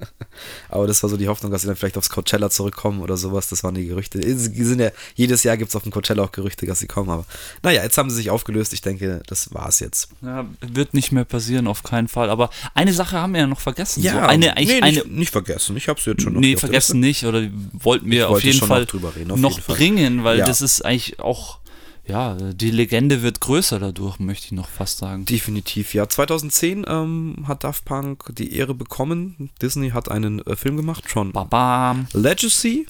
Aber 0.68 0.86
das 0.86 1.02
war 1.02 1.10
so 1.10 1.16
die 1.16 1.28
Hoffnung, 1.28 1.52
dass 1.52 1.62
sie 1.62 1.68
dann 1.68 1.76
vielleicht 1.76 1.96
aufs 1.96 2.10
Coachella 2.10 2.50
zurückkommen 2.50 3.00
oder 3.00 3.16
sowas. 3.16 3.48
Das 3.48 3.62
waren 3.62 3.74
die 3.74 3.86
Gerüchte. 3.86 4.20
Sind 4.36 4.80
ja, 4.80 4.90
jedes 5.14 5.42
Jahr 5.44 5.56
gibt 5.56 5.70
es 5.70 5.76
auf 5.76 5.84
dem 5.84 5.92
Coachella 5.92 6.24
auch 6.24 6.32
Gerüchte, 6.32 6.66
dass 6.66 6.80
sie 6.80 6.86
kommen. 6.86 7.10
Aber 7.10 7.24
naja, 7.62 7.82
jetzt 7.82 7.96
haben 7.96 8.10
sie 8.10 8.16
sich 8.16 8.30
aufgelöst. 8.30 8.72
Ich 8.72 8.82
denke, 8.82 9.22
das 9.26 9.54
war 9.54 9.68
es 9.68 9.80
jetzt. 9.80 10.08
Ja, 10.22 10.46
wird 10.60 10.94
nicht 10.94 11.12
mehr 11.12 11.24
passieren, 11.24 11.66
auf 11.66 11.82
keinen 11.82 12.08
Fall. 12.08 12.30
Aber 12.30 12.50
eine 12.74 12.92
Sache 12.92 13.18
haben 13.18 13.34
wir 13.34 13.40
ja 13.40 13.46
noch 13.46 13.60
vergessen. 13.60 14.02
Ja, 14.02 14.12
so 14.12 14.18
eine, 14.20 14.54
nee, 14.56 14.80
eine, 14.80 14.90
nicht, 14.90 15.06
nicht, 15.06 15.30
vergessen. 15.30 15.76
Ich 15.76 15.88
habe 15.88 16.00
es 16.00 16.06
jetzt 16.06 16.22
schon 16.22 16.32
noch 16.32 16.40
Nee, 16.40 16.56
vergessen 16.56 17.00
nicht. 17.00 17.24
Oder 17.24 17.48
wollten 17.72 18.10
wir 18.10 18.30
auf 18.30 18.42
jeden 18.42 18.66
Fall 18.66 18.86
noch, 19.26 19.36
noch 19.36 19.60
bringen, 19.60 20.24
weil 20.24 20.38
ja. 20.38 20.46
das 20.46 20.60
ist 20.60 20.84
eigentlich 20.84 21.20
auch 21.20 21.58
ja, 22.06 22.34
die 22.34 22.70
Legende 22.70 23.22
wird 23.22 23.40
größer 23.40 23.78
dadurch, 23.78 24.18
möchte 24.18 24.46
ich 24.46 24.52
noch 24.52 24.68
fast 24.68 24.98
sagen. 24.98 25.24
Definitiv, 25.24 25.94
ja. 25.94 26.08
2010 26.08 26.84
ähm, 26.86 27.44
hat 27.48 27.64
Daft 27.64 27.84
Punk 27.84 28.24
die 28.36 28.54
Ehre 28.56 28.74
bekommen. 28.74 29.50
Disney 29.62 29.90
hat 29.90 30.10
einen 30.10 30.44
äh, 30.46 30.56
Film 30.56 30.76
gemacht, 30.76 31.08
schon. 31.08 31.32
Babam. 31.32 32.06
Legacy. 32.12 32.86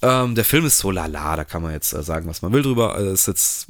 Ähm, 0.00 0.34
der 0.34 0.44
Film 0.44 0.64
ist 0.66 0.78
so 0.78 0.90
lala, 0.90 1.36
da 1.36 1.44
kann 1.44 1.62
man 1.62 1.72
jetzt 1.72 1.92
äh, 1.92 2.02
sagen, 2.02 2.28
was 2.28 2.42
man 2.42 2.52
will 2.52 2.62
drüber. 2.62 2.94
Also 2.94 3.10
ist 3.10 3.26
jetzt 3.26 3.68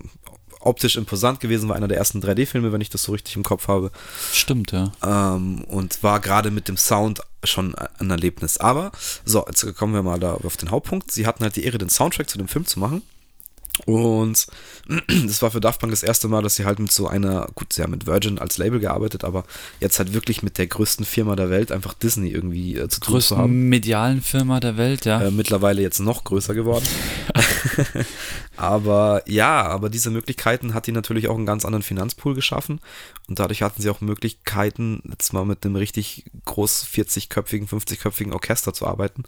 optisch 0.61 0.97
imposant 0.97 1.41
gewesen, 1.41 1.68
war 1.68 1.76
einer 1.76 1.89
der 1.89 1.99
ersten 1.99 2.20
3D-Filme, 2.20 2.72
wenn 2.72 2.80
ich 2.80 2.91
das 2.91 3.05
so 3.05 3.12
richtig 3.12 3.37
im 3.37 3.45
Kopf 3.45 3.68
habe. 3.68 3.91
Stimmt, 4.32 4.72
ja. 4.72 4.93
Ähm, 5.03 5.64
und 5.64 6.03
war 6.03 6.20
gerade 6.20 6.51
mit 6.51 6.68
dem 6.68 6.76
Sound 6.76 7.22
schon 7.45 7.74
ein 7.74 8.11
Erlebnis. 8.11 8.59
Aber, 8.59 8.93
so, 9.24 9.45
jetzt 9.47 9.74
kommen 9.76 9.95
wir 9.95 10.03
mal 10.03 10.18
da 10.18 10.34
auf 10.34 10.57
den 10.57 10.70
Hauptpunkt. 10.70 11.12
Sie 11.12 11.26
hatten 11.26 11.45
halt 11.45 11.57
die 11.57 11.64
Ehre, 11.64 11.78
den 11.78 11.89
Soundtrack 11.89 12.28
zu 12.28 12.39
dem 12.39 12.49
Film 12.49 12.66
zu 12.66 12.80
machen. 12.80 13.03
Und 13.85 14.47
das 15.27 15.43
war 15.43 15.51
für 15.51 15.61
Daft 15.61 15.81
Punk 15.81 15.93
das 15.93 16.03
erste 16.03 16.29
Mal, 16.29 16.43
dass 16.43 16.57
sie 16.57 16.64
halt 16.64 16.79
mit 16.79 16.91
so 16.91 17.07
einer, 17.07 17.49
gut, 17.55 17.72
sie 17.72 17.83
haben 17.83 17.91
mit 17.91 18.07
Virgin 18.07 18.39
als 18.39 18.59
Label 18.59 18.81
gearbeitet, 18.81 19.24
aber 19.24 19.45
jetzt 19.81 19.99
halt 19.99 20.14
wirklich 20.14 20.43
mit 20.43 20.59
der 20.59 20.66
größten 20.66 21.05
Firma 21.05 21.37
der 21.37 21.51
Welt, 21.51 21.72
einfach 21.72 21.95
Disney 21.95 22.31
irgendwie 22.31 22.77
äh, 22.77 22.89
zu 22.89 23.01
tun 23.01 23.20
zu 23.20 23.37
haben. 23.37 23.68
medialen 23.68 24.22
Firma 24.22 24.61
der 24.61 24.77
Welt, 24.77 25.05
ja. 25.05 25.20
Äh, 25.20 25.31
mittlerweile 25.31 25.83
jetzt 25.83 26.01
noch 26.01 26.24
größer 26.24 26.55
geworden. 26.55 26.87
Aber 28.57 29.22
ja, 29.26 29.62
aber 29.62 29.90
diese 29.90 30.11
Möglichkeiten 30.11 30.74
hat 30.74 30.86
die 30.86 30.92
natürlich 30.92 31.28
auch 31.28 31.36
einen 31.36 31.46
ganz 31.46 31.64
anderen 31.64 31.82
Finanzpool 31.82 32.34
geschaffen. 32.34 32.80
Und 33.28 33.38
dadurch 33.38 33.62
hatten 33.62 33.82
sie 33.82 33.90
auch 33.90 34.00
Möglichkeiten, 34.00 35.02
jetzt 35.11 35.32
mal 35.32 35.44
mit 35.44 35.64
einem 35.64 35.76
richtig 35.76 36.24
groß 36.44 36.86
40-köpfigen, 36.86 37.68
50-köpfigen 37.68 38.32
Orchester 38.32 38.72
zu 38.72 38.86
arbeiten. 38.86 39.24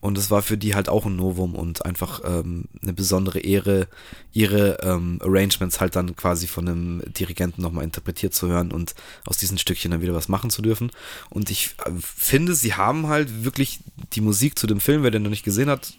Und 0.00 0.18
es 0.18 0.30
war 0.30 0.42
für 0.42 0.56
die 0.56 0.74
halt 0.74 0.88
auch 0.88 1.06
ein 1.06 1.16
Novum 1.16 1.54
und 1.54 1.84
einfach 1.84 2.20
ähm, 2.24 2.66
eine 2.82 2.92
besondere 2.92 3.40
Ehre, 3.40 3.88
ihre 4.32 4.78
ähm, 4.82 5.18
Arrangements 5.22 5.80
halt 5.80 5.96
dann 5.96 6.14
quasi 6.14 6.46
von 6.46 6.68
einem 6.68 7.02
Dirigenten 7.06 7.62
nochmal 7.62 7.84
interpretiert 7.84 8.34
zu 8.34 8.48
hören 8.48 8.72
und 8.72 8.94
aus 9.26 9.38
diesen 9.38 9.58
Stückchen 9.58 9.90
dann 9.90 10.02
wieder 10.02 10.14
was 10.14 10.28
machen 10.28 10.50
zu 10.50 10.62
dürfen. 10.62 10.90
Und 11.28 11.50
ich 11.50 11.74
äh, 11.84 11.90
finde, 11.98 12.54
sie 12.54 12.74
haben 12.74 13.08
halt 13.08 13.44
wirklich 13.44 13.80
die 14.12 14.20
Musik 14.20 14.58
zu 14.58 14.66
dem 14.66 14.80
Film, 14.80 15.02
wer 15.02 15.10
den 15.10 15.22
noch 15.22 15.30
nicht 15.30 15.44
gesehen 15.44 15.70
hat, 15.70 15.94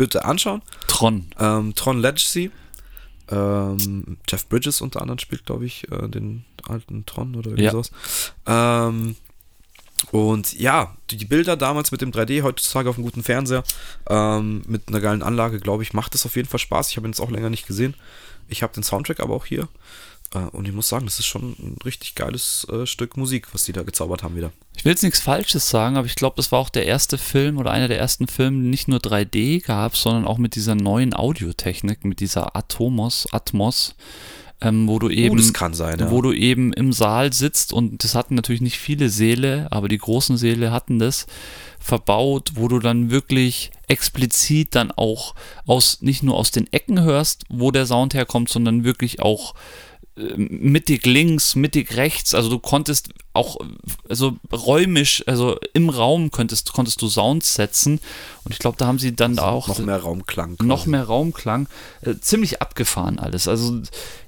bitte 0.00 0.24
anschauen. 0.24 0.62
Tron. 0.86 1.26
Ähm, 1.38 1.74
Tron 1.74 2.00
Legacy. 2.00 2.50
Ähm, 3.30 4.16
Jeff 4.26 4.48
Bridges 4.48 4.80
unter 4.80 5.02
anderem 5.02 5.18
spielt, 5.18 5.44
glaube 5.44 5.66
ich, 5.66 5.92
äh, 5.92 6.08
den 6.08 6.46
alten 6.66 7.04
Tron 7.04 7.36
oder 7.36 7.50
irgendwie 7.50 7.64
ja. 7.64 7.70
sowas. 7.70 7.90
Ähm, 8.46 9.14
und 10.10 10.58
ja, 10.58 10.96
die 11.10 11.26
Bilder 11.26 11.58
damals 11.58 11.92
mit 11.92 12.00
dem 12.00 12.12
3D, 12.12 12.42
heutzutage 12.42 12.88
auf 12.88 12.96
einem 12.96 13.04
guten 13.04 13.22
Fernseher, 13.22 13.62
ähm, 14.08 14.62
mit 14.66 14.88
einer 14.88 15.00
geilen 15.00 15.22
Anlage, 15.22 15.60
glaube 15.60 15.82
ich, 15.82 15.92
macht 15.92 16.14
es 16.14 16.24
auf 16.24 16.34
jeden 16.34 16.48
Fall 16.48 16.58
Spaß. 16.58 16.88
Ich 16.90 16.96
habe 16.96 17.06
ihn 17.06 17.12
jetzt 17.12 17.20
auch 17.20 17.30
länger 17.30 17.50
nicht 17.50 17.66
gesehen. 17.66 17.94
Ich 18.48 18.62
habe 18.62 18.72
den 18.72 18.82
Soundtrack 18.82 19.20
aber 19.20 19.34
auch 19.34 19.44
hier. 19.44 19.68
Äh, 20.34 20.38
und 20.38 20.66
ich 20.66 20.74
muss 20.74 20.88
sagen, 20.88 21.06
das 21.06 21.18
ist 21.18 21.26
schon 21.26 21.52
ein 21.58 21.76
richtig 21.84 22.14
geiles 22.14 22.66
äh, 22.70 22.86
Stück 22.86 23.16
Musik, 23.16 23.48
was 23.52 23.64
die 23.64 23.72
da 23.72 23.82
gezaubert 23.82 24.22
haben 24.22 24.36
wieder. 24.36 24.52
Ich 24.76 24.84
will 24.84 24.92
jetzt 24.92 25.02
nichts 25.02 25.20
Falsches 25.20 25.68
sagen, 25.68 25.96
aber 25.96 26.06
ich 26.06 26.14
glaube, 26.14 26.36
das 26.36 26.52
war 26.52 26.58
auch 26.58 26.70
der 26.70 26.86
erste 26.86 27.18
Film 27.18 27.58
oder 27.58 27.70
einer 27.70 27.88
der 27.88 27.98
ersten 27.98 28.26
Filme, 28.26 28.58
nicht 28.58 28.88
nur 28.88 28.98
3D 28.98 29.64
gab, 29.64 29.96
sondern 29.96 30.26
auch 30.26 30.38
mit 30.38 30.54
dieser 30.54 30.74
neuen 30.74 31.14
Audiotechnik, 31.14 32.04
mit 32.04 32.20
dieser 32.20 32.56
Atomos, 32.56 33.26
Atmos. 33.32 33.94
Ähm, 34.62 34.86
wo 34.86 34.98
du 34.98 35.06
oh, 35.06 35.10
eben, 35.10 35.38
oh, 35.38 35.72
sein, 35.72 36.00
ja. 36.00 36.10
wo 36.10 36.20
du 36.20 36.34
eben 36.34 36.74
im 36.74 36.92
Saal 36.92 37.32
sitzt 37.32 37.72
und 37.72 38.04
das 38.04 38.14
hatten 38.14 38.34
natürlich 38.34 38.60
nicht 38.60 38.76
viele 38.76 39.08
Säle, 39.08 39.68
aber 39.70 39.88
die 39.88 39.96
großen 39.96 40.36
Säle 40.36 40.70
hatten 40.70 40.98
das 40.98 41.26
verbaut, 41.78 42.52
wo 42.56 42.68
du 42.68 42.78
dann 42.78 43.10
wirklich 43.10 43.70
explizit 43.88 44.74
dann 44.74 44.90
auch 44.90 45.34
aus 45.66 46.02
nicht 46.02 46.22
nur 46.22 46.36
aus 46.36 46.50
den 46.50 46.70
Ecken 46.74 47.00
hörst, 47.00 47.44
wo 47.48 47.70
der 47.70 47.86
Sound 47.86 48.12
herkommt, 48.12 48.50
sondern 48.50 48.84
wirklich 48.84 49.22
auch 49.22 49.54
mittig 50.36 51.06
links, 51.06 51.54
mittig 51.54 51.96
rechts, 51.96 52.34
also 52.34 52.48
du 52.50 52.58
konntest 52.58 53.10
auch 53.32 53.58
also 54.08 54.36
räumisch, 54.52 55.22
also 55.26 55.58
im 55.72 55.88
Raum 55.88 56.30
könntest, 56.30 56.72
konntest 56.72 57.00
du 57.00 57.08
Sounds 57.08 57.54
setzen 57.54 58.00
und 58.44 58.52
ich 58.52 58.58
glaube, 58.58 58.76
da 58.78 58.86
haben 58.86 58.98
sie 58.98 59.14
dann 59.14 59.38
also 59.38 59.42
auch 59.42 59.68
noch 59.68 59.78
mehr 59.78 59.98
Raumklang. 59.98 60.56
Quasi. 60.56 60.68
Noch 60.68 60.86
mehr 60.86 61.04
Raumklang, 61.04 61.68
äh, 62.00 62.14
ziemlich 62.20 62.60
abgefahren 62.60 63.18
alles. 63.18 63.46
Also 63.46 63.80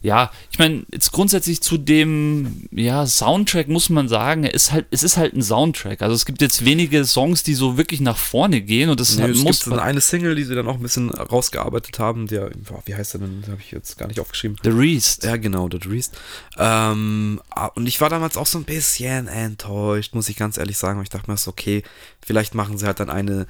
ja, 0.03 0.31
ich 0.51 0.59
meine, 0.59 0.85
jetzt 0.93 1.11
grundsätzlich 1.11 1.63
zu 1.63 1.79
dem 1.79 2.69
ja, 2.71 3.07
Soundtrack 3.07 3.69
muss 3.69 3.91
man 3.91 4.09
sagen, 4.09 4.45
er 4.45 4.55
ist 4.55 4.71
halt 4.71 4.87
es 4.91 5.03
ist 5.03 5.17
halt 5.17 5.35
ein 5.35 5.43
Soundtrack. 5.43 6.03
Also 6.03 6.15
es 6.15 6.25
gibt 6.25 6.41
jetzt 6.41 6.65
wenige 6.65 7.05
Songs, 7.05 7.43
die 7.43 7.55
so 7.55 7.77
wirklich 7.77 8.01
nach 8.01 8.19
vorne 8.19 8.61
gehen 8.61 8.91
und 8.91 9.01
das 9.01 9.17
nee, 9.17 9.25
es 9.25 9.43
muss 9.43 9.65
gibt 9.65 9.79
eine 9.79 10.01
Single, 10.01 10.37
die 10.37 10.45
sie 10.45 10.55
dann 10.55 10.69
auch 10.69 10.77
ein 10.77 10.83
bisschen 10.83 11.11
rausgearbeitet 11.11 11.99
haben, 11.99 12.29
der 12.29 12.51
wie 12.85 12.95
heißt 12.95 13.15
der 13.15 13.23
denn, 13.23 13.43
habe 13.49 13.61
ich 13.61 13.73
jetzt 13.73 13.99
gar 13.99 14.07
nicht 14.07 14.21
aufgeschrieben. 14.21 14.59
The 14.63 14.71
Reast. 14.71 15.25
Ja, 15.25 15.37
genau, 15.37 15.69
The 15.71 15.89
Reast. 15.89 16.17
Ähm, 16.59 17.41
ah, 17.51 17.67
und 17.75 17.87
ich 17.87 18.01
war 18.01 18.11
damals 18.11 18.37
auch 18.37 18.47
so 18.47 18.59
ein 18.59 18.65
bisschen 18.65 18.91
enttäuscht, 19.01 20.14
muss 20.14 20.28
ich 20.28 20.36
ganz 20.36 20.59
ehrlich 20.59 20.78
sagen. 20.78 21.01
Ich 21.03 21.09
dachte 21.09 21.30
mir, 21.30 21.34
ist 21.34 21.49
okay, 21.49 21.82
vielleicht 22.24 22.55
machen 22.55 22.78
sie 22.78 22.86
halt 22.86 23.01
dann 23.01 23.11
eine, 23.11 23.47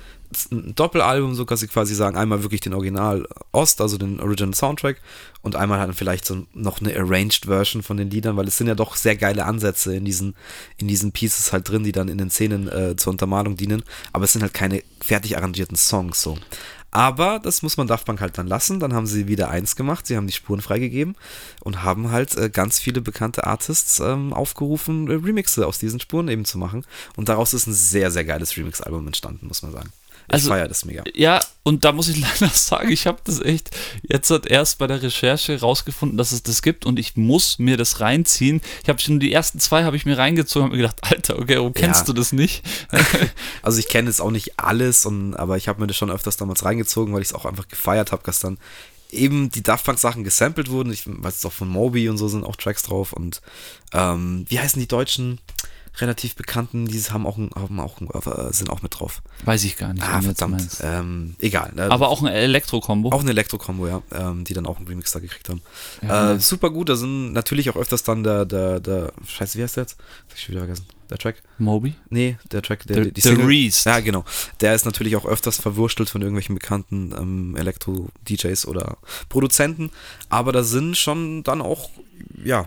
ein 0.51 0.75
Doppelalbum, 0.75 1.35
so 1.35 1.45
kann 1.45 1.57
sie 1.57 1.69
quasi 1.69 1.95
sagen, 1.95 2.17
einmal 2.17 2.43
wirklich 2.43 2.61
den 2.61 2.75
Original 2.75 3.27
Ost, 3.53 3.81
also 3.81 3.99
den 3.99 4.21
Original 4.21 4.55
Soundtrack 4.55 5.01
und 5.43 5.57
einmal 5.57 5.79
halt 5.79 5.95
vielleicht 5.95 6.25
so 6.25 6.47
noch 6.55 6.81
eine 6.81 6.97
Arranged 6.97 7.47
Version 7.47 7.83
von 7.83 7.97
den 7.97 8.11
Liedern, 8.11 8.37
weil 8.37 8.49
es 8.49 8.57
sind 8.57 8.67
ja 8.67 8.75
doch 8.75 8.97
sehr 8.97 9.17
geile 9.17 9.45
Ansätze 9.45 9.95
in 9.95 10.05
diesen, 10.05 10.35
in 10.79 10.89
diesen 10.89 11.13
Pieces 11.13 11.53
halt 11.53 11.69
drin, 11.69 11.85
die 11.85 11.93
dann 11.93 12.09
in 12.09 12.19
den 12.19 12.31
Szenen 12.31 12.69
äh, 12.69 12.97
zur 12.97 13.13
Untermalung 13.13 13.57
dienen, 13.57 13.83
aber 14.13 14.25
es 14.25 14.33
sind 14.33 14.43
halt 14.43 14.55
keine 14.55 14.83
fertig 15.01 15.37
arrangierten 15.37 15.77
Songs 15.77 16.23
so. 16.23 16.39
Aber 16.93 17.41
das 17.43 17.63
muss 17.63 17.79
man 17.79 17.87
Daft 17.87 18.05
Punk 18.07 18.21
halt 18.21 18.37
dann 18.37 18.47
lassen. 18.47 18.79
Dann 18.79 18.93
haben 18.93 19.07
sie 19.07 19.27
wieder 19.27 19.49
eins 19.49 19.77
gemacht. 19.77 20.07
Sie 20.07 20.17
haben 20.17 20.27
die 20.27 20.33
Spuren 20.35 20.61
freigegeben 20.61 21.17
und 21.65 21.83
haben 21.83 22.11
halt 22.11 22.37
äh, 22.37 22.51
ganz 22.51 22.79
viele 22.79 23.01
bekannte 23.01 23.45
Artists 23.45 23.99
ähm, 23.99 24.35
aufgerufen, 24.35 25.11
äh, 25.11 25.15
Remixe 25.15 25.67
aus 25.67 25.79
diesen 25.79 26.01
Spuren 26.01 26.29
eben 26.29 26.45
zu 26.45 26.59
machen. 26.59 26.85
Und 27.17 27.31
daraus 27.31 27.55
ist 27.55 27.67
ein 27.67 27.73
sehr, 27.73 28.11
sehr 28.11 28.27
geiles 28.27 28.57
Remix-Album 28.59 29.07
entstanden, 29.07 29.47
muss 29.47 29.63
man 29.63 29.73
sagen. 29.73 29.91
Ich 30.29 30.35
also, 30.35 30.51
feiere 30.51 30.69
das 30.69 30.85
mega. 30.85 31.05
Ja, 31.15 31.41
und 31.63 31.85
da 31.85 31.93
muss 31.93 32.09
ich 32.09 32.17
leider 32.41 32.53
sagen, 32.53 32.91
ich 32.91 33.07
habe 33.07 33.19
das 33.25 33.41
echt 33.41 33.71
jetzt 34.03 34.31
hat 34.31 34.47
erst 34.47 34.79
bei 34.79 34.87
der 34.87 35.03
Recherche 35.03 35.61
rausgefunden, 35.61 36.19
dass 36.19 36.33
es 36.33 36.43
das 36.43 36.63
gibt 36.63 36.87
und 36.87 36.99
ich 36.99 37.17
muss 37.17 37.59
mir 37.59 37.77
das 37.77 38.01
reinziehen. 38.01 38.61
Ich 38.83 38.89
habe 38.89 38.99
schon 38.99 39.21
die 39.21 39.33
ersten 39.33 39.59
zwei 39.61 39.85
habe 39.85 39.97
ich 39.97 40.07
mir 40.07 40.19
reingezogen 40.19 40.67
und 40.67 40.71
mir 40.73 40.83
gedacht, 40.83 41.01
Alter, 41.03 41.39
okay, 41.39 41.57
warum 41.57 41.75
kennst 41.75 42.01
ja. 42.01 42.07
du 42.07 42.13
das 42.13 42.33
nicht? 42.33 42.65
also 43.63 43.79
ich 43.79 43.89
kenne 43.89 44.09
jetzt 44.09 44.21
auch 44.21 44.31
nicht 44.31 44.59
alles, 44.59 45.07
und, 45.07 45.35
aber 45.35 45.57
ich 45.57 45.69
habe 45.69 45.81
mir 45.81 45.87
das 45.87 45.97
schon 45.97 46.11
öfters 46.11 46.37
damals 46.37 46.65
reingezogen, 46.65 47.15
weil 47.15 47.23
ich 47.23 47.29
es 47.29 47.35
auch 47.35 47.45
einfach 47.45 47.69
gefeiert 47.69 48.13
habe, 48.13 48.23
dass 48.25 48.41
dann 48.41 48.59
eben 49.11 49.51
die 49.51 49.63
Daft 49.63 49.85
Punk 49.85 49.99
Sachen 49.99 50.25
gesampelt 50.25 50.71
wurden. 50.71 50.93
Ich 50.93 51.05
weiß 51.07 51.37
es 51.37 51.45
auch 51.45 51.53
von 51.53 51.69
Moby 51.69 52.09
und 52.09 52.17
so 52.17 52.29
sind 52.29 52.45
auch 52.45 52.57
Tracks 52.57 52.83
drauf 52.83 53.13
und 53.13 53.43
ähm, 53.93 54.47
wie 54.49 54.59
heißen 54.59 54.81
die 54.81 54.89
deutschen? 54.89 55.39
Relativ 55.99 56.35
bekannten, 56.35 56.87
die 56.87 56.99
haben 57.01 57.27
auch, 57.27 57.37
haben 57.37 57.81
auch 57.81 58.01
äh, 58.01 58.53
sind 58.53 58.71
auch 58.71 58.83
mit 58.83 58.99
drauf. 58.99 59.23
Weiß 59.45 59.65
ich 59.65 59.77
gar 59.77 59.93
nicht. 59.93 60.03
Ah, 60.03 60.23
verdammt. 60.23 60.79
Ähm, 60.83 61.37
egal. 61.39 61.73
Ne? 61.75 61.91
Aber 61.91 62.09
auch 62.09 62.23
ein 62.23 62.29
Elektro-Kombo. 62.29 63.11
Auch 63.13 63.23
ein 63.23 63.29
Elektro-Kombo, 63.29 63.87
ja. 63.87 64.03
Ähm, 64.13 64.45
die 64.45 64.55
dann 64.55 64.67
auch 64.67 64.79
einen 64.79 64.89
Remix 64.89 65.13
da 65.13 65.21
gekriegt 65.21 65.49
haben. 65.49 65.61
Ja, 66.01 66.33
äh, 66.33 66.41
super 66.41 66.71
gut. 66.71 66.89
Da 66.89 66.97
sind 66.97 67.33
natürlich 67.33 67.69
auch 67.71 67.77
öfters 67.77 68.03
dann 68.03 68.23
der, 68.23 68.45
der, 68.47 68.81
der, 68.81 69.13
Scheiße, 69.27 69.59
wie 69.59 69.63
heißt 69.63 69.77
der 69.77 69.83
jetzt? 69.85 69.99
Hab 70.29 70.37
ich 70.37 70.43
schon 70.43 70.55
wieder 70.55 70.65
vergessen. 70.65 70.87
Der 71.11 71.19
Track? 71.19 71.43
Moby? 71.59 71.95
Nee, 72.09 72.39
der 72.51 72.63
Track, 72.63 72.87
der, 72.87 73.05
the, 73.05 73.13
die 73.13 73.21
Single. 73.21 73.43
The 73.43 73.47
Reast. 73.47 73.85
Ja, 73.85 74.01
genau. 74.01 74.25
Der 74.63 74.75
ist 74.75 74.87
natürlich 74.87 75.15
auch 75.17 75.27
öfters 75.27 75.59
verwurstelt 75.59 76.09
von 76.09 76.23
irgendwelchen 76.23 76.55
bekannten 76.55 77.13
ähm, 77.19 77.57
Elektro-DJs 77.57 78.67
oder 78.67 78.97
Produzenten. 79.29 79.91
Aber 80.31 80.53
da 80.53 80.63
sind 80.63 80.97
schon 80.97 81.43
dann 81.43 81.61
auch, 81.61 81.91
ja, 82.43 82.67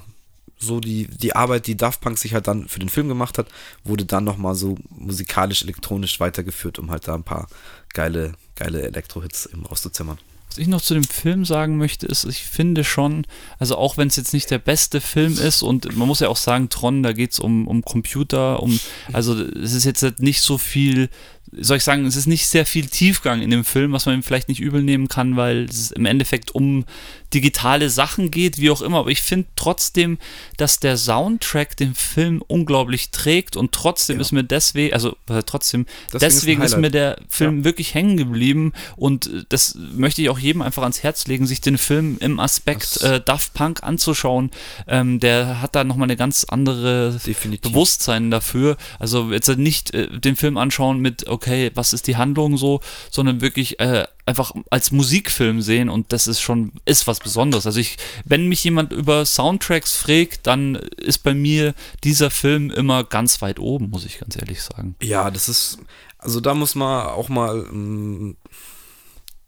so 0.57 0.79
die, 0.79 1.07
die 1.07 1.35
Arbeit, 1.35 1.67
die 1.67 1.77
Daft 1.77 2.01
Punk 2.01 2.17
sich 2.17 2.33
halt 2.33 2.47
dann 2.47 2.67
für 2.67 2.79
den 2.79 2.89
Film 2.89 3.07
gemacht 3.07 3.37
hat, 3.37 3.47
wurde 3.83 4.05
dann 4.05 4.23
nochmal 4.23 4.55
so 4.55 4.77
musikalisch, 4.89 5.63
elektronisch 5.63 6.19
weitergeführt, 6.19 6.79
um 6.79 6.91
halt 6.91 7.07
da 7.07 7.15
ein 7.15 7.23
paar 7.23 7.47
geile, 7.93 8.33
geile 8.55 8.83
Elektro-Hits 8.83 9.47
eben 9.47 9.65
rauszuzimmern. 9.65 10.17
Was 10.49 10.57
ich 10.59 10.67
noch 10.67 10.81
zu 10.81 10.93
dem 10.93 11.03
Film 11.03 11.43
sagen 11.43 11.77
möchte, 11.77 12.05
ist, 12.05 12.23
ich 12.23 12.43
finde 12.43 12.83
schon, 12.83 13.25
also 13.59 13.75
auch 13.75 13.97
wenn 13.97 14.07
es 14.07 14.15
jetzt 14.15 14.33
nicht 14.33 14.49
der 14.51 14.59
beste 14.59 15.01
Film 15.01 15.37
ist 15.37 15.63
und 15.63 15.97
man 15.97 16.07
muss 16.07 16.21
ja 16.21 16.29
auch 16.29 16.37
sagen, 16.37 16.69
Tron, 16.69 17.03
da 17.03 17.11
geht 17.11 17.33
es 17.33 17.39
um, 17.39 17.67
um 17.67 17.83
Computer, 17.83 18.63
um, 18.63 18.79
also 19.11 19.37
es 19.37 19.73
ist 19.73 19.83
jetzt 19.83 20.19
nicht 20.19 20.41
so 20.41 20.57
viel 20.57 21.09
soll 21.51 21.77
ich 21.77 21.83
sagen, 21.83 22.05
es 22.05 22.15
ist 22.15 22.27
nicht 22.27 22.47
sehr 22.47 22.65
viel 22.65 22.87
Tiefgang 22.87 23.41
in 23.41 23.49
dem 23.49 23.63
Film, 23.63 23.91
was 23.91 24.05
man 24.05 24.15
ihm 24.15 24.23
vielleicht 24.23 24.49
nicht 24.49 24.59
übel 24.59 24.83
nehmen 24.83 25.07
kann, 25.07 25.37
weil 25.37 25.65
es 25.65 25.91
im 25.91 26.05
Endeffekt 26.05 26.53
um 26.53 26.85
digitale 27.33 27.89
Sachen 27.89 28.31
geht, 28.31 28.59
wie 28.59 28.69
auch 28.69 28.81
immer. 28.81 28.99
Aber 28.99 29.09
ich 29.09 29.21
finde 29.21 29.47
trotzdem, 29.55 30.17
dass 30.57 30.79
der 30.79 30.97
Soundtrack 30.97 31.75
den 31.75 31.93
Film 31.93 32.41
unglaublich 32.47 33.11
trägt 33.11 33.57
und 33.57 33.73
trotzdem 33.73 34.17
ja. 34.17 34.21
ist 34.21 34.31
mir 34.31 34.43
deswegen, 34.43 34.93
also 34.93 35.17
äh, 35.29 35.43
trotzdem, 35.45 35.85
deswegen, 36.13 36.19
deswegen 36.19 36.61
ist, 36.61 36.73
ist, 36.73 36.79
mir 36.79 36.91
der 36.91 37.17
Film 37.29 37.59
ja. 37.59 37.63
wirklich 37.65 37.93
hängen 37.93 38.17
geblieben 38.17 38.73
und 38.95 39.27
äh, 39.27 39.43
das 39.49 39.75
möchte 39.75 40.21
ich 40.21 40.29
auch 40.29 40.39
jedem 40.39 40.61
einfach 40.61 40.83
ans 40.83 41.03
Herz 41.03 41.27
legen, 41.27 41.45
sich 41.45 41.61
den 41.61 41.77
Film 41.77 42.17
im 42.21 42.39
Aspekt 42.39 43.01
äh, 43.01 43.19
Daft 43.19 43.53
Punk 43.53 43.83
anzuschauen. 43.83 44.51
Ähm, 44.87 45.19
der 45.19 45.61
hat 45.61 45.75
da 45.75 45.83
nochmal 45.83 46.07
eine 46.07 46.15
ganz 46.15 46.45
andere 46.45 47.19
Definitiv. 47.25 47.71
Bewusstsein 47.71 48.31
dafür. 48.31 48.77
Also 48.97 49.31
jetzt 49.31 49.49
nicht 49.57 49.93
äh, 49.93 50.07
den 50.19 50.35
Film 50.35 50.57
anschauen 50.57 50.99
mit, 50.99 51.27
okay, 51.35 51.71
was 51.75 51.93
ist 51.93 52.07
die 52.07 52.17
Handlung 52.17 52.57
so, 52.57 52.81
sondern 53.11 53.41
wirklich 53.41 53.79
äh, 53.79 54.05
einfach 54.25 54.53
als 54.69 54.91
Musikfilm 54.91 55.61
sehen 55.61 55.89
und 55.89 56.11
das 56.11 56.27
ist 56.27 56.41
schon, 56.41 56.71
ist 56.85 57.07
was 57.07 57.19
Besonderes. 57.19 57.65
Also 57.65 57.79
ich, 57.79 57.97
wenn 58.25 58.47
mich 58.47 58.63
jemand 58.63 58.91
über 58.91 59.25
Soundtracks 59.25 59.95
fragt, 59.95 60.47
dann 60.47 60.75
ist 60.75 61.19
bei 61.19 61.33
mir 61.33 61.73
dieser 62.03 62.31
Film 62.31 62.71
immer 62.71 63.03
ganz 63.03 63.41
weit 63.41 63.59
oben, 63.59 63.89
muss 63.89 64.05
ich 64.05 64.19
ganz 64.19 64.35
ehrlich 64.35 64.63
sagen. 64.63 64.95
Ja, 65.01 65.29
das 65.29 65.47
ist, 65.47 65.79
also 66.17 66.39
da 66.39 66.53
muss 66.53 66.75
man 66.75 67.07
auch 67.07 67.29
mal 67.29 67.65
ähm, 67.71 68.37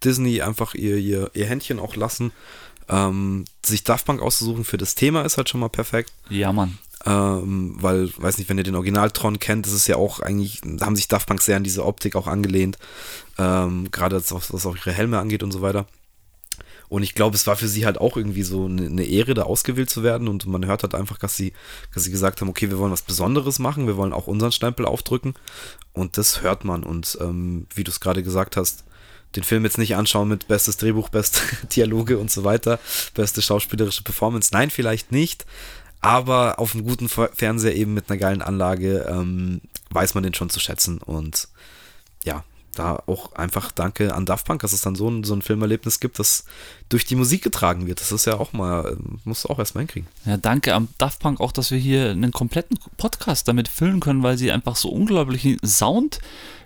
Disney 0.04 0.42
einfach 0.42 0.76
ihr, 0.76 0.98
ihr, 0.98 1.32
ihr 1.34 1.46
Händchen 1.46 1.80
auch 1.80 1.96
lassen. 1.96 2.32
Ähm, 2.90 3.46
sich 3.66 3.84
Daft 3.84 4.06
Punk 4.06 4.22
auszusuchen 4.22 4.64
für 4.64 4.78
das 4.78 4.96
Thema 4.96 5.24
ist 5.24 5.38
halt 5.38 5.50
schon 5.50 5.60
mal 5.60 5.70
perfekt. 5.70 6.14
Ja, 6.30 6.54
Mann. 6.54 6.78
Ähm, 7.08 7.76
weil, 7.80 8.10
weiß 8.18 8.38
nicht, 8.38 8.50
wenn 8.50 8.58
ihr 8.58 8.66
den 8.66 8.76
Originaltron 8.76 9.40
kennt, 9.40 9.66
das 9.66 9.72
ist 9.72 9.88
ja 9.88 9.96
auch 9.96 10.20
eigentlich, 10.20 10.60
haben 10.82 10.98
sich 10.98 11.08
Daft 11.08 11.28
Punk 11.28 11.42
sehr 11.42 11.56
an 11.56 11.64
diese 11.64 11.86
Optik 11.86 12.18
auch 12.18 12.28
angelehnt. 12.28 12.78
Ähm, 13.38 13.90
Gerade 13.92 14.18
was, 14.18 14.54
was 14.54 14.66
auch 14.66 14.76
ihre 14.76 14.92
Helme 14.92 15.18
angeht 15.18 15.42
und 15.42 15.52
so 15.52 15.62
weiter. 15.62 15.86
Und 16.90 17.04
ich 17.04 17.16
glaube, 17.16 17.36
es 17.36 17.48
war 17.48 17.56
für 17.56 17.68
sie 17.68 17.86
halt 17.86 17.98
auch 17.98 18.18
irgendwie 18.18 18.44
so 18.44 18.66
eine, 18.66 19.04
Ehre, 19.04 19.34
da 19.34 19.44
ausgewählt 19.44 19.90
zu 19.90 20.04
werden. 20.04 20.28
Und 20.28 20.46
man 20.48 20.66
hört 20.66 20.84
halt 20.84 20.96
einfach, 20.96 21.18
dass 21.18 21.36
sie, 21.36 21.54
dass 21.94 22.04
sie 22.04 22.12
gesagt 22.12 22.42
haben, 22.42 22.50
okay, 22.50 22.70
wir 22.70 22.78
wollen 22.78 22.92
was 22.92 23.02
Besonderes 23.02 23.60
machen, 23.60 23.88
wir 23.88 23.98
wollen 23.98 24.14
auch 24.14 24.28
unseren 24.28 24.52
Stempel 24.52 24.86
aufdrücken. 24.86 25.34
Und 25.94 26.18
das 26.18 26.42
hört 26.42 26.66
man. 26.66 26.84
Und 26.84 27.18
ähm, 27.22 27.68
wie 27.74 27.84
du 27.84 27.92
es 27.92 28.00
gerade 28.00 28.24
gesagt 28.24 28.58
hast, 28.58 28.84
den 29.36 29.44
Film 29.44 29.66
jetzt 29.66 29.78
nicht 29.78 29.96
anschauen 29.96 30.30
mit 30.30 30.48
bestes 30.48 30.78
Drehbuch, 30.78 31.10
beste 31.10 31.42
Dialoge 31.76 32.18
und 32.18 32.32
so 32.32 32.44
weiter, 32.44 32.80
beste 33.14 33.42
schauspielerische 33.42 34.04
Performance. 34.04 34.50
Nein, 34.54 34.70
vielleicht 34.70 35.12
nicht. 35.12 35.46
Aber 36.02 36.60
auf 36.60 36.74
einem 36.74 36.86
guten 36.86 37.10
Fernseher 37.10 37.76
eben 37.76 37.94
mit 37.94 38.10
einer 38.10 38.20
geilen 38.20 38.42
Anlage 38.42 39.08
ähm, 39.10 39.62
weiß 39.90 40.14
man 40.14 40.24
den 40.24 40.34
schon 40.34 40.50
zu 40.50 40.60
schätzen. 40.60 41.00
Und 41.00 41.48
ja, 42.24 42.44
da 42.78 43.02
auch 43.08 43.34
einfach 43.34 43.72
danke 43.72 44.14
an 44.14 44.26
Daft 44.26 44.46
Punk, 44.46 44.62
dass 44.62 44.74
es 44.74 44.82
dann 44.82 44.96
so 44.96 45.10
ein, 45.10 45.24
so 45.24 45.34
ein 45.34 45.42
Filmerlebnis 45.42 46.00
gibt, 46.00 46.20
das 46.20 46.46
durch 46.90 47.06
die 47.06 47.16
Musik 47.16 47.44
getragen 47.44 47.88
wird. 47.88 48.00
Das 48.00 48.12
ist 48.12 48.26
ja 48.26 48.40
auch 48.40 48.54
mal, 48.54 48.98
musst 49.24 49.46
du 49.46 49.50
auch 49.50 49.60
erstmal 49.60 49.84
hinkriegen. 49.84 50.08
Ja, 50.26 50.38
danke 50.38 50.76
an 50.76 50.88
Daft 50.98 51.20
Punk 51.20 51.40
auch, 51.40 51.52
dass 51.52 51.72
wir 51.72 51.78
hier 51.78 52.12
einen 52.12 52.32
kompletten 52.32 52.78
Podcast 52.98 53.48
damit 53.48 53.68
füllen 53.68 54.00
können, 54.00 54.24
weil 54.24 54.38
sie 54.38 54.52
einfach 54.52 54.76
so 54.76 54.90
unglaublichen 54.90 55.58
Sound 55.66 56.20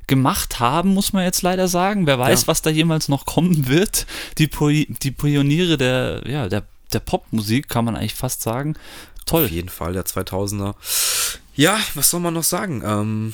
gemacht 0.07 0.59
haben, 0.59 0.93
muss 0.93 1.13
man 1.13 1.23
jetzt 1.23 1.41
leider 1.41 1.67
sagen. 1.67 2.05
Wer 2.05 2.19
weiß, 2.19 2.41
ja. 2.41 2.47
was 2.47 2.61
da 2.61 2.69
jemals 2.69 3.07
noch 3.07 3.25
kommen 3.25 3.67
wird. 3.67 4.05
Die, 4.37 4.49
die 4.49 5.11
Pioniere 5.11 5.77
der, 5.77 6.23
ja, 6.27 6.49
der, 6.49 6.63
der 6.91 6.99
Popmusik, 6.99 7.69
kann 7.69 7.85
man 7.85 7.95
eigentlich 7.95 8.15
fast 8.15 8.41
sagen. 8.41 8.75
Toll. 9.25 9.45
Auf 9.45 9.51
jeden 9.51 9.69
Fall, 9.69 9.93
der 9.93 10.05
2000er. 10.05 10.75
Ja, 11.55 11.79
was 11.95 12.09
soll 12.09 12.19
man 12.19 12.33
noch 12.33 12.43
sagen? 12.43 12.81
Ähm, 12.85 13.33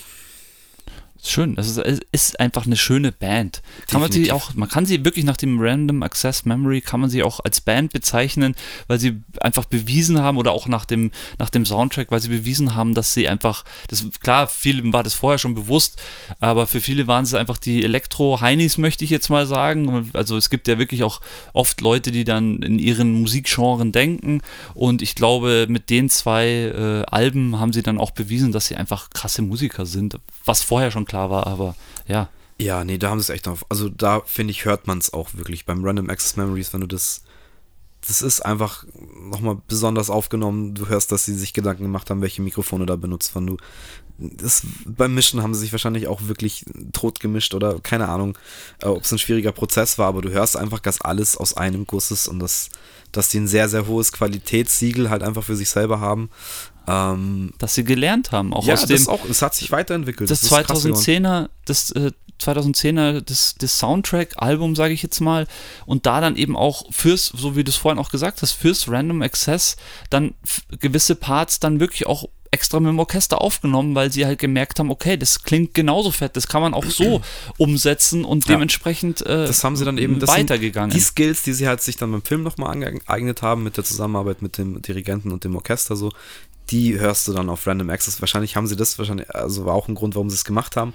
schön. 1.31 1.55
Das 1.55 1.67
ist, 1.67 2.05
ist, 2.11 2.39
einfach 2.39 2.65
eine 2.65 2.77
schöne 2.77 3.11
Band. 3.11 3.61
Kann 3.89 4.01
man 4.01 4.11
sie 4.11 4.31
auch, 4.31 4.53
man 4.53 4.69
kann 4.69 4.85
sie 4.85 5.03
wirklich 5.03 5.25
nach 5.25 5.37
dem 5.37 5.59
Random 5.59 6.03
Access 6.03 6.45
Memory 6.45 6.81
kann 6.81 6.99
man 6.99 7.09
sie 7.09 7.23
auch 7.23 7.39
als 7.39 7.61
Band 7.61 7.93
bezeichnen, 7.93 8.55
weil 8.87 8.99
sie 8.99 9.21
einfach 9.41 9.65
bewiesen 9.65 10.19
haben 10.19 10.37
oder 10.37 10.51
auch 10.51 10.67
nach 10.67 10.85
dem, 10.85 11.11
nach 11.39 11.49
dem 11.49 11.65
Soundtrack, 11.65 12.11
weil 12.11 12.21
sie 12.21 12.29
bewiesen 12.29 12.75
haben, 12.75 12.93
dass 12.93 13.13
sie 13.13 13.27
einfach, 13.27 13.65
das, 13.87 14.05
klar, 14.21 14.47
vielen 14.47 14.93
war 14.93 15.03
das 15.03 15.13
vorher 15.13 15.37
schon 15.37 15.55
bewusst, 15.55 16.01
aber 16.39 16.67
für 16.67 16.81
viele 16.81 17.07
waren 17.07 17.23
es 17.23 17.33
einfach 17.33 17.57
die 17.57 17.83
Elektro-Heinis, 17.83 18.77
möchte 18.77 19.03
ich 19.03 19.09
jetzt 19.09 19.29
mal 19.29 19.45
sagen. 19.45 20.11
Also 20.13 20.37
es 20.37 20.49
gibt 20.49 20.67
ja 20.67 20.77
wirklich 20.77 21.03
auch 21.03 21.21
oft 21.53 21.81
Leute, 21.81 22.11
die 22.11 22.23
dann 22.23 22.61
in 22.61 22.79
ihren 22.79 23.21
Musikgenren 23.21 23.91
denken 23.91 24.41
und 24.73 25.01
ich 25.01 25.15
glaube, 25.15 25.65
mit 25.69 25.89
den 25.89 26.09
zwei 26.09 26.47
äh, 26.47 27.03
Alben 27.07 27.59
haben 27.59 27.73
sie 27.73 27.83
dann 27.83 27.97
auch 27.97 28.11
bewiesen, 28.11 28.51
dass 28.51 28.67
sie 28.67 28.75
einfach 28.75 29.09
krasse 29.09 29.41
Musiker 29.41 29.85
sind, 29.85 30.19
was 30.45 30.63
vorher 30.63 30.91
schon 30.91 31.05
klar 31.05 31.16
war, 31.29 31.47
aber 31.47 31.75
ja. 32.07 32.29
Ja, 32.59 32.83
nee, 32.83 32.97
da 32.97 33.09
haben 33.09 33.19
sie 33.19 33.31
es 33.31 33.35
echt 33.35 33.45
noch. 33.45 33.61
Also 33.69 33.87
da 33.89 34.21
finde 34.25 34.51
ich, 34.51 34.65
hört 34.65 34.87
man 34.87 34.97
es 34.97 35.13
auch 35.13 35.33
wirklich 35.35 35.65
beim 35.65 35.85
Random 35.85 36.09
Access 36.09 36.37
Memories, 36.37 36.73
wenn 36.73 36.81
du 36.81 36.87
das. 36.87 37.21
Das 38.07 38.21
ist 38.21 38.41
einfach 38.41 38.85
nochmal 39.29 39.57
besonders 39.67 40.09
aufgenommen. 40.09 40.75
Du 40.75 40.87
hörst, 40.87 41.11
dass 41.11 41.25
sie 41.25 41.33
sich 41.33 41.51
Gedanken 41.53 41.83
gemacht 41.83 42.09
haben, 42.09 42.21
welche 42.21 42.41
Mikrofone 42.41 42.85
da 42.85 42.95
benutzt 42.95 43.35
werden. 43.35 43.47
Du, 43.47 43.57
das, 44.17 44.61
beim 44.85 45.13
Mischen 45.13 45.43
haben 45.43 45.53
sie 45.53 45.61
sich 45.61 45.71
wahrscheinlich 45.71 46.07
auch 46.07 46.21
wirklich 46.27 46.65
tot 46.93 47.19
gemischt 47.19 47.53
oder 47.53 47.79
keine 47.79 48.07
Ahnung, 48.07 48.37
äh, 48.81 48.87
ob 48.87 49.03
es 49.03 49.11
ein 49.11 49.19
schwieriger 49.19 49.51
Prozess 49.51 49.97
war, 49.97 50.07
aber 50.07 50.21
du 50.21 50.29
hörst 50.29 50.57
einfach, 50.57 50.79
dass 50.79 51.01
alles 51.01 51.37
aus 51.37 51.57
einem 51.57 51.85
Guss 51.85 52.11
ist 52.11 52.27
und 52.27 52.39
das, 52.39 52.69
dass 53.11 53.29
die 53.29 53.39
ein 53.39 53.47
sehr, 53.47 53.67
sehr 53.69 53.87
hohes 53.87 54.11
Qualitätssiegel 54.11 55.09
halt 55.09 55.23
einfach 55.23 55.43
für 55.43 55.55
sich 55.55 55.69
selber 55.69 55.99
haben. 55.99 56.29
Ähm, 56.87 57.53
dass 57.57 57.75
sie 57.75 57.83
gelernt 57.83 58.31
haben. 58.31 58.53
Auch 58.53 58.65
ja, 58.65 58.75
aus 58.75 58.85
dem, 58.85 59.07
auch, 59.09 59.25
es 59.29 59.41
hat 59.41 59.53
sich 59.53 59.71
weiterentwickelt. 59.71 60.31
Das, 60.31 60.41
das 60.41 60.51
2010er, 60.51 61.49
das 61.65 61.91
äh, 61.91 62.11
2010er, 62.41 63.21
das, 63.21 63.55
das 63.57 63.79
Soundtrack-Album, 63.79 64.75
sage 64.75 64.93
ich 64.93 65.01
jetzt 65.01 65.19
mal, 65.19 65.47
und 65.85 66.05
da 66.05 66.21
dann 66.21 66.35
eben 66.35 66.55
auch 66.55 66.85
fürs, 66.91 67.25
so 67.25 67.55
wie 67.55 67.63
du 67.63 67.71
es 67.71 67.75
vorhin 67.75 67.99
auch 67.99 68.09
gesagt 68.09 68.41
hast, 68.41 68.53
fürs 68.53 68.89
Random 68.89 69.21
Access 69.21 69.75
dann 70.09 70.33
gewisse 70.79 71.15
Parts 71.15 71.59
dann 71.59 71.79
wirklich 71.79 72.05
auch 72.05 72.29
extra 72.51 72.79
mit 72.79 72.89
dem 72.89 72.99
Orchester 72.99 73.41
aufgenommen, 73.41 73.95
weil 73.95 74.11
sie 74.11 74.25
halt 74.25 74.39
gemerkt 74.39 74.79
haben, 74.79 74.89
okay, 74.89 75.17
das 75.17 75.43
klingt 75.43 75.73
genauso 75.73 76.11
fett, 76.11 76.35
das 76.35 76.47
kann 76.47 76.61
man 76.61 76.73
auch 76.73 76.85
so 76.85 77.21
umsetzen 77.57 78.25
und 78.25 78.47
dementsprechend 78.47 79.21
äh, 79.21 79.45
das 79.45 79.63
haben 79.63 79.75
sie 79.75 79.85
dann 79.85 79.97
eben 79.97 80.21
weitergegangen. 80.25 80.91
Die 80.91 80.99
Skills, 80.99 81.43
die 81.43 81.53
sie 81.53 81.67
halt 81.67 81.81
sich 81.81 81.97
dann 81.97 82.11
beim 82.11 82.21
Film 82.21 82.43
nochmal 82.43 82.71
angeeignet 82.71 83.41
haben 83.41 83.63
mit 83.63 83.77
der 83.77 83.83
Zusammenarbeit 83.83 84.41
mit 84.41 84.57
dem 84.57 84.81
Dirigenten 84.81 85.31
und 85.31 85.43
dem 85.43 85.55
Orchester 85.55 85.95
so, 85.95 86.11
die 86.69 86.99
hörst 86.99 87.27
du 87.27 87.33
dann 87.33 87.49
auf 87.49 87.65
Random 87.65 87.89
Access. 87.89 88.21
Wahrscheinlich 88.21 88.55
haben 88.55 88.67
sie 88.67 88.75
das, 88.75 88.97
wahrscheinlich, 88.99 89.33
also 89.33 89.65
war 89.65 89.73
auch 89.73 89.87
ein 89.87 89.95
Grund, 89.95 90.15
warum 90.15 90.29
sie 90.29 90.35
es 90.35 90.45
gemacht 90.45 90.75
haben, 90.75 90.93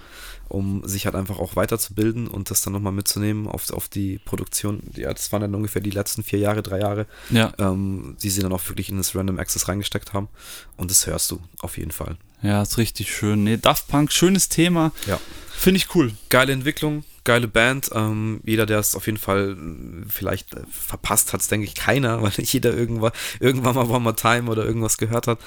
um 0.49 0.87
sich 0.87 1.07
halt 1.07 1.15
einfach 1.15 1.39
auch 1.39 1.57
weiterzubilden 1.57 2.29
und 2.29 2.51
das 2.51 2.63
dann 2.63 2.73
nochmal 2.73 2.93
mitzunehmen 2.93 3.49
auf, 3.49 3.71
auf 3.71 3.89
die 3.89 4.19
Produktion. 4.19 4.83
Ja, 4.95 5.13
das 5.13 5.33
waren 5.33 5.43
dann 5.43 5.55
ungefähr 5.55 5.83
die 5.83 5.91
letzten 5.91 6.23
vier 6.23 6.39
Jahre, 6.39 6.63
drei 6.63 6.81
Jahre, 6.81 7.07
ja. 7.31 7.53
ähm, 7.59 8.17
die 8.23 8.31
sie 8.31 8.43
dann 8.43 8.53
auch 8.53 8.69
wirklich 8.69 8.89
in 8.91 8.99
das 8.99 9.15
Random 9.15 9.39
Access 9.39 9.69
reingesteckt 9.69 10.13
haben. 10.13 10.29
Und 10.77 10.91
das 10.91 11.07
hörst 11.07 11.31
du 11.31 11.41
auf 11.61 11.79
jeden 11.79 11.93
Fall. 11.93 12.17
Ja, 12.43 12.63
ist 12.63 12.77
richtig 12.77 13.15
schön. 13.15 13.45
Nee, 13.45 13.57
Daft 13.57 13.89
Punk, 13.89 14.13
schönes 14.13 14.49
Thema. 14.49 14.93
Ja. 15.07 15.19
Finde 15.53 15.79
ich 15.79 15.95
cool. 15.95 16.13
Geile 16.29 16.53
Entwicklung, 16.53 17.05
geile 17.25 17.49
Band. 17.49 17.91
Ähm, 17.95 18.41
jeder, 18.45 18.67
der 18.67 18.79
es 18.79 18.95
auf 18.95 19.07
jeden 19.07 19.19
Fall 19.19 19.57
äh, 19.57 20.05
vielleicht 20.09 20.55
äh, 20.55 20.63
verpasst 20.71 21.33
hat, 21.33 21.41
es 21.41 21.49
denke 21.49 21.67
ich 21.67 21.75
keiner, 21.75 22.23
weil 22.23 22.33
nicht 22.37 22.53
jeder 22.53 22.75
irgendwann, 22.75 23.13
irgendwann 23.41 23.75
mal 23.75 23.89
One 23.89 24.01
More 24.01 24.17
Time 24.17 24.51
oder 24.51 24.65
irgendwas 24.65 24.99
gehört 24.99 25.27
hat. 25.27 25.39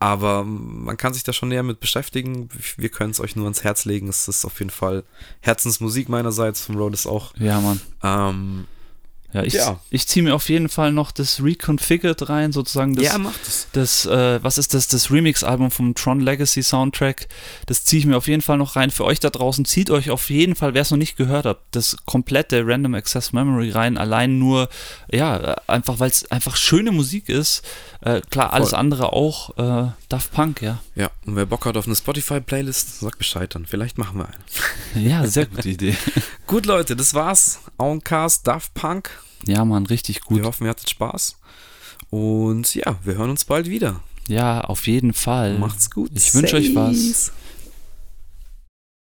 Aber 0.00 0.44
man 0.44 0.96
kann 0.96 1.12
sich 1.12 1.24
da 1.24 1.32
schon 1.32 1.48
näher 1.48 1.64
mit 1.64 1.80
beschäftigen. 1.80 2.48
Wir 2.76 2.88
können 2.88 3.10
es 3.10 3.20
euch 3.20 3.34
nur 3.34 3.46
ans 3.46 3.64
Herz 3.64 3.84
legen. 3.84 4.08
Es 4.08 4.28
ist 4.28 4.44
auf 4.44 4.60
jeden 4.60 4.70
Fall 4.70 5.02
Herzensmusik 5.40 6.08
meinerseits. 6.08 6.60
Vom 6.60 6.76
Road 6.76 6.94
ist 6.94 7.06
auch. 7.06 7.34
Ja, 7.36 7.60
Mann. 7.60 7.80
Ähm, 8.04 8.68
ja, 9.32 9.42
ich, 9.42 9.52
ja. 9.54 9.78
ich 9.90 10.06
ziehe 10.06 10.22
mir 10.22 10.34
auf 10.34 10.48
jeden 10.48 10.70
Fall 10.70 10.90
noch 10.90 11.12
das 11.12 11.42
Reconfigured 11.42 12.30
rein, 12.30 12.50
sozusagen. 12.52 12.94
Das, 12.94 13.04
ja, 13.04 13.18
macht 13.18 13.46
es. 13.46 13.66
Das, 13.72 14.06
äh, 14.06 14.42
was 14.42 14.56
ist 14.56 14.72
das? 14.72 14.88
Das 14.88 15.10
Remix-Album 15.10 15.70
vom 15.70 15.94
Tron 15.94 16.20
Legacy 16.20 16.62
Soundtrack. 16.62 17.28
Das 17.66 17.84
ziehe 17.84 18.00
ich 18.00 18.06
mir 18.06 18.16
auf 18.16 18.26
jeden 18.26 18.40
Fall 18.40 18.56
noch 18.56 18.76
rein. 18.76 18.90
Für 18.90 19.04
euch 19.04 19.20
da 19.20 19.28
draußen, 19.28 19.66
zieht 19.66 19.90
euch 19.90 20.10
auf 20.10 20.30
jeden 20.30 20.54
Fall, 20.54 20.72
wer 20.72 20.80
es 20.80 20.90
noch 20.90 20.96
nicht 20.96 21.16
gehört 21.16 21.44
hat, 21.44 21.58
das 21.72 21.98
komplette 22.06 22.66
Random 22.66 22.94
Access 22.94 23.34
Memory 23.34 23.70
rein. 23.70 23.98
Allein 23.98 24.38
nur, 24.38 24.70
ja, 25.12 25.56
einfach, 25.66 26.00
weil 26.00 26.10
es 26.10 26.30
einfach 26.30 26.56
schöne 26.56 26.90
Musik 26.90 27.28
ist. 27.28 27.62
Äh, 28.00 28.22
klar, 28.30 28.54
alles 28.54 28.70
Voll. 28.70 28.78
andere 28.78 29.12
auch. 29.12 29.58
Äh, 29.58 29.92
Daft 30.08 30.32
Punk, 30.32 30.62
ja. 30.62 30.78
Ja, 30.98 31.12
und 31.24 31.36
wer 31.36 31.46
Bock 31.46 31.64
hat 31.64 31.76
auf 31.76 31.86
eine 31.86 31.94
Spotify-Playlist, 31.94 32.98
sagt 32.98 33.18
Bescheid 33.18 33.54
dann. 33.54 33.66
Vielleicht 33.66 33.98
machen 33.98 34.18
wir 34.18 34.26
eine. 34.26 35.08
ja, 35.08 35.24
sehr 35.28 35.46
gute 35.46 35.68
Idee. 35.68 35.96
Gut, 36.48 36.66
Leute, 36.66 36.96
das 36.96 37.14
war's. 37.14 37.60
Oncast, 37.76 38.48
Daft 38.48 38.74
Punk. 38.74 39.10
Ja, 39.46 39.64
Mann, 39.64 39.86
richtig 39.86 40.22
gut. 40.22 40.38
Wir 40.38 40.44
hoffen, 40.44 40.64
ihr 40.64 40.70
hattet 40.70 40.90
Spaß. 40.90 41.36
Und 42.10 42.74
ja, 42.74 42.96
wir 43.04 43.14
hören 43.14 43.30
uns 43.30 43.44
bald 43.44 43.68
wieder. 43.68 44.00
Ja, 44.26 44.62
auf 44.62 44.88
jeden 44.88 45.14
Fall. 45.14 45.56
Macht's 45.58 45.88
gut. 45.88 46.10
Ich 46.14 46.34
wünsche 46.34 46.56
euch 46.56 46.74
was. 46.74 47.30